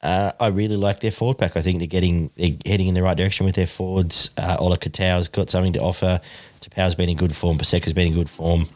Uh, 0.02 0.32
I 0.40 0.48
really 0.48 0.78
like 0.78 1.02
their 1.02 1.12
forward 1.12 1.40
pack. 1.40 1.58
I 1.58 1.62
think 1.62 1.80
they're 1.80 1.88
getting 1.88 2.30
they're 2.38 2.56
heading 2.66 2.88
in 2.88 2.94
the 2.94 3.04
right 3.04 3.18
direction 3.18 3.46
with 3.46 3.56
their 3.56 3.68
forwards. 3.68 4.30
Uh, 4.38 4.56
Ola 4.60 4.78
Katau's 4.78 5.28
got 5.28 5.50
something 5.50 5.74
to 5.74 5.82
offer. 5.82 6.22
Tapau's 6.62 6.96
been 6.96 7.10
in 7.10 7.18
good 7.18 7.36
form. 7.36 7.58
Paseka's 7.58 7.92
been 7.94 8.08
in 8.08 8.14
good 8.14 8.30
form. 8.30 8.68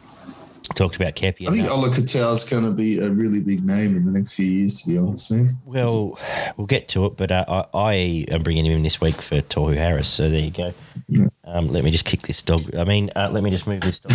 Talked 0.74 0.96
about 0.96 1.16
Kepi. 1.16 1.48
I 1.48 1.50
think 1.50 1.68
Ola 1.68 1.90
is 1.90 2.44
going 2.44 2.64
to 2.64 2.70
be 2.70 2.98
a 2.98 3.10
really 3.10 3.40
big 3.40 3.64
name 3.64 3.96
in 3.96 4.04
the 4.04 4.12
next 4.12 4.32
few 4.32 4.46
years, 4.46 4.80
to 4.80 4.88
be 4.88 4.96
honest, 4.96 5.30
man. 5.30 5.58
Well, 5.64 6.18
we'll 6.56 6.66
get 6.66 6.88
to 6.88 7.04
it, 7.06 7.16
but 7.16 7.30
uh, 7.30 7.44
I, 7.48 7.78
I 7.78 7.94
am 8.28 8.42
bringing 8.42 8.64
him 8.64 8.72
in 8.72 8.82
this 8.82 9.00
week 9.00 9.20
for 9.20 9.40
Tohu 9.42 9.76
Harris. 9.76 10.08
So 10.08 10.30
there 10.30 10.40
you 10.40 10.50
go. 10.50 10.72
Yeah. 11.08 11.26
Um, 11.44 11.68
let 11.72 11.84
me 11.84 11.90
just 11.90 12.04
kick 12.04 12.22
this 12.22 12.42
dog. 12.42 12.74
I 12.76 12.84
mean, 12.84 13.10
uh, 13.16 13.28
let 13.32 13.42
me 13.42 13.50
just 13.50 13.66
move 13.66 13.80
this 13.80 13.98
dog. 13.98 14.12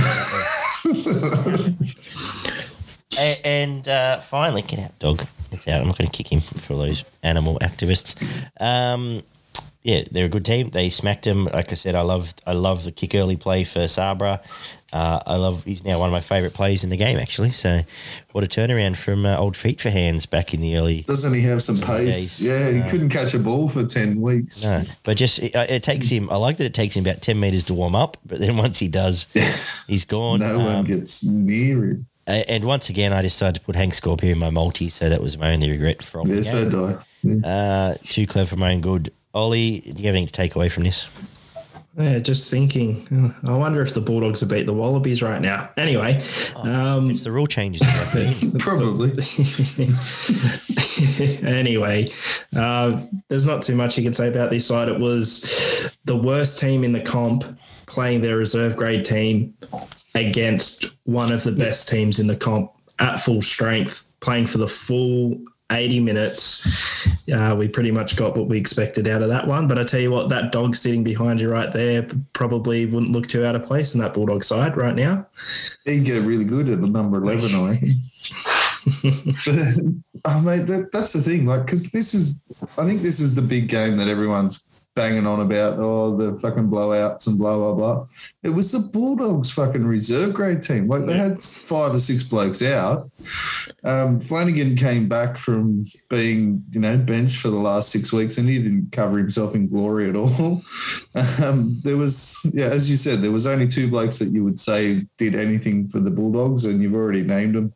and 3.43 3.87
uh, 3.87 4.19
finally, 4.19 4.61
get 4.61 4.79
out, 4.79 4.97
dog. 4.99 5.25
Get 5.51 5.67
out. 5.67 5.81
I'm 5.81 5.87
not 5.87 5.97
going 5.97 6.09
to 6.09 6.15
kick 6.15 6.31
him 6.31 6.39
for 6.39 6.73
all 6.73 6.79
those 6.79 7.03
animal 7.23 7.59
activists. 7.59 8.15
Um, 8.59 9.21
yeah, 9.87 10.03
they're 10.11 10.25
a 10.25 10.29
good 10.29 10.43
team. 10.45 10.69
They 10.71 10.89
smacked 10.89 11.25
him. 11.25 11.45
Like 11.45 11.71
I 11.71 11.75
said, 11.75 11.95
I 11.95 12.01
love 12.01 12.33
I 12.45 12.51
love 12.51 12.83
the 12.83 12.91
kick 12.91 13.15
early 13.15 13.37
play 13.37 13.63
for 13.63 13.87
Sabra. 13.87 14.41
Uh, 14.91 15.19
I 15.25 15.35
love. 15.37 15.63
He's 15.63 15.83
now 15.83 15.99
one 15.99 16.09
of 16.09 16.13
my 16.13 16.19
favourite 16.21 16.53
plays 16.53 16.83
in 16.83 16.89
the 16.89 16.97
game, 16.97 17.17
actually. 17.17 17.49
So, 17.51 17.81
what 18.33 18.43
a 18.43 18.47
turnaround 18.47 18.97
from 18.97 19.25
uh, 19.25 19.37
old 19.37 19.55
feet 19.57 19.79
for 19.81 19.89
hands 19.89 20.25
back 20.25 20.53
in 20.53 20.59
the 20.61 20.75
early 20.77 21.01
Doesn't 21.03 21.33
he 21.33 21.41
have 21.43 21.63
some 21.63 21.77
pace? 21.77 22.37
Days. 22.37 22.41
Yeah, 22.41 22.69
he 22.71 22.89
couldn't 22.89 23.09
catch 23.09 23.33
a 23.33 23.39
ball 23.39 23.67
for 23.69 23.83
10 23.85 24.19
weeks. 24.21 24.63
No, 24.63 24.83
but 25.03 25.15
just 25.17 25.39
it, 25.39 25.55
uh, 25.55 25.65
it 25.69 25.83
takes 25.83 26.09
him. 26.09 26.29
I 26.29 26.35
like 26.37 26.57
that 26.57 26.65
it 26.65 26.73
takes 26.73 26.95
him 26.95 27.05
about 27.05 27.21
ten 27.21 27.39
meters 27.39 27.63
to 27.65 27.73
warm 27.73 27.95
up, 27.95 28.17
but 28.25 28.39
then 28.39 28.57
once 28.65 28.79
he 28.79 28.87
does, 28.89 29.25
he's 29.87 30.03
gone. 30.05 30.39
No 30.41 30.57
one 30.57 30.67
Um, 30.75 30.85
gets 30.85 31.23
near 31.23 31.83
him. 31.85 32.07
and 32.27 32.63
once 32.65 32.89
again, 32.89 33.11
I 33.13 33.21
decided 33.21 33.59
to 33.59 33.65
put 33.65 33.75
Hank 33.77 33.93
Scorpio 33.93 34.31
in 34.31 34.37
my 34.37 34.49
multi, 34.49 34.89
so 34.89 35.07
that 35.09 35.21
was 35.21 35.37
my 35.37 35.53
only 35.53 35.71
regret 35.71 36.03
from. 36.03 36.27
all 36.27 36.27
Yeah, 36.29 36.35
the 36.35 36.43
so 36.43 36.69
game. 36.69 36.71
do 36.71 36.99
Yeah. 37.45 37.47
Uh, 37.47 37.95
too 38.05 38.25
clever 38.27 38.49
for 38.51 38.55
my 38.57 38.73
own 38.73 38.81
good. 38.81 39.11
Ollie, 39.37 39.81
do 39.81 40.01
you 40.01 40.07
have 40.07 40.15
anything 40.15 40.25
to 40.25 40.33
take 40.33 40.55
away 40.55 40.67
from 40.67 40.83
this? 40.83 41.07
Yeah, 41.95 42.17
just 42.17 42.49
thinking. 42.49 43.35
I 43.43 43.55
wonder 43.55 43.83
if 43.83 43.93
the 43.93 44.01
Bulldogs 44.01 44.39
have 44.39 44.49
beat 44.49 44.65
the 44.65 44.73
Wallabies 44.73 45.21
right 45.21 45.39
now. 45.39 45.69
Anyway, 45.77 46.23
um, 46.55 47.11
It's 47.11 47.23
the 47.23 47.31
rule 47.31 47.45
changes. 47.45 47.83
in 48.41 48.53
my. 48.53 48.57
Probably. 48.59 49.11
anyway, 51.47 52.11
uh, 52.55 52.99
there's 53.29 53.45
not 53.45 53.61
too 53.61 53.75
much 53.75 53.95
you 53.95 54.03
can 54.03 54.13
say 54.13 54.27
about 54.27 54.49
this 54.49 54.65
side. 54.65 54.89
It 54.89 54.99
was 54.99 55.95
the 56.05 56.15
worst 56.15 56.59
team 56.59 56.83
in 56.83 56.91
the 56.91 57.01
comp 57.01 57.43
playing 57.85 58.21
their 58.21 58.37
reserve 58.37 58.75
grade 58.75 59.05
team 59.05 59.53
against 60.15 60.95
one 61.03 61.31
of 61.31 61.43
the 61.43 61.51
best 61.51 61.87
teams 61.87 62.19
in 62.19 62.25
the 62.25 62.35
comp 62.35 62.71
at 62.97 63.19
full 63.19 63.43
strength, 63.43 64.07
playing 64.19 64.47
for 64.47 64.57
the 64.57 64.67
full 64.67 65.39
80 65.71 65.99
minutes. 65.99 67.07
Uh, 67.31 67.55
we 67.57 67.67
pretty 67.67 67.91
much 67.91 68.15
got 68.15 68.37
what 68.37 68.47
we 68.47 68.57
expected 68.57 69.07
out 69.07 69.21
of 69.21 69.27
that 69.29 69.45
one. 69.45 69.67
But 69.67 69.77
I 69.77 69.83
tell 69.83 69.99
you 69.99 70.11
what, 70.11 70.29
that 70.29 70.51
dog 70.51 70.75
sitting 70.75 71.03
behind 71.03 71.41
you 71.41 71.51
right 71.51 71.71
there 71.71 72.07
probably 72.33 72.85
wouldn't 72.85 73.11
look 73.11 73.27
too 73.27 73.45
out 73.45 73.55
of 73.55 73.63
place 73.63 73.93
in 73.93 74.01
that 74.01 74.13
Bulldog 74.13 74.43
side 74.43 74.77
right 74.77 74.95
now. 74.95 75.27
He'd 75.85 76.05
get 76.05 76.23
really 76.23 76.45
good 76.45 76.69
at 76.69 76.81
the 76.81 76.87
number 76.87 77.17
11, 77.17 77.53
I 77.53 77.71
reckon. 77.71 77.95
oh, 80.25 80.41
mate, 80.41 80.67
that, 80.67 80.89
that's 80.93 81.13
the 81.13 81.21
thing. 81.21 81.45
Like, 81.45 81.65
because 81.65 81.91
this 81.91 82.13
is, 82.13 82.41
I 82.77 82.85
think 82.85 83.01
this 83.01 83.19
is 83.19 83.35
the 83.35 83.41
big 83.41 83.67
game 83.67 83.97
that 83.97 84.07
everyone's 84.07 84.67
banging 84.97 85.27
on 85.27 85.39
about. 85.39 85.77
Oh, 85.79 86.17
the 86.17 86.37
fucking 86.39 86.69
blowouts 86.69 87.27
and 87.27 87.37
blah, 87.37 87.55
blah, 87.55 87.73
blah. 87.73 88.07
It 88.43 88.49
was 88.49 88.71
the 88.71 88.79
Bulldogs' 88.79 89.51
fucking 89.51 89.85
reserve 89.85 90.33
grade 90.33 90.63
team. 90.63 90.87
Like, 90.87 91.05
they 91.05 91.17
had 91.17 91.39
five 91.39 91.93
or 91.93 91.99
six 91.99 92.23
blokes 92.23 92.61
out. 92.63 93.09
Um, 93.83 94.19
Flanagan 94.19 94.75
came 94.75 95.07
back 95.07 95.37
from 95.37 95.85
being, 96.09 96.63
you 96.71 96.79
know, 96.81 96.97
benched 96.97 97.39
for 97.39 97.49
the 97.49 97.57
last 97.57 97.91
six 97.91 98.11
weeks 98.11 98.37
and 98.37 98.49
he 98.49 98.57
didn't 98.57 98.91
cover 98.91 99.19
himself 99.19 99.53
in 99.55 99.69
glory 99.69 100.09
at 100.09 100.17
all. 100.17 100.63
Um, 101.41 101.79
there 101.83 101.97
was, 101.97 102.37
yeah, 102.53 102.67
as 102.67 102.91
you 102.91 102.97
said, 102.97 103.23
there 103.23 103.31
was 103.31 103.47
only 103.47 103.67
two 103.67 103.89
blokes 103.89 104.19
that 104.19 104.31
you 104.31 104.43
would 104.43 104.59
say 104.59 105.03
did 105.17 105.33
anything 105.33 105.87
for 105.87 105.99
the 105.99 106.11
Bulldogs, 106.11 106.65
and 106.65 106.79
you've 106.81 106.93
already 106.93 107.23
named 107.23 107.55
them. 107.55 107.73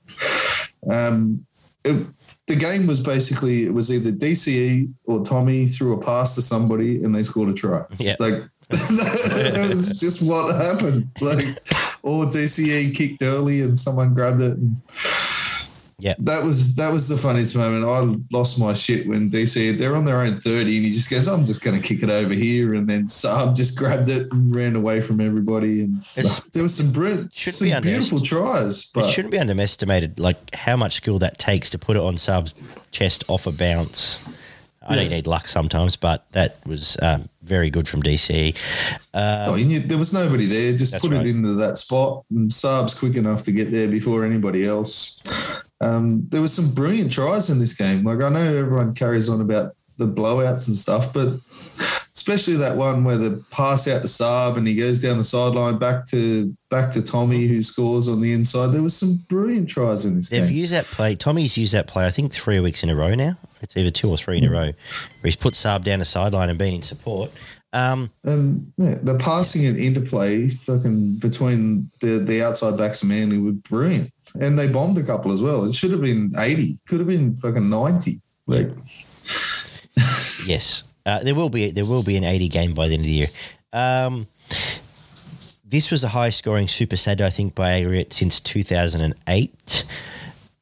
Um, 0.88 1.46
it, 1.84 2.06
the 2.52 2.58
game 2.58 2.86
was 2.86 3.00
basically 3.00 3.64
it 3.64 3.74
was 3.74 3.90
either 3.90 4.12
DCE 4.12 4.94
or 5.06 5.24
Tommy 5.24 5.68
threw 5.68 5.94
a 5.94 6.02
pass 6.04 6.36
to 6.36 6.42
somebody 6.42 7.02
and 7.02 7.16
they 7.16 7.24
scored 7.24 7.48
a 7.48 7.54
try. 7.54 7.86
Yeah. 7.98 8.18
Like 8.20 8.44
that 8.70 9.72
was 9.74 9.98
just 9.98 10.22
what 10.22 10.54
happened. 10.54 11.10
Like 11.22 11.46
or 12.04 12.26
DCE 12.26 12.94
kicked 12.94 13.22
early 13.22 13.62
and 13.62 13.80
someone 13.80 14.14
grabbed 14.14 14.42
it. 14.42 14.58
And 14.58 14.76
Yeah. 16.02 16.16
That 16.20 16.44
was 16.44 16.76
that 16.76 16.92
was 16.92 17.08
the 17.08 17.16
funniest 17.16 17.56
moment. 17.56 17.86
I 17.86 18.36
lost 18.36 18.58
my 18.60 18.74
shit 18.74 19.08
when 19.08 19.30
DC 19.30 19.78
they're 19.78 19.96
on 19.96 20.04
their 20.04 20.22
own 20.22 20.42
30 20.42 20.78
and 20.78 20.86
he 20.86 20.94
just 20.94 21.10
goes, 21.10 21.28
I'm 21.28 21.46
just 21.46 21.64
gonna 21.64 21.80
kick 21.80 22.02
it 22.02 22.10
over 22.10 22.34
here. 22.34 22.74
And 22.74 22.90
then 22.90 23.06
Saab 23.06 23.56
just 23.56 23.78
grabbed 23.78 24.10
it 24.10 24.32
and 24.32 24.54
ran 24.56 24.76
away 24.76 25.00
from 25.00 25.22
everybody. 25.22 25.82
And 25.84 26.00
It's- 26.18 26.42
there 26.54 26.64
was 26.64 26.74
some 26.76 26.92
brilliant 26.92 27.34
some 27.36 27.68
be 27.68 27.80
beautiful 27.82 28.20
tries. 28.20 28.90
It 28.96 29.10
shouldn't 29.10 29.32
be 29.32 29.38
underestimated, 29.40 30.20
like 30.20 30.56
how 30.56 30.76
much 30.76 30.94
skill 30.96 31.20
that 31.20 31.38
takes 31.38 31.70
to 31.70 31.78
put 31.78 31.96
it 31.96 32.02
on 32.02 32.16
Saab's 32.16 32.56
chest 32.92 33.24
off 33.28 33.46
a 33.46 33.52
bounce. 33.52 34.26
I 34.84 34.96
know 34.96 35.02
you 35.04 35.10
Yeah. 35.10 35.16
need 35.18 35.28
luck 35.28 35.48
sometimes, 35.48 35.96
but 35.96 36.26
that 36.32 36.58
was 36.66 36.98
um, 37.04 37.30
very 37.44 37.70
good 37.70 37.88
from 37.88 38.02
DC. 38.02 38.56
oh, 39.14 39.54
you 39.56 39.66
knew, 39.66 39.80
there 39.80 39.98
was 40.00 40.12
nobody 40.12 40.48
there. 40.48 40.74
Just 40.76 40.98
put 41.00 41.12
right. 41.12 41.26
it 41.26 41.30
into 41.30 41.54
that 41.54 41.78
spot, 41.78 42.24
and 42.32 42.50
Saab's 42.50 42.96
quick 42.96 43.16
enough 43.16 43.44
to 43.44 43.52
get 43.52 43.72
there 43.72 43.88
before 43.88 44.26
anybody 44.26 44.66
else. 44.66 45.20
Um, 45.82 46.28
there 46.30 46.42
were 46.42 46.48
some 46.48 46.74
brilliant 46.74 47.12
tries 47.12 47.50
in 47.50 47.60
this 47.60 47.74
game. 47.74 48.04
Like 48.04 48.22
I 48.22 48.30
know 48.30 48.58
everyone 48.58 48.94
carries 48.94 49.30
on 49.30 49.42
about 49.42 49.76
the 49.98 50.08
blowouts 50.08 50.68
and 50.68 50.78
stuff, 50.78 51.12
but 51.12 51.40
especially 52.14 52.56
that 52.56 52.78
one 52.78 53.04
where 53.04 53.18
the 53.18 53.44
pass 53.52 53.88
out 53.88 54.02
to 54.02 54.08
Saab 54.08 54.58
and 54.58 54.68
he 54.68 54.76
goes 54.76 55.00
down 55.00 55.18
the 55.18 55.24
sideline 55.24 55.78
back 55.78 56.06
to 56.08 56.56
back 56.70 56.92
to 56.92 57.02
Tommy 57.02 57.48
who 57.48 57.64
scores 57.64 58.08
on 58.08 58.22
the 58.22 58.34
inside. 58.34 58.74
There 58.74 58.84
was 58.84 58.96
some 58.96 59.16
brilliant 59.28 59.70
tries 59.70 60.06
in 60.06 60.16
this 60.16 60.30
game. 60.30 60.42
They've 60.42 60.50
game. 60.50 60.58
used 60.58 60.74
that 60.74 60.86
play. 60.86 61.16
Tommy's 61.16 61.58
used 61.58 61.74
that 61.74 61.88
play, 61.88 62.06
I 62.06 62.12
think, 62.12 62.32
three 62.32 62.60
weeks 62.60 62.84
in 62.84 62.90
a 62.90 62.96
row 62.96 63.16
now. 63.16 63.38
It's 63.62 63.78
either 63.78 63.92
two 63.92 64.10
or 64.10 64.18
three 64.18 64.40
in 64.40 64.46
a 64.46 64.50
row, 64.50 64.66
where 64.66 64.74
he's 65.24 65.36
put 65.36 65.54
Saab 65.54 65.84
down 65.84 66.00
the 66.00 66.06
sideline 66.06 66.50
and 66.50 66.58
been 66.58 66.74
in 66.74 66.82
support. 66.82 67.32
Um, 67.74 68.10
And 68.24 68.72
yeah, 68.78 68.96
the 69.02 69.16
passing 69.16 69.66
and 69.66 69.78
interplay 69.78 70.50
fucking 70.50 71.18
between 71.18 71.90
the, 72.02 72.20
the 72.20 72.44
outside 72.44 72.78
backs 72.78 73.02
and 73.02 73.10
Manly 73.10 73.38
were 73.38 73.52
brilliant. 73.52 74.12
And 74.40 74.58
they 74.58 74.68
bombed 74.68 74.98
a 74.98 75.04
couple 75.04 75.32
as 75.32 75.44
well. 75.44 75.66
It 75.66 75.76
should 75.76 75.92
have 75.92 76.02
been 76.02 76.32
80, 76.38 76.78
could 76.88 77.00
have 77.00 77.08
been 77.08 77.36
fucking 77.36 77.70
90. 77.70 78.22
Like, 78.48 78.70
yes, 80.46 80.84
uh, 81.06 81.20
there 81.24 81.36
will 81.36 81.50
be 81.50 81.72
there 81.72 81.86
will 81.86 82.04
be 82.04 82.18
an 82.18 82.24
eighty 82.24 82.50
game 82.50 82.74
by 82.74 82.88
the 82.88 82.96
end 82.96 83.02
of 83.02 83.06
the 83.06 83.12
year. 83.12 83.28
Um, 83.74 84.28
this 85.66 85.90
was 85.90 86.02
the 86.02 86.10
highest 86.10 86.40
scoring 86.40 86.68
Super 86.68 86.98
Saturday, 86.98 87.26
I 87.26 87.30
think, 87.30 87.56
by 87.56 87.72
aggregate 87.72 88.14
since 88.14 88.42
2008, 88.42 89.86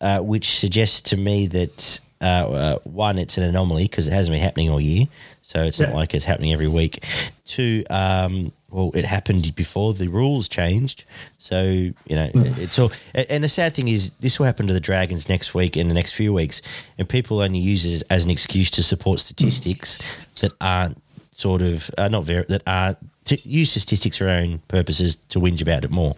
uh, 0.01 0.19
which 0.19 0.59
suggests 0.59 1.01
to 1.09 1.17
me 1.17 1.47
that 1.47 1.99
uh, 2.21 2.25
uh, 2.25 2.79
one, 2.83 3.17
it's 3.17 3.37
an 3.37 3.43
anomaly 3.43 3.85
because 3.85 4.07
it 4.07 4.13
hasn't 4.13 4.35
been 4.35 4.43
happening 4.43 4.69
all 4.69 4.79
year. 4.79 5.07
So 5.41 5.63
it's 5.63 5.79
not 5.79 5.95
like 5.95 6.13
it's 6.13 6.25
happening 6.25 6.53
every 6.53 6.67
week. 6.67 7.03
Two, 7.45 7.83
um, 7.89 8.51
well, 8.71 8.91
it 8.93 9.05
happened 9.05 9.55
before 9.55 9.93
the 9.93 10.07
rules 10.07 10.47
changed. 10.47 11.03
So, 11.37 11.63
you 11.63 11.93
know, 12.09 12.29
it's 12.35 12.77
all. 12.77 12.91
And 13.13 13.43
the 13.43 13.49
sad 13.49 13.73
thing 13.73 13.87
is, 13.87 14.11
this 14.19 14.39
will 14.39 14.45
happen 14.45 14.67
to 14.67 14.73
the 14.73 14.79
Dragons 14.79 15.27
next 15.29 15.53
week 15.53 15.75
and 15.75 15.89
the 15.89 15.93
next 15.93 16.13
few 16.13 16.33
weeks. 16.33 16.61
And 16.97 17.07
people 17.07 17.41
only 17.41 17.59
use 17.59 17.85
it 17.85 18.03
as 18.09 18.25
an 18.25 18.31
excuse 18.31 18.69
to 18.71 18.83
support 18.83 19.19
statistics 19.19 20.27
that 20.41 20.53
aren't 20.61 21.01
sort 21.31 21.61
of, 21.61 21.89
uh, 21.97 22.07
not 22.07 22.23
very, 22.25 22.45
that 22.49 22.61
are, 22.67 22.95
to 23.25 23.35
use 23.47 23.71
statistics 23.71 24.17
for 24.17 24.25
their 24.25 24.41
own 24.41 24.59
purposes 24.67 25.17
to 25.29 25.39
whinge 25.39 25.61
about 25.61 25.83
it 25.85 25.91
more. 25.91 26.15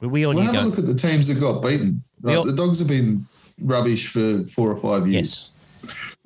But 0.00 0.08
we 0.10 0.26
all 0.26 0.34
Well, 0.34 0.44
have 0.44 0.54
a 0.54 0.68
look 0.68 0.78
at 0.78 0.86
the 0.86 0.94
teams 0.94 1.28
that 1.28 1.40
got 1.40 1.62
beaten. 1.62 2.02
Right? 2.20 2.36
all- 2.36 2.44
the 2.44 2.52
Dogs 2.52 2.78
have 2.80 2.88
been 2.88 3.24
rubbish 3.60 4.08
for 4.08 4.44
four 4.44 4.70
or 4.70 4.76
five 4.76 5.06
years. 5.08 5.24
Yes. 5.28 5.52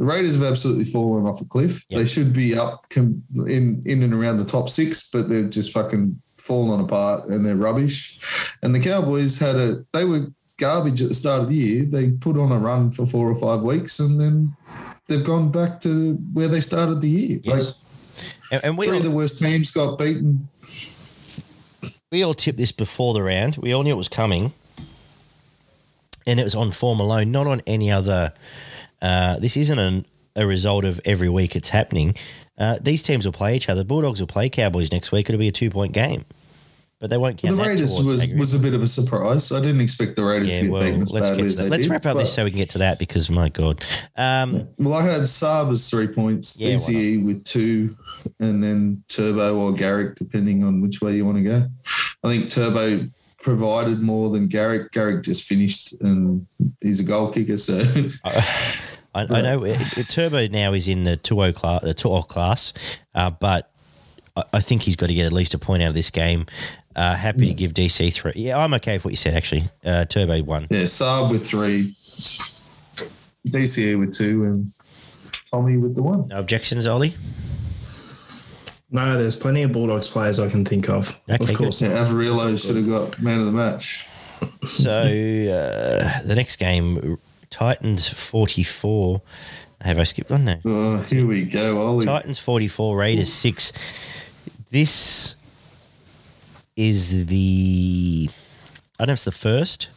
The 0.00 0.06
Raiders 0.06 0.36
have 0.36 0.50
absolutely 0.50 0.86
fallen 0.86 1.26
off 1.26 1.42
a 1.42 1.44
cliff. 1.44 1.84
Yep. 1.90 1.98
They 2.00 2.06
should 2.06 2.32
be 2.32 2.56
up 2.56 2.88
com- 2.88 3.22
in 3.46 3.82
in 3.84 4.02
and 4.02 4.14
around 4.14 4.38
the 4.38 4.46
top 4.46 4.70
six, 4.70 5.10
but 5.10 5.28
they've 5.28 5.50
just 5.50 5.72
fucking 5.72 6.18
fallen 6.38 6.80
apart 6.80 7.28
and 7.28 7.44
they're 7.44 7.54
rubbish. 7.54 8.18
And 8.62 8.74
the 8.74 8.80
Cowboys 8.80 9.38
had 9.38 9.56
a 9.56 9.84
they 9.92 10.06
were 10.06 10.28
garbage 10.56 11.02
at 11.02 11.08
the 11.08 11.14
start 11.14 11.42
of 11.42 11.50
the 11.50 11.54
year. 11.54 11.84
They 11.84 12.12
put 12.12 12.38
on 12.38 12.50
a 12.50 12.58
run 12.58 12.90
for 12.92 13.04
four 13.04 13.28
or 13.28 13.34
five 13.34 13.60
weeks, 13.60 13.98
and 13.98 14.18
then 14.18 14.56
they've 15.06 15.22
gone 15.22 15.52
back 15.52 15.82
to 15.82 16.14
where 16.32 16.48
they 16.48 16.62
started 16.62 17.02
the 17.02 17.10
year. 17.10 17.40
Yes. 17.42 17.66
Like 17.66 17.74
And, 18.52 18.64
and 18.64 18.78
we 18.78 18.86
three 18.86 18.94
all, 18.94 19.00
of 19.00 19.04
the 19.04 19.10
worst 19.10 19.38
teams 19.38 19.70
got 19.70 19.98
beaten. 19.98 20.48
we 22.10 22.22
all 22.22 22.32
tipped 22.32 22.56
this 22.56 22.72
before 22.72 23.12
the 23.12 23.22
round. 23.22 23.58
We 23.58 23.74
all 23.74 23.82
knew 23.82 23.92
it 23.92 23.98
was 23.98 24.08
coming, 24.08 24.54
and 26.26 26.40
it 26.40 26.44
was 26.44 26.54
on 26.54 26.70
form 26.70 27.00
alone, 27.00 27.30
not 27.30 27.46
on 27.46 27.60
any 27.66 27.90
other. 27.90 28.32
Uh, 29.02 29.38
this 29.38 29.56
isn't 29.56 29.78
an, 29.78 30.06
a 30.36 30.46
result 30.46 30.84
of 30.84 31.00
every 31.04 31.28
week 31.28 31.56
it's 31.56 31.70
happening. 31.70 32.14
Uh, 32.58 32.78
these 32.80 33.02
teams 33.02 33.24
will 33.24 33.32
play 33.32 33.56
each 33.56 33.68
other. 33.68 33.84
Bulldogs 33.84 34.20
will 34.20 34.26
play 34.26 34.48
Cowboys 34.48 34.92
next 34.92 35.12
week. 35.12 35.28
It'll 35.28 35.38
be 35.38 35.48
a 35.48 35.52
two 35.52 35.70
point 35.70 35.92
game, 35.92 36.24
but 36.98 37.08
they 37.08 37.16
won't 37.16 37.38
count 37.38 37.56
the 37.56 37.62
Raiders 37.62 37.96
was, 37.96 38.20
aggregate. 38.20 38.38
was 38.38 38.52
a 38.52 38.58
bit 38.58 38.74
of 38.74 38.82
a 38.82 38.86
surprise. 38.86 39.50
I 39.50 39.60
didn't 39.60 39.80
expect 39.80 40.16
the 40.16 40.24
Raiders 40.24 40.52
yeah, 40.52 40.58
to 40.58 40.64
get 40.64 40.72
well, 40.72 40.82
beaten 40.82 41.02
as 41.02 41.12
let's 41.12 41.30
badly 41.30 41.42
get 41.42 41.46
as 41.46 41.56
they 41.56 41.68
Let's 41.70 41.84
did, 41.84 41.90
wrap 41.90 42.06
up 42.06 42.16
this 42.18 42.34
so 42.34 42.44
we 42.44 42.50
can 42.50 42.58
get 42.58 42.70
to 42.70 42.78
that 42.78 42.98
because 42.98 43.30
my 43.30 43.48
god, 43.48 43.82
um, 44.16 44.68
Well, 44.78 44.94
I 44.94 45.02
had 45.02 45.22
Saab 45.22 45.72
as 45.72 45.88
three 45.88 46.08
points, 46.08 46.60
Yeah, 46.60 46.74
DCE 46.74 47.24
with 47.24 47.44
two, 47.44 47.96
and 48.38 48.62
then 48.62 49.02
Turbo 49.08 49.56
or 49.56 49.72
Garrick, 49.72 50.16
depending 50.16 50.62
on 50.62 50.82
which 50.82 51.00
way 51.00 51.16
you 51.16 51.24
want 51.24 51.38
to 51.38 51.44
go. 51.44 51.66
I 52.22 52.28
think 52.28 52.50
Turbo 52.50 53.08
provided 53.40 54.00
more 54.00 54.30
than 54.30 54.46
Garrick. 54.46 54.92
Garrick 54.92 55.24
just 55.24 55.44
finished, 55.44 55.92
and 56.00 56.46
he's 56.80 57.00
a 57.00 57.04
goal 57.04 57.30
kicker, 57.30 57.58
so 57.58 57.78
I, 59.14 59.22
I 59.22 59.40
know 59.40 59.74
Turbo 60.08 60.46
now 60.48 60.72
is 60.72 60.86
in 60.86 61.04
the 61.04 61.16
2 61.16 61.52
class, 61.52 61.82
the 61.82 61.94
2 61.94 62.22
class, 62.28 62.72
uh, 63.14 63.30
but 63.30 63.70
I, 64.36 64.44
I 64.54 64.60
think 64.60 64.82
he's 64.82 64.96
got 64.96 65.08
to 65.08 65.14
get 65.14 65.26
at 65.26 65.32
least 65.32 65.54
a 65.54 65.58
point 65.58 65.82
out 65.82 65.88
of 65.88 65.94
this 65.94 66.10
game. 66.10 66.46
Uh, 66.96 67.14
happy 67.14 67.46
to 67.46 67.54
give 67.54 67.72
DC 67.72 68.12
three. 68.12 68.32
Yeah, 68.34 68.58
I'm 68.58 68.74
okay 68.74 68.94
with 68.94 69.04
what 69.04 69.10
you 69.12 69.16
said. 69.16 69.34
Actually, 69.34 69.64
uh, 69.84 70.06
Turbo 70.06 70.42
one. 70.42 70.66
yeah, 70.70 70.80
Saab 70.80 71.30
with 71.30 71.46
three, 71.46 71.92
DCE 73.48 73.98
with 73.98 74.12
two, 74.12 74.44
and 74.44 74.72
Tommy 75.52 75.76
with 75.76 75.94
the 75.94 76.02
one. 76.02 76.26
No 76.28 76.40
objections, 76.40 76.88
Ollie. 76.88 77.14
No, 78.90 79.16
there's 79.16 79.36
plenty 79.36 79.62
of 79.62 79.72
Bulldogs 79.72 80.08
players 80.08 80.40
I 80.40 80.50
can 80.50 80.64
think 80.64 80.88
of. 80.88 81.18
Okay, 81.28 81.52
of 81.52 81.56
course. 81.58 81.80
Yeah. 81.80 81.90
Avarillo 82.04 82.60
should 82.60 82.76
have 82.76 82.88
got 82.88 83.22
man 83.22 83.40
of 83.40 83.46
the 83.46 83.52
match. 83.52 84.06
So 84.68 84.90
uh, 84.90 86.22
the 86.22 86.34
next 86.34 86.56
game, 86.56 87.18
Titans 87.50 88.08
44. 88.08 89.20
Have 89.82 89.98
I 89.98 90.04
skipped 90.04 90.30
one? 90.30 90.44
No. 90.46 90.56
Oh, 90.64 90.96
here 90.98 91.26
we 91.26 91.44
go, 91.44 91.78
Ollie. 91.78 92.06
Titans 92.06 92.38
44, 92.38 92.96
Raiders 92.96 93.30
6. 93.32 93.72
This 94.70 95.34
is 96.74 97.26
the. 97.26 98.30
I 98.98 99.02
don't 99.04 99.08
know 99.08 99.12
if 99.12 99.16
it's 99.18 99.24
the 99.24 99.32
first. 99.32 99.88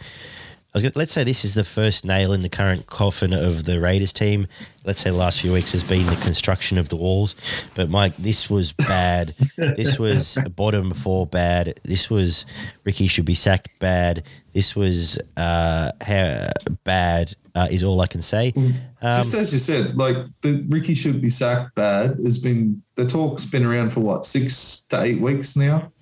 I 0.74 0.78
was 0.78 0.82
gonna, 0.82 0.94
let's 0.95 1.14
say 1.14 1.24
this 1.24 1.45
is 1.45 1.54
the 1.54 1.64
first 1.64 2.04
nail 2.04 2.34
in 2.34 2.41
the 2.41 2.50
current 2.50 2.88
coffin 2.88 3.32
of 3.32 3.66
the 3.66 3.80
Raiders 3.80 4.12
team. 4.12 4.48
Let's 4.86 5.02
say 5.02 5.12
the 5.12 5.16
last 5.16 5.41
few 5.41 5.54
weeks 5.54 5.72
has 5.74 5.84
been 5.84 6.08
the 6.08 6.16
construction 6.16 6.80
of 6.80 6.90
the 6.90 6.95
walls. 6.95 7.36
But 7.76 7.91
Mike, 7.91 8.18
this 8.18 8.50
was 8.50 8.74
bad. 8.74 9.28
this 9.58 10.00
was 10.00 10.36
bottom 10.56 10.91
four 10.91 11.28
bad. 11.28 11.80
This 11.84 12.10
was 12.10 12.48
Ricky 12.86 13.06
should 13.06 13.26
be 13.26 13.36
sacked 13.36 13.70
bad. 13.78 14.24
This 14.54 14.76
was 14.76 15.20
uh, 15.38 15.91
how 16.02 16.50
bad 16.84 17.36
uh, 17.54 17.68
is 17.70 17.84
all 17.84 18.02
I 18.02 18.08
can 18.08 18.24
say. 18.24 18.52
Um, 18.56 18.74
Just 19.02 19.36
as 19.36 19.54
you 19.54 19.60
said, 19.60 19.95
like 19.95 20.18
the 20.41 20.66
Ricky 20.70 20.95
should 20.95 21.22
be 21.22 21.30
sacked 21.30 21.76
bad 21.76 22.18
has 22.24 22.40
been 22.40 22.82
the 22.95 23.06
talk's 23.06 23.45
been 23.45 23.64
around 23.64 23.91
for 23.91 24.00
what 24.00 24.26
six 24.26 24.88
to 24.90 25.04
eight 25.04 25.22
weeks 25.22 25.56
now 25.56 25.93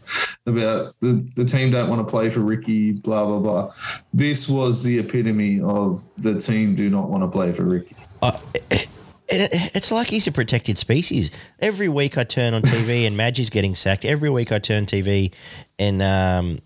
about 0.46 0.96
the, 1.02 1.28
the 1.36 1.46
team 1.46 1.72
don't 1.72 1.90
want 1.90 2.06
to 2.06 2.10
play 2.10 2.30
for 2.30 2.40
Ricky, 2.40 2.94
blah 2.94 3.26
blah 3.26 3.40
blah. 3.40 3.74
This 4.14 4.50
was 4.50 4.84
the 4.84 5.00
epitome 5.00 5.62
of 5.62 6.06
the 6.18 6.40
team 6.40 6.76
do 6.76 6.90
not 6.90 7.10
want 7.10 7.24
to 7.24 7.28
play 7.28 7.52
for 7.52 7.64
Ricky. 7.64 7.96
Uh, 8.22 8.38
it, 8.72 8.88
it, 9.30 9.76
it's 9.76 9.92
like 9.92 10.08
he's 10.08 10.28
a 10.28 10.32
protected 10.32 10.78
species. 10.78 11.32
Every 11.60 11.88
week 11.88 12.18
I 12.18 12.24
turn 12.24 12.54
on 12.54 12.62
TV 12.62 13.08
and 13.08 13.16
Madge 13.16 13.40
is 13.40 13.50
getting 13.50 13.76
sacked. 13.76 14.06
Every 14.06 14.30
week 14.30 14.52
I 14.52 14.60
turn 14.60 14.86
TV 14.86 15.32
and 15.80 16.02
um, 16.02 16.60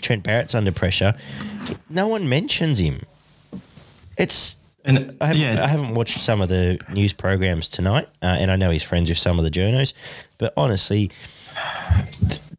Trent 0.00 0.22
Barrett's 0.22 0.54
under 0.54 0.72
pressure. 0.72 1.14
No 1.90 2.06
one 2.06 2.28
mentions 2.28 2.78
him. 2.78 3.00
It's 4.16 4.56
And 4.84 5.16
I 5.20 5.26
haven't, 5.26 5.42
yeah, 5.42 5.62
I 5.62 5.66
haven't 5.66 5.94
watched 5.94 6.20
some 6.20 6.40
of 6.40 6.48
the 6.48 6.78
news 6.92 7.12
programs 7.12 7.68
tonight, 7.68 8.08
uh, 8.22 8.36
and 8.38 8.50
I 8.50 8.56
know 8.56 8.70
he's 8.70 8.82
friends 8.82 9.10
with 9.10 9.18
some 9.18 9.38
of 9.38 9.44
the 9.44 9.50
journos. 9.50 9.92
But 10.38 10.54
honestly, 10.56 11.10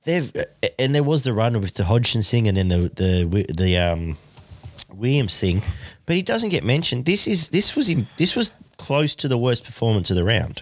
they've 0.07 0.33
and 0.79 0.95
there 0.95 1.03
was 1.03 1.21
the 1.23 1.33
run 1.33 1.59
with 1.59 1.75
the 1.75 1.83
Hodgson 1.83 2.23
thing, 2.23 2.47
and 2.47 2.57
then 2.57 2.69
the 2.69 2.89
the 2.95 3.45
the 3.53 3.77
um, 3.77 4.17
Williams 4.91 5.39
thing, 5.39 5.61
but 6.07 6.15
he 6.15 6.23
doesn't 6.23 6.49
get 6.49 6.63
mentioned. 6.63 7.05
This 7.05 7.27
is 7.27 7.49
this 7.49 7.75
was 7.75 7.87
him. 7.87 8.07
This 8.17 8.35
was 8.35 8.51
close 8.77 9.15
to 9.17 9.27
the 9.27 9.37
worst 9.37 9.65
performance 9.65 10.09
of 10.09 10.15
the 10.15 10.23
round. 10.23 10.61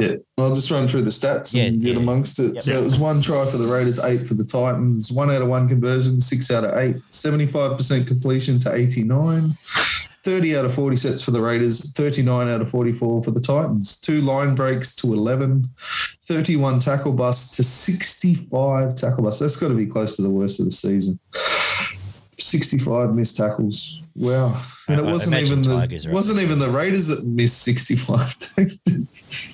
Yeah, 0.00 0.14
I'll 0.36 0.54
just 0.54 0.70
run 0.70 0.88
through 0.88 1.02
the 1.04 1.10
stats 1.10 1.54
Yeah, 1.54 1.64
and 1.64 1.80
get 1.80 1.94
yeah. 1.94 2.00
amongst 2.00 2.38
it. 2.40 2.60
So 2.62 2.72
it 2.72 2.82
was 2.82 2.98
one 2.98 3.22
try 3.22 3.48
for 3.48 3.58
the 3.58 3.66
Raiders, 3.66 4.00
eight 4.00 4.26
for 4.26 4.34
the 4.34 4.44
Titans, 4.44 5.12
one 5.12 5.30
out 5.30 5.42
of 5.42 5.48
one 5.48 5.68
conversion, 5.68 6.18
six 6.20 6.50
out 6.50 6.64
of 6.64 6.76
eight, 6.76 6.96
75% 7.10 8.06
completion 8.08 8.58
to 8.60 8.74
89, 8.74 9.56
30 10.24 10.56
out 10.56 10.64
of 10.64 10.74
40 10.74 10.96
sets 10.96 11.22
for 11.22 11.32
the 11.32 11.42
Raiders, 11.42 11.92
39 11.92 12.48
out 12.48 12.60
of 12.60 12.70
44 12.70 13.22
for 13.22 13.30
the 13.30 13.40
Titans, 13.40 13.96
two 13.96 14.20
line 14.20 14.54
breaks 14.54 14.94
to 14.96 15.12
11, 15.12 15.68
31 16.24 16.78
tackle 16.78 17.12
busts 17.12 17.56
to 17.56 17.64
65 17.64 18.94
tackle 18.94 19.24
busts. 19.24 19.40
That's 19.40 19.56
got 19.56 19.68
to 19.68 19.74
be 19.74 19.86
close 19.86 20.16
to 20.16 20.22
the 20.22 20.30
worst 20.30 20.60
of 20.60 20.66
the 20.66 20.70
season. 20.70 21.18
65 22.32 23.14
missed 23.14 23.36
tackles. 23.36 24.00
Wow. 24.14 24.62
And 24.88 25.00
it 25.00 25.04
wasn't 25.04 25.36
even 25.36 25.62
the 25.62 25.74
Tigers 25.74 26.06
wasn't 26.06 26.40
even 26.40 26.58
the 26.58 26.68
Raiders 26.70 27.08
that 27.08 27.24
missed 27.24 27.62
65 27.62 28.38
tackles. 28.38 29.48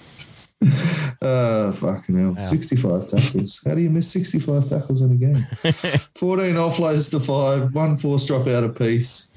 Oh, 1.23 1.73
fucking 1.77 2.19
hell. 2.19 2.31
Wow. 2.33 2.39
65 2.39 3.07
tackles. 3.07 3.61
How 3.65 3.75
do 3.75 3.81
you 3.81 3.91
miss 3.91 4.11
65 4.11 4.69
tackles 4.69 5.03
in 5.03 5.13
a 5.13 5.15
game? 5.15 5.47
14 6.17 6.55
offloads 6.55 7.11
to 7.11 7.21
five, 7.21 7.75
one 7.75 7.97
force 7.97 8.27
drop 8.27 8.47
out 8.49 8.65
apiece, 8.65 9.33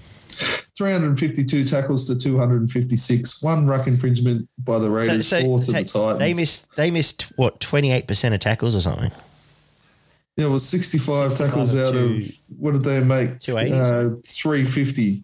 352 0.85 1.63
tackles 1.65 2.07
to 2.07 2.15
256, 2.15 3.43
one 3.43 3.67
ruck 3.67 3.85
infringement 3.85 4.49
by 4.57 4.79
the 4.79 4.89
Raiders, 4.89 5.29
four 5.29 5.59
to 5.61 5.71
the 5.71 5.83
Titans. 5.83 6.17
they 6.17 6.33
missed 6.33 6.67
they 6.75 6.89
missed 6.89 7.31
what 7.35 7.59
twenty 7.59 7.91
eight 7.91 8.07
percent 8.07 8.33
of 8.33 8.39
tackles 8.39 8.75
or 8.75 8.81
something. 8.81 9.11
Yeah, 10.37 10.45
it 10.45 10.49
was 10.49 10.67
65, 10.67 11.33
65 11.33 11.37
tackles 11.49 11.73
of 11.75 11.87
out 11.87 11.91
two- 11.91 12.15
of 12.23 12.31
what 12.57 12.71
did 12.71 12.83
they 12.83 12.99
make? 13.01 13.41
280. 13.41 13.73
Uh, 13.77 14.15
350. 14.25 15.23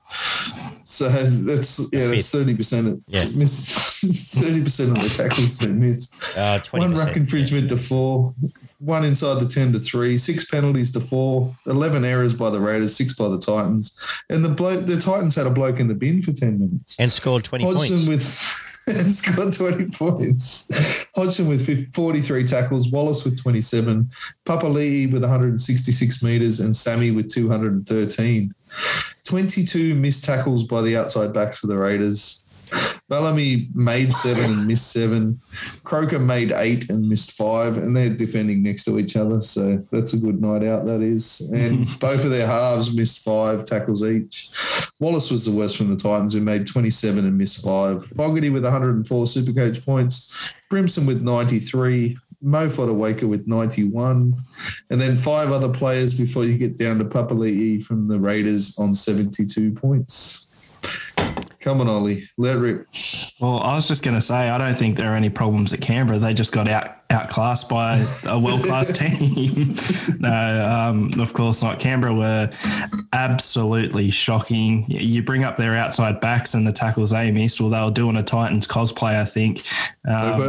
So 0.83 1.09
that's 1.09 1.79
yeah, 1.91 2.07
that's 2.07 2.31
30% 2.31 2.87
of 2.91 3.01
Yeah. 3.07 3.25
missed 3.33 4.03
30% 4.05 4.95
of 4.95 5.01
the 5.01 5.09
tackles 5.23 5.57
they 5.57 5.67
missed. 5.69 6.13
Uh, 6.37 6.59
twenty 6.59 6.85
One 6.85 6.95
ruck 6.95 7.15
infringement 7.17 7.69
to 7.69 7.77
four, 7.77 8.35
one 8.79 9.03
inside 9.05 9.39
the 9.39 9.47
10 9.47 9.73
to 9.73 9.79
three, 9.79 10.17
six 10.17 10.45
penalties 10.45 10.91
to 10.91 10.99
four, 10.99 11.55
11 11.65 12.05
errors 12.05 12.33
by 12.33 12.49
the 12.49 12.59
Raiders, 12.59 12.95
six 12.95 13.13
by 13.13 13.27
the 13.27 13.39
Titans. 13.39 13.97
And 14.29 14.43
the 14.45 14.49
bloke, 14.49 14.85
the 14.85 14.99
Titans 14.99 15.35
had 15.35 15.47
a 15.47 15.49
bloke 15.49 15.79
in 15.79 15.87
the 15.87 15.95
bin 15.95 16.21
for 16.21 16.31
10 16.31 16.59
minutes. 16.59 16.95
and 16.99 17.11
scored 17.11 17.43
twenty 17.43 17.63
Hodgson 17.65 18.05
points. 18.05 18.07
with 18.07 18.63
and 19.03 19.13
scored 19.13 19.51
20 19.53 19.85
points. 19.87 21.07
Hodgson 21.15 21.47
with 21.47 21.93
43 21.93 22.45
tackles, 22.45 22.89
Wallace 22.89 23.25
with 23.25 23.41
27, 23.41 24.09
Papali'i 24.45 25.11
with 25.11 25.23
166 25.23 26.23
metres, 26.23 26.59
and 26.59 26.75
Sammy 26.75 27.11
with 27.11 27.29
213. 27.33 28.53
22 29.25 29.95
missed 29.95 30.23
tackles 30.23 30.63
by 30.65 30.81
the 30.81 30.95
outside 30.95 31.33
backs 31.33 31.57
for 31.57 31.67
the 31.67 31.75
Raiders. 31.77 32.46
Bellamy 33.09 33.69
made 33.73 34.13
seven 34.13 34.45
and 34.45 34.67
missed 34.67 34.91
seven. 34.91 35.39
Croker 35.83 36.19
made 36.19 36.51
eight 36.51 36.89
and 36.89 37.07
missed 37.07 37.31
five, 37.31 37.77
and 37.77 37.95
they're 37.95 38.09
defending 38.09 38.61
next 38.61 38.83
to 38.85 38.99
each 38.99 39.15
other. 39.15 39.41
So 39.41 39.77
that's 39.91 40.13
a 40.13 40.17
good 40.17 40.41
night 40.41 40.63
out, 40.63 40.85
that 40.85 41.01
is. 41.01 41.41
And 41.53 41.87
both 41.99 42.25
of 42.25 42.31
their 42.31 42.47
halves 42.47 42.95
missed 42.95 43.23
five 43.23 43.65
tackles 43.65 44.03
each. 44.03 44.49
Wallace 44.99 45.31
was 45.31 45.45
the 45.45 45.51
worst 45.51 45.77
from 45.77 45.89
the 45.89 46.01
Titans, 46.01 46.33
who 46.33 46.41
made 46.41 46.67
27 46.67 47.25
and 47.25 47.37
missed 47.37 47.63
five. 47.63 48.05
Fogarty 48.05 48.49
with 48.49 48.63
104 48.63 49.25
Supercoach 49.25 49.85
points. 49.85 50.53
Brimson 50.69 51.05
with 51.07 51.21
93. 51.21 52.17
Mo 52.41 52.67
Fotuaika 52.69 53.23
with 53.23 53.47
91. 53.47 54.33
And 54.89 55.01
then 55.01 55.15
five 55.15 55.51
other 55.51 55.69
players 55.69 56.13
before 56.13 56.45
you 56.45 56.57
get 56.57 56.77
down 56.77 56.99
to 56.99 57.05
Papali'i 57.05 57.83
from 57.83 58.07
the 58.07 58.19
Raiders 58.19 58.77
on 58.77 58.93
72 58.93 59.71
points. 59.71 60.46
Come 61.67 61.81
on, 61.81 61.89
Ollie. 61.89 62.23
Let 62.37 62.59
rip. 62.59 62.87
Well, 63.41 63.59
I 63.59 63.75
was 63.75 63.89
just 63.89 64.01
going 64.01 64.15
to 64.15 64.21
say, 64.21 64.47
I 64.47 64.57
don't 64.57 64.73
think 64.73 64.95
there 64.95 65.11
are 65.11 65.17
any 65.17 65.29
problems 65.29 65.73
at 65.73 65.81
Canberra. 65.81 66.17
They 66.17 66.33
just 66.33 66.53
got 66.53 66.69
out 66.69 66.97
outclassed 67.09 67.69
by 67.69 67.97
a 68.29 68.41
world 68.43 68.63
class 68.63 68.91
team. 68.97 69.75
no, 70.19 70.69
um, 70.69 71.09
of 71.19 71.33
course 71.33 71.63
not. 71.63 71.79
Canberra 71.79 72.13
were 72.13 72.51
absolutely 73.13 74.09
shocking. 74.09 74.85
You 74.89 75.23
bring 75.23 75.43
up 75.45 75.55
their 75.55 75.75
outside 75.75 76.19
backs 76.19 76.53
and 76.53 76.67
the 76.67 76.71
tackles 76.71 77.11
they 77.11 77.31
missed. 77.31 77.61
Well, 77.61 77.69
they 77.69 77.81
were 77.81 77.91
doing 77.91 78.17
a 78.17 78.23
Titans 78.23 78.67
cosplay, 78.67 79.15
I 79.15 79.25
think. 79.25 79.63
Um, 80.05 80.41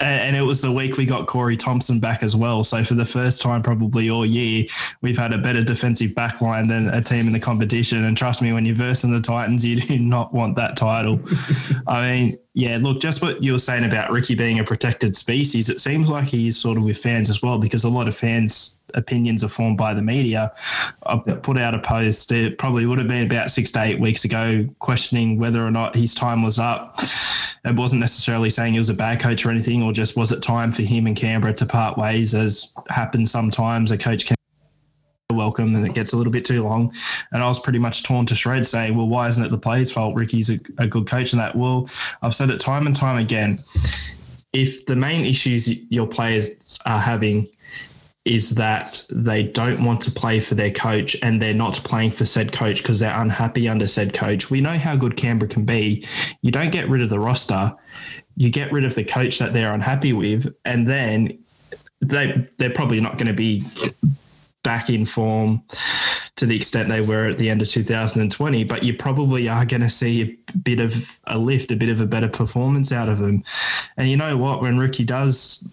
and, 0.00 0.20
and, 0.20 0.36
it 0.36 0.42
was 0.42 0.62
the 0.62 0.70
week 0.70 0.96
we 0.96 1.06
got 1.06 1.26
Corey 1.26 1.56
Thompson 1.56 2.00
back 2.00 2.22
as 2.22 2.34
well. 2.34 2.62
So 2.62 2.84
for 2.84 2.94
the 2.94 3.04
first 3.04 3.40
time, 3.42 3.62
probably 3.62 4.10
all 4.10 4.26
year, 4.26 4.66
we've 5.02 5.18
had 5.18 5.32
a 5.32 5.38
better 5.38 5.62
defensive 5.62 6.12
backline 6.12 6.68
than 6.68 6.88
a 6.88 7.00
team 7.00 7.26
in 7.26 7.32
the 7.32 7.40
competition. 7.40 8.04
And 8.04 8.16
trust 8.16 8.42
me, 8.42 8.52
when 8.52 8.66
you're 8.66 8.76
versing 8.76 9.12
the 9.12 9.20
Titans, 9.20 9.64
you 9.64 9.80
do 9.80 9.98
not 10.00 10.32
want 10.32 10.56
that 10.56 10.63
title. 10.76 11.20
I 11.86 12.00
mean, 12.00 12.38
yeah, 12.54 12.78
look, 12.80 13.00
just 13.00 13.20
what 13.20 13.42
you 13.42 13.52
were 13.52 13.58
saying 13.58 13.84
about 13.84 14.10
Ricky 14.10 14.34
being 14.34 14.58
a 14.58 14.64
protected 14.64 15.16
species, 15.16 15.68
it 15.68 15.80
seems 15.80 16.08
like 16.08 16.24
he 16.24 16.48
is 16.48 16.58
sort 16.58 16.78
of 16.78 16.84
with 16.84 16.98
fans 16.98 17.28
as 17.28 17.42
well, 17.42 17.58
because 17.58 17.84
a 17.84 17.88
lot 17.88 18.08
of 18.08 18.16
fans' 18.16 18.78
opinions 18.94 19.42
are 19.42 19.48
formed 19.48 19.76
by 19.76 19.92
the 19.92 20.02
media. 20.02 20.52
I 21.06 21.16
put 21.18 21.58
out 21.58 21.74
a 21.74 21.78
post, 21.78 22.32
it 22.32 22.58
probably 22.58 22.86
would 22.86 22.98
have 22.98 23.08
been 23.08 23.26
about 23.26 23.50
six 23.50 23.70
to 23.72 23.82
eight 23.82 24.00
weeks 24.00 24.24
ago, 24.24 24.68
questioning 24.78 25.38
whether 25.38 25.64
or 25.64 25.70
not 25.70 25.96
his 25.96 26.14
time 26.14 26.42
was 26.42 26.58
up. 26.58 26.98
It 27.64 27.74
wasn't 27.74 28.00
necessarily 28.00 28.50
saying 28.50 28.74
he 28.74 28.78
was 28.78 28.90
a 28.90 28.94
bad 28.94 29.20
coach 29.20 29.44
or 29.44 29.50
anything, 29.50 29.82
or 29.82 29.92
just 29.92 30.16
was 30.16 30.32
it 30.32 30.42
time 30.42 30.70
for 30.70 30.82
him 30.82 31.06
and 31.06 31.16
Canberra 31.16 31.54
to 31.54 31.66
part 31.66 31.96
ways, 31.96 32.34
as 32.34 32.72
happens 32.88 33.30
sometimes. 33.30 33.90
A 33.90 33.98
coach 33.98 34.26
can 34.26 34.36
welcome 35.34 35.74
and 35.74 35.86
it 35.86 35.94
gets 35.94 36.12
a 36.12 36.16
little 36.16 36.32
bit 36.32 36.44
too 36.44 36.62
long. 36.62 36.92
And 37.32 37.42
I 37.42 37.48
was 37.48 37.58
pretty 37.58 37.78
much 37.78 38.02
torn 38.02 38.26
to 38.26 38.34
shreds 38.34 38.68
saying, 38.68 38.96
well, 38.96 39.08
why 39.08 39.28
isn't 39.28 39.44
it 39.44 39.50
the 39.50 39.58
players' 39.58 39.90
fault? 39.90 40.14
Ricky's 40.14 40.50
a, 40.50 40.58
a 40.78 40.86
good 40.86 41.06
coach 41.06 41.32
and 41.32 41.40
that. 41.40 41.56
Well, 41.56 41.88
I've 42.22 42.34
said 42.34 42.50
it 42.50 42.60
time 42.60 42.86
and 42.86 42.96
time 42.96 43.18
again. 43.18 43.58
If 44.52 44.86
the 44.86 44.96
main 44.96 45.24
issues 45.24 45.68
your 45.90 46.06
players 46.06 46.78
are 46.86 47.00
having 47.00 47.48
is 48.24 48.54
that 48.54 49.04
they 49.10 49.42
don't 49.42 49.84
want 49.84 50.00
to 50.00 50.10
play 50.10 50.40
for 50.40 50.54
their 50.54 50.70
coach 50.70 51.14
and 51.22 51.42
they're 51.42 51.52
not 51.52 51.74
playing 51.84 52.10
for 52.10 52.24
said 52.24 52.52
coach 52.52 52.82
because 52.82 52.98
they're 52.98 53.18
unhappy 53.18 53.68
under 53.68 53.86
said 53.86 54.14
coach. 54.14 54.50
We 54.50 54.62
know 54.62 54.78
how 54.78 54.96
good 54.96 55.16
Canberra 55.16 55.50
can 55.50 55.66
be. 55.66 56.06
You 56.40 56.50
don't 56.50 56.72
get 56.72 56.88
rid 56.88 57.02
of 57.02 57.10
the 57.10 57.20
roster, 57.20 57.74
you 58.36 58.50
get 58.50 58.72
rid 58.72 58.84
of 58.84 58.94
the 58.94 59.04
coach 59.04 59.38
that 59.38 59.52
they're 59.52 59.72
unhappy 59.72 60.12
with, 60.12 60.52
and 60.64 60.88
then 60.88 61.38
they 62.00 62.48
they're 62.56 62.70
probably 62.70 63.00
not 63.00 63.18
going 63.18 63.26
to 63.26 63.34
be 63.34 63.64
back 64.64 64.90
in 64.90 65.06
form 65.06 65.62
to 66.36 66.46
the 66.46 66.56
extent 66.56 66.88
they 66.88 67.00
were 67.00 67.26
at 67.26 67.38
the 67.38 67.48
end 67.48 67.62
of 67.62 67.68
2020, 67.68 68.64
but 68.64 68.82
you 68.82 68.94
probably 68.94 69.48
are 69.48 69.64
going 69.64 69.82
to 69.82 69.90
see 69.90 70.22
a 70.22 70.58
bit 70.58 70.80
of 70.80 71.18
a 71.28 71.38
lift, 71.38 71.70
a 71.70 71.76
bit 71.76 71.90
of 71.90 72.00
a 72.00 72.06
better 72.06 72.28
performance 72.28 72.90
out 72.90 73.08
of 73.08 73.18
them. 73.18 73.44
And 73.96 74.08
you 74.08 74.16
know 74.16 74.36
what? 74.36 74.60
When 74.60 74.76
Ricky 74.76 75.04
does 75.04 75.68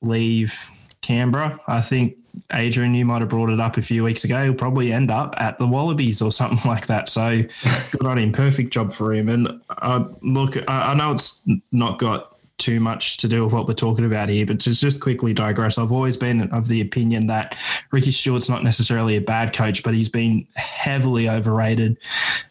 leave 0.00 0.54
Canberra, 1.02 1.60
I 1.68 1.82
think 1.82 2.16
Adrian, 2.52 2.94
you 2.94 3.04
might 3.04 3.20
have 3.20 3.28
brought 3.28 3.50
it 3.50 3.60
up 3.60 3.76
a 3.76 3.82
few 3.82 4.04
weeks 4.04 4.24
ago. 4.24 4.44
He'll 4.44 4.54
probably 4.54 4.92
end 4.92 5.10
up 5.10 5.34
at 5.38 5.58
the 5.58 5.66
Wallabies 5.66 6.22
or 6.22 6.32
something 6.32 6.60
like 6.70 6.86
that. 6.86 7.08
So 7.08 7.42
good 7.90 8.06
on 8.06 8.18
him. 8.18 8.32
Perfect 8.32 8.72
job 8.72 8.92
for 8.92 9.12
him. 9.12 9.28
And 9.28 9.60
uh, 9.68 10.04
look, 10.22 10.56
I, 10.68 10.92
I 10.92 10.94
know 10.94 11.12
it's 11.12 11.42
not 11.72 11.98
got 11.98 12.35
too 12.58 12.80
much 12.80 13.18
to 13.18 13.28
do 13.28 13.44
with 13.44 13.52
what 13.52 13.68
we're 13.68 13.74
talking 13.74 14.04
about 14.04 14.28
here, 14.28 14.46
but 14.46 14.60
to 14.60 14.72
just 14.72 15.00
quickly 15.00 15.32
digress, 15.32 15.78
I've 15.78 15.92
always 15.92 16.16
been 16.16 16.42
of 16.50 16.68
the 16.68 16.80
opinion 16.80 17.26
that 17.26 17.56
Ricky 17.92 18.10
Stuart's 18.10 18.48
not 18.48 18.64
necessarily 18.64 19.16
a 19.16 19.20
bad 19.20 19.52
coach, 19.52 19.82
but 19.82 19.94
he's 19.94 20.08
been 20.08 20.46
heavily 20.54 21.28
overrated, 21.28 21.98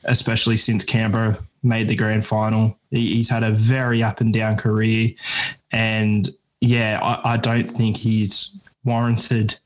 especially 0.03 0.57
since 0.57 0.84
Canberra 0.84 1.38
made 1.64 1.88
the 1.88 1.95
grand 1.95 2.26
final. 2.26 2.77
He's 2.91 3.30
had 3.30 3.44
a 3.44 3.52
very 3.52 4.03
up 4.03 4.22
and 4.22 4.34
down 4.34 4.57
career. 4.57 5.11
And 5.72 6.30
yeah, 6.61 6.99
I, 7.02 7.34
I 7.34 7.38
don't 7.38 7.68
think 7.69 7.98
he's 7.98 8.56
warranted 8.84 9.57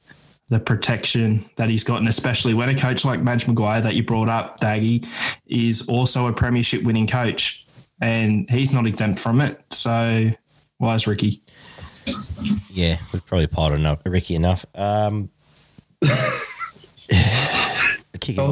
the 0.48 0.60
protection 0.60 1.48
that 1.58 1.70
he's 1.70 1.84
gotten, 1.84 2.08
especially 2.08 2.54
when 2.54 2.70
a 2.70 2.76
coach 2.76 3.06
like 3.06 3.22
Madge 3.22 3.46
Maguire 3.48 3.82
that 3.82 3.96
you 3.96 4.04
brought 4.04 4.30
up, 4.30 4.60
Daggy, 4.60 5.06
is 5.46 5.88
also 5.88 6.28
a 6.28 6.34
premiership 6.34 6.82
winning 6.84 7.06
coach 7.06 7.68
and 8.02 8.50
he's 8.50 8.74
not 8.74 8.86
exempt 8.86 9.20
from 9.20 9.42
it. 9.42 9.62
So 9.72 10.32
why 10.78 10.96
is 10.96 11.08
Ricky? 11.08 11.42
Yeah, 12.72 12.98
we've 13.14 13.26
probably 13.26 13.48
piled 13.48 13.74
enough 13.74 14.02
Ricky 14.06 14.36
enough. 14.36 14.66
Um, 14.76 15.30
oh, 16.04 16.12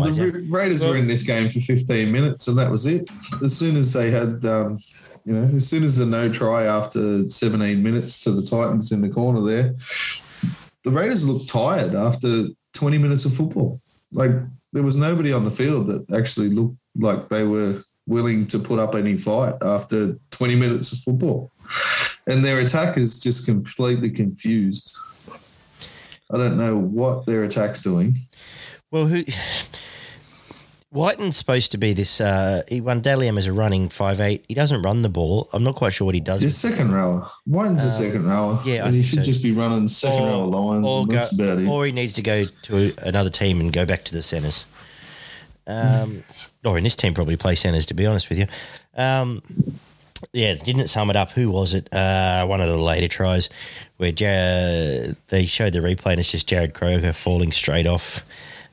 the 0.10 0.46
Raiders 0.50 0.84
were 0.84 0.98
in 0.98 1.08
this 1.08 1.24
game 1.24 1.50
for 1.50 1.62
15 1.62 2.12
minutes, 2.12 2.48
and 2.48 2.58
that 2.58 2.70
was 2.70 2.86
it. 2.86 3.10
As 3.44 3.58
soon 3.58 3.78
as 3.78 3.94
they 3.94 4.12
had, 4.12 4.44
um, 4.46 4.80
you 5.26 5.34
know, 5.34 5.56
as 5.56 5.68
soon 5.68 5.84
as 5.84 5.98
the 5.98 6.06
no 6.06 6.30
try 6.30 6.66
after 6.66 7.28
17 7.30 7.82
minutes 7.82 8.22
to 8.24 8.32
the 8.32 8.44
Titans 8.44 8.92
in 8.92 9.02
the 9.02 9.10
corner 9.10 9.42
there, 9.42 9.76
the 10.84 10.92
Raiders 10.92 11.28
looked 11.28 11.50
tired 11.50 11.96
after 11.96 12.48
20 12.74 12.98
minutes 12.98 13.26
of 13.26 13.34
football. 13.34 13.82
Like 14.12 14.32
there 14.74 14.84
was 14.84 14.98
nobody 14.98 15.34
on 15.34 15.46
the 15.46 15.52
field 15.52 15.88
that 15.88 16.14
actually 16.16 16.50
looked 16.50 16.78
like 16.96 17.30
they 17.30 17.44
were 17.44 17.82
willing 18.08 18.48
to 18.48 18.60
put 18.60 18.80
up 18.80 18.96
any 18.96 19.18
fight 19.18 19.56
after 19.62 20.18
20 20.32 20.56
minutes 20.56 20.92
of 20.92 21.00
football. 21.00 21.52
And 22.26 22.44
their 22.44 22.60
attack 22.60 22.98
is 22.98 23.20
just 23.20 23.46
completely 23.46 24.10
confused. 24.10 24.98
I 26.32 26.38
don't 26.38 26.58
know 26.58 26.78
what 26.78 27.26
their 27.26 27.44
attack's 27.44 27.82
doing. 27.82 28.16
Well, 28.92 29.08
who 29.08 29.24
Wighton's 30.92 31.38
supposed 31.38 31.72
to 31.74 31.78
be 31.78 31.94
this. 31.94 32.20
Uh, 32.20 32.64
he 32.68 32.82
won 32.82 33.02
Dally 33.02 33.28
M 33.28 33.38
as 33.38 33.46
a 33.46 33.54
running 33.54 33.90
five 33.90 34.20
eight. 34.20 34.46
He 34.48 34.54
doesn't 34.54 34.82
run 34.82 35.02
the 35.02 35.10
ball. 35.10 35.50
I'm 35.54 35.64
not 35.64 35.76
quite 35.76 35.94
sure 35.94 36.06
what 36.06 36.16
he 36.16 36.22
does. 36.22 36.42
He's 36.42 36.56
a 36.56 36.70
second 36.70 36.94
rower. 36.94 37.30
Wighton's 37.46 37.84
um, 37.84 37.88
a 37.88 37.92
second 37.92 38.26
rower. 38.26 38.62
Yeah, 38.66 38.86
and 38.86 38.96
he 38.96 39.04
should 39.04 39.20
so. 39.20 39.24
just 39.24 39.44
be 39.44 39.52
running 39.52 39.88
second 39.90 40.24
or, 40.24 40.30
row 40.30 40.48
lines. 40.48 40.88
Or, 40.88 41.06
go, 41.06 41.16
that's 41.16 41.34
about 41.34 41.60
it. 41.60 41.68
or 41.68 41.86
he 41.86 41.92
needs 41.92 42.14
to 42.14 42.22
go 42.22 42.46
to 42.46 42.94
another 43.00 43.30
team 43.30 43.60
and 43.60 43.72
go 43.72 43.86
back 43.86 44.04
to 44.06 44.14
the 44.14 44.22
centres. 44.22 44.66
Um, 45.68 46.24
or 46.64 46.78
in 46.78 46.84
this 46.84 46.96
team, 46.96 47.14
probably 47.14 47.36
play 47.36 47.56
centres, 47.56 47.86
to 47.88 47.94
be 47.94 48.06
honest 48.06 48.30
with 48.30 48.40
you. 48.40 48.48
Um, 48.96 49.44
yeah, 50.34 50.56
didn't 50.56 50.88
sum 50.88 51.10
it 51.10 51.16
up. 51.16 51.32
Who 51.32 51.52
was 51.52 51.74
it? 51.74 51.94
Uh, 51.94 52.46
one 52.46 52.62
of 52.62 52.68
the 52.68 52.78
later 52.78 53.08
tries 53.08 53.50
where 53.98 54.12
Jarrod, 54.12 55.18
they 55.28 55.46
showed 55.46 55.74
the 55.74 55.80
replay 55.80 56.12
and 56.12 56.20
it's 56.20 56.32
just 56.32 56.50
Jarrod 56.50 56.74
Croker 56.74 57.14
falling 57.14 57.52
straight 57.52 57.86
off. 57.86 58.22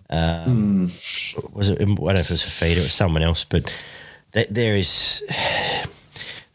Um, 0.09 0.89
mm. 0.89 1.55
Was 1.55 1.69
it? 1.69 1.81
I 1.81 1.85
don't 1.85 1.99
know 1.99 2.11
if 2.13 2.21
it 2.21 2.31
was 2.31 2.43
Fifita 2.43 2.79
or 2.79 2.89
someone 2.89 3.23
else, 3.23 3.45
but 3.45 3.73
th- 4.33 4.49
there 4.51 4.77
is. 4.77 5.23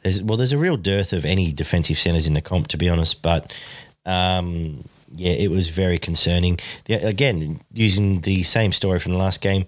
There's, 0.01 0.23
well, 0.23 0.37
there's 0.37 0.53
a 0.53 0.57
real 0.57 0.77
dearth 0.77 1.11
of 1.11 1.25
any 1.25 1.51
defensive 1.51 1.97
centres 1.97 2.25
in 2.25 2.33
the 2.33 2.41
comp, 2.41 2.67
to 2.67 2.77
be 2.77 2.87
honest. 2.87 3.21
But 3.21 3.53
um, 4.05 4.85
yeah, 5.13 5.33
it 5.33 5.51
was 5.51 5.67
very 5.67 5.97
concerning. 5.97 6.57
The, 6.85 6.93
again, 7.05 7.59
using 7.73 8.21
the 8.21 8.43
same 8.43 8.71
story 8.71 8.99
from 8.99 9.11
the 9.11 9.17
last 9.17 9.41
game, 9.41 9.65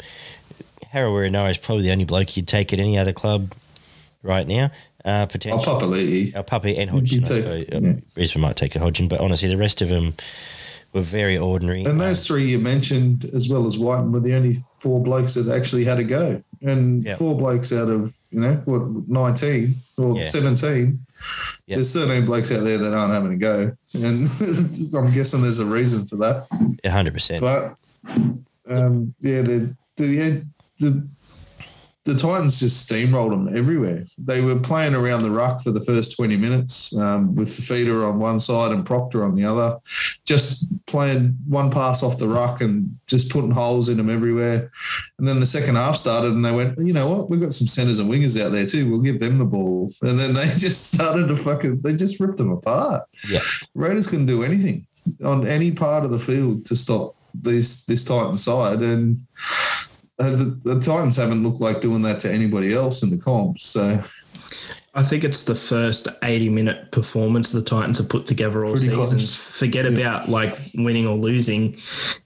Harawira 0.93 1.49
is 1.49 1.57
probably 1.57 1.83
the 1.83 1.91
only 1.91 2.05
bloke 2.05 2.35
you'd 2.35 2.47
take 2.47 2.73
at 2.73 2.79
any 2.79 2.97
other 2.97 3.13
club 3.13 3.53
right 4.23 4.47
now. 4.47 4.71
Uh, 5.03 5.25
potentially. 5.25 5.63
Oh, 5.65 5.79
Papali'i. 5.79 6.35
Oh, 6.35 6.43
Puppy 6.43 6.77
and 6.77 6.89
Hodgson, 6.89 7.23
I 7.23 7.27
suppose. 7.27 7.65
Yeah. 7.71 7.93
Brisbane 8.13 8.41
might 8.41 8.55
take 8.55 8.75
a 8.75 8.79
Hodgson, 8.79 9.07
but 9.07 9.19
honestly, 9.19 9.49
the 9.49 9.57
rest 9.57 9.81
of 9.81 9.89
them 9.89 10.13
were 10.93 11.01
very 11.01 11.37
ordinary. 11.37 11.85
And 11.85 11.99
those 11.99 12.23
uh, 12.23 12.27
three 12.27 12.49
you 12.49 12.59
mentioned, 12.59 13.25
as 13.33 13.49
well 13.49 13.65
as 13.65 13.77
Wighton, 13.77 14.11
were 14.11 14.19
the 14.19 14.35
only 14.35 14.57
four 14.77 15.01
blokes 15.01 15.33
that 15.35 15.47
actually 15.47 15.85
had 15.85 15.99
a 15.99 16.03
go. 16.03 16.43
And 16.61 17.03
yep. 17.03 17.17
four 17.17 17.35
blokes 17.35 17.71
out 17.71 17.89
of, 17.89 18.15
you 18.29 18.41
know, 18.41 18.55
what, 18.65 19.07
19 19.07 19.73
or 19.97 20.17
yeah. 20.17 20.21
17. 20.21 20.99
Yep. 21.65 21.77
There's 21.77 21.93
13 21.93 22.25
blokes 22.25 22.51
out 22.51 22.63
there 22.63 22.77
that 22.77 22.93
aren't 22.93 23.13
having 23.13 23.33
a 23.33 23.37
go. 23.37 23.75
And 23.93 24.29
I'm 24.95 25.11
guessing 25.11 25.41
there's 25.41 25.59
a 25.59 25.65
reason 25.65 26.05
for 26.05 26.17
that. 26.17 26.47
100%. 26.83 27.39
But, 27.39 27.77
um, 28.71 29.15
yeah, 29.21 29.41
the, 29.41 29.75
the, 29.95 30.45
the 30.81 31.07
the 32.03 32.15
Titans 32.15 32.59
just 32.59 32.89
steamrolled 32.89 33.29
them 33.29 33.55
everywhere. 33.55 34.05
They 34.17 34.41
were 34.41 34.59
playing 34.59 34.95
around 34.95 35.21
the 35.21 35.29
ruck 35.29 35.61
for 35.61 35.71
the 35.71 35.83
first 35.83 36.15
20 36.15 36.35
minutes 36.35 36.97
um, 36.97 37.35
with 37.35 37.49
Fifita 37.49 38.09
on 38.09 38.17
one 38.17 38.39
side 38.39 38.71
and 38.71 38.83
Proctor 38.83 39.23
on 39.23 39.35
the 39.35 39.45
other, 39.45 39.77
just 40.25 40.65
playing 40.87 41.37
one 41.47 41.69
pass 41.69 42.01
off 42.01 42.17
the 42.17 42.27
ruck 42.27 42.61
and 42.61 42.95
just 43.05 43.29
putting 43.29 43.51
holes 43.51 43.87
in 43.87 43.97
them 43.97 44.09
everywhere. 44.09 44.71
And 45.19 45.27
then 45.27 45.39
the 45.39 45.45
second 45.45 45.75
half 45.75 45.95
started 45.95 46.33
and 46.33 46.43
they 46.43 46.51
went, 46.51 46.79
you 46.79 46.91
know 46.91 47.07
what? 47.07 47.29
We've 47.29 47.39
got 47.39 47.53
some 47.53 47.67
centers 47.67 47.99
and 47.99 48.09
wingers 48.09 48.41
out 48.41 48.51
there 48.51 48.65
too. 48.65 48.89
We'll 48.89 49.01
give 49.01 49.19
them 49.19 49.37
the 49.37 49.45
ball. 49.45 49.91
And 50.01 50.17
then 50.17 50.33
they 50.33 50.45
just 50.57 50.91
started 50.91 51.27
to 51.27 51.37
fucking, 51.37 51.81
they 51.81 51.93
just 51.93 52.19
ripped 52.19 52.37
them 52.37 52.51
apart. 52.51 53.03
Yeah. 53.29 53.41
Raiders 53.75 54.07
couldn't 54.07 54.25
do 54.25 54.43
anything 54.43 54.87
on 55.23 55.45
any 55.45 55.71
part 55.71 56.03
of 56.03 56.09
the 56.09 56.19
field 56.19 56.65
to 56.65 56.75
stop 56.75 57.15
this 57.33 57.85
this 57.85 58.03
Titan 58.03 58.35
side. 58.35 58.81
And 58.81 59.19
Uh, 60.21 60.29
the, 60.31 60.59
the 60.63 60.79
Titans 60.79 61.15
haven't 61.15 61.43
looked 61.43 61.61
like 61.61 61.81
doing 61.81 62.01
that 62.03 62.19
to 62.21 62.31
anybody 62.31 62.73
else 62.73 63.01
in 63.01 63.09
the 63.09 63.17
comps. 63.17 63.65
So 63.65 64.03
I 64.93 65.03
think 65.03 65.23
it's 65.23 65.45
the 65.45 65.55
first 65.55 66.09
80 66.21 66.49
minute 66.49 66.91
performance 66.91 67.51
the 67.51 67.61
Titans 67.61 67.97
have 67.97 68.09
put 68.09 68.25
together 68.27 68.65
all 68.65 68.73
Pretty 68.73 68.89
season. 68.89 69.19
close. 69.19 69.35
Forget 69.35 69.85
about 69.85 70.27
like 70.27 70.53
winning 70.75 71.07
or 71.07 71.15
losing 71.17 71.75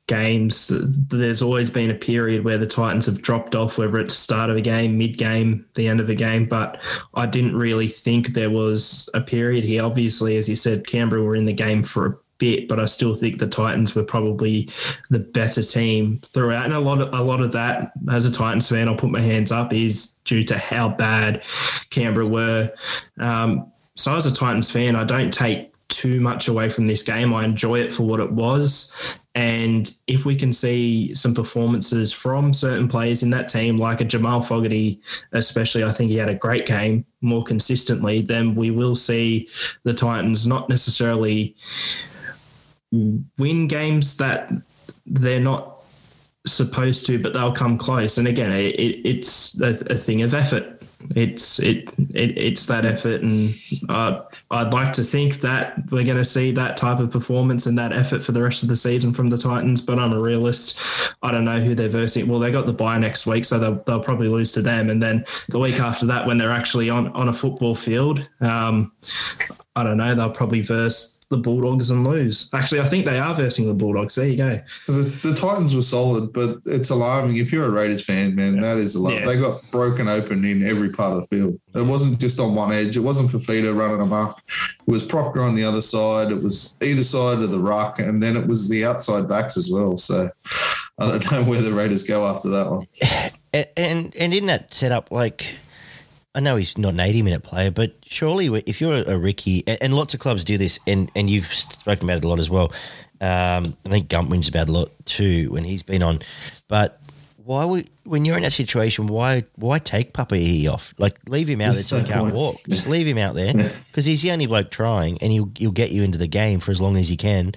games. 0.07 0.71
There's 0.73 1.43
always 1.43 1.69
been 1.69 1.91
a 1.91 1.95
period 1.95 2.43
where 2.43 2.57
the 2.57 2.65
Titans 2.65 3.05
have 3.05 3.21
dropped 3.21 3.53
off, 3.53 3.77
whether 3.77 3.97
it's 3.99 4.15
start 4.15 4.49
of 4.49 4.57
a 4.57 4.61
game, 4.61 4.97
mid 4.97 5.17
game, 5.17 5.65
the 5.75 5.87
end 5.87 5.99
of 5.99 6.09
a 6.09 6.15
game. 6.15 6.47
But 6.47 6.81
I 7.13 7.27
didn't 7.27 7.55
really 7.55 7.87
think 7.87 8.29
there 8.29 8.49
was 8.49 9.09
a 9.13 9.21
period 9.21 9.63
here. 9.63 9.83
Obviously, 9.83 10.35
as 10.37 10.49
you 10.49 10.55
said, 10.55 10.87
Canberra 10.87 11.21
were 11.23 11.35
in 11.35 11.45
the 11.45 11.53
game 11.53 11.83
for 11.83 12.05
a 12.07 12.17
bit, 12.37 12.67
but 12.67 12.79
I 12.79 12.85
still 12.85 13.13
think 13.13 13.39
the 13.39 13.47
Titans 13.47 13.95
were 13.95 14.03
probably 14.03 14.69
the 15.09 15.19
better 15.19 15.61
team 15.61 16.19
throughout. 16.25 16.65
And 16.65 16.73
a 16.73 16.79
lot 16.79 17.01
of 17.01 17.13
a 17.13 17.23
lot 17.23 17.41
of 17.41 17.51
that, 17.53 17.91
as 18.11 18.25
a 18.25 18.31
Titans 18.31 18.69
fan, 18.69 18.87
I'll 18.87 18.95
put 18.95 19.09
my 19.09 19.21
hands 19.21 19.51
up, 19.51 19.73
is 19.73 20.17
due 20.25 20.43
to 20.43 20.57
how 20.57 20.89
bad 20.89 21.43
Canberra 21.89 22.27
were. 22.27 22.71
Um, 23.19 23.71
so 23.95 24.15
as 24.15 24.25
a 24.25 24.33
Titans 24.33 24.69
fan, 24.69 24.95
I 24.95 25.03
don't 25.03 25.31
take 25.31 25.71
too 25.87 26.19
much 26.19 26.47
away 26.47 26.69
from 26.69 26.87
this 26.87 27.03
game. 27.03 27.33
I 27.33 27.45
enjoy 27.45 27.79
it 27.79 27.93
for 27.93 28.03
what 28.03 28.19
it 28.19 28.31
was. 28.31 28.93
And 29.35 29.91
if 30.07 30.25
we 30.25 30.35
can 30.35 30.53
see 30.53 31.13
some 31.13 31.33
performances 31.33 32.13
from 32.13 32.53
certain 32.53 32.87
players 32.87 33.21
in 33.21 33.29
that 33.31 33.49
team, 33.49 33.75
like 33.75 33.99
a 33.99 34.05
Jamal 34.05 34.41
Fogarty, 34.41 35.01
especially, 35.33 35.83
I 35.83 35.91
think 35.91 36.09
he 36.09 36.17
had 36.17 36.29
a 36.29 36.35
great 36.35 36.65
game 36.65 37.05
more 37.21 37.43
consistently, 37.43 38.21
then 38.21 38.55
we 38.55 38.71
will 38.71 38.95
see 38.95 39.49
the 39.83 39.93
Titans 39.93 40.47
not 40.47 40.69
necessarily 40.69 41.55
win 42.91 43.67
games 43.67 44.17
that 44.17 44.51
they're 45.05 45.39
not 45.39 45.75
supposed 46.45 47.05
to, 47.07 47.19
but 47.19 47.33
they'll 47.33 47.51
come 47.51 47.77
close. 47.77 48.17
And 48.17 48.27
again, 48.27 48.51
it, 48.51 48.75
it, 48.75 49.07
it's 49.07 49.59
a, 49.59 49.69
a 49.89 49.95
thing 49.95 50.21
of 50.21 50.33
effort. 50.33 50.71
It's 51.15 51.59
it, 51.59 51.91
it 52.15 52.35
it's 52.35 52.65
that 52.65 52.83
effort, 52.83 53.21
and 53.21 53.53
uh, 53.89 54.21
I'd 54.49 54.73
like 54.73 54.91
to 54.93 55.03
think 55.03 55.41
that 55.41 55.91
we're 55.91 56.03
going 56.03 56.17
to 56.17 56.25
see 56.25 56.51
that 56.53 56.77
type 56.77 56.99
of 56.99 57.11
performance 57.11 57.67
and 57.67 57.77
that 57.77 57.93
effort 57.93 58.23
for 58.23 58.31
the 58.31 58.41
rest 58.41 58.63
of 58.63 58.69
the 58.69 58.75
season 58.75 59.13
from 59.13 59.27
the 59.27 59.37
Titans. 59.37 59.81
But 59.81 59.99
I'm 59.99 60.13
a 60.13 60.19
realist. 60.19 61.13
I 61.21 61.31
don't 61.31 61.45
know 61.45 61.59
who 61.59 61.75
they're 61.75 61.89
versing. 61.89 62.27
Well, 62.27 62.39
they 62.39 62.49
got 62.49 62.65
the 62.65 62.73
bye 62.73 62.97
next 62.97 63.27
week, 63.27 63.45
so 63.45 63.59
they'll, 63.59 63.83
they'll 63.85 63.99
probably 63.99 64.29
lose 64.29 64.51
to 64.53 64.63
them, 64.63 64.89
and 64.89 65.01
then 65.01 65.25
the 65.49 65.59
week 65.59 65.79
after 65.79 66.07
that, 66.07 66.25
when 66.25 66.39
they're 66.39 66.51
actually 66.51 66.89
on 66.89 67.09
on 67.09 67.29
a 67.29 67.33
football 67.33 67.75
field, 67.75 68.27
um, 68.41 68.91
I 69.75 69.83
don't 69.83 69.97
know. 69.97 70.15
They'll 70.15 70.31
probably 70.31 70.61
verse 70.61 71.14
the 71.29 71.37
Bulldogs 71.37 71.89
and 71.91 72.07
lose. 72.07 72.49
Actually, 72.53 72.81
I 72.81 72.85
think 72.85 73.05
they 73.05 73.19
are 73.19 73.33
versing 73.33 73.67
the 73.67 73.73
Bulldogs. 73.73 74.15
There 74.15 74.27
you 74.27 74.37
go. 74.37 74.61
the, 74.87 75.03
the 75.23 75.35
Titans 75.35 75.75
were 75.75 75.81
solid, 75.81 76.31
but 76.33 76.59
it's 76.65 76.89
alarming. 76.89 77.37
If 77.37 77.51
you're 77.51 77.65
a 77.65 77.69
Raiders 77.69 78.03
fan, 78.03 78.35
man, 78.35 78.59
that 78.61 78.77
is 78.77 78.95
alarming. 78.95 79.21
Yeah. 79.21 79.25
They 79.27 79.39
got 79.39 79.69
broken 79.71 80.07
open 80.07 80.45
in 80.45 80.65
every 80.65 80.89
part 80.89 81.13
of 81.13 81.21
the 81.21 81.27
field. 81.27 81.59
It 81.73 81.81
wasn't 81.81 82.19
just 82.19 82.39
on 82.39 82.55
one 82.55 82.71
edge. 82.71 82.97
It 82.97 83.01
wasn't 83.01 83.29
Fifita 83.29 83.75
running 83.75 84.01
amok. 84.01 84.41
It 84.47 84.91
was 84.91 85.03
Proctor 85.03 85.41
on 85.41 85.55
the 85.55 85.63
other 85.63 85.81
side. 85.81 86.31
It 86.31 86.41
was 86.41 86.77
either 86.81 87.03
side 87.03 87.39
of 87.39 87.51
the 87.51 87.59
ruck, 87.59 87.99
and 87.99 88.21
then 88.21 88.37
it 88.37 88.47
was 88.47 88.69
the 88.69 88.85
outside 88.85 89.27
backs 89.27 89.57
as 89.57 89.69
well. 89.69 89.97
So 89.97 90.29
I 90.99 91.07
don't 91.07 91.31
know 91.31 91.43
where 91.43 91.61
the 91.61 91.73
Raiders 91.73 92.03
go 92.03 92.27
after 92.27 92.49
that 92.49 92.69
one. 92.69 92.87
And, 93.53 93.67
and 93.77 94.15
and 94.15 94.33
in 94.33 94.45
that 94.47 94.73
setup, 94.73 95.11
like 95.11 95.55
I 96.35 96.41
know 96.41 96.57
he's 96.57 96.77
not 96.77 96.93
an 96.93 96.99
eighty-minute 96.99 97.43
player, 97.43 97.71
but 97.71 97.95
surely 98.05 98.47
if 98.65 98.81
you're 98.81 98.95
a 98.95 99.17
Ricky, 99.17 99.63
and, 99.65 99.77
and 99.81 99.95
lots 99.95 100.13
of 100.13 100.19
clubs 100.19 100.43
do 100.43 100.57
this, 100.57 100.79
and 100.85 101.09
and 101.15 101.29
you've 101.29 101.45
spoken 101.45 102.07
about 102.07 102.17
it 102.17 102.25
a 102.25 102.27
lot 102.27 102.39
as 102.39 102.49
well. 102.49 102.73
Um, 103.21 103.77
I 103.85 103.89
think 103.89 104.09
Gump 104.09 104.29
wins 104.29 104.49
about 104.49 104.67
a 104.67 104.71
lot 104.71 104.91
too 105.05 105.49
when 105.51 105.63
he's 105.63 105.83
been 105.83 106.03
on, 106.03 106.19
but. 106.67 107.01
Why 107.37 107.63
would 107.63 107.91
when 108.05 108.25
you're 108.25 108.37
in 108.37 108.41
that 108.41 108.53
situation? 108.53 109.05
Why 109.05 109.43
why 109.53 109.77
take 109.77 110.13
Papa'i 110.13 110.67
off? 110.67 110.95
Like 110.97 111.19
leave 111.29 111.47
him 111.47 111.61
out 111.61 111.73
There's 111.73 111.87
there 111.87 111.99
so 111.99 112.03
he 112.03 112.11
can't 112.11 112.33
walk. 112.33 112.55
Just 112.67 112.87
leave 112.87 113.05
him 113.05 113.19
out 113.19 113.35
there 113.35 113.53
because 113.53 114.03
he's 114.03 114.23
the 114.23 114.31
only 114.31 114.47
bloke 114.47 114.71
trying, 114.71 115.19
and 115.19 115.31
he'll 115.31 115.51
he'll 115.55 115.69
get 115.69 115.91
you 115.91 116.01
into 116.01 116.17
the 116.17 116.25
game 116.25 116.59
for 116.59 116.71
as 116.71 116.81
long 116.81 116.97
as 116.97 117.07
he 117.07 117.15
can. 117.15 117.51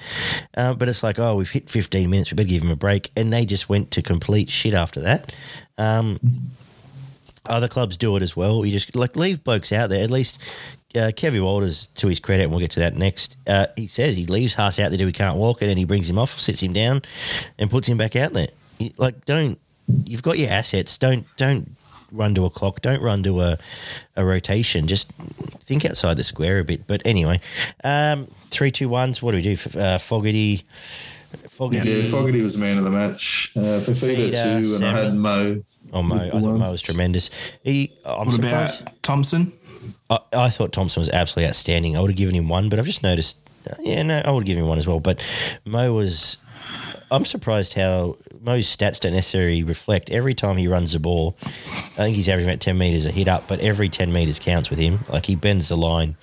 Uh, 0.55 0.75
but 0.75 0.91
it's 0.91 1.03
like, 1.03 1.19
oh, 1.19 1.37
we've 1.37 1.51
hit 1.51 1.71
15 1.71 2.11
minutes. 2.11 2.31
We 2.31 2.37
better 2.37 2.51
give 2.51 2.63
him 2.63 2.71
a 2.71 2.77
break, 2.77 3.11
and 3.17 3.33
they 3.33 3.47
just 3.47 3.71
went 3.71 3.91
to 3.93 4.03
complete 4.03 4.51
shit 4.51 4.75
after 4.75 5.01
that. 5.01 5.33
Um, 5.79 6.21
other 7.49 7.69
clubs 7.69 7.97
do 7.97 8.17
it 8.17 8.23
as 8.23 8.37
well. 8.37 8.65
You 8.65 8.73
just 8.73 8.95
like 8.95 9.17
leave 9.17 9.43
blokes 9.45 9.73
out 9.73 9.91
there. 9.91 10.03
At 10.05 10.11
least 10.11 10.39
uh, 10.95 11.13
Kevin 11.17 11.43
Walters, 11.45 11.89
to 11.97 12.09
his 12.09 12.21
credit, 12.21 12.45
and 12.45 12.51
we'll 12.53 12.61
get 12.61 12.71
to 12.73 12.81
that 12.81 12.97
next. 12.97 13.37
Uh, 13.47 13.67
he 13.77 13.87
says 13.87 14.17
he 14.17 14.27
leaves 14.27 14.55
Haas 14.55 14.79
out 14.79 14.89
there 14.91 14.99
till 14.99 15.07
he 15.07 15.13
can't 15.13 15.37
walk 15.37 15.63
it, 15.63 15.69
and 15.69 15.79
he 15.79 15.85
brings 15.85 16.09
him 16.09 16.19
off, 16.19 16.39
sits 16.39 16.63
him 16.63 16.73
down, 16.73 17.03
and 17.59 17.71
puts 17.71 17.89
him 17.89 17.97
back 17.99 18.17
out 18.17 18.33
there. 18.33 18.49
You, 18.79 18.91
like, 18.97 19.25
don't 19.25 19.59
you've 20.05 20.23
got 20.23 20.39
your 20.39 20.51
assets. 20.51 20.97
Don't 20.99 21.27
don't 21.37 21.71
run 22.13 22.35
to 22.35 22.45
a 22.47 22.51
clock. 22.51 22.81
Don't 22.81 23.03
run 23.03 23.23
to 23.25 23.41
a, 23.43 23.59
a 24.17 24.25
rotation. 24.25 24.87
Just 24.87 25.11
think 25.61 25.85
outside 25.85 26.17
the 26.17 26.25
square 26.25 26.59
a 26.61 26.65
bit. 26.65 26.87
But 26.87 27.03
anyway, 27.05 27.41
um, 27.85 28.29
three 28.51 28.71
two 28.71 28.89
ones. 28.89 29.23
What 29.23 29.33
do 29.33 29.37
we 29.39 29.43
do? 29.43 29.53
F- 29.53 29.77
Uh, 29.77 29.99
Fogarty. 29.99 30.65
Fogarty. 31.51 31.91
Yeah, 31.91 32.11
Fogarty 32.11 32.41
was 32.41 32.55
the 32.55 32.61
man 32.61 32.79
of 32.79 32.85
the 32.85 32.91
match. 32.91 33.53
Uh, 33.55 33.61
Fifita 33.81 34.31
Fifita, 34.31 34.63
too, 34.63 34.75
and 34.77 34.85
I 34.87 35.03
had 35.05 35.15
Mo. 35.15 35.63
Oh, 35.93 36.03
Mo. 36.03 36.17
I 36.17 36.31
thought 36.31 36.41
Mo 36.59 36.71
was 36.73 36.83
tremendous. 36.83 37.31
He, 37.63 37.93
I'm 38.05 38.27
What 38.27 38.35
surprised. 38.35 38.81
about 38.83 39.03
Thompson? 39.03 39.53
I, 40.11 40.19
I 40.33 40.51
thought 40.51 40.73
Thompson 40.73 41.01
was 41.01 41.09
absolutely 41.11 41.49
outstanding. 41.49 41.97
I 41.97 42.01
would 42.01 42.11
have 42.11 42.17
given 42.17 42.35
him 42.35 42.49
one, 42.49 42.69
but 42.69 42.79
I've 42.79 42.85
just 42.87 43.03
noticed. 43.03 43.39
uh, 43.71 43.75
Yeah, 43.81 44.03
no, 44.03 44.23
I 44.25 44.31
would 44.31 44.41
have 44.43 44.47
given 44.47 44.65
him 44.65 44.69
one 44.69 44.79
as 44.79 44.87
well. 44.87 45.01
But 45.01 45.25
Mo 45.65 45.95
was. 45.95 46.37
I'm 47.11 47.25
surprised 47.25 47.73
how 47.73 48.17
Mo's 48.43 48.67
stats 48.67 49.01
don't 49.01 49.15
necessarily 49.15 49.63
reflect. 49.63 50.11
Every 50.11 50.35
time 50.35 50.59
he 50.59 50.69
runs 50.69 50.93
the 50.93 50.99
ball, 50.99 51.39
I 51.43 51.49
think 52.05 52.17
he's 52.17 52.29
averaging 52.29 52.51
about 52.51 52.61
10 52.61 52.77
metres 52.77 53.07
a 53.07 53.11
hit 53.11 53.29
up, 53.29 53.49
but 53.49 53.61
every 53.61 53.89
10 53.89 54.13
metres 54.13 54.39
counts 54.39 54.69
with 54.69 54.79
him. 54.79 54.99
Like 55.09 55.25
he 55.25 55.35
bends 55.35 55.71
the 55.71 55.79
line. 55.79 56.17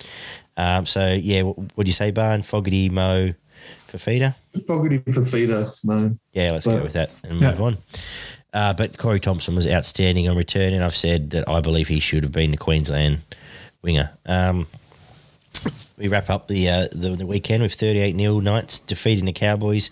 Um, 0.56 0.86
so, 0.86 1.12
yeah, 1.12 1.42
what 1.42 1.84
do 1.84 1.88
you 1.88 1.92
say, 1.92 2.12
Barn? 2.12 2.42
Fogarty, 2.44 2.88
Mo, 2.88 3.34
Fifita? 3.88 4.36
Fogarty 4.64 5.00
Fifita, 5.00 5.72
Mo. 5.84 6.14
Yeah, 6.32 6.52
let's 6.52 6.66
But- 6.66 6.76
go 6.76 6.82
with 6.84 6.92
that 6.92 7.10
and 7.24 7.40
Yeah. 7.40 7.50
move 7.50 7.62
on. 7.62 7.76
Uh, 8.56 8.72
but 8.72 8.96
Corey 8.96 9.20
Thompson 9.20 9.54
was 9.54 9.66
outstanding 9.66 10.28
on 10.28 10.34
return, 10.34 10.72
and 10.72 10.82
I've 10.82 10.96
said 10.96 11.28
that 11.32 11.46
I 11.46 11.60
believe 11.60 11.88
he 11.88 12.00
should 12.00 12.22
have 12.22 12.32
been 12.32 12.52
the 12.52 12.56
Queensland 12.56 13.18
winger. 13.82 14.12
Um, 14.24 14.66
we 15.98 16.08
wrap 16.08 16.30
up 16.30 16.48
the, 16.48 16.66
uh, 16.70 16.88
the 16.90 17.16
the 17.16 17.26
weekend 17.26 17.62
with 17.62 17.74
38 17.74 18.16
0 18.16 18.40
Knights 18.40 18.78
defeating 18.78 19.26
the 19.26 19.34
Cowboys. 19.34 19.90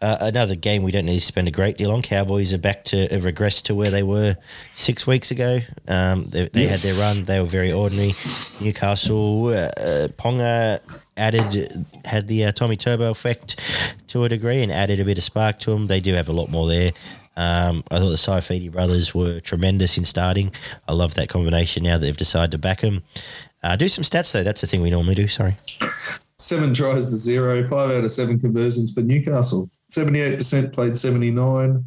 Uh, 0.00 0.16
another 0.20 0.56
game 0.56 0.82
we 0.82 0.90
don't 0.90 1.06
need 1.06 1.20
to 1.20 1.24
spend 1.24 1.46
a 1.46 1.52
great 1.52 1.76
deal 1.76 1.92
on. 1.92 2.02
Cowboys 2.02 2.52
are 2.52 2.58
back 2.58 2.82
to 2.86 3.06
have 3.06 3.22
regressed 3.22 3.62
to 3.64 3.74
where 3.76 3.90
they 3.90 4.02
were 4.02 4.36
six 4.74 5.06
weeks 5.06 5.30
ago. 5.30 5.60
Um, 5.86 6.24
they, 6.24 6.48
they 6.48 6.66
had 6.66 6.80
their 6.80 6.94
run; 6.94 7.22
they 7.22 7.38
were 7.38 7.46
very 7.46 7.70
ordinary. 7.70 8.14
Newcastle, 8.60 9.46
uh, 9.48 10.08
Ponga 10.18 10.80
added 11.16 11.86
had 12.04 12.26
the 12.26 12.46
uh, 12.46 12.52
Tommy 12.52 12.76
Turbo 12.76 13.12
effect 13.12 13.60
to 14.08 14.24
a 14.24 14.28
degree 14.28 14.60
and 14.60 14.72
added 14.72 14.98
a 14.98 15.04
bit 15.04 15.18
of 15.18 15.24
spark 15.24 15.60
to 15.60 15.70
them. 15.70 15.86
They 15.86 16.00
do 16.00 16.14
have 16.14 16.28
a 16.28 16.32
lot 16.32 16.50
more 16.50 16.66
there. 16.68 16.90
Um, 17.36 17.82
I 17.90 17.98
thought 17.98 18.10
the 18.10 18.16
Saifiti 18.16 18.70
brothers 18.70 19.14
were 19.14 19.40
tremendous 19.40 19.96
in 19.96 20.04
starting. 20.04 20.52
I 20.86 20.92
love 20.92 21.14
that 21.14 21.28
combination 21.28 21.82
now 21.82 21.98
that 21.98 22.04
they've 22.04 22.16
decided 22.16 22.52
to 22.52 22.58
back 22.58 22.80
them. 22.80 23.02
Uh, 23.62 23.76
do 23.76 23.88
some 23.88 24.04
stats 24.04 24.32
though. 24.32 24.42
That's 24.42 24.60
the 24.60 24.66
thing 24.66 24.82
we 24.82 24.90
normally 24.90 25.14
do. 25.14 25.28
Sorry. 25.28 25.56
Seven 26.38 26.74
tries 26.74 27.10
to 27.10 27.16
zero, 27.16 27.64
five 27.64 27.90
out 27.92 28.02
of 28.02 28.10
seven 28.10 28.38
conversions 28.38 28.92
for 28.92 29.00
Newcastle. 29.00 29.70
78% 29.90 30.72
played 30.72 30.96
79. 30.98 31.84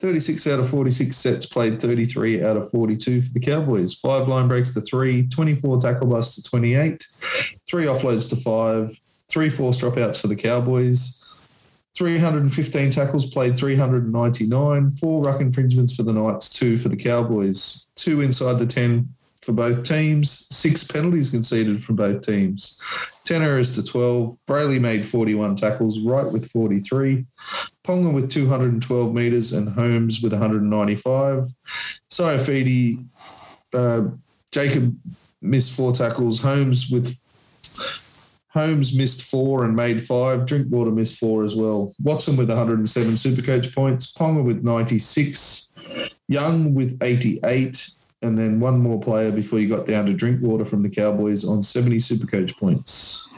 36 0.00 0.46
out 0.48 0.60
of 0.60 0.68
46 0.68 1.16
sets 1.16 1.46
played 1.46 1.80
33 1.80 2.44
out 2.44 2.56
of 2.56 2.70
42 2.70 3.22
for 3.22 3.32
the 3.32 3.40
Cowboys. 3.40 3.94
Five 3.94 4.28
line 4.28 4.48
breaks 4.48 4.74
to 4.74 4.80
three, 4.82 5.26
24 5.28 5.80
tackle 5.80 6.08
busts 6.08 6.34
to 6.36 6.42
28, 6.42 7.06
three 7.66 7.86
offloads 7.86 8.28
to 8.28 8.36
five, 8.36 8.94
three 9.30 9.48
forced 9.48 9.80
dropouts 9.80 10.20
for 10.20 10.26
the 10.26 10.36
Cowboys. 10.36 11.23
315 11.96 12.90
tackles 12.90 13.26
played 13.26 13.56
399, 13.56 14.90
four 14.92 15.22
ruck 15.22 15.40
infringements 15.40 15.94
for 15.94 16.02
the 16.02 16.12
Knights, 16.12 16.48
two 16.48 16.76
for 16.76 16.88
the 16.88 16.96
Cowboys, 16.96 17.86
two 17.94 18.20
inside 18.20 18.58
the 18.58 18.66
10 18.66 19.08
for 19.44 19.52
both 19.52 19.84
teams, 19.84 20.46
six 20.54 20.82
penalties 20.82 21.30
conceded 21.30 21.84
from 21.84 21.96
both 21.96 22.24
teams. 22.24 22.80
10 23.24 23.42
errors 23.42 23.74
to 23.74 23.84
12. 23.84 24.36
Brailey 24.48 24.80
made 24.80 25.06
41 25.06 25.56
tackles, 25.56 26.00
Wright 26.00 26.30
with 26.30 26.50
43. 26.50 27.26
Ponga 27.84 28.12
with 28.12 28.30
212 28.30 29.14
metres 29.14 29.52
and 29.52 29.68
Holmes 29.68 30.22
with 30.22 30.32
195. 30.32 31.46
Saifiti, 32.10 33.06
uh, 33.74 34.08
Jacob 34.50 34.96
missed 35.42 35.76
four 35.76 35.92
tackles. 35.92 36.40
Holmes 36.40 36.90
with 36.90 37.18
Holmes 38.54 38.96
missed 38.96 39.22
four 39.22 39.64
and 39.64 39.74
made 39.74 40.00
five. 40.00 40.46
Drinkwater 40.46 40.92
missed 40.92 41.18
four 41.18 41.42
as 41.42 41.56
well. 41.56 41.92
Watson 42.00 42.36
with 42.36 42.48
107 42.48 43.14
Supercoach 43.14 43.74
points. 43.74 44.12
Ponga 44.14 44.44
with 44.44 44.62
96. 44.62 45.70
Young 46.28 46.72
with 46.72 46.96
88. 47.02 47.90
And 48.22 48.38
then 48.38 48.60
one 48.60 48.78
more 48.78 49.00
player 49.00 49.32
before 49.32 49.58
you 49.58 49.68
got 49.68 49.88
down 49.88 50.06
to 50.06 50.14
Drinkwater 50.14 50.64
from 50.64 50.84
the 50.84 50.88
Cowboys 50.88 51.44
on 51.44 51.62
70 51.62 51.96
Supercoach 51.96 52.56
points. 52.56 53.28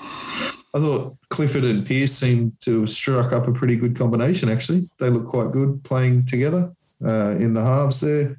I 0.75 0.79
thought 0.79 1.17
Clifford 1.31 1.65
and 1.65 1.87
Pearce 1.87 2.13
seemed 2.13 2.53
to 2.61 2.81
have 2.81 2.91
struck 2.91 3.33
up 3.33 3.49
a 3.49 3.53
pretty 3.53 3.77
good 3.77 3.97
combination, 3.97 4.51
actually. 4.51 4.83
They 5.01 5.09
look 5.09 5.25
quite 5.25 5.51
good 5.51 5.83
playing 5.83 6.27
together 6.27 6.71
uh, 7.03 7.31
in 7.39 7.55
the 7.55 7.65
halves 7.65 8.01
there. 8.01 8.37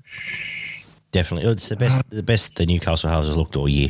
Definitely, 1.12 1.50
it's 1.50 1.70
the 1.70 1.76
best. 1.76 2.08
The 2.12 2.22
best 2.22 2.56
the 2.56 2.68
Newcastle 2.68 3.10
halves 3.10 3.28
has 3.28 3.36
looked 3.36 3.56
all 3.56 3.68
year. 3.68 3.90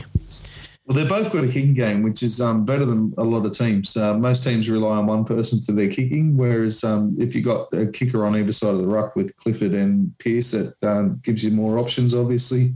Well, 0.88 0.96
they've 0.96 1.10
both 1.10 1.34
got 1.34 1.44
a 1.44 1.48
kicking 1.48 1.74
game, 1.74 2.02
which 2.02 2.24
is 2.24 2.40
um, 2.40 2.64
better 2.64 2.86
than 2.86 3.14
a 3.18 3.24
lot 3.24 3.46
of 3.46 3.52
teams. 3.52 3.98
Uh, 3.98 4.18
most 4.18 4.46
teams 4.46 4.70
rely 4.70 4.96
on 4.96 5.06
one 5.06 5.26
person 5.26 5.60
for 5.60 5.74
their 5.74 5.90
kicking, 5.90 6.38
whereas 6.38 6.82
um, 6.86 7.14
if 7.20 7.36
you've 7.36 7.44
got 7.44 7.68
a 7.74 7.88
kicker 7.88 8.26
on 8.26 8.38
either 8.38 8.54
side 8.54 8.70
of 8.70 8.78
the 8.78 8.88
ruck 8.88 9.14
with 9.14 9.36
Clifford 9.36 9.74
and 9.74 10.18
Pearce, 10.18 10.54
it 10.54 10.74
um, 10.84 11.20
gives 11.26 11.44
you 11.44 11.52
more 11.52 11.78
options. 11.78 12.16
Obviously, 12.16 12.74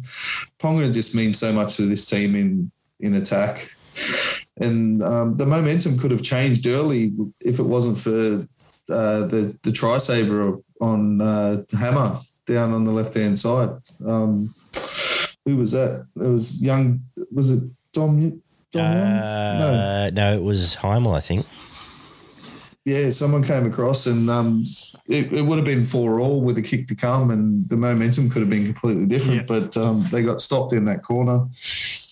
Ponga 0.60 0.94
just 0.94 1.16
means 1.16 1.40
so 1.40 1.54
much 1.54 1.78
to 1.78 1.84
this 1.84 2.06
team 2.06 2.36
in 2.36 2.70
in 3.00 3.14
attack, 3.14 3.72
and 4.58 5.02
um, 5.02 5.38
the 5.38 5.46
momentum 5.46 5.98
could 5.98 6.12
have 6.12 6.22
changed 6.22 6.68
early 6.68 7.14
if 7.40 7.60
it 7.60 7.64
wasn't 7.64 7.98
for 7.98 8.46
uh, 8.94 9.26
the 9.28 9.58
the 9.64 9.72
try 9.72 9.98
saver 9.98 10.58
on 10.82 11.22
uh, 11.22 11.64
Hammer 11.80 12.20
down 12.46 12.74
on 12.74 12.84
the 12.84 12.92
left 12.92 13.14
hand 13.14 13.40
side. 13.40 13.70
Um, 14.06 14.54
who 15.46 15.56
was 15.56 15.72
that? 15.72 16.06
It 16.18 16.28
was 16.28 16.62
young. 16.62 17.02
Was 17.32 17.52
it 17.52 17.64
Dom? 17.94 18.42
Dom 18.72 18.82
uh, 18.82 20.10
no. 20.10 20.10
no, 20.14 20.36
it 20.36 20.44
was 20.44 20.76
Heimel, 20.78 21.16
I 21.16 21.20
think. 21.20 21.42
Yeah, 22.84 23.12
someone 23.12 23.44
came 23.44 23.68
across 23.68 24.08
and 24.08 24.28
um, 24.30 24.64
it, 25.08 25.32
it, 25.32 25.44
would 25.44 25.58
have 25.58 25.66
been 25.66 25.84
four 25.84 26.20
all 26.20 26.42
with 26.42 26.58
a 26.58 26.64
kick 26.64 26.88
to 26.88 26.96
come, 26.96 27.30
and 27.30 27.70
the 27.70 27.78
momentum 27.78 28.28
could 28.30 28.42
have 28.42 28.50
been 28.50 28.66
completely 28.66 29.06
different. 29.06 29.42
Yeah. 29.42 29.46
But 29.48 29.78
um, 29.78 30.08
they 30.12 30.24
got 30.24 30.42
stopped 30.42 30.74
in 30.74 30.86
that 30.86 31.04
corner. 31.04 31.46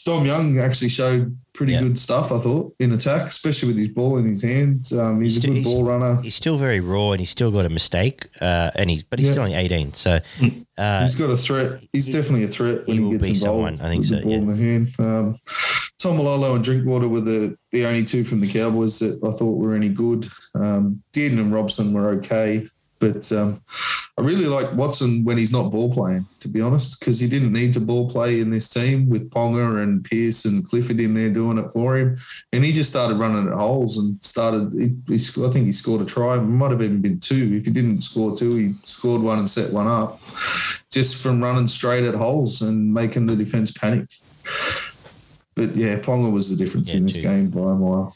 Dom 0.05 0.25
Young 0.25 0.59
actually 0.59 0.89
showed 0.89 1.37
pretty 1.53 1.73
yeah. 1.73 1.81
good 1.81 1.99
stuff, 1.99 2.31
I 2.31 2.37
thought, 2.37 2.73
in 2.79 2.93
attack, 2.93 3.27
especially 3.27 3.67
with 3.67 3.77
his 3.77 3.89
ball 3.89 4.17
in 4.17 4.25
his 4.25 4.41
hands. 4.41 4.93
Um, 4.93 5.21
he's, 5.21 5.35
he's, 5.35 5.43
a 5.43 5.47
good 5.47 5.63
ball 5.63 5.83
runner. 5.83 6.21
He's 6.21 6.35
still 6.35 6.57
very 6.57 6.79
raw, 6.79 7.11
and 7.11 7.19
he's 7.19 7.29
still 7.29 7.51
got 7.51 7.65
a 7.65 7.69
mistake. 7.69 8.27
Uh, 8.39 8.71
and 8.75 8.89
he's 8.89 9.03
but 9.03 9.19
he's 9.19 9.27
yeah. 9.27 9.33
still 9.33 9.43
only 9.45 9.55
eighteen, 9.55 9.93
so 9.93 10.19
uh, 10.77 11.01
he's 11.01 11.15
got 11.15 11.29
a 11.29 11.37
threat. 11.37 11.83
He's 11.91 12.05
he, 12.07 12.13
definitely 12.13 12.45
a 12.45 12.47
threat 12.47 12.87
when 12.87 12.97
he, 12.97 13.03
he 13.03 13.11
gets 13.11 13.27
involved. 13.27 13.77
Someone, 13.77 13.81
I 13.81 13.93
think 13.93 14.05
so. 14.05 14.15
The 14.15 14.21
ball 14.21 14.31
yeah. 14.31 14.37
in 14.37 14.47
the 14.47 14.55
hand. 14.55 14.87
Um, 14.99 15.35
Taumalolo 15.99 16.55
and 16.55 16.63
Drinkwater 16.63 17.09
were 17.09 17.19
the, 17.19 17.57
the 17.71 17.85
only 17.85 18.05
two 18.05 18.23
from 18.23 18.39
the 18.39 18.47
Cowboys 18.47 18.99
that 18.99 19.19
I 19.21 19.31
thought 19.31 19.57
were 19.57 19.75
any 19.75 19.89
good. 19.89 20.29
Um, 20.55 21.03
Dearden 21.11 21.39
and 21.39 21.53
Robson 21.53 21.93
were 21.93 22.11
okay. 22.11 22.69
But 22.99 23.31
um, 23.31 23.59
I 24.17 24.21
really 24.21 24.45
like 24.45 24.73
Watson 24.73 25.23
when 25.23 25.37
he's 25.37 25.53
not 25.53 25.71
ball 25.71 25.91
playing, 25.91 26.25
to 26.41 26.49
be 26.49 26.59
honest, 26.59 26.99
because 26.99 27.19
he 27.19 27.29
didn't 27.29 27.53
need 27.53 27.73
to 27.75 27.79
ball 27.79 28.09
play 28.09 28.41
in 28.41 28.49
this 28.49 28.67
team 28.67 29.07
with 29.07 29.29
Ponga 29.29 29.81
and 29.81 30.03
Pearce 30.03 30.43
and 30.43 30.67
Clifford 30.67 30.99
in 30.99 31.13
there 31.13 31.29
doing 31.29 31.57
it 31.57 31.71
for 31.71 31.97
him. 31.97 32.17
And 32.51 32.63
he 32.63 32.73
just 32.73 32.89
started 32.89 33.17
running 33.17 33.47
at 33.47 33.57
holes 33.57 33.97
and 33.97 34.21
started. 34.21 34.73
He, 34.73 35.15
he, 35.15 35.45
I 35.45 35.49
think 35.49 35.65
he 35.65 35.71
scored 35.71 36.01
a 36.01 36.05
try. 36.05 36.35
It 36.35 36.41
might 36.41 36.71
have 36.71 36.81
even 36.81 37.01
been 37.01 37.19
two. 37.19 37.55
If 37.55 37.65
he 37.65 37.71
didn't 37.71 38.01
score 38.01 38.35
two, 38.35 38.55
he 38.55 38.73
scored 38.83 39.21
one 39.21 39.39
and 39.39 39.49
set 39.49 39.71
one 39.71 39.87
up 39.87 40.19
just 40.91 41.21
from 41.21 41.41
running 41.41 41.67
straight 41.67 42.03
at 42.03 42.15
holes 42.15 42.61
and 42.61 42.93
making 42.93 43.27
the 43.27 43.35
defense 43.35 43.71
panic. 43.71 44.09
But 45.55 45.75
yeah, 45.75 45.97
Ponga 45.99 46.31
was 46.31 46.49
the 46.49 46.61
difference 46.61 46.91
yeah, 46.91 46.97
in 46.97 47.05
this 47.05 47.15
too. 47.15 47.21
game 47.21 47.49
by 47.49 47.59
a 47.59 47.75
mile. 47.75 48.13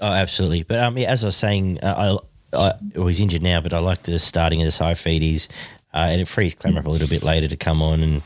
Oh, 0.00 0.12
absolutely. 0.12 0.62
But 0.62 0.80
um, 0.80 0.98
yeah, 0.98 1.10
as 1.10 1.24
I 1.24 1.28
was 1.28 1.36
saying, 1.36 1.78
uh, 1.80 2.18
I 2.54 2.72
well, 2.94 3.06
he's 3.06 3.20
injured 3.20 3.42
now, 3.42 3.60
but 3.60 3.72
I 3.72 3.78
like 3.78 4.02
the 4.02 4.18
starting 4.18 4.60
of 4.62 4.66
the 4.66 4.70
Saifitis, 4.70 5.48
uh, 5.94 6.08
and 6.10 6.20
it 6.20 6.28
frees 6.28 6.54
Clem 6.54 6.76
up 6.76 6.86
a 6.86 6.90
little 6.90 7.08
bit 7.08 7.22
later 7.22 7.48
to 7.48 7.56
come 7.56 7.82
on 7.82 8.02
and 8.02 8.22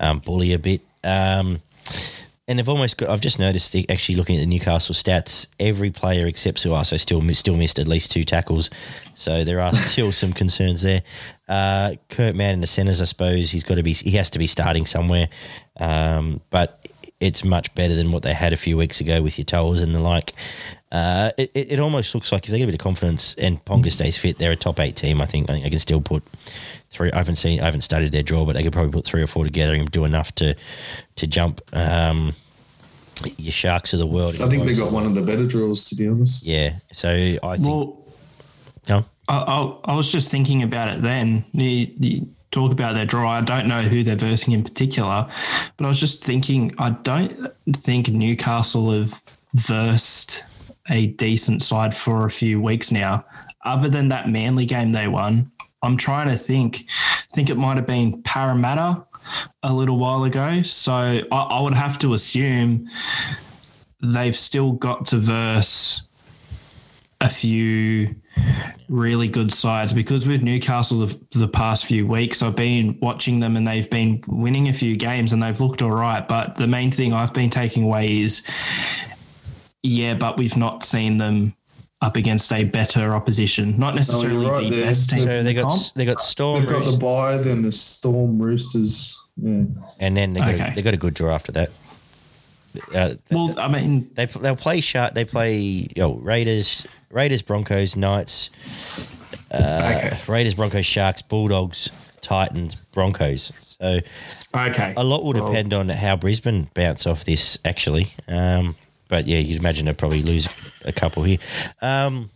um, 0.00 0.18
bully 0.20 0.52
a 0.52 0.58
bit. 0.58 0.82
Um, 1.02 1.60
and 2.46 2.58
they've 2.58 2.68
almost 2.68 2.98
got. 2.98 3.08
I've 3.08 3.20
just 3.20 3.38
noticed 3.38 3.74
actually 3.88 4.16
looking 4.16 4.36
at 4.36 4.40
the 4.40 4.46
Newcastle 4.46 4.94
stats, 4.94 5.46
every 5.58 5.90
player 5.90 6.26
except 6.26 6.58
Suaso 6.58 7.00
still 7.00 7.22
still 7.34 7.56
missed 7.56 7.78
at 7.78 7.88
least 7.88 8.12
two 8.12 8.24
tackles, 8.24 8.68
so 9.14 9.44
there 9.44 9.60
are 9.60 9.74
still 9.74 10.12
some 10.12 10.32
concerns 10.34 10.82
there. 10.82 11.00
Uh, 11.48 11.94
Kurt 12.10 12.34
Mann 12.34 12.54
in 12.54 12.60
the 12.60 12.66
centres, 12.66 13.00
I 13.00 13.06
suppose 13.06 13.50
he's 13.50 13.64
got 13.64 13.76
to 13.76 13.82
be. 13.82 13.94
He 13.94 14.12
has 14.12 14.28
to 14.30 14.38
be 14.38 14.46
starting 14.46 14.84
somewhere, 14.84 15.28
um, 15.80 16.42
but 16.50 16.83
it's 17.24 17.42
much 17.42 17.74
better 17.74 17.94
than 17.94 18.12
what 18.12 18.22
they 18.22 18.34
had 18.34 18.52
a 18.52 18.56
few 18.56 18.76
weeks 18.76 19.00
ago 19.00 19.22
with 19.22 19.38
your 19.38 19.46
towels 19.46 19.80
and 19.80 19.94
the 19.94 19.98
like. 19.98 20.34
Uh, 20.92 21.30
it, 21.38 21.50
it 21.54 21.80
almost 21.80 22.14
looks 22.14 22.30
like 22.30 22.44
if 22.44 22.50
they 22.50 22.58
get 22.58 22.64
a 22.64 22.66
bit 22.66 22.74
of 22.74 22.80
confidence 22.80 23.34
and 23.36 23.64
Ponga 23.64 23.90
stays 23.90 24.18
fit, 24.18 24.36
they're 24.38 24.52
a 24.52 24.56
top 24.56 24.78
eight 24.78 24.94
team. 24.94 25.22
I 25.22 25.26
think 25.26 25.48
I 25.48 25.54
think 25.54 25.64
they 25.64 25.70
can 25.70 25.78
still 25.78 26.02
put 26.02 26.22
three. 26.90 27.10
I 27.10 27.16
haven't 27.16 27.36
seen, 27.36 27.60
I 27.60 27.64
haven't 27.64 27.80
studied 27.80 28.12
their 28.12 28.22
draw, 28.22 28.44
but 28.44 28.52
they 28.52 28.62
could 28.62 28.74
probably 28.74 28.92
put 28.92 29.06
three 29.06 29.22
or 29.22 29.26
four 29.26 29.44
together 29.44 29.74
and 29.74 29.90
do 29.90 30.04
enough 30.04 30.34
to 30.36 30.54
to 31.16 31.26
jump. 31.26 31.62
Um, 31.72 32.34
your 33.38 33.52
sharks 33.52 33.92
of 33.92 34.00
the 34.00 34.06
world. 34.06 34.40
I 34.40 34.48
think 34.48 34.64
they've 34.64 34.76
got 34.76 34.92
one 34.92 35.06
of 35.06 35.14
the 35.14 35.22
better 35.22 35.46
draws, 35.46 35.84
to 35.84 35.94
be 35.94 36.06
honest. 36.06 36.46
Yeah, 36.46 36.74
so 36.92 37.08
I 37.10 37.56
think. 37.56 37.68
Well, 37.68 38.04
no? 38.88 39.04
I, 39.28 39.36
I, 39.36 39.92
I 39.92 39.96
was 39.96 40.12
just 40.12 40.30
thinking 40.30 40.62
about 40.62 40.88
it 40.88 41.00
then. 41.00 41.44
You, 41.52 41.88
you 41.98 42.33
talk 42.54 42.72
about 42.72 42.94
their 42.94 43.04
draw. 43.04 43.30
I 43.30 43.40
don't 43.40 43.66
know 43.66 43.82
who 43.82 44.02
they're 44.02 44.16
versing 44.16 44.54
in 44.54 44.62
particular, 44.62 45.28
but 45.76 45.84
I 45.84 45.88
was 45.88 46.00
just 46.00 46.24
thinking. 46.24 46.74
I 46.78 46.90
don't 46.90 47.52
think 47.72 48.08
Newcastle 48.08 48.92
have 48.92 49.20
versed 49.54 50.44
a 50.88 51.08
decent 51.08 51.62
side 51.62 51.94
for 51.94 52.26
a 52.26 52.30
few 52.30 52.60
weeks 52.60 52.92
now. 52.92 53.24
Other 53.64 53.88
than 53.88 54.08
that 54.08 54.28
Manly 54.28 54.66
game 54.66 54.92
they 54.92 55.08
won, 55.08 55.50
I'm 55.82 55.96
trying 55.96 56.28
to 56.28 56.36
think. 56.36 56.86
I 56.88 57.34
think 57.34 57.50
it 57.50 57.56
might 57.56 57.76
have 57.76 57.86
been 57.86 58.22
Parramatta 58.22 59.04
a 59.62 59.72
little 59.72 59.98
while 59.98 60.24
ago. 60.24 60.62
So 60.62 60.92
I, 60.92 61.22
I 61.32 61.60
would 61.60 61.74
have 61.74 61.98
to 62.00 62.14
assume 62.14 62.88
they've 64.00 64.36
still 64.36 64.72
got 64.72 65.06
to 65.06 65.18
verse 65.18 66.08
a 67.20 67.28
few 67.28 68.14
really 68.88 69.28
good 69.28 69.52
sides 69.52 69.92
because 69.92 70.26
with 70.26 70.42
Newcastle 70.42 71.06
the, 71.06 71.20
the, 71.30 71.48
past 71.48 71.86
few 71.86 72.06
weeks 72.06 72.42
I've 72.42 72.54
been 72.54 72.98
watching 73.00 73.40
them 73.40 73.56
and 73.56 73.66
they've 73.66 73.88
been 73.88 74.22
winning 74.26 74.68
a 74.68 74.74
few 74.74 74.94
games 74.96 75.32
and 75.32 75.42
they've 75.42 75.58
looked 75.58 75.80
all 75.80 75.90
right 75.90 76.26
but 76.26 76.56
the 76.56 76.66
main 76.66 76.90
thing 76.90 77.12
I've 77.12 77.32
been 77.32 77.48
taking 77.48 77.84
away 77.84 78.20
is 78.20 78.42
yeah, 79.84 80.14
but 80.14 80.38
we've 80.38 80.56
not 80.56 80.82
seen 80.82 81.18
them 81.18 81.54
up 82.00 82.16
against 82.16 82.52
a 82.52 82.64
better 82.64 83.14
opposition. 83.14 83.78
Not 83.78 83.94
necessarily 83.94 84.46
right 84.46 84.64
the 84.64 84.76
there. 84.76 84.86
best 84.86 85.10
team. 85.10 85.20
So 85.20 85.42
they 85.42 85.54
got 85.54 85.68
comp. 85.68 85.82
they 85.94 86.04
got 86.06 86.22
Storm. 86.22 86.64
They've 86.64 86.72
got 86.72 86.90
the 86.90 86.96
bye, 86.96 87.36
then 87.36 87.62
the 87.62 87.70
Storm 87.70 88.40
Roosters. 88.40 89.22
Yeah. 89.36 89.64
And 90.00 90.16
then 90.16 90.32
they 90.32 90.40
got, 90.40 90.54
okay. 90.54 90.72
they 90.74 90.82
got 90.82 90.94
a 90.94 90.96
good 90.96 91.14
draw 91.14 91.34
after 91.34 91.52
that. 91.52 91.70
Uh, 92.94 93.14
well, 93.30 93.54
I 93.58 93.68
mean, 93.68 94.10
they 94.14 94.24
they'll 94.24 94.56
play 94.56 94.80
sharp. 94.80 95.14
They 95.14 95.24
play 95.24 95.56
you 95.58 95.88
know, 95.96 96.14
Raiders, 96.14 96.86
Raiders, 97.14 97.42
Broncos, 97.42 97.96
Knights, 97.96 98.50
uh, 99.52 99.94
okay. 99.96 100.18
Raiders, 100.26 100.54
Broncos, 100.54 100.84
Sharks, 100.84 101.22
Bulldogs, 101.22 101.90
Titans, 102.20 102.74
Broncos. 102.74 103.52
So, 103.80 104.00
okay, 104.54 104.94
a 104.96 105.04
lot 105.04 105.24
will 105.24 105.32
depend 105.32 105.70
well, 105.70 105.80
on 105.80 105.88
how 105.90 106.16
Brisbane 106.16 106.68
bounce 106.74 107.06
off 107.06 107.24
this. 107.24 107.56
Actually, 107.64 108.08
um, 108.26 108.74
but 109.08 109.28
yeah, 109.28 109.38
you'd 109.38 109.60
imagine 109.60 109.86
they'd 109.86 109.96
probably 109.96 110.22
lose 110.22 110.48
a 110.84 110.92
couple 110.92 111.22
here. 111.22 111.38
Um, 111.80 112.30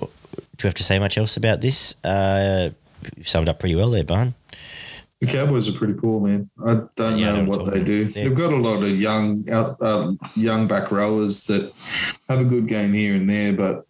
do 0.00 0.08
we 0.64 0.66
have 0.66 0.74
to 0.74 0.84
say 0.84 0.98
much 0.98 1.18
else 1.18 1.36
about 1.36 1.60
this? 1.60 1.94
Uh, 2.02 2.70
you've 3.16 3.28
summed 3.28 3.48
up 3.48 3.58
pretty 3.58 3.74
well 3.74 3.90
there, 3.90 4.04
Barn. 4.04 4.34
The 5.20 5.26
Cowboys 5.26 5.68
are 5.68 5.76
pretty 5.76 5.94
poor, 5.94 6.20
man. 6.20 6.48
I 6.64 6.80
don't 6.94 7.18
yeah, 7.18 7.40
know 7.40 7.44
what 7.44 7.72
they 7.72 7.82
do. 7.82 8.04
They've 8.04 8.36
got 8.36 8.52
a 8.52 8.56
lot 8.56 8.84
of 8.84 9.00
young 9.00 9.44
out, 9.50 9.70
uh, 9.80 10.12
young 10.36 10.68
back 10.68 10.92
rowers 10.92 11.44
that 11.48 11.72
have 12.28 12.38
a 12.38 12.44
good 12.44 12.68
game 12.68 12.92
here 12.92 13.16
and 13.16 13.28
there, 13.28 13.52
but 13.52 13.84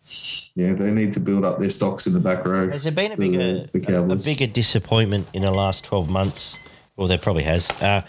yeah, 0.55 0.72
they 0.72 0.90
need 0.90 1.12
to 1.12 1.20
build 1.20 1.44
up 1.44 1.59
their 1.59 1.68
stocks 1.68 2.06
in 2.06 2.14
the 2.14 2.20
back 2.20 2.46
row. 2.46 2.70
Has 2.70 2.84
there 2.84 2.92
been 2.92 3.12
a 3.12 3.16
bigger 3.18 3.66
the, 3.72 3.78
the 3.78 3.98
a, 3.98 4.09
a, 4.09 4.16
bigger 4.16 4.46
disappointment 4.46 5.28
in 5.34 5.42
the 5.42 5.50
last 5.50 5.84
twelve 5.84 6.09
months? 6.09 6.56
Well, 6.96 7.09
there 7.09 7.18
probably 7.18 7.42
has. 7.42 7.70
Uh, 7.82 8.02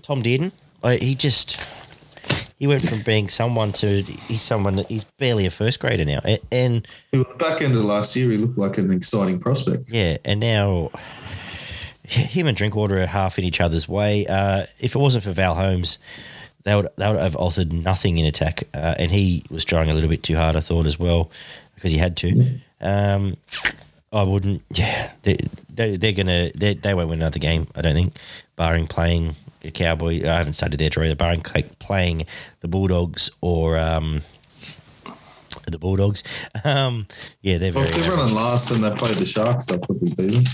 Tom 0.00 0.22
Dearden, 0.22 0.50
he 0.98 1.14
just 1.14 1.60
he 2.58 2.66
went 2.66 2.88
from 2.88 3.02
being 3.04 3.28
someone 3.28 3.72
to 3.74 4.02
he's 4.02 4.40
someone 4.40 4.76
that 4.76 4.86
he's 4.86 5.04
barely 5.18 5.44
a 5.44 5.50
first 5.50 5.78
grader 5.78 6.06
now. 6.06 6.20
And 6.50 6.88
back 7.38 7.60
end 7.60 7.76
of 7.76 7.84
last 7.84 8.16
year, 8.16 8.30
he 8.30 8.38
looked 8.38 8.58
like 8.58 8.78
an 8.78 8.90
exciting 8.92 9.38
prospect. 9.38 9.90
Yeah, 9.90 10.16
and 10.24 10.40
now 10.40 10.90
him 12.06 12.46
and 12.46 12.56
Drinkwater 12.56 13.00
are 13.00 13.06
half 13.06 13.38
in 13.38 13.44
each 13.44 13.60
other's 13.60 13.88
way. 13.88 14.26
Uh, 14.26 14.66
if 14.78 14.94
it 14.94 14.98
wasn't 14.98 15.24
for 15.24 15.32
Val 15.32 15.54
Holmes, 15.54 15.98
they 16.64 16.74
would 16.74 16.88
they 16.96 17.08
would 17.08 17.20
have 17.20 17.36
altered 17.36 17.72
nothing 17.72 18.18
in 18.18 18.26
attack. 18.26 18.64
Uh, 18.74 18.94
and 18.98 19.10
he 19.10 19.44
was 19.50 19.64
trying 19.64 19.90
a 19.90 19.94
little 19.94 20.10
bit 20.10 20.22
too 20.22 20.36
hard, 20.36 20.56
I 20.56 20.60
thought, 20.60 20.86
as 20.86 20.98
well, 20.98 21.30
because 21.74 21.92
he 21.92 21.98
had 21.98 22.16
to. 22.18 22.58
Um, 22.80 23.36
I 24.12 24.22
wouldn't. 24.22 24.62
Yeah, 24.70 25.12
they, 25.22 25.38
they, 25.72 25.96
they're 25.96 26.12
gonna. 26.12 26.50
They, 26.54 26.74
they 26.74 26.94
won't 26.94 27.08
win 27.08 27.20
another 27.20 27.38
game. 27.38 27.68
I 27.74 27.82
don't 27.82 27.94
think, 27.94 28.14
barring 28.56 28.86
playing 28.86 29.36
the 29.60 29.70
Cowboy. 29.70 30.22
I 30.24 30.34
haven't 30.36 30.54
studied 30.54 30.78
their 30.78 30.90
draw. 30.90 31.12
Barring 31.14 31.42
playing 31.42 32.26
the 32.60 32.68
Bulldogs 32.68 33.30
or 33.40 33.78
um, 33.78 34.22
the 35.70 35.78
Bulldogs. 35.78 36.22
Um, 36.64 37.06
yeah, 37.42 37.58
they're 37.58 37.72
Well, 37.72 37.84
very 37.84 37.96
if 38.00 38.06
they're 38.06 38.16
running 38.16 38.34
last 38.34 38.70
and 38.70 38.82
they 38.84 38.90
play 38.92 39.12
the 39.12 39.24
Sharks, 39.26 39.66
they'll 39.66 39.78
probably 39.78 40.10
beat 40.14 40.32
them. 40.32 40.44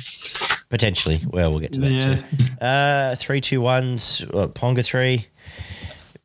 potentially. 0.68 1.20
Well, 1.26 1.50
we'll 1.50 1.60
get 1.60 1.72
to 1.74 1.80
that. 1.80 1.90
Yeah. 1.90 2.14
Too. 2.16 2.64
Uh, 2.64 3.14
three, 3.16 3.40
two, 3.40 3.60
ones. 3.60 4.20
What, 4.30 4.54
Ponga 4.54 4.84
three. 4.84 5.26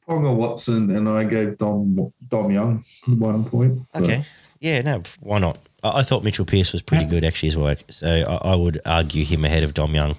Ponga 0.08 0.34
Watson 0.36 0.90
and 0.96 1.08
I 1.10 1.24
gave 1.26 1.58
Dom 1.58 2.14
Dom 2.30 2.52
Young 2.52 2.86
one 3.06 3.44
point. 3.46 3.82
but 3.94 4.04
Okay. 4.04 4.26
Yeah, 4.62 4.82
no, 4.82 5.04
why 5.20 5.40
not? 5.40 5.60
I, 5.84 6.00
I 6.00 6.04
thought 6.04 6.24
Mitchell 6.24 6.46
Pearce 6.46 6.72
was 6.74 6.82
pretty 6.82 7.06
good 7.06 7.24
actually 7.26 7.50
as 7.50 7.58
well. 7.58 7.76
So 7.90 8.08
I, 8.08 8.52
I 8.52 8.56
would 8.56 8.80
argue 8.86 9.24
him 9.26 9.44
ahead 9.46 9.64
of 9.64 9.74
Dom 9.74 9.94
Young. 9.94 10.16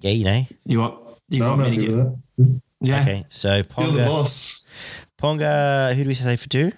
Yeah, 0.00 0.10
you 0.12 0.24
know. 0.24 0.46
You 0.64 0.78
want 0.80 0.98
you 1.28 1.40
No, 1.40 1.50
I'm 1.52 1.58
want 1.58 1.70
me 1.72 1.76
to 1.76 1.82
happy 1.82 1.86
get 1.86 1.96
with 1.96 2.18
that. 2.38 2.60
Yeah. 2.80 3.00
Okay, 3.00 3.24
so 3.28 3.54
You're 3.56 3.62
the 3.62 3.68
Ponga, 3.74 4.06
boss. 4.06 4.62
Ponga, 5.20 5.94
who 5.94 6.02
do 6.04 6.08
we 6.08 6.14
say 6.14 6.36
for 6.36 6.48
two? 6.48 6.72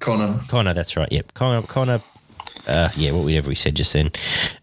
Connor. 0.00 0.40
Connor, 0.48 0.74
that's 0.74 0.96
right. 0.96 1.10
Yep, 1.10 1.34
Connor, 1.34 1.66
Connor. 1.66 2.00
Uh, 2.66 2.88
yeah, 2.96 3.10
whatever 3.10 3.48
we 3.48 3.54
said 3.56 3.74
just 3.74 3.92
then. 3.92 4.06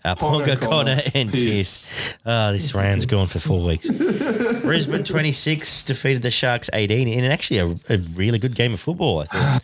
Uh, 0.05 0.15
Ponga, 0.15 0.45
Ponga, 0.45 0.59
Connor, 0.61 0.95
Connor, 0.95 1.01
and 1.15 1.29
Pearce. 1.29 1.87
Pierce. 1.87 2.17
Oh, 2.25 2.51
this 2.53 2.73
round's 2.73 3.05
gone 3.05 3.27
for 3.27 3.39
four 3.39 3.65
weeks. 3.65 3.89
Brisbane 4.63 5.03
26 5.03 5.83
defeated 5.83 6.21
the 6.21 6.31
Sharks 6.31 6.69
18 6.71 7.07
in 7.09 7.25
actually 7.25 7.59
a, 7.59 7.67
a 7.93 7.97
really 8.15 8.39
good 8.39 8.55
game 8.55 8.73
of 8.73 8.79
football, 8.79 9.19
I 9.21 9.25
thought. 9.25 9.63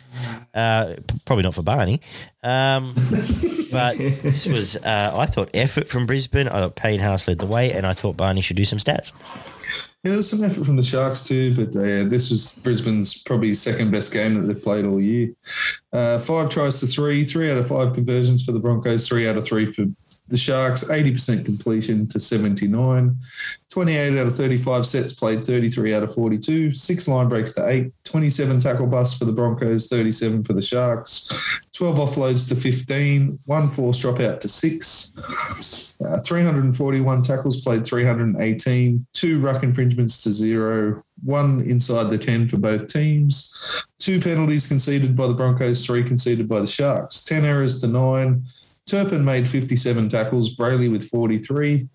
Uh, 0.54 0.96
probably 1.24 1.42
not 1.42 1.54
for 1.54 1.62
Barney. 1.62 2.00
Um, 2.42 2.94
but 3.72 3.98
this 3.98 4.46
was, 4.46 4.76
uh, 4.76 5.12
I 5.14 5.26
thought, 5.26 5.50
effort 5.54 5.88
from 5.88 6.06
Brisbane. 6.06 6.48
I 6.48 6.60
thought 6.60 6.76
Payne 6.76 7.00
Haas 7.00 7.28
led 7.28 7.38
the 7.38 7.46
way, 7.46 7.72
and 7.72 7.86
I 7.86 7.92
thought 7.92 8.16
Barney 8.16 8.40
should 8.40 8.56
do 8.56 8.64
some 8.64 8.78
stats. 8.78 9.12
Yeah, 10.02 10.10
there 10.10 10.18
was 10.18 10.30
some 10.30 10.44
effort 10.44 10.64
from 10.64 10.76
the 10.76 10.84
Sharks 10.84 11.22
too, 11.26 11.54
but 11.56 11.76
uh, 11.76 12.08
this 12.08 12.30
was 12.30 12.60
Brisbane's 12.60 13.22
probably 13.24 13.52
second 13.54 13.90
best 13.90 14.12
game 14.12 14.34
that 14.34 14.42
they've 14.42 14.62
played 14.62 14.86
all 14.86 15.00
year. 15.00 15.30
Uh, 15.92 16.20
five 16.20 16.48
tries 16.48 16.78
to 16.78 16.86
three, 16.86 17.24
three 17.24 17.50
out 17.50 17.58
of 17.58 17.66
five 17.66 17.92
conversions 17.92 18.44
for 18.44 18.52
the 18.52 18.60
Broncos, 18.60 19.08
three 19.08 19.26
out 19.26 19.36
of 19.36 19.44
three 19.44 19.72
for 19.72 19.86
the 20.28 20.36
Sharks, 20.36 20.84
80% 20.84 21.44
completion 21.44 22.06
to 22.08 22.18
79, 22.18 23.16
28 23.70 24.18
out 24.18 24.26
of 24.26 24.36
35 24.36 24.86
sets 24.86 25.12
played, 25.12 25.46
33 25.46 25.94
out 25.94 26.02
of 26.02 26.14
42, 26.14 26.72
six 26.72 27.06
line 27.06 27.28
breaks 27.28 27.52
to 27.52 27.68
eight, 27.68 27.92
27 28.04 28.58
tackle 28.58 28.86
busts 28.86 29.18
for 29.18 29.24
the 29.24 29.32
Broncos, 29.32 29.88
37 29.88 30.42
for 30.44 30.52
the 30.52 30.62
Sharks, 30.62 31.60
12 31.74 31.96
offloads 31.96 32.48
to 32.48 32.56
15, 32.56 33.38
one 33.44 33.70
force 33.70 34.02
dropout 34.02 34.40
to 34.40 34.48
six, 34.48 35.12
uh, 36.04 36.20
341 36.20 37.22
tackles 37.22 37.62
played, 37.62 37.84
318, 37.84 39.06
two 39.12 39.38
ruck 39.40 39.62
infringements 39.62 40.22
to 40.22 40.30
zero, 40.30 41.00
one 41.22 41.60
inside 41.60 42.10
the 42.10 42.18
10 42.18 42.48
for 42.48 42.56
both 42.56 42.92
teams, 42.92 43.84
two 43.98 44.20
penalties 44.20 44.66
conceded 44.66 45.16
by 45.16 45.28
the 45.28 45.34
Broncos, 45.34 45.84
three 45.84 46.02
conceded 46.02 46.48
by 46.48 46.60
the 46.60 46.66
Sharks, 46.66 47.22
10 47.22 47.44
errors 47.44 47.80
to 47.80 47.86
nine. 47.86 48.42
Turpin 48.86 49.24
made 49.24 49.48
57 49.48 50.08
tackles, 50.08 50.54
Brailey 50.54 50.90
with 50.90 51.08
43, 51.08 51.88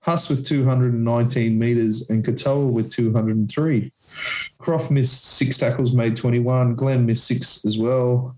Haas 0.00 0.30
with 0.30 0.46
219 0.46 1.58
metres, 1.58 2.08
and 2.08 2.24
Katoa 2.24 2.70
with 2.70 2.90
203. 2.90 3.92
Croft 4.56 4.90
missed 4.90 5.26
six 5.26 5.58
tackles, 5.58 5.94
made 5.94 6.16
21. 6.16 6.74
Glenn 6.74 7.04
missed 7.04 7.26
six 7.26 7.66
as 7.66 7.76
well. 7.76 8.34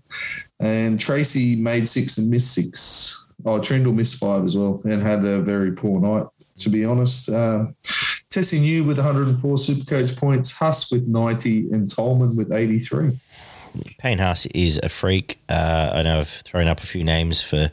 And 0.59 0.99
Tracey 0.99 1.55
made 1.55 1.87
six 1.87 2.17
and 2.17 2.29
missed 2.29 2.53
six. 2.53 3.23
Oh, 3.45 3.59
Trindall 3.59 3.95
missed 3.95 4.19
five 4.19 4.43
as 4.43 4.57
well 4.57 4.81
and 4.83 5.01
had 5.01 5.23
a 5.23 5.41
very 5.41 5.71
poor 5.71 6.01
night, 6.01 6.27
to 6.59 6.69
be 6.69 6.83
honest. 6.83 7.29
Um, 7.29 7.75
Tesi 7.83 8.59
Niu 8.59 8.83
with 8.83 8.97
104 8.97 9.55
Supercoach 9.55 10.17
points, 10.17 10.51
Haas 10.51 10.91
with 10.91 11.07
90, 11.07 11.71
and 11.71 11.89
Tolman 11.89 12.35
with 12.35 12.51
83. 12.51 13.17
Payne 13.97 14.17
Haas 14.17 14.45
is 14.47 14.79
a 14.81 14.89
freak. 14.89 15.39
Uh, 15.49 15.91
I 15.93 16.03
know 16.03 16.19
I've 16.19 16.29
thrown 16.29 16.67
up 16.67 16.81
a 16.81 16.85
few 16.85 17.03
names 17.03 17.41
for 17.41 17.71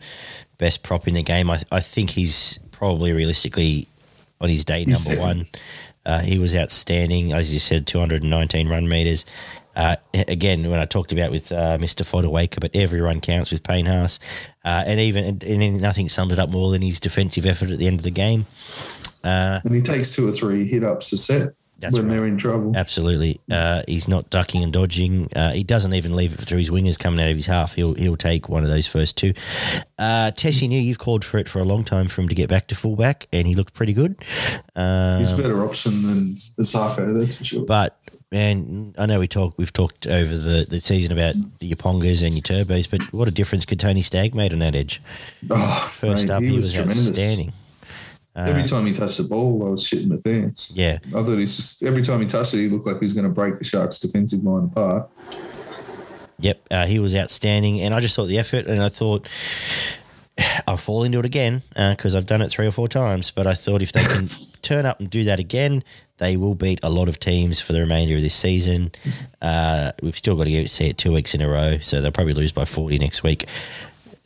best 0.59 0.83
prop 0.83 1.09
in 1.09 1.15
the 1.15 1.23
game. 1.23 1.51
I, 1.51 1.63
I 1.71 1.81
think 1.81 2.11
he's 2.11 2.59
probably 2.71 3.13
realistically 3.13 3.89
on 4.41 4.49
his 4.49 4.65
day 4.65 4.85
number 4.85 5.21
one. 5.21 5.47
Uh, 6.07 6.21
he 6.21 6.39
was 6.39 6.55
outstanding, 6.57 7.33
as 7.33 7.53
you 7.53 7.59
said, 7.61 7.87
219 7.87 8.69
run 8.69 8.89
meters. 8.89 9.27
Uh, 9.77 9.97
again, 10.13 10.69
when 10.71 10.81
I 10.81 10.87
talked 10.87 11.13
about 11.13 11.31
with 11.31 11.53
uh, 11.53 11.79
Mr. 11.79 12.03
Fodawaker, 12.03 12.61
but 12.61 12.75
every 12.75 13.01
run 13.01 13.21
counts 13.21 13.53
with 13.53 13.63
Payne 13.63 13.87
Haas. 13.87 14.19
Uh, 14.65 14.83
and 14.87 14.99
even 14.99 15.25
and, 15.25 15.45
and 15.45 15.81
nothing 15.81 16.09
sums 16.09 16.33
it 16.33 16.39
up 16.39 16.51
more 16.51 16.71
than 16.73 16.83
his 16.83 16.99
defensive 16.99 17.47
effort 17.47 17.71
at 17.71 17.79
the 17.79 17.87
end 17.87 18.01
of 18.01 18.03
the 18.03 18.11
game. 18.11 18.47
Uh, 19.23 19.61
And 19.65 19.75
he 19.75 19.81
takes 19.81 20.15
two 20.15 20.27
or 20.27 20.33
three 20.33 20.67
hit 20.67 20.83
ups 20.83 21.13
a 21.13 21.19
set 21.19 21.55
That's 21.81 21.95
when 21.95 22.07
right. 22.09 22.11
they're 22.15 22.27
in 22.27 22.37
trouble. 22.39 22.73
Absolutely, 22.77 23.41
uh, 23.51 23.83
he's 23.87 24.09
not 24.09 24.31
ducking 24.31 24.63
and 24.65 24.73
dodging. 24.73 25.29
Uh, 25.35 25.53
he 25.53 25.63
doesn't 25.63 25.95
even 25.95 26.17
leave 26.17 26.33
it 26.33 26.47
to 26.49 26.57
his 26.57 26.71
wingers 26.71 26.99
coming 26.99 27.21
out 27.21 27.31
of 27.31 27.37
his 27.37 27.47
half. 27.47 27.75
He'll 27.75 27.95
he'll 27.95 28.17
take 28.17 28.49
one 28.49 28.65
of 28.65 28.69
those 28.71 28.87
first 28.87 29.17
two. 29.17 29.33
Uh, 29.99 30.33
Tesi 30.33 30.69
Niu 30.69 30.81
you've 30.81 30.99
called 30.99 31.25
for 31.25 31.39
it 31.39 31.49
for 31.49 31.61
a 31.61 31.65
long 31.65 31.85
time 31.85 32.09
for 32.09 32.21
him 32.21 32.29
to 32.29 32.35
get 32.35 32.49
back 32.49 32.67
to 32.69 32.75
fullback, 32.75 33.29
and 33.33 33.47
he 33.47 33.55
looked 33.55 33.75
pretty 33.75 33.93
good. 33.93 34.17
Um, 34.75 35.19
He's 35.19 35.33
a 35.33 35.37
better 35.37 35.65
option 35.65 36.03
than 36.03 36.35
Isaako, 36.59 37.19
that's 37.21 37.37
for 37.37 37.45
sure. 37.45 37.65
but 37.65 37.97
man, 38.31 38.95
I 38.99 39.07
know 39.07 39.21
we 39.21 39.29
talk 39.29 39.55
we've 39.57 39.73
talked 39.73 40.07
over 40.07 40.37
the, 40.37 40.67
the 40.69 40.81
season 40.81 41.13
about 41.13 41.35
your 41.61 41.77
Pongas 41.77 42.23
and 42.25 42.35
your 42.35 42.43
Turbos, 42.43 42.91
but 42.91 43.01
what 43.13 43.29
a 43.29 43.31
difference 43.31 43.65
could 43.65 43.81
Tony 43.81 44.03
Stagg 44.03 44.35
made 44.35 44.53
on 44.53 44.59
that 44.59 44.75
edge. 44.75 45.01
Oh, 45.51 45.89
First 45.93 46.29
mate, 46.29 46.31
up, 46.31 46.43
he, 46.43 46.57
was, 46.57 46.77
outstanding. 46.79 47.53
Every 48.47 48.65
time 48.65 48.87
he 48.87 48.93
touched 48.93 49.19
the 49.19 49.25
ball, 49.25 49.67
I 49.67 49.71
was 49.71 49.83
shitting 49.83 50.09
the 50.09 50.19
pants. 50.19 50.73
Yeah, 50.75 50.99
I 51.09 51.23
thought 51.23 51.39
he's 51.39 51.57
just 51.57 51.83
every 51.83 52.03
time 52.03 52.21
he 52.21 52.27
touched 52.27 52.55
it, 52.55 52.59
he 52.59 52.69
looked 52.69 52.87
like 52.87 52.99
he 52.99 53.05
was 53.05 53.13
going 53.13 53.25
to 53.25 53.31
break 53.31 53.59
the 53.59 53.65
Sharks' 53.65 53.99
defensive 53.99 54.43
line 54.45 54.65
apart. 54.65 55.11
Yep, 56.41 56.67
uh, 56.71 56.87
he 56.87 56.99
was 57.01 57.15
outstanding, 57.15 57.81
and 57.81 57.95
I 57.95 58.01
just 58.01 58.15
thought 58.15 58.27
the 58.27 58.39
effort, 58.39 58.67
and 58.67 58.81
I 58.81 58.89
thought 58.89 59.29
I'll 60.67 60.77
fall 60.77 61.03
into 61.03 61.19
it 61.19 61.25
again 61.25 61.63
because 61.75 62.15
I've 62.15 62.27
done 62.27 62.43
it 62.43 62.51
three 62.51 62.67
or 62.67 62.71
four 62.71 62.89
times. 62.89 63.31
But 63.31 63.47
I 63.47 63.55
thought 63.55 63.83
if 63.83 63.93
they 63.93 64.05
can 64.05 64.29
turn 64.63 64.87
up 64.87 65.01
and 65.01 65.11
do 65.11 65.25
that 65.25 65.41
again, 65.41 65.83
they 66.19 66.37
will 66.37 66.55
beat 66.55 66.81
a 66.83 66.91
lot 66.91 67.09
of 67.09 67.19
teams 67.19 67.61
for 67.61 67.73
the 67.73 67.81
remainder 67.81 68.17
of 68.17 68.23
this 68.23 68.35
season. 68.35 68.93
Uh, 69.43 69.93
we've 70.03 70.17
still 70.17 70.37
got 70.37 70.45
to 70.45 70.69
see 70.69 70.89
it 70.89 70.99
two 70.99 71.13
weeks 71.13 71.35
in 71.35 71.41
a 71.41 71.49
row, 71.49 71.79
so 71.79 72.01
they'll 72.01 72.13
probably 72.13 72.35
lose 72.35 72.53
by 72.53 72.65
forty 72.65 72.99
next 72.99 73.23
week. 73.23 73.47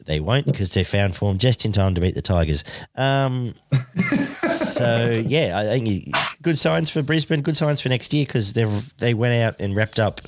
They 0.05 0.21
won't 0.21 0.47
because 0.47 0.71
they 0.71 0.85
found 0.85 1.15
form 1.15 1.39
just 1.39 1.65
in 1.65 1.73
time 1.73 1.95
to 1.95 2.01
beat 2.01 2.15
the 2.15 2.23
Tigers. 2.23 2.65
Um, 2.95 3.55
so 3.97 5.13
yeah, 5.27 5.59
I 5.59 5.79
think 5.79 6.15
good 6.43 6.59
signs 6.59 6.91
for 6.91 7.03
Brisbane. 7.03 7.43
Good 7.43 7.57
signs 7.57 7.81
for 7.81 7.89
next 7.89 8.13
year 8.13 8.25
because 8.25 8.53
they 8.53 8.65
they 8.99 9.15
went 9.15 9.35
out 9.43 9.61
and 9.61 9.77
wrapped 9.77 9.99
up 9.99 10.21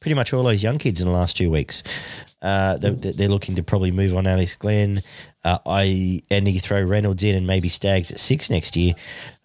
pretty 0.00 0.14
much 0.14 0.32
all 0.32 0.42
those 0.42 0.62
young 0.62 0.78
kids 0.78 1.00
in 1.00 1.06
the 1.06 1.12
last 1.12 1.36
two 1.36 1.50
weeks. 1.50 1.82
Uh, 2.42 2.76
they, 2.76 2.90
they're 2.90 3.28
looking 3.28 3.54
to 3.54 3.62
probably 3.62 3.90
move 3.90 4.14
on 4.14 4.26
Alex 4.26 4.54
Glenn. 4.56 5.02
Uh, 5.44 5.58
I 5.66 6.22
and 6.30 6.46
you 6.48 6.60
throw 6.60 6.82
Reynolds 6.82 7.24
in 7.24 7.34
and 7.34 7.46
maybe 7.46 7.68
Staggs 7.68 8.10
at 8.10 8.20
six 8.20 8.50
next 8.50 8.76
year. 8.76 8.94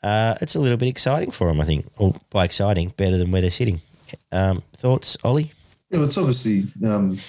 Uh, 0.04 0.36
it's 0.42 0.56
a 0.56 0.60
little 0.60 0.78
bit 0.78 0.90
exciting 0.90 1.32
for 1.32 1.48
them, 1.48 1.62
I 1.62 1.66
think. 1.66 1.86
Or 1.98 2.14
by 2.30 2.46
exciting, 2.46 2.90
better 2.98 3.18
than 3.18 3.32
where 3.32 3.42
they're 3.42 3.50
sitting. 3.50 3.82
Um, 4.32 4.64
thoughts, 4.76 5.18
Ollie? 5.24 5.52
Yeah, 5.90 6.04
it's 6.04 6.18
obviously 6.18 6.64
um, 6.86 7.20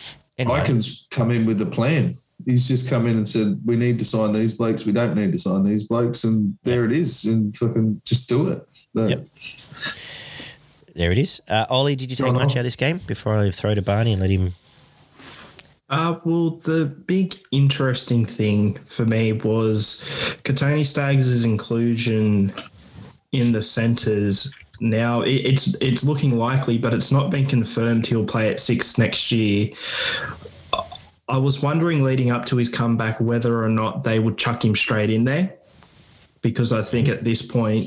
Anyway. 0.40 0.60
Icon's 0.60 1.06
come 1.10 1.30
in 1.30 1.44
with 1.44 1.60
a 1.60 1.66
plan. 1.66 2.16
He's 2.46 2.66
just 2.68 2.88
come 2.88 3.06
in 3.06 3.16
and 3.16 3.28
said, 3.28 3.60
"We 3.64 3.76
need 3.76 3.98
to 3.98 4.04
sign 4.04 4.32
these 4.32 4.52
blokes. 4.52 4.84
We 4.84 4.92
don't 4.92 5.14
need 5.14 5.32
to 5.32 5.38
sign 5.38 5.62
these 5.64 5.84
blokes," 5.84 6.24
and 6.24 6.56
there 6.64 6.84
it 6.84 6.92
is. 6.92 7.24
And 7.24 7.56
fucking 7.56 8.02
just 8.04 8.28
do 8.28 8.48
it. 8.48 8.66
The- 8.94 9.08
Yep. 9.10 9.26
There 10.96 11.12
it 11.12 11.18
is. 11.18 11.40
Uh, 11.48 11.66
Ollie, 11.70 11.94
did 11.96 12.10
you 12.10 12.16
take 12.16 12.26
Go 12.26 12.32
much 12.32 12.46
Ol. 12.46 12.50
out 12.52 12.56
of 12.58 12.64
this 12.64 12.76
game 12.76 13.00
before 13.06 13.38
I 13.38 13.50
throw 13.50 13.74
to 13.74 13.82
Barney 13.82 14.12
and 14.12 14.20
let 14.20 14.30
him? 14.30 14.52
Uh, 15.88 16.16
well, 16.24 16.50
the 16.50 16.86
big 16.86 17.36
interesting 17.52 18.24
thing 18.26 18.74
for 18.86 19.04
me 19.06 19.32
was 19.32 20.02
Kotoni 20.44 20.84
Staggs' 20.84 21.44
inclusion 21.44 22.52
in 23.32 23.52
the 23.52 23.62
centres. 23.62 24.52
Now 24.80 25.22
it, 25.22 25.30
it's 25.32 25.74
it's 25.80 26.04
looking 26.04 26.36
likely, 26.38 26.78
but 26.78 26.94
it's 26.94 27.12
not 27.12 27.30
been 27.30 27.46
confirmed 27.46 28.06
he'll 28.06 28.24
play 28.24 28.48
at 28.50 28.58
six 28.60 28.98
next 28.98 29.30
year. 29.30 29.70
I 31.30 31.36
was 31.38 31.62
wondering 31.62 32.02
leading 32.02 32.30
up 32.30 32.44
to 32.46 32.56
his 32.56 32.68
comeback 32.68 33.20
whether 33.20 33.62
or 33.62 33.68
not 33.68 34.02
they 34.02 34.18
would 34.18 34.36
chuck 34.36 34.64
him 34.64 34.74
straight 34.74 35.10
in 35.10 35.24
there, 35.24 35.54
because 36.42 36.72
I 36.72 36.82
think 36.82 37.08
at 37.08 37.24
this 37.24 37.40
point, 37.42 37.84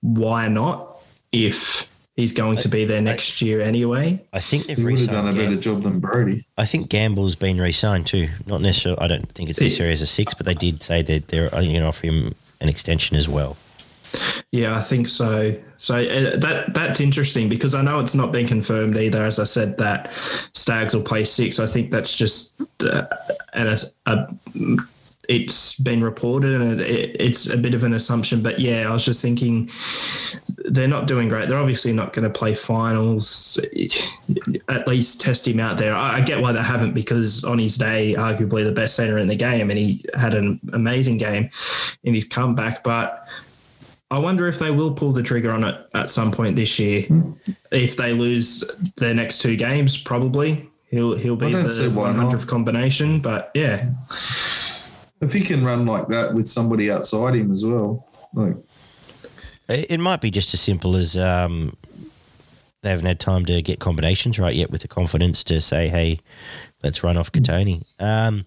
why 0.00 0.48
not? 0.48 0.96
If 1.32 1.88
he's 2.14 2.32
going 2.32 2.58
to 2.58 2.68
be 2.68 2.84
there 2.84 3.00
next 3.00 3.40
year 3.40 3.62
anyway. 3.62 4.22
I 4.32 4.40
think 4.40 4.66
they've 4.66 4.76
He 4.76 4.84
would 4.84 4.98
have 4.98 5.08
done 5.08 5.26
a 5.26 5.32
re-signed 5.32 5.50
better 5.50 5.60
job 5.60 5.82
than 5.82 6.00
Brodie. 6.00 6.42
I 6.58 6.66
think 6.66 6.90
Gamble's 6.90 7.36
been 7.36 7.58
re-signed 7.58 8.06
too. 8.06 8.28
Not 8.46 8.60
necessarily. 8.60 9.00
I 9.00 9.08
don't 9.08 9.32
think 9.32 9.48
it's 9.48 9.60
necessarily 9.60 9.94
as 9.94 10.02
a 10.02 10.06
six, 10.06 10.34
but 10.34 10.44
they 10.44 10.54
did 10.54 10.82
say 10.82 11.00
that 11.00 11.28
they're 11.28 11.48
going 11.48 11.72
to 11.72 11.86
offer 11.86 12.06
him 12.06 12.34
an 12.60 12.68
extension 12.68 13.16
as 13.16 13.28
well. 13.28 13.56
Yeah, 14.52 14.76
I 14.76 14.82
think 14.82 15.08
so. 15.08 15.54
So 15.76 15.96
uh, 15.96 16.36
that 16.36 16.74
that's 16.74 17.00
interesting 17.00 17.48
because 17.48 17.74
I 17.74 17.82
know 17.82 18.00
it's 18.00 18.14
not 18.14 18.32
been 18.32 18.46
confirmed 18.46 18.96
either. 18.96 19.24
As 19.24 19.38
I 19.38 19.44
said, 19.44 19.78
that 19.78 20.12
Staggs 20.54 20.94
will 20.94 21.02
play 21.02 21.24
six. 21.24 21.58
I 21.58 21.66
think 21.66 21.90
that's 21.90 22.16
just 22.16 22.60
uh, 22.82 23.06
a, 23.54 23.78
a, 24.06 24.28
it's 25.28 25.78
been 25.78 26.02
reported 26.02 26.60
and 26.60 26.80
it, 26.80 27.16
it's 27.18 27.48
a 27.48 27.56
bit 27.56 27.74
of 27.74 27.84
an 27.84 27.94
assumption. 27.94 28.42
But 28.42 28.58
yeah, 28.58 28.88
I 28.88 28.92
was 28.92 29.04
just 29.04 29.22
thinking 29.22 29.70
they're 30.66 30.88
not 30.88 31.06
doing 31.06 31.28
great. 31.28 31.48
They're 31.48 31.58
obviously 31.58 31.92
not 31.92 32.12
going 32.12 32.24
to 32.24 32.30
play 32.30 32.54
finals. 32.54 33.58
At 34.68 34.86
least 34.86 35.20
test 35.20 35.46
him 35.46 35.60
out 35.60 35.78
there. 35.78 35.94
I, 35.94 36.18
I 36.18 36.20
get 36.20 36.40
why 36.40 36.52
they 36.52 36.62
haven't 36.62 36.92
because 36.92 37.44
on 37.44 37.58
his 37.58 37.78
day, 37.78 38.14
arguably 38.18 38.64
the 38.64 38.72
best 38.72 38.96
center 38.96 39.18
in 39.18 39.28
the 39.28 39.36
game, 39.36 39.70
and 39.70 39.78
he 39.78 40.04
had 40.14 40.34
an 40.34 40.60
amazing 40.72 41.18
game 41.18 41.48
in 42.02 42.14
his 42.14 42.24
comeback. 42.24 42.82
But 42.82 43.26
I 44.12 44.18
wonder 44.18 44.46
if 44.46 44.58
they 44.58 44.70
will 44.70 44.92
pull 44.92 45.10
the 45.12 45.22
trigger 45.22 45.50
on 45.52 45.64
it 45.64 45.74
at 45.94 46.10
some 46.10 46.30
point 46.30 46.54
this 46.54 46.78
year. 46.78 47.06
If 47.70 47.96
they 47.96 48.12
lose 48.12 48.62
their 48.98 49.14
next 49.14 49.38
two 49.38 49.56
games, 49.56 49.96
probably 49.96 50.68
he'll 50.90 51.16
he'll 51.16 51.34
be 51.34 51.50
the 51.54 51.90
one 51.90 52.14
hundredth 52.14 52.46
combination. 52.46 53.20
But 53.20 53.50
yeah, 53.54 53.88
if 55.22 55.32
he 55.32 55.40
can 55.40 55.64
run 55.64 55.86
like 55.86 56.08
that 56.08 56.34
with 56.34 56.46
somebody 56.46 56.90
outside 56.90 57.36
him 57.36 57.52
as 57.52 57.64
well, 57.64 58.06
like 58.34 58.56
it 59.66 59.98
might 59.98 60.20
be 60.20 60.30
just 60.30 60.52
as 60.52 60.60
simple 60.60 60.94
as 60.94 61.16
um, 61.16 61.74
they 62.82 62.90
haven't 62.90 63.06
had 63.06 63.18
time 63.18 63.46
to 63.46 63.62
get 63.62 63.80
combinations 63.80 64.38
right 64.38 64.54
yet 64.54 64.70
with 64.70 64.82
the 64.82 64.88
confidence 64.88 65.42
to 65.44 65.62
say, 65.62 65.88
"Hey, 65.88 66.20
let's 66.82 67.02
run 67.02 67.16
off 67.16 67.32
Kotoni." 67.32 67.82
Um, 67.98 68.44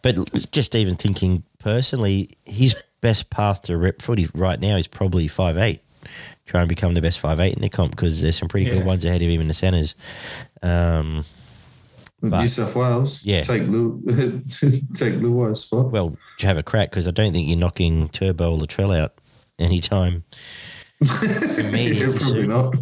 but 0.00 0.50
just 0.52 0.74
even 0.74 0.96
thinking 0.96 1.42
personally, 1.58 2.30
his 2.46 2.74
best 3.02 3.28
path 3.28 3.62
to 3.62 3.76
rep 3.76 4.00
footy 4.00 4.28
right 4.32 4.58
now 4.58 4.76
is 4.76 4.86
probably 4.86 5.28
five 5.28 5.58
eight. 5.58 5.82
Try 6.46 6.60
and 6.60 6.68
become 6.68 6.94
the 6.94 7.02
best 7.02 7.20
five 7.20 7.38
eight 7.38 7.54
in 7.54 7.60
the 7.60 7.68
comp 7.68 7.90
because 7.90 8.22
there's 8.22 8.38
some 8.38 8.48
pretty 8.48 8.66
yeah. 8.66 8.76
good 8.76 8.86
ones 8.86 9.04
ahead 9.04 9.20
of 9.20 9.28
him 9.28 9.42
in 9.42 9.48
the 9.48 9.54
centres. 9.54 9.94
Um, 10.62 11.26
New 12.22 12.48
South 12.48 12.74
Wales, 12.74 13.24
yeah, 13.24 13.42
take 13.42 13.64
Lou, 13.64 14.00
take 14.94 15.14
Luai's 15.14 15.64
spot. 15.64 15.90
Well, 15.90 16.16
have 16.40 16.56
a 16.56 16.62
crack 16.62 16.90
because 16.90 17.08
I 17.08 17.10
don't 17.10 17.32
think 17.32 17.48
you're 17.48 17.58
knocking 17.58 18.08
Turbo 18.10 18.52
or 18.52 18.58
Latrell 18.58 18.96
out 18.96 19.14
anytime. 19.58 20.22
yeah, 21.00 22.12
probably 22.16 22.46
not. 22.46 22.74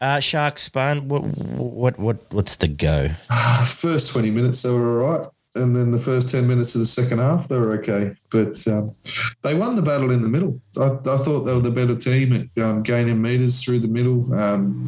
Uh, 0.00 0.20
Sharks 0.20 0.62
spun. 0.62 1.08
What 1.08 1.22
what 1.22 1.98
what 1.98 2.32
what's 2.32 2.56
the 2.56 2.68
go? 2.68 3.08
First 3.66 4.12
twenty 4.12 4.30
minutes 4.30 4.62
they 4.62 4.70
were 4.70 5.02
all 5.02 5.18
right 5.18 5.28
and 5.54 5.74
then 5.74 5.90
the 5.90 5.98
first 5.98 6.28
10 6.28 6.46
minutes 6.46 6.74
of 6.74 6.80
the 6.80 6.86
second 6.86 7.18
half, 7.18 7.48
they 7.48 7.56
were 7.56 7.72
okay. 7.72 8.14
But 8.30 8.66
um, 8.68 8.94
they 9.42 9.54
won 9.54 9.74
the 9.74 9.82
battle 9.82 10.12
in 10.12 10.22
the 10.22 10.28
middle. 10.28 10.60
I, 10.76 10.90
I, 10.90 11.18
thought 11.18 11.40
they 11.40 11.52
were 11.52 11.60
the 11.60 11.70
better 11.70 11.96
team 11.96 12.32
at 12.32 12.62
um, 12.62 12.82
gaining 12.82 13.20
metres 13.20 13.62
through 13.62 13.80
the 13.80 13.88
middle. 13.88 14.32
Um, 14.32 14.84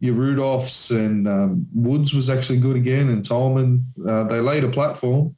your 0.00 0.14
Rudolfs 0.14 0.90
and 0.90 1.28
um, 1.28 1.66
Woods 1.74 2.14
was 2.14 2.30
actually 2.30 2.60
good 2.60 2.76
again, 2.76 3.10
and 3.10 3.22
Tolman. 3.22 3.84
Uh, 4.08 4.24
they 4.24 4.40
laid 4.40 4.64
a 4.64 4.70
platform, 4.70 5.34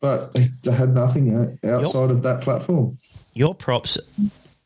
but 0.00 0.32
they 0.34 0.72
had 0.72 0.94
nothing 0.94 1.58
outside 1.64 1.98
your, 2.00 2.12
of 2.12 2.22
that 2.22 2.40
platform. 2.40 2.96
Your 3.34 3.54
props 3.54 3.98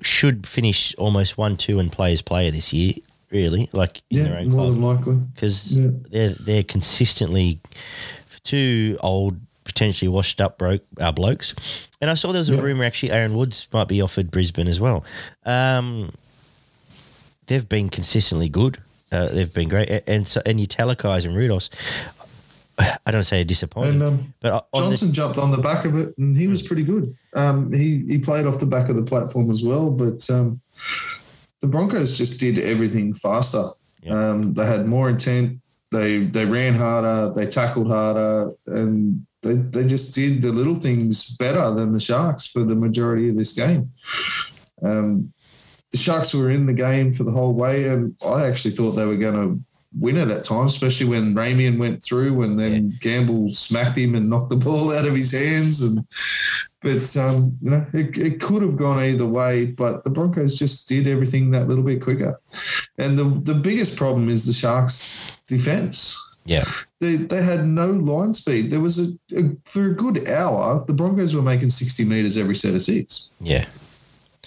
should 0.03 0.47
finish 0.47 0.95
almost 0.97 1.39
1 1.39 1.57
2 1.57 1.79
and 1.79 1.91
players 1.91 2.21
player 2.21 2.51
this 2.51 2.73
year. 2.73 2.95
Really, 3.31 3.71
like 3.73 4.03
in 4.11 4.19
yeah, 4.19 4.25
their 4.25 4.39
own 4.41 4.51
more 4.51 4.61
club. 4.61 4.75
than 4.75 4.83
likely, 4.83 5.15
because 5.35 5.73
yeah. 5.73 5.89
they're 6.11 6.35
they're 6.35 6.63
consistently 6.63 7.61
two 8.45 8.99
old, 9.01 9.39
potentially 9.65 10.09
washed 10.09 10.41
up 10.41 10.59
broke, 10.59 10.83
uh, 10.99 11.13
blokes. 11.13 11.89
And 12.01 12.11
I 12.11 12.15
saw 12.15 12.33
there 12.33 12.41
was 12.41 12.49
a 12.49 12.55
yeah. 12.55 12.61
rumor 12.61 12.85
actually 12.85 13.13
Aaron 13.13 13.35
Woods 13.35 13.69
might 13.73 13.89
be 13.89 14.01
offered 14.01 14.31
Brisbane 14.31 14.69
as 14.69 14.81
well. 14.81 15.05
Um, 15.45 16.13
they've 17.47 17.69
been 17.69 17.89
consistently 17.89 18.49
good. 18.49 18.79
Uh, 19.11 19.29
they've 19.29 19.53
been 19.53 19.69
great, 19.69 20.03
and 20.07 20.27
so 20.27 20.41
and 20.47 20.59
your 20.59 20.67
Talakais 20.67 21.27
and 21.27 21.37
Rudolfs. 21.37 21.69
I 23.07 23.11
don't 23.11 23.25
say 23.25 23.45
disappointing, 23.45 23.95
and, 23.95 24.03
um, 24.03 24.35
but 24.41 24.67
Johnson 24.75 25.09
the, 25.09 25.15
jumped 25.15 25.39
on 25.39 25.51
the 25.51 25.59
back 25.59 25.85
of 25.85 25.97
it, 25.97 26.17
and 26.17 26.37
he 26.37 26.47
was 26.47 26.63
pretty 26.63 26.83
good. 26.83 27.15
Um, 27.35 27.71
he 27.71 28.05
he 28.07 28.19
played 28.19 28.47
off 28.47 28.59
the 28.59 28.67
back 28.67 28.89
of 28.89 28.97
the 28.97 29.03
platform 29.03 29.51
as 29.51 29.63
well, 29.63 29.91
but 29.91 30.29
um, 30.31 30.61
the 31.61 31.67
Broncos 31.67 32.17
just 32.17 32.41
did 32.41 32.59
everything 32.59 33.13
faster. 33.13 33.69
Yep. 34.03 34.15
Um, 34.15 34.55
they 34.55 34.67
had 34.67 34.87
more 34.87 35.11
intent. 35.11 35.61
They 35.93 36.25
they 36.25 36.45
ran 36.45 36.75
harder, 36.75 37.33
they 37.35 37.47
tackled 37.47 37.89
harder, 37.89 38.53
and 38.67 39.27
they, 39.43 39.55
they 39.55 39.87
just 39.87 40.15
did 40.15 40.41
the 40.41 40.53
little 40.53 40.77
things 40.77 41.37
better 41.37 41.73
than 41.75 41.93
the 41.93 42.01
Sharks 42.01 42.47
for 42.47 42.65
the 42.65 42.75
majority 42.75 43.29
of 43.29 43.37
this 43.37 43.53
game. 43.53 43.91
Um, 44.83 45.33
the 45.91 45.99
Sharks 45.99 46.35
were 46.35 46.51
in 46.51 46.67
the 46.67 46.73
game 46.73 47.13
for 47.13 47.25
the 47.25 47.33
whole 47.33 47.53
way, 47.53 47.89
and 47.89 48.17
I 48.27 48.47
actually 48.47 48.71
thought 48.71 48.93
they 48.93 49.07
were 49.07 49.17
going 49.17 49.35
to 49.35 49.65
win 49.99 50.17
it 50.17 50.31
at 50.31 50.45
times, 50.45 50.75
especially 50.75 51.07
when 51.07 51.35
Ramien 51.35 51.79
went 51.79 52.03
through 52.03 52.43
and 52.43 52.59
then 52.59 52.89
yeah. 52.89 52.97
Gamble 53.01 53.49
smacked 53.51 53.99
him 53.99 54.15
and 54.15 54.31
knocked 54.31 54.51
the 54.51 54.57
ball 54.57 54.93
out 54.93 55.07
of 55.07 55.15
his 55.15 55.33
hands. 55.33 55.83
And 55.83 56.05
but 56.81 57.17
um, 57.17 57.57
you 57.61 57.71
know, 57.71 57.87
it, 57.93 58.17
it 58.17 58.41
could 58.41 58.63
have 58.63 58.77
gone 58.77 59.03
either 59.03 59.27
way, 59.27 59.67
but 59.67 60.03
the 60.03 60.11
Broncos 60.11 60.59
just 60.59 60.89
did 60.89 61.07
everything 61.07 61.51
that 61.51 61.69
little 61.69 61.85
bit 61.85 62.03
quicker. 62.03 62.41
And 62.99 63.19
the 63.19 63.25
the 63.25 63.55
biggest 63.55 63.97
problem 63.97 64.29
is 64.29 64.47
the 64.47 64.53
Sharks 64.53 65.39
defense. 65.53 66.19
Yeah. 66.45 66.65
They, 66.99 67.17
they 67.17 67.43
had 67.43 67.67
no 67.67 67.91
line 67.91 68.33
speed. 68.33 68.71
There 68.71 68.81
was 68.81 68.99
a, 68.99 69.13
a, 69.37 69.51
for 69.65 69.87
a 69.87 69.95
good 69.95 70.29
hour, 70.29 70.85
the 70.87 70.93
Broncos 70.93 71.37
were 71.37 71.43
making 71.43 71.71
60 71.71 72.05
meters 72.05 72.37
every 72.37 72.57
set 72.57 72.75
of 72.75 72.83
six. 72.83 73.29
Yeah. 73.41 73.67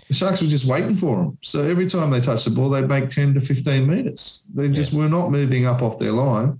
The 0.07 0.13
Sharks 0.13 0.41
were 0.41 0.47
just 0.47 0.65
waiting 0.65 0.93
for 0.93 1.15
them. 1.15 1.37
So 1.41 1.63
every 1.63 1.87
time 1.87 2.11
they 2.11 2.21
touched 2.21 2.45
the 2.45 2.51
ball, 2.51 2.69
they'd 2.69 2.87
make 2.87 3.09
10 3.09 3.33
to 3.35 3.39
15 3.39 3.87
meters. 3.87 4.43
They 4.53 4.69
just 4.69 4.93
yeah. 4.93 4.99
were 4.99 5.09
not 5.09 5.31
moving 5.31 5.65
up 5.65 5.81
off 5.81 5.97
their 5.97 6.11
line. 6.11 6.59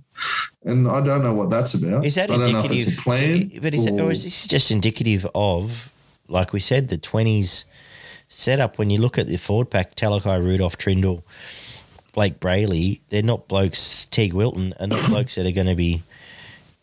And 0.64 0.88
I 0.88 1.00
don't 1.04 1.22
know 1.22 1.34
what 1.34 1.50
that's 1.50 1.74
about. 1.74 2.04
Is 2.04 2.16
that 2.16 2.30
I 2.30 2.38
don't 2.38 2.48
indicative? 2.48 2.70
know 2.70 2.76
if 2.76 2.88
it's 2.88 2.98
a 2.98 3.02
plan. 3.02 3.50
But 3.62 3.74
is, 3.74 3.86
or, 3.86 3.90
it, 3.90 4.00
or 4.00 4.10
is 4.10 4.24
this 4.24 4.46
just 4.46 4.70
indicative 4.70 5.26
of, 5.34 5.92
like 6.28 6.52
we 6.52 6.60
said, 6.60 6.88
the 6.88 6.98
20s 6.98 7.64
setup 8.28 8.78
when 8.78 8.90
you 8.90 9.00
look 9.00 9.18
at 9.18 9.26
the 9.26 9.36
forward 9.36 9.70
pack, 9.70 9.94
Talakai, 9.94 10.42
Rudolf, 10.42 10.76
Trindall, 10.76 11.22
Blayke 12.16 12.38
Brailey, 12.38 13.00
they're 13.10 13.22
not 13.22 13.46
blokes, 13.46 14.06
Teig 14.10 14.32
Wilton, 14.32 14.74
are 14.80 14.86
not 14.86 15.04
blokes 15.08 15.34
that 15.34 15.46
are 15.46 15.52
going 15.52 15.66
to 15.66 15.74
be, 15.74 16.02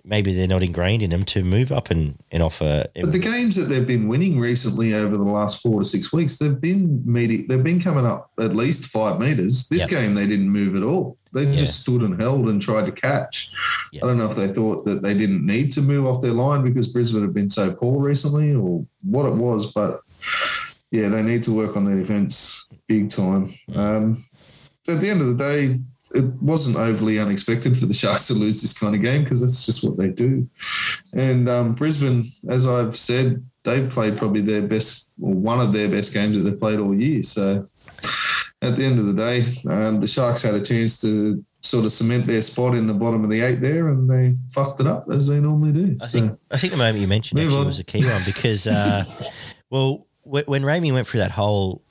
maybe 0.06 0.34
they're 0.34 0.48
not 0.48 0.62
ingrained 0.62 1.02
in 1.02 1.10
them 1.10 1.26
to 1.26 1.44
move 1.44 1.72
up 1.72 1.90
and, 1.90 2.18
and 2.32 2.44
offer. 2.44 2.86
But 2.96 3.12
the 3.12 3.20
games 3.20 3.56
that 3.56 3.64
they've 3.64 3.86
been 3.86 4.08
winning 4.08 4.40
recently 4.40 4.94
over 4.94 5.18
the 5.18 5.24
last 5.24 5.64
four 5.64 5.80
to 5.80 5.86
six 5.86 6.14
weeks, 6.14 6.38
they've 6.38 6.60
been 6.60 7.02
meeting, 7.12 7.48
they've 7.48 7.64
been 7.64 7.82
coming 7.82 8.06
up 8.06 8.30
at 8.40 8.56
least 8.56 8.92
five 8.92 9.20
metres. 9.20 9.68
This 9.70 9.82
yep. 9.82 9.90
game, 9.90 10.14
they 10.14 10.28
didn't 10.28 10.50
move 10.50 10.76
at 10.76 10.84
all. 10.84 11.18
They 11.34 11.46
yeah. 11.46 11.56
just 11.56 11.82
stood 11.82 12.02
and 12.02 12.22
held 12.22 12.48
and 12.48 12.62
tried 12.62 12.86
to 12.86 12.92
catch. 12.92 13.52
I 13.96 14.06
don't 14.06 14.20
know 14.20 14.30
if 14.30 14.36
they 14.36 14.50
thought 14.50 14.86
that 14.86 15.02
they 15.02 15.16
didn't 15.16 15.44
need 15.44 15.72
to 15.72 15.82
move 15.82 16.06
off 16.06 16.22
their 16.22 16.32
line 16.32 16.64
because 16.64 16.88
Brisbane 16.88 17.24
had 17.24 17.34
been 17.34 17.50
so 17.50 17.74
poor 17.74 18.00
recently 18.00 18.54
or 18.54 18.86
what 19.02 19.26
it 19.26 19.34
was, 19.34 19.72
but 19.72 20.02
yeah, 20.92 21.10
they 21.10 21.24
need 21.24 21.42
to 21.44 21.52
work 21.52 21.76
on 21.76 21.86
their 21.86 21.96
defence 21.96 22.68
big 22.88 23.10
time. 23.10 23.52
Um, 23.74 24.24
at 24.88 25.00
the 25.00 25.10
end 25.10 25.22
of 25.22 25.28
the 25.28 25.36
day, 25.36 25.80
it 26.14 26.26
wasn't 26.42 26.76
overly 26.76 27.20
unexpected 27.20 27.78
for 27.78 27.86
the 27.86 27.94
Sharks 27.94 28.28
to 28.28 28.34
lose 28.34 28.62
this 28.62 28.78
kind 28.78 28.96
of 28.96 29.02
game 29.02 29.24
because 29.24 29.42
that's 29.42 29.66
just 29.66 29.84
what 29.84 29.98
they 29.98 30.10
do. 30.10 30.48
And 31.14 31.50
um, 31.50 31.74
Brisbane, 31.74 32.24
as 32.50 32.68
I've 32.68 32.98
said, 32.98 33.44
they 33.64 33.88
played 33.88 34.18
probably 34.18 34.42
their 34.42 34.62
best, 34.62 35.10
or 35.22 35.34
one 35.34 35.60
of 35.60 35.74
their 35.74 35.90
best 35.90 36.14
games 36.14 36.38
that 36.38 36.50
they've 36.50 36.60
played 36.60 36.80
all 36.80 36.94
year. 36.94 37.24
So 37.24 37.66
at 38.62 38.76
the 38.76 38.86
end 38.86 39.00
of 39.00 39.08
the 39.08 39.14
day, 39.14 39.44
um, 39.70 40.02
the 40.02 40.08
Sharks 40.08 40.42
had 40.42 40.56
a 40.56 40.62
chance 40.62 41.00
to 41.02 41.44
sort 41.62 41.86
of 41.86 41.94
cement 41.94 42.28
their 42.28 42.42
spot 42.42 42.76
in 42.76 42.88
the 42.88 42.94
bottom 42.94 43.24
of 43.24 43.30
the 43.30 43.42
eight 43.42 43.62
there, 43.62 43.88
and 43.88 44.10
they 44.10 44.36
fucked 44.50 44.82
it 44.82 44.88
up 44.88 45.08
as 45.10 45.28
they 45.28 45.40
normally 45.40 45.72
do. 45.72 45.98
I, 46.02 46.06
so, 46.06 46.20
think, 46.20 46.40
I 46.52 46.58
think 46.58 46.72
the 46.72 46.78
moment 46.78 47.00
you 47.00 47.08
mentioned 47.08 47.40
actually 47.40 47.56
on. 47.56 47.66
was 47.66 47.80
a 47.80 47.84
key 47.84 48.04
one 48.06 48.22
because, 48.26 48.68
uh, 48.68 49.04
well, 49.70 50.08
when 50.24 50.64
Ramien 50.64 50.94
went 50.94 51.08
through 51.08 51.22
that 51.22 51.32
whole 51.32 51.82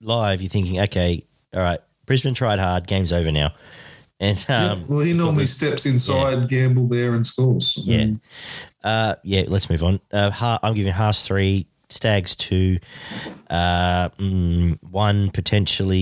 live, 0.00 0.42
you're 0.42 0.50
thinking, 0.50 0.80
okay, 0.80 1.24
all 1.54 1.60
right, 1.60 1.80
Brisbane 2.06 2.34
tried 2.34 2.58
hard. 2.58 2.86
Game's 2.86 3.12
over 3.12 3.30
now. 3.32 3.52
And 4.20 4.38
um, 4.48 4.80
yeah, 4.80 4.84
well, 4.86 5.00
he 5.00 5.12
normally 5.14 5.46
steps 5.46 5.84
inside, 5.84 6.42
yeah. 6.42 6.46
gamble 6.46 6.86
there, 6.86 7.14
and 7.14 7.26
scores. 7.26 7.76
Yeah, 7.82 8.12
uh, 8.84 9.16
yeah. 9.24 9.42
Let's 9.48 9.68
move 9.68 9.82
on. 9.82 9.98
Uh, 10.12 10.58
I'm 10.62 10.74
giving 10.74 10.92
Haas 10.92 11.26
three, 11.26 11.66
Staggs 11.88 12.36
two, 12.36 12.78
uh, 13.50 14.10
mm, 14.10 14.78
one 14.80 15.30
potentially. 15.30 15.98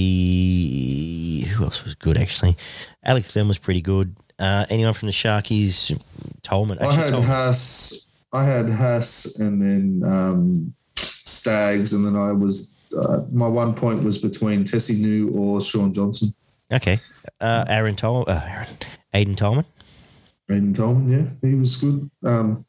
Who 1.48 1.64
else 1.64 1.82
was 1.82 1.94
good? 1.94 2.18
Actually, 2.18 2.58
Alex 3.02 3.32
Glenn 3.32 3.48
was 3.48 3.56
pretty 3.56 3.80
good. 3.80 4.14
Uh, 4.38 4.66
anyone 4.68 4.92
from 4.92 5.06
the 5.06 5.12
Sharkies? 5.12 5.98
Tolman. 6.42 6.76
Actually, 6.78 6.90
I 6.90 6.96
had 6.96 7.10
Tolman. 7.12 7.28
Haas. 7.28 8.04
I 8.34 8.44
had 8.44 8.68
Haas, 8.68 9.36
and 9.36 9.62
then 9.62 10.02
um, 10.04 10.74
Stags, 10.96 11.94
and 11.94 12.06
then 12.06 12.16
I 12.16 12.32
was 12.32 12.74
uh, 12.96 13.20
my 13.32 13.46
one 13.46 13.74
point 13.74 14.02
was 14.04 14.18
between 14.18 14.64
Tesi 14.64 15.00
Niu 15.00 15.30
or 15.30 15.60
Shaun 15.60 15.92
Johnson. 15.92 16.34
Okay, 16.72 16.98
uh, 17.40 17.64
Aaron 17.68 17.96
Tol, 17.96 18.24
uh, 18.28 18.40
Aaron, 18.44 18.66
Aiden 19.14 19.36
Tolman. 19.36 19.64
Aiden 20.50 20.74
Tolman, 20.74 21.08
yeah, 21.10 21.48
he 21.48 21.54
was 21.54 21.76
good. 21.76 22.10
Um, 22.24 22.64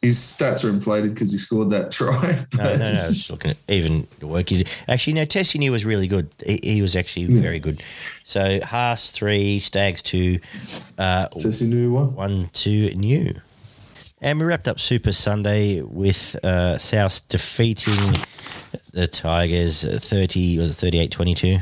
his 0.00 0.18
stats 0.18 0.64
are 0.64 0.68
inflated 0.68 1.14
because 1.14 1.32
he 1.32 1.38
scored 1.38 1.70
that 1.70 1.92
try. 1.92 2.44
No, 2.56 2.64
no, 2.64 2.76
no. 2.76 2.84
I 2.84 3.08
was 3.08 3.16
just 3.16 3.30
looking 3.30 3.52
at 3.52 3.56
even 3.68 4.06
the 4.20 4.26
work 4.26 4.48
he 4.48 4.58
did. 4.58 4.68
Actually, 4.88 5.14
no, 5.14 5.24
Tesi 5.26 5.58
Niu 5.58 5.72
was 5.72 5.84
really 5.84 6.06
good. 6.06 6.28
He, 6.44 6.60
he 6.62 6.82
was 6.82 6.96
actually 6.96 7.26
very 7.26 7.60
good. 7.60 7.78
So 7.80 8.60
Haas 8.60 9.10
three, 9.10 9.58
Staggs 9.58 10.02
two, 10.02 10.40
uh, 10.98 11.28
Niu 11.62 11.92
one. 11.92 12.14
one 12.14 12.50
two 12.52 12.94
new. 12.94 13.34
And 14.22 14.38
we 14.38 14.46
wrapped 14.46 14.68
up 14.68 14.78
Super 14.78 15.10
Sunday 15.10 15.80
with 15.80 16.36
uh, 16.44 16.78
South 16.78 17.26
defeating 17.26 18.14
the 18.92 19.08
Tigers 19.08 19.84
uh, 19.84 19.98
30, 20.00 20.58
was 20.58 20.70
it 20.70 20.74
38 20.74 21.10
22? 21.10 21.58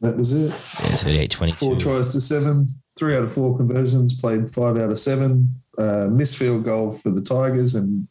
That 0.00 0.16
was 0.16 0.32
it. 0.32 0.48
Yeah, 0.48 0.96
38 0.96 1.30
22. 1.30 1.56
Four 1.56 1.76
tries 1.76 2.12
to 2.14 2.20
seven, 2.20 2.66
three 2.98 3.16
out 3.16 3.22
of 3.22 3.32
four 3.32 3.56
conversions, 3.56 4.12
played 4.12 4.52
five 4.52 4.76
out 4.76 4.90
of 4.90 4.98
seven. 4.98 5.54
Uh, 5.78 6.08
missed 6.10 6.36
field 6.36 6.64
goal 6.64 6.90
for 6.90 7.10
the 7.10 7.22
Tigers 7.22 7.76
and 7.76 8.08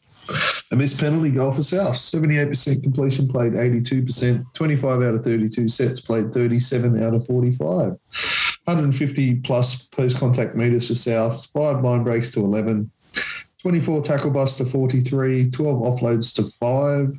a 0.70 0.76
missed 0.76 0.98
penalty 0.98 1.30
goal 1.30 1.52
for 1.52 1.62
South. 1.62 1.94
78% 1.94 2.82
completion, 2.82 3.28
played 3.28 3.52
82%. 3.52 4.54
25 4.54 5.02
out 5.02 5.14
of 5.14 5.22
32 5.22 5.68
sets, 5.68 6.00
played 6.00 6.32
37 6.32 7.04
out 7.04 7.14
of 7.14 7.26
45. 7.26 7.98
150 8.64 9.34
plus 9.40 9.88
post 9.88 10.18
contact 10.18 10.56
meters 10.56 10.88
for 10.88 10.94
South, 10.94 11.44
five 11.52 11.84
line 11.84 12.02
breaks 12.02 12.30
to 12.30 12.40
11. 12.40 12.90
24 13.62 14.02
tackle 14.02 14.30
busts 14.30 14.58
to 14.58 14.64
43, 14.64 15.50
12 15.50 15.78
offloads 15.78 16.34
to 16.34 16.42
five, 16.42 17.18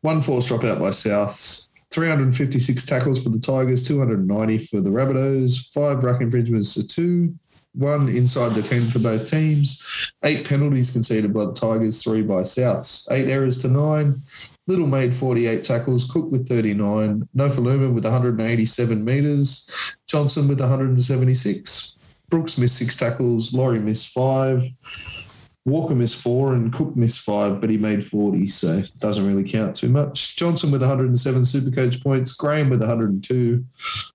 one 0.00 0.20
force 0.20 0.50
dropout 0.50 0.80
by 0.80 0.90
Souths, 0.90 1.70
356 1.92 2.84
tackles 2.84 3.22
for 3.22 3.28
the 3.28 3.38
Tigers, 3.38 3.86
290 3.86 4.58
for 4.58 4.80
the 4.80 4.90
Rabbitohs, 4.90 5.72
five 5.72 6.02
ruck 6.02 6.20
infringements 6.20 6.74
to 6.74 6.86
two, 6.86 7.34
one 7.74 8.08
inside 8.08 8.50
the 8.50 8.62
10 8.62 8.86
for 8.86 8.98
both 8.98 9.30
teams, 9.30 9.82
eight 10.24 10.46
penalties 10.46 10.90
conceded 10.90 11.32
by 11.32 11.44
the 11.44 11.54
Tigers, 11.54 12.02
three 12.02 12.22
by 12.22 12.42
Souths, 12.42 13.10
eight 13.10 13.28
errors 13.28 13.62
to 13.62 13.68
nine. 13.68 14.20
Little 14.66 14.86
made 14.86 15.14
48 15.14 15.64
tackles, 15.64 16.10
Cook 16.10 16.30
with 16.30 16.48
39, 16.48 17.28
Nofoaluma 17.36 17.92
with 17.92 18.04
187 18.04 19.04
metres, 19.04 19.70
Johnson 20.06 20.48
with 20.48 20.60
176. 20.60 21.91
Brooks 22.32 22.56
missed 22.56 22.78
six 22.78 22.96
tackles, 22.96 23.52
Laurie 23.52 23.78
missed 23.78 24.08
five. 24.08 24.64
Walker 25.66 25.94
missed 25.94 26.18
four 26.18 26.54
and 26.54 26.72
Cook 26.72 26.96
missed 26.96 27.20
five, 27.20 27.60
but 27.60 27.68
he 27.68 27.76
made 27.76 28.02
40, 28.02 28.46
so 28.46 28.68
it 28.68 28.90
doesn't 29.00 29.26
really 29.26 29.46
count 29.46 29.76
too 29.76 29.90
much. 29.90 30.34
Johnson 30.34 30.70
with 30.70 30.80
107 30.80 31.42
Supercoach 31.42 32.02
points, 32.02 32.32
Graham 32.32 32.70
with 32.70 32.80
102, 32.80 33.62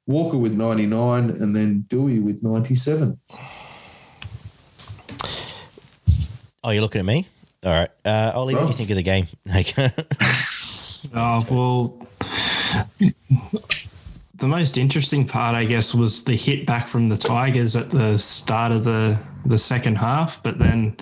Walker 0.07 0.38
with 0.39 0.53
99, 0.53 1.30
and 1.30 1.56
then 1.56 1.85
Doueihi 1.89 2.23
with 2.23 2.41
97. 2.41 3.19
Oh, 6.64 6.72
you're 6.72 6.81
looking 6.81 6.99
at 6.99 7.06
me? 7.06 7.27
All 7.64 7.72
right. 7.72 7.91
Uh, 8.03 8.31
Ollie, 8.34 8.56
what 8.56 8.64
do 8.64 8.68
you 8.69 8.73
think 8.73 8.89
of 8.89 8.95
the 8.95 9.03
game? 9.03 9.27
Like, 9.45 9.76
Oh, 11.15 11.45
well, 11.52 12.07
the 14.38 14.48
most 14.48 14.78
interesting 14.78 15.26
part, 15.26 15.56
I 15.56 15.66
guess, 15.66 15.96
was 15.96 16.24
the 16.24 16.36
hit 16.36 16.66
back 16.66 16.88
from 16.88 17.08
the 17.08 17.18
Tigers 17.18 17.76
at 17.76 17.90
the 17.90 18.18
start 18.18 18.72
of 18.72 18.84
the, 18.84 19.18
the 19.46 19.58
second 19.58 19.98
half, 19.98 20.42
but 20.44 20.60
then 20.60 20.96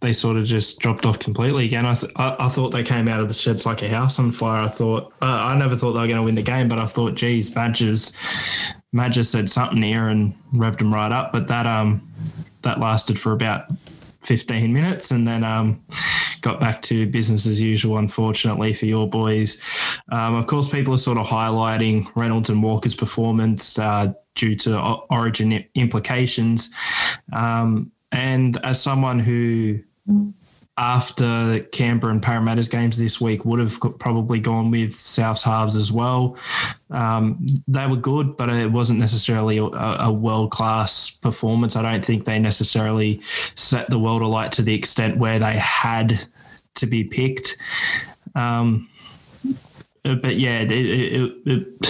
they 0.00 0.12
sort 0.12 0.36
of 0.36 0.44
just 0.44 0.78
dropped 0.78 1.06
off 1.06 1.18
completely 1.18 1.64
again. 1.64 1.86
I, 1.86 1.94
th- 1.94 2.12
I, 2.16 2.36
I 2.38 2.48
thought 2.48 2.70
they 2.70 2.82
came 2.82 3.08
out 3.08 3.20
of 3.20 3.28
the 3.28 3.34
sheds 3.34 3.66
like 3.66 3.82
a 3.82 3.88
house 3.88 4.18
on 4.18 4.30
fire. 4.32 4.62
I 4.62 4.68
thought, 4.68 5.12
uh, 5.22 5.26
I 5.26 5.56
never 5.56 5.74
thought 5.74 5.92
they 5.92 6.00
were 6.00 6.06
going 6.06 6.18
to 6.18 6.22
win 6.22 6.34
the 6.34 6.42
game, 6.42 6.68
but 6.68 6.78
I 6.78 6.86
thought, 6.86 7.14
geez, 7.14 7.50
Badgers, 7.50 8.12
Madge's 8.92 9.30
said 9.30 9.50
something 9.50 9.82
here 9.82 10.08
and 10.08 10.34
revved 10.52 10.78
them 10.78 10.92
right 10.92 11.12
up. 11.12 11.32
But 11.32 11.48
that, 11.48 11.66
um, 11.66 12.08
that 12.62 12.80
lasted 12.80 13.18
for 13.18 13.32
about 13.32 13.66
15 14.20 14.72
minutes 14.72 15.10
and 15.10 15.26
then 15.26 15.42
um, 15.42 15.82
got 16.42 16.60
back 16.60 16.82
to 16.82 17.06
business 17.06 17.46
as 17.46 17.62
usual, 17.62 17.98
unfortunately, 17.98 18.74
for 18.74 18.86
your 18.86 19.08
boys. 19.08 19.60
Um, 20.10 20.34
of 20.34 20.46
course, 20.46 20.68
people 20.68 20.92
are 20.94 20.98
sort 20.98 21.18
of 21.18 21.26
highlighting 21.26 22.06
Reynolds 22.14 22.50
and 22.50 22.62
Walker's 22.62 22.94
performance 22.94 23.78
uh, 23.78 24.12
due 24.34 24.54
to 24.56 24.78
origin 25.10 25.64
implications. 25.74 26.70
Um, 27.32 27.90
and 28.10 28.58
as 28.64 28.82
someone 28.82 29.18
who, 29.18 29.80
after 30.78 31.60
Canberra 31.72 32.12
and 32.12 32.22
Parramatta's 32.22 32.68
games 32.68 32.98
this 32.98 33.20
week, 33.20 33.44
would 33.44 33.60
have 33.60 33.78
probably 33.98 34.40
gone 34.40 34.70
with 34.70 34.94
South's 34.94 35.42
halves 35.42 35.76
as 35.76 35.92
well. 35.92 36.36
Um, 36.90 37.46
they 37.68 37.86
were 37.86 37.96
good, 37.96 38.36
but 38.36 38.48
it 38.50 38.70
wasn't 38.70 38.98
necessarily 38.98 39.58
a, 39.58 39.64
a 39.64 40.12
world 40.12 40.50
class 40.50 41.10
performance. 41.10 41.76
I 41.76 41.82
don't 41.82 42.04
think 42.04 42.24
they 42.24 42.38
necessarily 42.38 43.20
set 43.54 43.88
the 43.90 43.98
world 43.98 44.22
alight 44.22 44.52
to 44.52 44.62
the 44.62 44.74
extent 44.74 45.18
where 45.18 45.38
they 45.38 45.58
had 45.58 46.26
to 46.74 46.86
be 46.86 47.04
picked. 47.04 47.56
Um, 48.34 48.88
but 50.02 50.36
yeah, 50.36 50.60
it, 50.60 50.72
it, 50.72 51.32
it, 51.46 51.88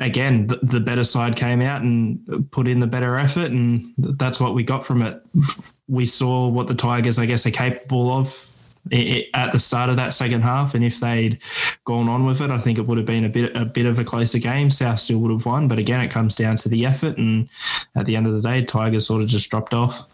again, 0.00 0.46
the, 0.46 0.58
the 0.62 0.80
better 0.80 1.04
side 1.04 1.36
came 1.36 1.62
out 1.62 1.82
and 1.82 2.50
put 2.50 2.68
in 2.68 2.80
the 2.80 2.86
better 2.86 3.16
effort, 3.16 3.50
and 3.50 3.92
that's 3.96 4.40
what 4.40 4.54
we 4.54 4.62
got 4.62 4.84
from 4.84 5.02
it. 5.02 5.22
We 5.88 6.06
saw 6.06 6.48
what 6.48 6.66
the 6.66 6.74
Tigers, 6.74 7.18
I 7.18 7.26
guess, 7.26 7.46
are 7.46 7.50
capable 7.50 8.10
of 8.10 8.52
at 8.92 9.52
the 9.52 9.58
start 9.58 9.90
of 9.90 9.96
that 9.96 10.12
second 10.12 10.42
half, 10.42 10.74
and 10.74 10.84
if 10.84 11.00
they'd 11.00 11.42
gone 11.84 12.08
on 12.08 12.24
with 12.24 12.40
it, 12.40 12.50
I 12.50 12.58
think 12.58 12.78
it 12.78 12.86
would 12.86 12.98
have 12.98 13.06
been 13.06 13.24
a 13.24 13.28
bit 13.28 13.56
a 13.56 13.64
bit 13.64 13.86
of 13.86 13.98
a 13.98 14.04
closer 14.04 14.38
game. 14.38 14.70
South 14.70 15.00
still 15.00 15.18
would 15.18 15.32
have 15.32 15.46
won, 15.46 15.66
but 15.66 15.78
again, 15.78 16.00
it 16.00 16.10
comes 16.10 16.36
down 16.36 16.56
to 16.56 16.68
the 16.68 16.86
effort, 16.86 17.16
and 17.18 17.48
at 17.94 18.06
the 18.06 18.16
end 18.16 18.26
of 18.26 18.34
the 18.34 18.48
day, 18.48 18.64
Tigers 18.64 19.06
sort 19.06 19.22
of 19.22 19.28
just 19.28 19.50
dropped 19.50 19.74
off. 19.74 20.06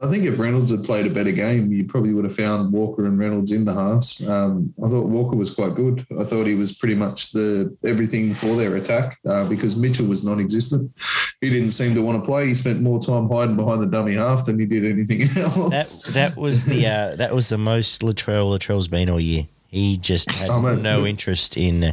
I 0.00 0.08
think 0.08 0.24
if 0.24 0.38
Reynolds 0.38 0.70
had 0.70 0.84
played 0.84 1.06
a 1.06 1.10
better 1.10 1.32
game, 1.32 1.72
you 1.72 1.84
probably 1.84 2.14
would 2.14 2.24
have 2.24 2.34
found 2.36 2.72
Walker 2.72 3.04
and 3.06 3.18
Reynolds 3.18 3.50
in 3.50 3.64
the 3.64 3.74
halves. 3.74 4.24
Um, 4.26 4.72
I 4.84 4.88
thought 4.88 5.06
Walker 5.06 5.34
was 5.36 5.52
quite 5.52 5.74
good. 5.74 6.06
I 6.20 6.22
thought 6.22 6.46
he 6.46 6.54
was 6.54 6.76
pretty 6.76 6.94
much 6.94 7.32
the 7.32 7.76
everything 7.84 8.32
for 8.34 8.54
their 8.54 8.76
attack 8.76 9.18
uh, 9.28 9.44
because 9.46 9.74
Mitchell 9.74 10.06
was 10.06 10.24
non-existent. 10.24 10.92
He 11.40 11.50
didn't 11.50 11.72
seem 11.72 11.94
to 11.96 12.02
want 12.02 12.20
to 12.22 12.24
play. 12.24 12.46
He 12.46 12.54
spent 12.54 12.80
more 12.80 13.00
time 13.00 13.28
hiding 13.28 13.56
behind 13.56 13.82
the 13.82 13.86
dummy 13.86 14.14
half 14.14 14.46
than 14.46 14.58
he 14.58 14.66
did 14.66 14.84
anything 14.84 15.22
else. 15.42 16.04
that 16.04 16.14
that 16.14 16.36
was 16.40 16.64
the 16.64 16.86
uh, 16.86 17.16
that 17.16 17.34
was 17.34 17.48
the 17.48 17.58
most 17.58 18.02
Latrell 18.02 18.56
Latrell's 18.56 18.88
been 18.88 19.10
all 19.10 19.18
year. 19.20 19.46
He 19.66 19.98
just 19.98 20.30
had 20.30 20.48
Oh, 20.48 20.74
no 20.76 21.04
interest 21.06 21.56
in. 21.56 21.92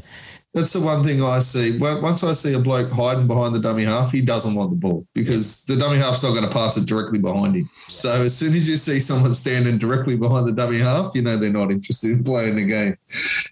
That's 0.56 0.72
the 0.74 0.80
one 0.80 1.04
thing 1.04 1.22
I 1.22 1.40
see. 1.40 1.78
Once 1.78 2.24
I 2.24 2.32
see 2.32 2.54
a 2.54 2.60
bloke 2.60 2.90
hiding 2.90 3.28
behind 3.28 3.54
the 3.54 3.60
dummy 3.60 3.84
half, 3.84 4.12
he 4.12 4.22
doesn't 4.22 4.56
want 4.56 4.70
the 4.72 4.78
ball 4.78 5.06
because 5.14 5.66
the 5.66 5.76
dummy 5.76 5.98
half's 5.98 6.24
not 6.24 6.32
going 6.32 6.48
to 6.48 6.50
pass 6.52 6.78
it 6.78 6.88
directly 6.88 7.20
behind 7.20 7.56
him. 7.58 7.70
So 7.90 8.22
as 8.22 8.38
soon 8.38 8.56
as 8.56 8.68
you 8.70 8.78
see 8.78 9.02
someone 9.02 9.34
standing 9.34 9.78
directly 9.78 10.16
behind 10.16 10.48
the 10.48 10.54
dummy 10.54 10.80
half, 10.80 11.12
you 11.14 11.22
know 11.22 11.36
they're 11.36 11.50
not 11.52 11.72
interested 11.72 12.12
in 12.12 12.24
playing 12.24 12.56
the 12.56 12.66
game. 12.66 12.96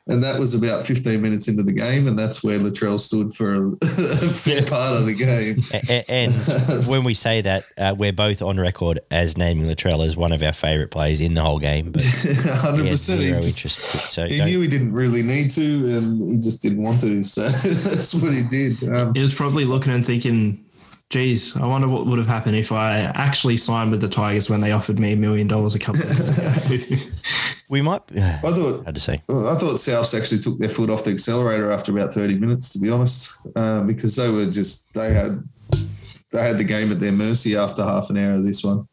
And 0.08 0.24
that 0.24 0.40
was 0.40 0.54
about 0.56 0.86
15 0.86 1.22
minutes 1.22 1.50
into 1.50 1.62
the 1.64 1.74
game, 1.74 2.08
and 2.08 2.18
that's 2.18 2.42
where 2.44 2.58
Latrell 2.58 3.00
stood 3.00 3.36
for 3.36 3.74
a, 3.82 3.88
fair 4.34 4.64
part 4.66 4.96
of 4.98 5.06
the 5.06 5.14
game. 5.14 5.62
a- 5.74 5.82
a- 5.90 6.12
And 6.12 6.34
when 6.88 7.04
we 7.04 7.14
say 7.14 7.42
that, 7.42 7.66
uh, 7.78 7.96
we're 7.98 8.14
both 8.14 8.42
on 8.42 8.58
record 8.58 9.00
as 9.12 9.38
naming 9.38 9.66
Latrell 9.66 10.08
as 10.08 10.16
one 10.16 10.32
of 10.32 10.42
our 10.42 10.54
favourite 10.54 10.92
players 10.92 11.20
in 11.20 11.34
the 11.34 11.42
whole 11.42 11.60
game, 11.60 11.92
but 11.92 12.02
100%. 12.02 12.62
had 12.62 12.80
He, 12.80 12.96
zero 12.96 13.42
just-. 13.42 13.80
So 14.10 14.26
he 14.26 14.42
knew 14.44 14.62
he 14.62 14.68
didn't 14.70 14.94
really 14.94 15.22
need 15.22 15.52
to, 15.52 15.98
and 15.98 16.32
he 16.32 16.40
just 16.40 16.62
didn't 16.62 16.82
want 16.82 16.93
to. 16.99 17.24
So 17.24 17.41
that's 17.49 18.14
what 18.14 18.34
he 18.34 18.44
did. 18.44 18.84
Um, 18.95 19.14
He 19.14 19.22
was 19.22 19.34
probably 19.34 19.65
looking 19.65 19.94
and 19.94 20.06
thinking, 20.06 20.64
geez, 21.10 21.56
I 21.57 21.68
wonder 21.68 21.88
what 21.88 22.06
would 22.06 22.18
have 22.18 22.28
happened 22.28 22.56
if 22.56 22.72
I 22.72 22.99
actually 23.02 23.57
signed 23.57 23.91
with 23.91 24.02
the 24.02 24.10
Tigers 24.10 24.49
when 24.49 24.61
they 24.61 24.72
offered 24.72 24.99
me 24.99 25.14
a 25.14 25.15
million 25.15 25.48
dollars 25.48 25.76
a 25.76 25.80
couple 25.80 26.02
of 26.02 26.70
years 26.70 26.91
ago. 26.91 26.99
we 27.70 27.82
might. 27.82 28.02
I 28.15 28.40
thought 28.41 28.84
Hard 28.84 28.95
to 28.95 29.02
say. 29.02 29.15
I 29.30 29.56
thought 29.56 29.76
Souths 29.76 30.18
actually 30.18 30.40
took 30.40 30.60
their 30.60 30.70
foot 30.70 30.90
off 30.90 31.03
the 31.03 31.11
accelerator 31.11 31.72
after 31.72 31.91
about 31.91 32.14
30 32.14 32.36
minutes, 32.36 32.70
to 32.70 32.80
be 32.80 32.90
honest, 32.90 33.40
um, 33.56 33.88
because 33.88 34.15
they 34.15 34.30
were 34.30 34.48
just 34.48 34.91
they 34.94 35.14
had 35.14 35.44
they 36.32 36.41
had 36.41 36.57
the 36.57 36.64
game 36.64 36.91
at 36.91 36.99
their 36.99 37.11
mercy 37.11 37.56
after 37.56 37.84
half 37.84 38.10
an 38.10 38.18
hour 38.18 38.36
of 38.36 38.45
this 38.45 38.64
one. 38.64 38.88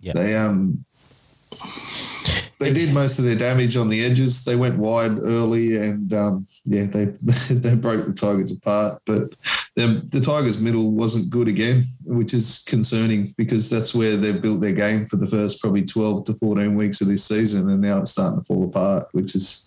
Yeah. 0.00 0.14
They 0.14 0.34
um 0.34 0.84
they 2.58 2.72
did 2.72 2.92
most 2.92 3.18
of 3.18 3.24
their 3.24 3.36
damage 3.36 3.76
on 3.76 3.88
the 3.88 4.04
edges. 4.04 4.44
They 4.44 4.56
went 4.56 4.78
wide 4.78 5.18
early, 5.18 5.76
and 5.76 6.12
um, 6.12 6.46
yeah, 6.64 6.84
they 6.84 7.04
they 7.50 7.74
broke 7.74 8.06
the 8.06 8.12
Tigers 8.12 8.52
apart. 8.52 9.00
But 9.06 9.34
the, 9.76 10.02
the 10.08 10.20
Tigers' 10.20 10.60
middle 10.60 10.90
wasn't 10.90 11.30
good 11.30 11.48
again, 11.48 11.86
which 12.04 12.34
is 12.34 12.62
concerning 12.66 13.34
because 13.38 13.70
that's 13.70 13.94
where 13.94 14.16
they've 14.16 14.42
built 14.42 14.60
their 14.60 14.72
game 14.72 15.06
for 15.06 15.16
the 15.16 15.26
first 15.26 15.60
probably 15.60 15.84
12 15.84 16.24
to 16.24 16.34
14 16.34 16.74
weeks 16.74 17.00
of 17.00 17.08
this 17.08 17.24
season, 17.24 17.70
and 17.70 17.80
now 17.80 17.98
it's 17.98 18.10
starting 18.10 18.40
to 18.40 18.44
fall 18.44 18.64
apart, 18.64 19.08
which 19.12 19.34
is 19.34 19.64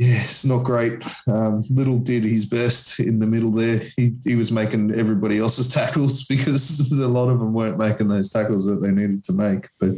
yeah, 0.00 0.22
it's 0.22 0.46
not 0.46 0.64
great. 0.64 1.04
Um, 1.26 1.62
Little 1.68 1.98
did 1.98 2.24
his 2.24 2.46
best 2.46 3.00
in 3.00 3.18
the 3.18 3.26
middle 3.26 3.50
there. 3.50 3.82
He, 3.96 4.14
he 4.24 4.34
was 4.34 4.50
making 4.50 4.94
everybody 4.98 5.38
else's 5.38 5.68
tackles 5.74 6.24
because 6.24 6.90
a 6.92 7.06
lot 7.06 7.28
of 7.28 7.38
them 7.38 7.52
weren't 7.52 7.76
making 7.76 8.08
those 8.08 8.30
tackles 8.30 8.64
that 8.64 8.80
they 8.80 8.90
needed 8.90 9.22
to 9.24 9.32
make. 9.34 9.68
But 9.78 9.96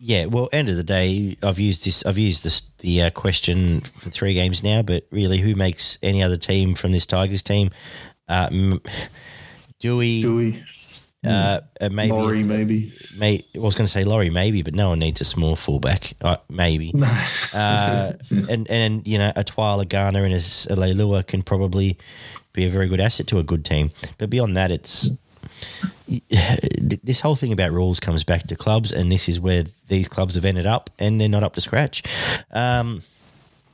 Yeah, 0.00 0.26
well, 0.26 0.48
end 0.52 0.68
of 0.68 0.76
the 0.76 0.84
day, 0.84 1.36
I've 1.42 1.58
used 1.58 1.84
this. 1.84 2.06
I've 2.06 2.18
used 2.18 2.44
this 2.44 2.62
the 2.78 3.02
uh, 3.02 3.10
question 3.10 3.80
for 3.80 4.10
three 4.10 4.32
games 4.34 4.62
now. 4.62 4.82
But 4.82 5.06
really, 5.10 5.38
who 5.38 5.54
makes 5.56 5.98
any 6.02 6.22
other 6.22 6.36
team 6.36 6.74
from 6.74 6.92
this 6.92 7.04
Tigers 7.06 7.42
team? 7.42 7.70
Uh, 8.28 8.48
M- 8.52 8.80
Doueihi, 9.82 10.22
Doueihi, 10.22 11.14
Uh, 11.26 11.60
uh, 11.80 11.88
maybe 11.88 12.12
Laurie, 12.12 12.42
maybe. 12.44 12.92
May, 13.16 13.44
I 13.54 13.58
was 13.58 13.74
going 13.74 13.86
to 13.86 13.92
say 13.92 14.04
Laurie, 14.04 14.30
maybe, 14.30 14.62
but 14.62 14.74
no 14.74 14.90
one 14.90 15.00
needs 15.00 15.20
a 15.20 15.24
small 15.24 15.56
fullback. 15.56 16.14
Uh, 16.20 16.36
maybe. 16.48 16.92
Uh, 17.54 18.12
and 18.50 18.70
and 18.70 19.06
you 19.08 19.16
know 19.16 19.32
a 19.34 19.42
Twila 19.42 19.88
Garner 19.88 20.22
and 20.24 20.34
a, 20.34 20.36
a 20.36 20.76
Leilua 20.76 21.26
can 21.26 21.42
probably 21.42 21.96
be 22.52 22.66
a 22.66 22.68
very 22.68 22.86
good 22.88 23.00
asset 23.00 23.26
to 23.28 23.38
a 23.38 23.42
good 23.42 23.64
team. 23.64 23.90
But 24.18 24.28
beyond 24.28 24.54
that, 24.58 24.70
it's 24.70 25.08
this 27.02 27.20
whole 27.20 27.36
thing 27.36 27.52
about 27.52 27.72
rules 27.72 28.00
comes 28.00 28.24
back 28.24 28.46
to 28.46 28.56
clubs, 28.56 28.92
and 28.92 29.12
this 29.12 29.28
is 29.28 29.40
where 29.40 29.64
these 29.88 30.08
clubs 30.08 30.34
have 30.34 30.44
ended 30.44 30.66
up, 30.66 30.90
and 30.98 31.20
they're 31.20 31.28
not 31.28 31.42
up 31.42 31.54
to 31.54 31.60
scratch. 31.60 32.02
Um, 32.50 33.02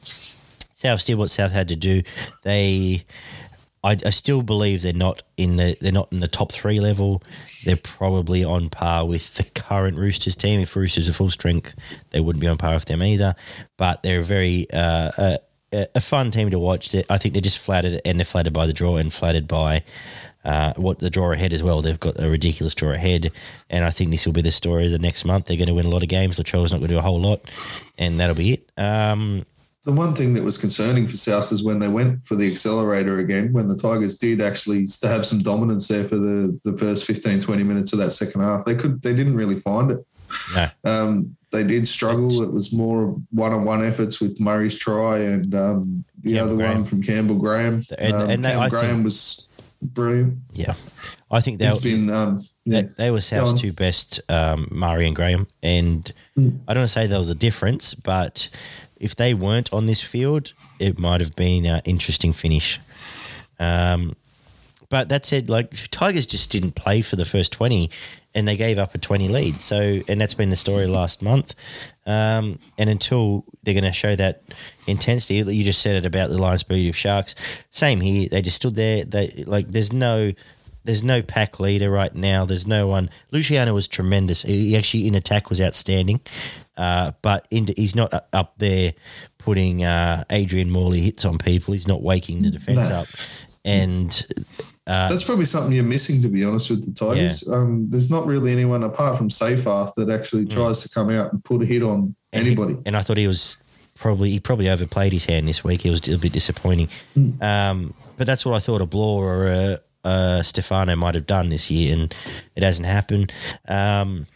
South 0.03 1.05
did 1.05 1.17
what 1.17 1.31
South 1.31 1.53
had 1.53 1.69
to 1.69 1.77
do. 1.77 2.03
They, 2.43 3.05
I, 3.83 3.97
I 4.05 4.11
still 4.11 4.43
believe 4.43 4.83
they're 4.83 4.93
not 4.93 5.23
in 5.37 5.57
the 5.57 5.77
they're 5.81 5.93
not 5.93 6.13
in 6.13 6.21
the 6.21 6.29
top 6.29 6.53
three 6.53 6.81
level. 6.81 7.23
They're 7.65 7.77
probably 7.77 8.45
on 8.45 8.69
par 8.69 9.07
with 9.07 9.35
the 9.35 9.45
current 9.45 9.97
Roosters 9.97 10.37
team. 10.37 10.61
If 10.61 10.77
Roosters 10.77 11.09
are 11.09 11.15
full 11.15 11.31
strength, 11.31 11.75
they 12.11 12.21
wouldn't 12.21 12.41
be 12.41 12.49
on 12.49 12.59
par 12.59 12.75
with 12.75 12.85
them 12.87 13.03
either. 13.03 13.35
But 13.77 14.03
they're 14.03 14.23
very 14.23 14.67
uh, 14.73 15.39
a, 15.73 15.89
a 15.95 16.01
fun 16.01 16.31
team 16.31 16.51
to 16.51 16.59
watch. 16.59 16.95
I 17.09 17.19
think 17.19 17.35
they're 17.35 17.41
just 17.41 17.59
flattered, 17.59 18.01
and 18.05 18.19
they're 18.19 18.25
flattered 18.25 18.53
by 18.53 18.67
the 18.67 18.73
draw, 18.73 18.97
and 18.97 19.13
flattered 19.13 19.49
by 19.49 19.85
uh, 20.45 20.73
what 20.77 20.99
the 20.99 21.11
draw 21.11 21.33
ahead 21.33 21.53
as 21.53 21.63
well. 21.63 21.81
They've 21.83 21.99
got 22.01 22.21
a 22.21 22.29
ridiculous 22.29 22.75
draw 22.75 22.93
ahead, 22.93 23.31
and 23.71 23.85
I 23.85 23.91
think 23.91 24.11
this 24.11 24.27
will 24.27 24.33
be 24.33 24.43
the 24.43 24.51
story 24.51 24.87
of 24.87 24.93
the 24.93 24.99
next 24.99 25.25
month. 25.25 25.47
They're 25.47 25.57
going 25.57 25.69
to 25.69 25.75
win 25.75 25.87
a 25.87 25.91
lot 25.91 26.03
of 26.03 26.09
games. 26.09 26.39
Latrell's 26.39 26.73
not 26.73 26.79
going 26.79 26.89
to 26.89 26.95
do 26.95 26.99
a 26.99 27.03
whole 27.03 27.21
lot, 27.21 27.41
and 27.99 28.19
that'll 28.21 28.35
be 28.37 28.55
it. 28.55 28.71
Um, 28.77 29.45
The 29.85 29.93
one 29.93 30.15
thing 30.15 30.35
that 30.35 30.43
was 30.45 30.57
concerning 30.59 31.09
for 31.09 31.17
South 31.17 31.53
is 31.53 31.63
when 31.63 31.79
they 31.79 31.89
went 31.89 32.25
for 32.25 32.37
the 32.37 32.51
accelerator 32.51 33.19
again, 33.19 33.53
when 33.53 33.69
the 33.69 33.77
Tigers 33.77 34.17
did 34.19 34.41
actually 34.41 34.87
have 35.03 35.27
some 35.27 35.41
dominance 35.43 35.89
there 35.89 36.05
for 36.05 36.17
the, 36.17 36.59
the 36.65 36.77
first 36.79 37.05
15, 37.07 37.41
20 37.41 37.63
minutes 37.63 37.93
of 37.93 37.99
that 37.99 38.13
second 38.13 38.41
half, 38.43 38.65
they 38.65 38.75
could 38.75 39.03
they 39.03 39.13
didn't 39.15 39.37
really 39.37 39.61
find 39.61 39.91
it. 39.91 40.07
no, 40.55 40.69
Um, 40.85 41.37
they 41.53 41.63
did 41.63 41.87
struggle. 41.87 42.43
It 42.43 42.51
was 42.53 42.73
more 42.73 43.15
one-on-one 43.31 43.85
efforts 43.85 44.21
with 44.21 44.41
Murray's 44.41 44.77
try 44.77 45.19
and 45.19 45.55
um, 45.55 46.05
the 46.23 46.33
Campbell 46.33 46.49
other 46.49 46.57
Graham. 46.57 46.75
one 46.79 46.85
from 46.85 47.03
Campbell 47.03 47.37
Graham. 47.37 47.83
And- 47.99 48.15
um, 48.17 48.31
and 48.31 48.43
Campbell 48.43 48.71
Graham 48.71 48.91
think- 48.97 49.05
was 49.05 49.47
brilliant. 49.85 50.39
yeah, 50.53 50.75
I 51.31 51.41
think 51.41 51.61
He's 51.61 51.81
they'll. 51.81 51.97
been 51.97 52.11
um, 52.11 52.41
yeah. 52.65 52.81
They, 52.83 52.89
they 52.97 53.11
were 53.11 53.21
South's 53.21 53.61
two 53.61 53.73
best, 53.73 54.21
um, 54.29 54.69
Murray 54.71 55.07
and 55.07 55.15
Graham. 55.17 55.47
And 55.63 56.13
Mm. 56.37 56.61
I 56.67 56.75
don't 56.75 56.81
want 56.81 56.89
to 56.91 56.93
say 56.93 57.07
they 57.07 57.17
were 57.19 57.25
the 57.25 57.35
difference, 57.35 57.95
but 57.95 58.49
if 58.97 59.15
they 59.15 59.35
weren't 59.35 59.73
on 59.73 59.87
this 59.87 60.01
field, 60.01 60.53
it 60.81 60.99
might 60.99 61.21
have 61.21 61.37
been 61.37 61.65
an 61.67 61.81
interesting 61.85 62.33
finish. 62.33 62.81
Um, 63.61 64.17
but 64.89 65.09
that 65.11 65.27
said, 65.27 65.49
like 65.49 65.71
Tigers 65.91 66.27
just 66.27 66.51
didn't 66.51 66.73
play 66.73 67.03
for 67.03 67.17
the 67.17 67.25
first 67.25 67.53
twenty, 67.53 67.91
and 68.35 68.47
they 68.49 68.57
gave 68.57 68.79
up 68.79 68.95
a 68.95 68.99
twenty 68.99 69.29
lead. 69.29 69.61
So, 69.61 70.01
and 70.09 70.21
that's 70.21 70.35
been 70.35 70.51
the 70.51 70.57
story 70.57 70.87
last 70.87 71.23
month. 71.23 71.55
Um, 72.07 72.59
and 72.77 72.91
until 72.91 73.45
they're 73.63 73.75
going 73.75 73.85
to 73.85 73.93
show 73.93 74.15
that 74.17 74.43
intensity, 74.87 75.37
you 75.37 75.65
just 75.65 75.81
said 75.81 75.97
it 75.97 76.05
about 76.07 76.31
the 76.31 76.39
Lions 76.39 76.63
beat 76.63 76.89
of 76.89 76.97
Sharks. 76.97 77.35
Same 77.71 78.01
here. 78.01 78.29
They 78.29 78.43
just 78.43 78.57
stood 78.57 78.75
there. 78.75 79.05
They 79.05 79.45
like 79.47 79.71
there's 79.71 79.93
no. 79.93 80.33
There's 80.87 81.03
no 81.03 81.23
pack 81.23 81.61
leader 81.61 81.91
right 81.91 82.15
now. 82.15 82.45
There's 82.45 82.67
no 82.67 82.87
one. 82.87 83.09
Luciano 83.31 83.73
was 83.73 83.89
tremendous. 83.89 84.43
He 84.43 84.69
he 84.69 84.77
actually 84.77 85.07
in 85.09 85.15
attack 85.15 85.49
was 85.49 85.59
outstanding, 85.59 86.21
uh, 86.77 87.13
but 87.23 87.49
in, 87.51 87.71
he's 87.75 87.95
not 87.95 88.27
up 88.35 88.53
there 88.59 88.93
putting 89.39 89.83
uh, 89.83 90.25
Adrian 90.29 90.71
Morley 90.71 91.01
hits 91.01 91.25
on 91.25 91.39
people. 91.39 91.73
He's 91.73 91.89
not 91.89 92.03
waking 92.03 92.43
the 92.43 92.51
defense 92.51 92.91
No. 92.91 92.97
up, 92.97 93.07
and 93.65 94.27
That's 94.87 95.25
probably 95.25 95.47
something 95.47 95.73
you're 95.73 95.85
missing, 95.85 96.21
to 96.23 96.29
be 96.29 96.45
honest, 96.45 96.69
with 96.71 96.85
the 96.85 96.93
Tigers. 96.93 97.49
Um, 97.49 97.89
there's 97.91 98.11
not 98.11 98.27
really 98.27 98.53
anyone 98.53 98.83
apart 98.83 99.17
from 99.17 99.29
Seyfarth 99.31 99.95
that 99.97 100.11
actually 100.11 100.47
tries 100.47 100.83
to 100.83 100.89
come 100.91 101.09
out 101.11 101.33
and 101.33 101.43
put 101.43 101.63
a 101.63 101.67
hit 101.67 101.83
on 101.83 102.15
And 102.33 102.43
he- 102.45 102.53
anybody. 102.53 102.77
and 102.85 102.97
I 102.97 103.01
thought 103.01 103.17
he 103.17 103.27
was 103.27 103.57
probably 103.95 104.31
he 104.31 104.41
probably 104.41 104.69
overplayed 104.69 105.13
his 105.13 105.25
hand 105.25 105.49
this 105.49 105.63
week. 105.65 105.83
He 105.83 105.91
was 105.91 106.07
a 106.09 106.19
bit 106.19 106.33
disappointing. 106.33 106.89
Hmm. 107.15 107.43
Um, 107.43 107.95
but 108.19 108.27
that's 108.27 108.45
what 108.45 108.55
I 108.55 108.59
thought 108.59 108.81
a 108.83 108.87
Blore 108.87 109.25
or 109.35 109.47
a, 109.49 109.79
a 110.09 110.45
Stefano 110.45 110.95
might 110.97 111.15
have 111.15 111.27
done 111.27 111.49
this 111.49 111.71
year, 111.71 111.95
and 111.95 112.15
it 112.55 112.63
hasn't 112.63 112.87
happened. 112.87 113.33
Um, 113.67 114.27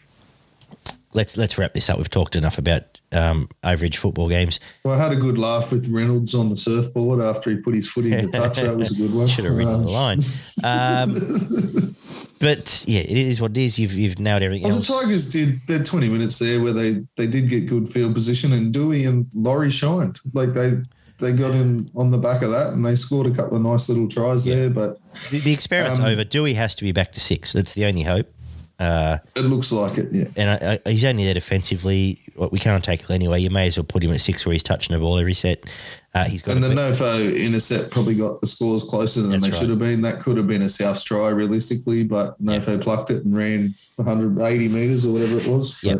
let's 1.13 1.37
let's 1.37 1.57
wrap 1.57 1.73
this 1.73 1.89
up. 1.89 1.97
We've 1.97 2.09
talked 2.09 2.35
enough 2.35 2.57
about 2.57 2.98
um, 3.11 3.49
average 3.63 3.97
football 3.97 4.29
games. 4.29 4.59
Well, 4.83 4.93
I 4.93 4.97
had 5.01 5.11
a 5.11 5.15
good 5.15 5.37
laugh 5.37 5.71
with 5.71 5.87
Reynolds 5.89 6.33
on 6.35 6.49
the 6.49 6.57
surfboard 6.57 7.21
after 7.21 7.49
he 7.49 7.57
put 7.57 7.73
his 7.73 7.87
foot 7.89 8.05
in 8.05 8.25
the 8.25 8.31
touch. 8.37 8.57
That 8.57 8.75
was 8.77 8.91
a 8.91 8.95
good 9.01 9.13
one. 9.13 9.27
Should 9.27 9.45
have 9.45 9.55
written 9.57 9.73
Um, 9.73 9.83
the 9.85 9.91
line. 9.91 10.19
Um, 10.63 11.95
but 12.39 12.83
yeah, 12.87 13.01
it 13.01 13.09
is 13.17 13.41
what 13.41 13.51
it 13.51 13.57
is. 13.57 13.79
You've 13.79 13.93
you've 13.93 14.19
nailed 14.19 14.43
everything 14.43 14.67
Well, 14.67 14.79
the. 14.79 14.83
Tigers 14.85 15.25
did. 15.25 15.59
Had 15.67 15.85
20 15.85 16.09
minutes 16.09 16.39
there 16.39 16.61
where 16.61 16.73
they 16.73 17.03
they 17.17 17.27
did 17.27 17.49
get 17.49 17.67
good 17.67 17.89
field 17.89 18.13
position, 18.13 18.53
and 18.53 18.73
Doueihi 18.73 19.07
and 19.07 19.25
Laurie 19.35 19.71
shined. 19.71 20.19
Like 20.33 20.53
they 20.53 20.77
they 21.17 21.33
got 21.33 21.51
in 21.51 21.89
on 21.97 22.11
the 22.11 22.17
back 22.17 22.41
of 22.43 22.51
that, 22.51 22.73
and 22.73 22.85
they 22.85 22.95
scored 22.95 23.27
a 23.27 23.31
couple 23.31 23.57
of 23.57 23.63
nice 23.63 23.89
little 23.89 24.07
tries 24.07 24.45
there. 24.45 24.69
But 24.69 24.97
The, 25.31 25.39
the 25.39 25.51
experiment's 25.51 25.99
Um, 25.99 26.05
over. 26.05 26.23
Doueihi 26.23 26.55
has 26.55 26.75
to 26.75 26.83
be 26.83 26.91
back 26.93 27.11
to 27.13 27.19
six. 27.19 27.51
That's 27.53 27.73
the 27.73 27.85
only 27.85 28.03
hope. 28.03 28.31
Uh, 28.79 29.17
it 29.35 29.41
looks 29.41 29.71
like 29.71 29.97
it. 29.97 30.07
Yeah. 30.11 30.25
and 30.37 30.49
I, 30.49 30.79
I, 30.85 30.91
he's 30.91 31.03
only 31.03 31.25
there 31.25 31.33
defensively. 31.33 32.21
We 32.51 32.59
can't 32.59 32.83
take 32.83 33.03
it 33.03 33.09
anyway. 33.09 33.41
You 33.41 33.49
may 33.49 33.67
as 33.67 33.77
well 33.77 33.83
put 33.83 34.03
him 34.03 34.13
at 34.13 34.21
six 34.21 34.45
where 34.45 34.53
he's 34.53 34.63
touching 34.63 34.93
the 34.93 34.99
ball 34.99 35.17
every 35.19 35.33
set. 35.33 35.69
Uh, 36.13 36.25
he's 36.25 36.41
got 36.41 36.55
And 36.55 36.65
a 36.65 36.69
the 36.69 36.75
Nofo 36.75 37.37
intercept 37.37 37.91
probably 37.91 38.15
got 38.15 38.41
the 38.41 38.47
scores 38.47 38.83
closer 38.83 39.21
than 39.21 39.31
That's 39.31 39.43
they 39.43 39.49
right. 39.51 39.59
should 39.59 39.69
have 39.69 39.79
been. 39.79 40.01
That 40.01 40.21
could 40.21 40.37
have 40.37 40.47
been 40.47 40.63
a 40.63 40.69
South 40.69 41.03
try 41.03 41.29
realistically, 41.29 42.03
but 42.03 42.41
Nofo 42.43 42.81
plucked 42.81 43.11
it 43.11 43.25
and 43.25 43.35
ran 43.35 43.75
180 43.97 44.67
metres 44.69 45.05
or 45.05 45.13
whatever 45.13 45.37
it 45.37 45.45
was. 45.45 45.81
Yep. 45.83 45.99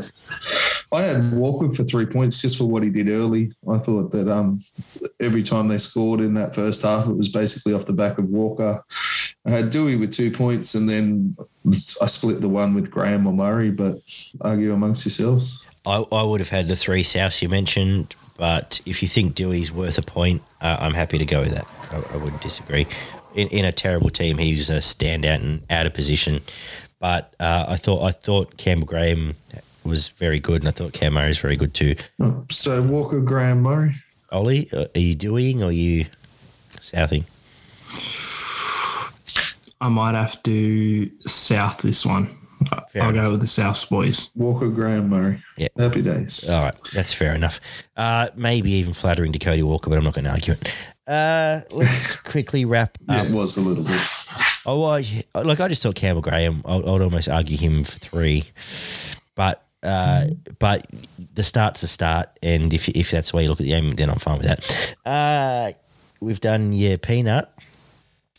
I 0.91 1.03
had 1.03 1.31
Walker 1.33 1.71
for 1.71 1.83
three 1.83 2.07
points 2.07 2.41
just 2.41 2.57
for 2.57 2.65
what 2.65 2.81
he 2.81 2.89
did 2.89 3.09
early. 3.09 3.51
I 3.71 3.77
thought 3.77 4.11
that 4.11 4.27
um, 4.27 4.61
every 5.19 5.43
time 5.43 5.67
they 5.67 5.77
scored 5.77 6.21
in 6.21 6.33
that 6.33 6.55
first 6.55 6.81
half, 6.81 7.07
it 7.07 7.13
was 7.13 7.29
basically 7.29 7.73
off 7.73 7.85
the 7.85 7.93
back 7.93 8.17
of 8.17 8.25
Walker. 8.25 8.83
I 9.45 9.51
had 9.51 9.65
Doueihi 9.65 9.99
with 9.99 10.11
two 10.11 10.31
points, 10.31 10.73
and 10.73 10.89
then 10.89 11.35
I 12.01 12.07
split 12.07 12.41
the 12.41 12.49
one 12.49 12.73
with 12.73 12.89
Graham 12.89 13.27
or 13.27 13.33
Murray, 13.33 13.69
but 13.69 13.99
argue 14.41 14.73
amongst 14.73 15.05
yourselves. 15.05 15.63
I, 15.85 16.03
I 16.11 16.23
would 16.23 16.39
have 16.39 16.49
had 16.49 16.67
the 16.67 16.75
three 16.75 17.03
Souths 17.03 17.41
you 17.41 17.49
mentioned, 17.49 18.15
but 18.39 18.79
if 18.85 19.01
you 19.01 19.07
think 19.09 19.35
Doueihi's 19.35 19.71
worth 19.71 19.97
a 19.97 20.01
point, 20.01 20.41
uh, 20.61 20.77
I'm 20.79 20.93
happy 20.93 21.17
to 21.17 21.25
go 21.25 21.41
with 21.41 21.51
that. 21.51 21.67
I, 21.91 22.15
I 22.15 22.17
wouldn't 22.17 22.41
disagree. 22.41 22.87
In, 23.35 23.49
in 23.49 23.65
a 23.65 23.73
terrible 23.73 24.09
team, 24.09 24.37
he 24.37 24.55
was 24.55 24.69
a 24.69 24.77
standout 24.77 25.41
and 25.41 25.61
out 25.69 25.85
of 25.85 25.93
position. 25.93 26.39
But 26.99 27.35
uh, 27.39 27.65
I 27.67 27.75
thought 27.75 28.01
I 28.01 28.11
thought 28.11 28.57
Campbell 28.57 28.87
Graham 28.87 29.35
was 29.83 30.09
very 30.09 30.39
good, 30.39 30.61
and 30.61 30.69
I 30.69 30.71
thought 30.71 30.93
Cam 30.93 31.13
Murray 31.13 31.27
was 31.27 31.37
very 31.37 31.57
good 31.57 31.73
too. 31.73 31.95
Oh, 32.21 32.45
So 32.49 32.81
Walker, 32.81 33.19
Graham, 33.19 33.61
Murray. 33.61 33.95
Ollie, 34.31 34.69
uh, 34.71 34.85
are 34.95 34.99
you 34.99 35.15
doing 35.15 35.61
or 35.61 35.67
are 35.67 35.71
you 35.71 36.05
southing? 36.79 37.25
I 39.81 39.89
might 39.89 40.15
have 40.15 40.41
to 40.43 41.09
south 41.25 41.81
this 41.81 42.05
one. 42.05 42.38
Fair 42.91 43.03
I'll 43.03 43.09
enough. 43.09 43.23
go 43.25 43.31
with 43.31 43.39
the 43.41 43.45
Souths 43.45 43.89
boys. 43.89 44.31
Walker, 44.35 44.67
Graham, 44.67 45.09
Murray. 45.09 45.41
Yeah. 45.57 45.67
Happy 45.77 46.01
days. 46.01 46.49
All 46.49 46.63
right, 46.63 46.75
that's 46.93 47.13
fair 47.13 47.33
enough. 47.35 47.59
Uh, 47.95 48.29
maybe 48.35 48.71
even 48.73 48.93
flattering 48.93 49.31
to 49.31 49.39
Cody 49.39 49.63
Walker, 49.63 49.89
but 49.89 49.97
I'm 49.97 50.03
not 50.03 50.13
going 50.13 50.25
to 50.25 50.31
argue 50.31 50.53
it. 50.53 50.73
Uh, 51.07 51.61
let's 51.73 52.15
quickly 52.21 52.65
wrap 52.65 52.97
Yeah, 53.07 53.21
up. 53.21 53.27
it 53.27 53.31
was 53.33 53.57
a 53.57 53.61
little 53.61 53.83
bit. 53.83 53.99
Oh, 54.65 54.81
well, 54.81 54.99
yeah, 54.99 55.21
like 55.35 55.59
I 55.59 55.67
just 55.69 55.81
thought 55.83 55.95
Campbell 55.95 56.21
Graham. 56.21 56.61
I- 56.65 56.75
I'd 56.77 56.83
almost 57.01 57.29
argue 57.29 57.57
him 57.57 57.83
for 57.83 57.97
three, 57.99 58.43
but 59.35 59.63
uh, 59.81 60.27
but 60.59 60.85
the 61.33 61.43
start's 61.43 61.81
the 61.81 61.87
start, 61.87 62.29
and 62.43 62.73
if 62.73 62.89
if 62.89 63.11
that's 63.11 63.31
the 63.31 63.37
way 63.37 63.43
you 63.43 63.49
look 63.49 63.61
at 63.61 63.63
the 63.63 63.69
game, 63.69 63.91
then 63.95 64.09
I'm 64.09 64.19
fine 64.19 64.37
with 64.39 64.47
that. 64.47 64.95
Uh, 65.05 65.71
we've 66.19 66.41
done 66.41 66.73
your 66.73 66.97
peanut. 66.97 67.49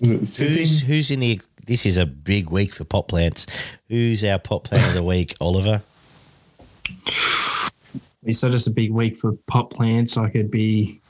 Who's 0.02 0.36
who's 0.80 1.10
in 1.10 1.20
the? 1.20 1.40
This 1.66 1.86
is 1.86 1.98
a 1.98 2.06
big 2.06 2.50
week 2.50 2.72
for 2.72 2.84
pot 2.84 3.08
plants. 3.08 3.46
Who's 3.88 4.24
our 4.24 4.38
pot 4.38 4.64
plant 4.64 4.86
of 4.88 4.94
the 4.94 5.02
week, 5.02 5.34
Oliver? 5.40 5.82
You 8.22 8.34
said 8.34 8.54
it's 8.54 8.66
a 8.66 8.72
big 8.72 8.90
week 8.90 9.16
for 9.16 9.32
pot 9.46 9.70
plants. 9.70 10.16
I 10.16 10.28
could 10.28 10.50
be 10.50 11.00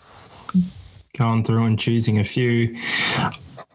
going 1.16 1.44
through 1.44 1.64
and 1.64 1.78
choosing 1.78 2.18
a 2.18 2.24
few. 2.24 2.76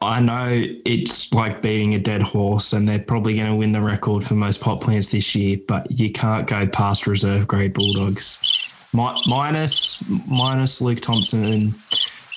I 0.02 0.20
know 0.20 0.64
it's 0.86 1.34
like 1.34 1.62
beating 1.62 1.96
a 1.96 2.00
dead 2.00 2.22
horse, 2.22 2.74
and 2.74 2.88
they're 2.88 3.00
probably 3.00 3.36
going 3.36 3.50
to 3.50 3.56
win 3.56 3.72
the 3.72 3.82
record 3.82 4.24
for 4.24 4.36
most 4.36 4.62
pot 4.62 4.82
plants 4.82 5.10
this 5.10 5.36
year, 5.36 5.58
but 5.68 5.88
you 5.90 6.12
can't 6.12 6.48
go 6.48 6.68
past 6.68 7.08
reserve 7.08 7.48
grade 7.48 7.74
Bulldogs. 7.74 8.70
Mi- 8.94 9.16
minus, 9.28 10.04
minus 10.28 10.80
Luke 10.82 11.02
Thompson 11.02 11.44
and 11.44 11.76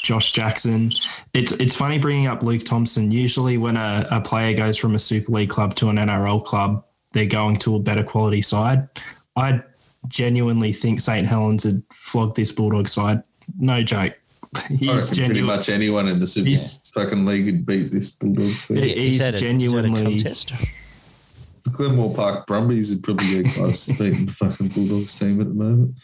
Josh 0.08 0.32
Jackson. 0.32 0.90
It's 1.34 1.52
it's 1.52 1.76
funny 1.76 1.98
bringing 1.98 2.28
up 2.28 2.42
Luke 2.42 2.64
Thompson. 2.64 3.10
Usually, 3.10 3.58
when 3.58 3.76
a, 3.76 4.08
a 4.10 4.22
player 4.22 4.56
goes 4.56 4.78
from 4.78 4.94
a 4.94 4.98
Super 4.98 5.32
League 5.32 5.50
club 5.50 5.74
to 5.74 5.90
an 5.90 5.96
NRL 5.96 6.42
club, 6.46 6.82
they're 7.12 7.26
going 7.26 7.58
to 7.58 7.76
a 7.76 7.78
better 7.78 8.02
quality 8.02 8.40
side. 8.40 8.88
I 9.36 9.60
genuinely 10.06 10.72
think 10.72 11.00
St. 11.00 11.26
Helens 11.26 11.64
had 11.64 11.82
flogged 11.92 12.36
this 12.36 12.52
Bulldog 12.52 12.88
side. 12.88 13.22
No 13.58 13.82
joke. 13.82 14.14
I 14.56 14.60
He's 14.70 15.10
reckon 15.10 15.26
pretty 15.26 15.42
much 15.42 15.68
anyone 15.68 16.08
in 16.08 16.20
the 16.20 16.26
Super 16.26 16.48
He's- 16.48 16.88
fucking 16.94 17.26
league 17.26 17.44
would 17.44 17.66
beat 17.66 17.92
this 17.92 18.12
Bulldogs 18.12 18.66
team. 18.66 18.78
Yeah. 18.78 18.84
Is 18.84 18.94
He's 18.96 19.20
a- 19.20 19.34
is 19.34 19.40
genuinely- 19.42 20.20
the 20.20 21.70
Glenmore 21.70 22.14
Park 22.14 22.46
Brumbies 22.46 22.88
would 22.94 23.02
probably 23.02 23.42
be 23.42 23.50
close 23.50 23.84
to 23.86 23.92
beating 23.92 24.24
the 24.24 24.32
fucking 24.32 24.68
Bulldogs 24.68 25.18
team 25.18 25.38
at 25.42 25.48
the 25.48 25.54
moment. 25.54 26.00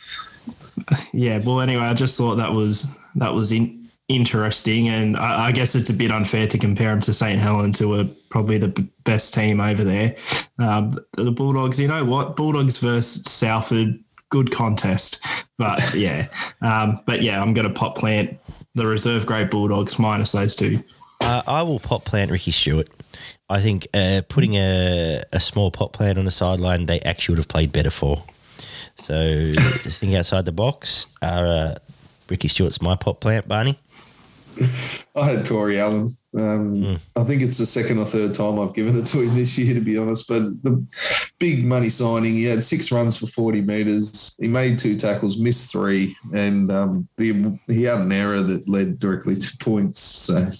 Yeah. 1.14 1.40
Well, 1.46 1.62
anyway, 1.62 1.84
I 1.84 1.94
just 1.94 2.18
thought 2.18 2.34
that 2.36 2.52
was 2.52 2.86
that 3.14 3.32
was 3.32 3.50
in, 3.52 3.83
interesting, 4.08 4.88
and 4.88 5.16
I, 5.16 5.46
I, 5.46 5.52
guess 5.52 5.74
it's 5.74 5.90
a 5.90 5.94
bit 5.94 6.10
unfair 6.10 6.46
to 6.46 6.58
compare 6.58 6.90
them 6.90 7.00
to 7.02 7.14
St 7.14 7.40
Helens, 7.40 7.78
who 7.78 7.98
are 7.98 8.04
probably 8.28 8.58
the 8.58 8.68
b- 8.68 8.88
best 9.04 9.32
team 9.32 9.60
over 9.60 9.84
there. 9.84 10.16
Um, 10.58 10.90
the, 10.90 11.24
the 11.24 11.30
Bulldogs, 11.30 11.80
you 11.80 11.88
know 11.88 12.04
what? 12.04 12.36
Bulldogs 12.36 12.78
versus 12.78 13.24
Salford, 13.24 13.98
good 14.28 14.50
contest, 14.50 15.24
but 15.58 15.94
yeah, 15.94 16.28
um, 16.60 17.00
but 17.06 17.22
yeah, 17.22 17.40
I'm 17.40 17.54
going 17.54 17.66
to 17.66 17.72
pot 17.72 17.94
plant 17.96 18.38
the 18.74 18.86
reserve 18.86 19.26
grade 19.26 19.50
Bulldogs 19.50 19.98
minus 19.98 20.32
those 20.32 20.54
two. 20.54 20.82
Uh, 21.20 21.42
I 21.46 21.62
will 21.62 21.78
pot 21.78 22.04
plant 22.04 22.30
Ricky 22.30 22.50
Stuart. 22.50 22.88
I 23.48 23.60
think 23.60 23.86
uh, 23.94 24.22
putting 24.28 24.56
a, 24.56 25.22
a 25.32 25.40
small 25.40 25.70
pot 25.70 25.92
plant 25.92 26.18
on 26.18 26.24
the 26.24 26.30
sideline, 26.30 26.86
they 26.86 27.00
actually 27.00 27.34
would 27.34 27.38
have 27.38 27.48
played 27.48 27.72
better 27.72 27.90
for. 27.90 28.22
So, 28.98 29.52
just 29.52 30.00
think 30.00 30.14
outside 30.14 30.44
the 30.44 30.52
box. 30.52 31.06
Uh, 31.22 31.76
Ricky 32.28 32.48
Stuart's 32.48 32.80
my 32.80 32.96
pot 32.96 33.20
plant, 33.20 33.46
Barney. 33.46 33.78
I 35.16 35.24
had 35.24 35.46
Corey 35.46 35.78
Allan. 35.78 36.16
Um, 36.36 36.82
mm. 36.82 37.00
I 37.14 37.24
think 37.24 37.42
it's 37.42 37.58
the 37.58 37.66
second 37.66 37.98
or 37.98 38.06
third 38.06 38.34
time 38.34 38.58
I've 38.58 38.74
given 38.74 38.96
it 38.96 39.06
to 39.06 39.20
him 39.20 39.34
this 39.34 39.56
year, 39.56 39.74
to 39.74 39.80
be 39.80 39.96
honest. 39.96 40.26
But 40.26 40.62
the 40.62 40.84
big 41.38 41.64
money 41.64 41.88
signing, 41.88 42.34
he 42.34 42.44
had 42.44 42.64
six 42.64 42.90
runs 42.90 43.16
for 43.16 43.26
40 43.28 43.60
metres. 43.60 44.36
He 44.40 44.48
made 44.48 44.78
two 44.78 44.96
tackles, 44.96 45.38
missed 45.38 45.70
three, 45.70 46.16
and 46.32 46.72
um, 46.72 47.08
the, 47.16 47.58
he 47.66 47.84
had 47.84 48.00
an 48.00 48.12
error 48.12 48.42
that 48.42 48.68
led 48.68 48.98
directly 48.98 49.36
to 49.36 49.56
points. 49.58 50.00
So 50.00 50.50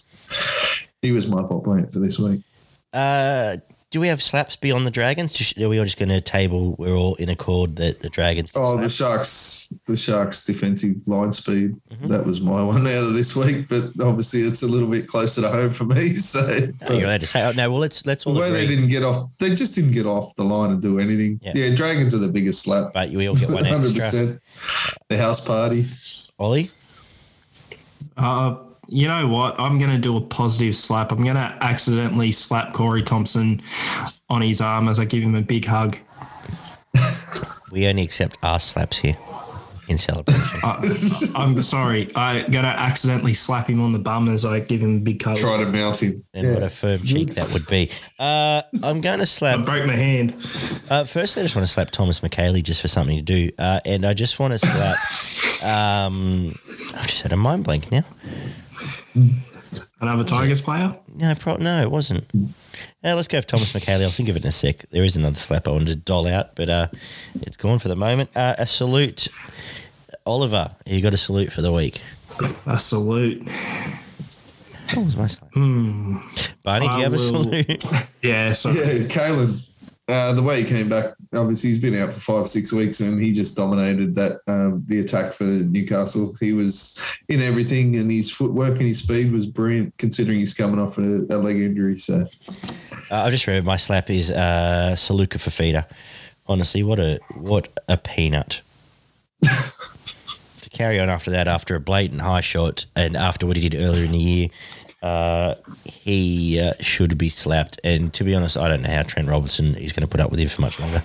he 1.03 1.13
was 1.13 1.29
my 1.29 1.43
pot 1.43 1.65
plant 1.65 1.93
for 1.93 1.99
this 1.99 2.19
week. 2.19 2.43
Uh, 2.93 3.57
do 3.95 4.01
we 4.01 4.09
have 4.09 4.21
slaps 4.21 4.57
beyond 4.57 4.85
the 4.85 4.91
Dragons? 4.91 5.55
Are 5.57 5.69
we 5.69 5.79
all 5.79 5.85
just 5.85 5.99
going 5.99 6.09
to 6.09 6.21
table? 6.21 6.75
We're 6.81 6.97
all 6.97 7.15
in 7.15 7.29
accord 7.29 7.77
that 7.77 8.01
the 8.01 8.09
Dragons. 8.09 8.51
Oh, 8.57 8.77
the 8.77 8.89
Sharks, 8.89 9.69
the 9.87 9.97
Sharks' 9.97 10.45
defensive 10.45 11.07
line 11.07 11.33
speed. 11.33 11.77
Mm-hmm. 11.93 12.09
That 12.09 12.27
was 12.27 12.41
my 12.41 12.61
one 12.65 12.89
out 12.89 13.05
of 13.05 13.15
this 13.15 13.37
week, 13.37 13.69
but 13.69 13.85
obviously 14.03 14.41
it's 14.41 14.65
a 14.65 14.67
little 14.67 14.89
bit 14.89 15.07
closer 15.07 15.43
to 15.43 15.49
home 15.49 15.73
for 15.73 15.85
me. 15.85 16.17
So 16.25 16.41
no, 16.41 16.97
you're 16.97 17.05
allowed 17.05 17.21
to 17.21 17.29
say, 17.29 17.45
oh, 17.45 17.53
no. 17.53 17.71
Well, 17.71 17.79
let's 17.79 18.05
let's 18.05 18.27
all. 18.27 18.35
The 18.35 18.41
way 18.41 18.49
agree. 18.49 18.61
they 18.63 18.67
didn't 18.67 18.89
get 18.89 19.05
off, 19.05 19.31
they 19.39 19.55
just 19.55 19.77
didn't 19.77 19.93
get 19.93 20.07
off 20.07 20.35
the 20.35 20.43
line 20.43 20.73
and 20.73 20.83
do 20.83 20.99
anything. 20.99 21.39
Yeah, 21.41 21.53
yeah 21.55 21.75
Dragons 21.77 22.17
are 22.17 22.19
the 22.19 22.29
biggest 22.29 22.63
slap. 22.63 22.93
But 22.93 23.11
we 23.11 23.29
all 23.29 23.37
get 23.37 23.51
one 23.51 23.65
hundred 23.65 23.95
percent. 23.95 24.41
The 25.09 25.19
house 25.19 25.41
party. 25.41 25.89
Ollie. 26.37 26.73
Uh, 28.17 28.57
you 28.95 29.09
know 29.09 29.27
what? 29.27 29.59
I'm 29.59 29.79
going 29.79 29.91
to 29.91 29.99
do 29.99 30.17
a 30.17 30.21
positive 30.21 30.77
slap. 30.77 31.11
I'm 31.11 31.23
going 31.23 31.35
to 31.35 31.59
accidentally 31.61 32.31
slap 32.31 32.73
Corey 32.73 33.03
Thompson 33.03 33.61
on 34.31 34.41
his 34.41 34.61
arm 34.61 34.89
as 34.89 35.01
I 35.01 35.05
give 35.05 35.23
him 35.23 35.35
a 35.35 35.43
big 35.43 35.65
hug. 35.65 35.97
we 37.73 37.89
only 37.89 38.03
accept 38.03 38.39
our 38.45 38.61
slaps 38.61 38.99
here 38.99 39.17
in 39.89 39.99
celebration. 39.99 40.61
uh, 40.63 40.81
I'm 41.35 41.61
sorry. 41.61 42.09
I'm 42.15 42.49
going 42.53 42.65
to 42.65 42.71
accidentally 42.71 43.35
slap 43.35 43.69
him 43.69 43.83
on 43.83 43.93
the 43.93 43.99
bum 43.99 44.29
as 44.29 44.45
I 44.45 44.61
give 44.61 44.81
him 44.81 44.99
a 44.99 45.01
big 45.01 45.21
hug. 45.21 45.39
Try 45.39 45.57
to 45.57 45.67
mount 45.67 46.01
him. 46.01 46.23
And 46.33 46.47
yeah. 46.47 46.55
what 46.55 46.63
a 46.63 46.71
firm 46.71 47.03
cheek 47.03 47.35
that 47.35 47.53
would 47.53 47.67
be. 47.67 47.91
Uh, 48.21 48.63
I'm 48.81 49.01
going 49.01 49.19
to 49.19 49.27
slap. 49.27 49.59
I 49.59 49.63
broke 49.63 49.87
my 49.87 49.97
hand. 49.97 50.35
Uh, 50.89 51.03
firstly, 51.03 51.43
I 51.43 51.45
just 51.47 51.57
want 51.57 51.67
to 51.67 51.73
slap 51.73 51.91
Thomas 51.91 52.21
Mikaele 52.21 52.63
just 52.63 52.81
for 52.81 52.89
something 52.89 53.17
to 53.17 53.23
do. 53.23 53.51
Uh, 53.59 53.81
and 53.85 54.05
I 54.05 54.15
just 54.15 54.39
want 54.39 54.53
to 54.53 54.59
slap. 54.61 54.97
Um, 55.65 56.55
I've 56.95 57.07
just 57.07 57.23
had 57.23 57.33
a 57.33 57.39
mind 57.39 57.65
blank 57.65 57.91
now. 57.91 58.05
Another 60.01 60.25
Tigers 60.25 60.61
player? 60.63 60.97
No, 61.15 61.35
pro- 61.35 61.57
no, 61.57 61.83
it 61.83 61.91
wasn't. 61.91 62.25
Uh, 63.03 63.15
let's 63.15 63.29
go 63.29 63.39
with 63.39 63.47
Thomas 63.47 63.73
Mikaele. 63.73 64.03
I'll 64.03 64.11
think 64.11 64.29
of 64.29 64.37
it 64.37 64.43
in 64.43 64.49
a 64.49 64.53
sec. 64.53 64.89
There 64.91 65.05
is 65.05 65.17
another 65.17 65.37
slap 65.37 65.67
I 65.67 65.71
wanted 65.71 65.89
to 65.89 65.97
doll 65.97 66.27
out, 66.27 66.55
but 66.55 66.69
uh, 66.69 66.89
it's 67.43 67.57
gone 67.57 67.79
for 67.79 67.89
the 67.89 67.97
moment. 67.97 68.31
Uh, 68.37 68.55
a 68.59 68.67
salute, 68.67 69.29
Oliver. 70.27 70.75
You 70.87 71.01
got 71.01 71.15
a 71.15 71.19
salute 71.19 71.53
for 71.53 71.63
the 71.63 71.73
week. 71.73 72.01
A 72.67 72.79
salute. 72.79 73.49
What 74.95 75.05
was 75.05 75.17
my 75.17 75.27
slap? 75.27 75.53
Hmm. 75.55 76.19
Barney, 76.63 76.89
do 76.89 76.95
you 76.95 77.03
have 77.03 77.13
will... 77.13 77.19
a 77.19 77.65
salute? 77.65 77.85
yeah, 78.23 78.53
sorry. 78.53 78.77
Yeah, 78.77 79.07
Kalyn. 79.09 79.61
Uh, 80.07 80.35
the 80.35 80.43
way 80.43 80.63
he 80.63 80.69
came 80.69 80.87
back, 80.87 81.15
obviously 81.33 81.71
he's 81.71 81.79
been 81.79 81.95
out 81.97 82.13
for 82.13 82.21
five, 82.21 82.49
six 82.49 82.71
weeks, 82.73 83.01
and 83.01 83.19
he 83.19 83.33
just 83.33 83.57
dominated 83.57 84.15
that 84.15 84.41
um, 84.49 84.85
the 84.87 85.01
attack 85.01 85.33
for 85.33 85.45
Newcastle. 85.45 86.37
He 86.41 86.53
was 86.53 87.01
in 87.31 87.41
everything, 87.41 87.97
and 87.97 88.11
his 88.11 88.31
footwork 88.31 88.73
and 88.73 88.83
his 88.83 88.99
speed 88.99 89.33
was 89.33 89.47
brilliant, 89.47 89.97
considering 89.97 90.41
he's 90.41 90.53
coming 90.53 90.79
off 90.79 90.99
a, 90.99 91.21
a 91.31 91.39
leg 91.39 91.57
injury. 91.57 91.97
So, 91.97 92.27
uh, 93.11 93.23
I 93.23 93.31
just 93.31 93.47
remember 93.47 93.67
my 93.67 93.79
slap 93.79 94.11
is 94.11 94.31
uh, 94.31 94.95
Saluka 94.95 95.39
Fifita. 95.39 95.87
Honestly, 96.47 96.83
what 96.83 96.99
a 97.01 97.19
what 97.35 97.69
a 97.89 97.97
peanut. 97.97 98.61
to 99.43 100.71
carry 100.71 101.01
on 101.01 101.09
after 101.09 101.31
that, 101.31 101.49
after 101.49 101.77
a 101.77 101.81
blatant 101.81 102.21
high 102.21 102.43
shot, 102.43 102.85
and 102.95 103.17
after 103.17 103.47
what 103.47 103.57
he 103.57 103.67
did 103.71 103.81
earlier 103.81 104.05
in 104.05 104.13
the 104.13 104.19
year, 104.19 104.49
uh, 105.05 105.55
he 105.85 106.59
uh, 106.59 106.73
should 106.81 107.19
be 107.19 107.29
slapped. 107.29 107.79
And 107.85 108.13
to 108.15 108.25
be 108.25 108.35
honest, 108.35 108.57
I 108.57 108.69
don't 108.69 108.81
know 108.81 108.89
how 108.89 109.03
Trent 109.03 109.29
Robinson 109.29 109.75
is 109.75 109.93
going 109.93 110.01
to 110.01 110.09
put 110.09 110.19
up 110.19 110.31
with 110.31 110.41
him 110.41 110.49
for 110.49 110.63
much 110.63 110.81
longer. 110.81 111.03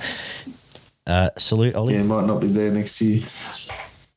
Uh, 1.05 1.30
salute, 1.38 1.76
Ollie. 1.76 1.95
Yeah, 1.95 2.03
might 2.03 2.26
not 2.26 2.39
be 2.39 2.47
there 2.47 2.71
next 2.71 3.01
year. 3.01 3.21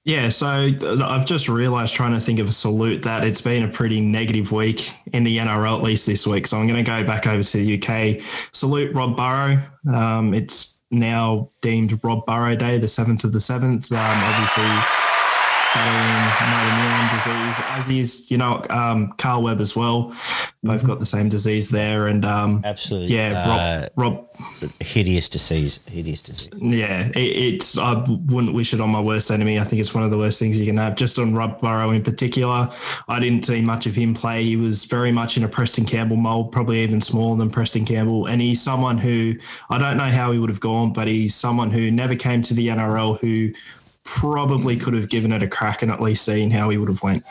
Yeah, 0.04 0.28
so 0.28 0.46
I've 0.46 1.26
just 1.26 1.48
realised 1.48 1.94
trying 1.94 2.12
to 2.12 2.20
think 2.20 2.38
of 2.38 2.48
a 2.48 2.52
salute 2.52 3.02
that 3.02 3.24
it's 3.24 3.40
been 3.40 3.64
a 3.64 3.68
pretty 3.68 4.00
negative 4.00 4.52
week 4.52 4.92
in 5.12 5.24
the 5.24 5.38
NRL 5.38 5.78
at 5.78 5.82
least 5.82 6.06
this 6.06 6.28
week. 6.28 6.46
So 6.46 6.58
I'm 6.58 6.68
going 6.68 6.84
to 6.84 6.88
go 6.88 7.02
back 7.02 7.26
over 7.26 7.42
to 7.42 7.56
the 7.56 7.82
UK. 7.82 8.22
Salute 8.52 8.94
Rob 8.94 9.16
Burrow. 9.16 9.60
Um, 9.92 10.32
it's 10.32 10.80
now 10.92 11.50
deemed 11.60 11.98
Rob 12.04 12.24
Burrow 12.26 12.54
Day, 12.54 12.78
the 12.78 12.88
seventh 12.88 13.24
of 13.24 13.32
the 13.32 13.40
seventh. 13.40 13.90
Um, 13.90 13.98
obviously 13.98 15.11
neuron 15.78 17.10
disease, 17.10 17.64
as 17.68 17.88
is, 17.88 18.30
you 18.30 18.38
know, 18.38 18.62
um, 18.70 19.12
Carl 19.18 19.42
Webb 19.42 19.60
as 19.60 19.74
well. 19.76 20.08
Both 20.64 20.78
mm-hmm. 20.78 20.86
got 20.86 20.98
the 20.98 21.06
same 21.06 21.28
disease 21.28 21.70
there. 21.70 22.06
And 22.06 22.24
um, 22.24 22.62
absolutely, 22.64 23.14
yeah, 23.14 23.46
Rob, 23.46 23.60
uh, 23.60 23.88
Rob, 23.96 24.36
hideous 24.80 25.28
disease, 25.28 25.80
hideous 25.86 26.22
disease. 26.22 26.50
Yeah, 26.54 27.08
it, 27.08 27.18
it's, 27.18 27.78
I 27.78 27.94
wouldn't 27.94 28.54
wish 28.54 28.72
it 28.74 28.80
on 28.80 28.90
my 28.90 29.00
worst 29.00 29.30
enemy. 29.30 29.58
I 29.58 29.64
think 29.64 29.80
it's 29.80 29.94
one 29.94 30.04
of 30.04 30.10
the 30.10 30.18
worst 30.18 30.38
things 30.38 30.58
you 30.58 30.66
can 30.66 30.76
have. 30.76 30.94
Just 30.94 31.18
on 31.18 31.34
Rob 31.34 31.60
Burrow 31.60 31.90
in 31.90 32.02
particular, 32.02 32.70
I 33.08 33.20
didn't 33.20 33.44
see 33.44 33.62
much 33.62 33.86
of 33.86 33.94
him 33.94 34.14
play. 34.14 34.44
He 34.44 34.56
was 34.56 34.84
very 34.84 35.12
much 35.12 35.36
in 35.36 35.44
a 35.44 35.48
Preston 35.48 35.84
Campbell 35.84 36.16
mold, 36.16 36.52
probably 36.52 36.80
even 36.80 37.00
smaller 37.00 37.36
than 37.36 37.50
Preston 37.50 37.84
Campbell. 37.84 38.26
And 38.26 38.40
he's 38.40 38.62
someone 38.62 38.98
who 38.98 39.34
I 39.70 39.78
don't 39.78 39.96
know 39.96 40.10
how 40.10 40.32
he 40.32 40.38
would 40.38 40.50
have 40.50 40.60
gone, 40.60 40.92
but 40.92 41.08
he's 41.08 41.34
someone 41.34 41.70
who 41.70 41.90
never 41.90 42.14
came 42.14 42.42
to 42.42 42.54
the 42.54 42.68
NRL 42.68 43.18
who 43.18 43.52
probably 44.04 44.76
could 44.76 44.94
have 44.94 45.08
given 45.08 45.32
it 45.32 45.42
a 45.42 45.48
crack 45.48 45.82
and 45.82 45.90
at 45.90 46.00
least 46.00 46.24
seen 46.24 46.50
how 46.50 46.70
he 46.70 46.76
would 46.76 46.88
have 46.88 47.02
went. 47.02 47.24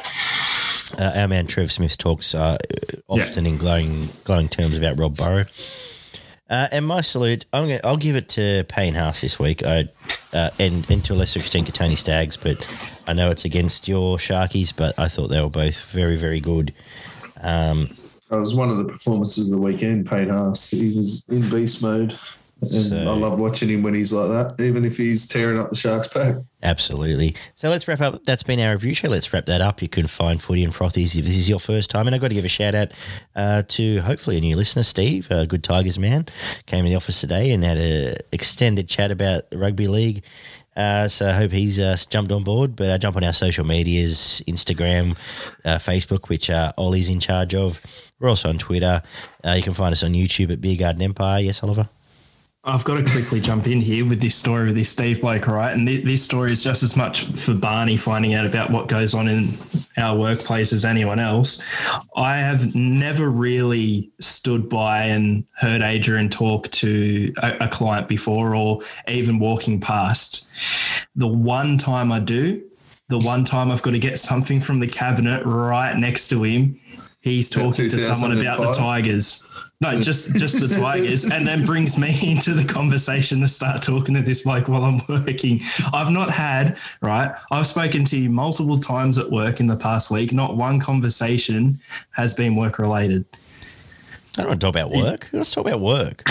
Uh, 0.97 1.13
our 1.15 1.27
man 1.27 1.47
Trev 1.47 1.71
Smith 1.71 1.97
talks 1.97 2.35
uh, 2.35 2.57
often 3.07 3.45
yeah. 3.45 3.51
in 3.51 3.57
glowing 3.57 4.09
glowing 4.23 4.49
terms 4.49 4.77
about 4.77 4.97
Rob 4.97 5.15
Burrow. 5.15 5.45
Uh, 6.49 6.67
and 6.73 6.85
my 6.85 6.99
salute, 6.99 7.45
I'm 7.53 7.63
gonna, 7.63 7.79
I'll 7.81 7.95
give 7.95 8.17
it 8.17 8.27
to 8.29 8.65
Payne 8.67 8.93
Haas 8.93 9.21
this 9.21 9.39
week, 9.39 9.63
I, 9.63 9.87
uh, 10.33 10.49
and, 10.59 10.89
and 10.91 11.03
to 11.05 11.13
a 11.13 11.15
lesser 11.15 11.39
extent 11.39 11.67
to 11.67 11.71
Tony 11.71 11.95
Staggs, 11.95 12.35
but 12.35 12.67
I 13.07 13.13
know 13.13 13.31
it's 13.31 13.45
against 13.45 13.87
your 13.87 14.17
Sharkies, 14.17 14.75
but 14.75 14.93
I 14.99 15.07
thought 15.07 15.29
they 15.29 15.41
were 15.41 15.49
both 15.49 15.85
very, 15.85 16.17
very 16.17 16.41
good. 16.41 16.73
Um, 17.39 17.89
it 18.29 18.35
was 18.35 18.53
one 18.53 18.69
of 18.69 18.77
the 18.77 18.83
performances 18.83 19.49
of 19.49 19.59
the 19.59 19.65
weekend, 19.65 20.09
Payne 20.09 20.27
Haas. 20.27 20.69
He 20.69 20.97
was 20.97 21.25
in 21.29 21.49
beast 21.49 21.81
mode. 21.81 22.17
So, 22.63 22.95
I 22.95 23.13
love 23.15 23.39
watching 23.39 23.69
him 23.69 23.81
when 23.81 23.95
he's 23.95 24.13
like 24.13 24.29
that, 24.29 24.63
even 24.63 24.85
if 24.85 24.95
he's 24.95 25.25
tearing 25.25 25.59
up 25.59 25.71
the 25.71 25.75
Sharks' 25.75 26.07
pack. 26.07 26.35
Absolutely. 26.61 27.35
So 27.55 27.69
let's 27.69 27.87
wrap 27.87 28.01
up. 28.01 28.23
That's 28.25 28.43
been 28.43 28.59
our 28.59 28.73
review 28.73 28.93
show. 28.93 29.07
Let's 29.09 29.33
wrap 29.33 29.47
that 29.47 29.61
up. 29.61 29.81
You 29.81 29.89
can 29.89 30.05
find 30.05 30.39
Footy 30.39 30.63
and 30.63 30.71
Frothies 30.71 31.15
if 31.15 31.25
this 31.25 31.35
is 31.35 31.49
your 31.49 31.59
first 31.59 31.89
time. 31.89 32.05
And 32.05 32.13
I've 32.15 32.21
got 32.21 32.27
to 32.27 32.35
give 32.35 32.45
a 32.45 32.49
shout 32.49 32.75
out 32.75 32.93
uh, 33.35 33.63
to 33.69 34.01
hopefully 34.01 34.37
a 34.37 34.41
new 34.41 34.55
listener, 34.55 34.83
Steve, 34.83 35.27
a 35.31 35.47
good 35.47 35.63
Tigers 35.63 35.97
man. 35.97 36.27
Came 36.67 36.85
in 36.85 36.91
the 36.91 36.95
office 36.95 37.19
today 37.19 37.49
and 37.51 37.63
had 37.63 37.77
an 37.77 38.17
extended 38.31 38.87
chat 38.87 39.09
about 39.09 39.49
the 39.49 39.57
rugby 39.57 39.87
league. 39.87 40.23
Uh, 40.75 41.07
so 41.07 41.29
I 41.29 41.33
hope 41.33 41.51
he's 41.51 41.79
uh, 41.79 41.97
jumped 42.09 42.31
on 42.31 42.43
board. 42.43 42.75
But 42.75 42.89
uh, 42.91 42.97
jump 42.99 43.17
on 43.17 43.23
our 43.23 43.33
social 43.33 43.65
medias 43.65 44.43
Instagram, 44.47 45.17
uh, 45.65 45.77
Facebook, 45.77 46.29
which 46.29 46.51
uh, 46.51 46.73
Ollie's 46.77 47.09
in 47.09 47.19
charge 47.19 47.55
of. 47.55 47.81
We're 48.19 48.29
also 48.29 48.49
on 48.49 48.59
Twitter. 48.59 49.01
Uh, 49.43 49.53
you 49.53 49.63
can 49.63 49.73
find 49.73 49.93
us 49.93 50.03
on 50.03 50.11
YouTube 50.11 50.51
at 50.51 50.61
Beer 50.61 50.77
Garden 50.77 51.01
Empire. 51.01 51.41
Yes, 51.41 51.63
Oliver? 51.63 51.89
I've 52.63 52.83
got 52.83 52.97
to 52.97 53.11
quickly 53.11 53.39
jump 53.39 53.65
in 53.65 53.81
here 53.81 54.05
with 54.05 54.21
this 54.21 54.35
story 54.35 54.67
with 54.67 54.75
this 54.75 54.89
Steve 54.89 55.21
Blake, 55.21 55.47
right? 55.47 55.73
And 55.73 55.87
th- 55.87 56.05
this 56.05 56.21
story 56.21 56.51
is 56.51 56.63
just 56.63 56.83
as 56.83 56.95
much 56.95 57.25
for 57.31 57.55
Barney 57.55 57.97
finding 57.97 58.35
out 58.35 58.45
about 58.45 58.69
what 58.69 58.87
goes 58.87 59.15
on 59.15 59.27
in 59.27 59.57
our 59.97 60.15
workplace 60.15 60.71
as 60.71 60.85
anyone 60.85 61.19
else. 61.19 61.59
I 62.15 62.37
have 62.37 62.75
never 62.75 63.31
really 63.31 64.11
stood 64.19 64.69
by 64.69 65.05
and 65.05 65.43
heard 65.53 65.81
Adrian 65.81 66.29
talk 66.29 66.69
to 66.73 67.33
a, 67.41 67.65
a 67.65 67.67
client 67.67 68.07
before 68.07 68.55
or 68.55 68.81
even 69.07 69.39
walking 69.39 69.81
past. 69.81 70.47
The 71.15 71.27
one 71.27 71.79
time 71.79 72.11
I 72.11 72.19
do, 72.19 72.63
the 73.07 73.17
one 73.17 73.43
time 73.43 73.71
I've 73.71 73.81
got 73.81 73.91
to 73.91 73.99
get 73.99 74.19
something 74.19 74.61
from 74.61 74.79
the 74.79 74.87
cabinet 74.87 75.43
right 75.47 75.97
next 75.97 76.27
to 76.27 76.43
him, 76.43 76.79
he's 77.21 77.49
talking 77.49 77.89
to 77.89 77.97
someone 77.97 78.37
about 78.37 78.61
the 78.61 78.71
Tigers 78.71 79.47
No, 79.81 79.99
just 79.99 80.35
just 80.35 80.59
the 80.59 80.67
Tigers, 80.67 81.23
and 81.31 81.45
then 81.45 81.65
brings 81.65 81.97
me 81.97 82.15
into 82.31 82.53
the 82.53 82.63
conversation 82.63 83.41
to 83.41 83.47
start 83.47 83.81
talking 83.81 84.13
to 84.13 84.21
this 84.21 84.41
bloke 84.41 84.67
while 84.67 84.83
I'm 84.83 85.01
working. 85.09 85.59
I've 85.91 86.11
not 86.11 86.29
had 86.29 86.77
right. 87.01 87.35
I've 87.49 87.65
spoken 87.65 88.05
to 88.05 88.17
you 88.17 88.29
multiple 88.29 88.77
times 88.77 89.17
at 89.17 89.31
work 89.31 89.59
in 89.59 89.65
the 89.65 89.75
past 89.75 90.11
week. 90.11 90.33
Not 90.33 90.55
one 90.55 90.79
conversation 90.79 91.79
has 92.11 92.31
been 92.33 92.55
work 92.55 92.77
related. 92.77 93.25
I 94.37 94.43
don't 94.43 94.49
want 94.49 94.61
to 94.61 94.67
talk 94.67 94.75
about 94.75 94.91
work. 94.91 95.29
Let's 95.33 95.51
talk 95.51 95.65
about 95.65 95.81
work. 95.81 96.23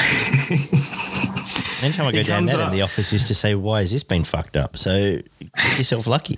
Anytime 1.82 2.06
I 2.06 2.12
go 2.12 2.22
down 2.22 2.46
that 2.46 2.60
in 2.60 2.70
the 2.70 2.80
office 2.82 3.12
is 3.12 3.26
to 3.28 3.34
say, 3.34 3.54
why 3.54 3.80
has 3.80 3.90
this 3.90 4.04
been 4.04 4.24
fucked 4.24 4.56
up? 4.56 4.78
So 4.78 5.16
get 5.54 5.78
yourself 5.78 6.06
lucky. 6.06 6.36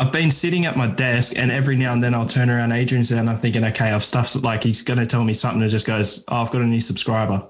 I've 0.00 0.12
been 0.12 0.30
sitting 0.30 0.64
at 0.64 0.78
my 0.78 0.86
desk, 0.86 1.34
and 1.36 1.52
every 1.52 1.76
now 1.76 1.92
and 1.92 2.02
then 2.02 2.14
I'll 2.14 2.24
turn 2.26 2.48
around 2.48 2.72
Adrian's 2.72 3.12
and 3.12 3.28
I'm 3.28 3.36
thinking, 3.36 3.64
okay, 3.66 3.90
I've 3.90 4.02
stuffed 4.02 4.34
like 4.36 4.64
he's 4.64 4.80
going 4.80 4.98
to 4.98 5.04
tell 5.04 5.22
me 5.24 5.34
something 5.34 5.60
and 5.60 5.70
just 5.70 5.86
goes, 5.86 6.24
oh, 6.28 6.36
I've 6.36 6.50
got 6.50 6.62
a 6.62 6.64
new 6.64 6.80
subscriber. 6.80 7.46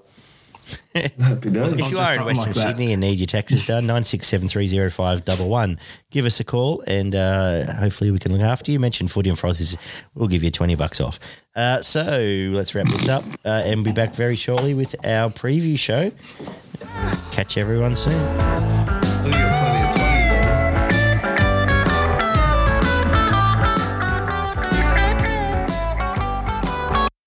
Happy 0.94 1.50
days. 1.50 1.72
If 1.72 1.90
you 1.90 1.98
are 1.98 2.16
in 2.16 2.24
Western 2.24 2.52
like. 2.52 2.54
Sydney 2.54 2.92
and 2.92 3.00
need 3.00 3.18
your 3.18 3.26
taxes 3.26 3.66
done, 3.66 3.86
nine 3.86 4.04
six 4.04 4.26
seven 4.26 4.48
three 4.48 4.66
zero 4.66 4.90
five 4.90 5.24
double 5.24 5.48
one. 5.48 5.78
Give 6.10 6.24
us 6.24 6.38
a 6.38 6.44
call 6.44 6.82
and 6.86 7.14
uh, 7.14 7.72
hopefully 7.74 8.10
we 8.10 8.18
can 8.18 8.32
look 8.32 8.42
after 8.42 8.70
you. 8.70 8.78
Mention 8.78 9.08
Footy 9.08 9.30
and 9.30 9.38
Frothers, 9.38 9.76
we'll 10.14 10.28
give 10.28 10.44
you 10.44 10.50
twenty 10.50 10.76
bucks 10.76 11.00
off. 11.00 11.18
Uh, 11.56 11.82
so 11.82 12.02
let's 12.52 12.74
wrap 12.74 12.86
this 12.86 13.08
up 13.08 13.24
uh, 13.44 13.62
and 13.64 13.82
be 13.84 13.92
back 13.92 14.14
very 14.14 14.36
shortly 14.36 14.74
with 14.74 14.94
our 15.04 15.30
preview 15.30 15.78
show. 15.78 16.12
Catch 17.32 17.56
everyone 17.56 17.96
soon. 17.96 18.99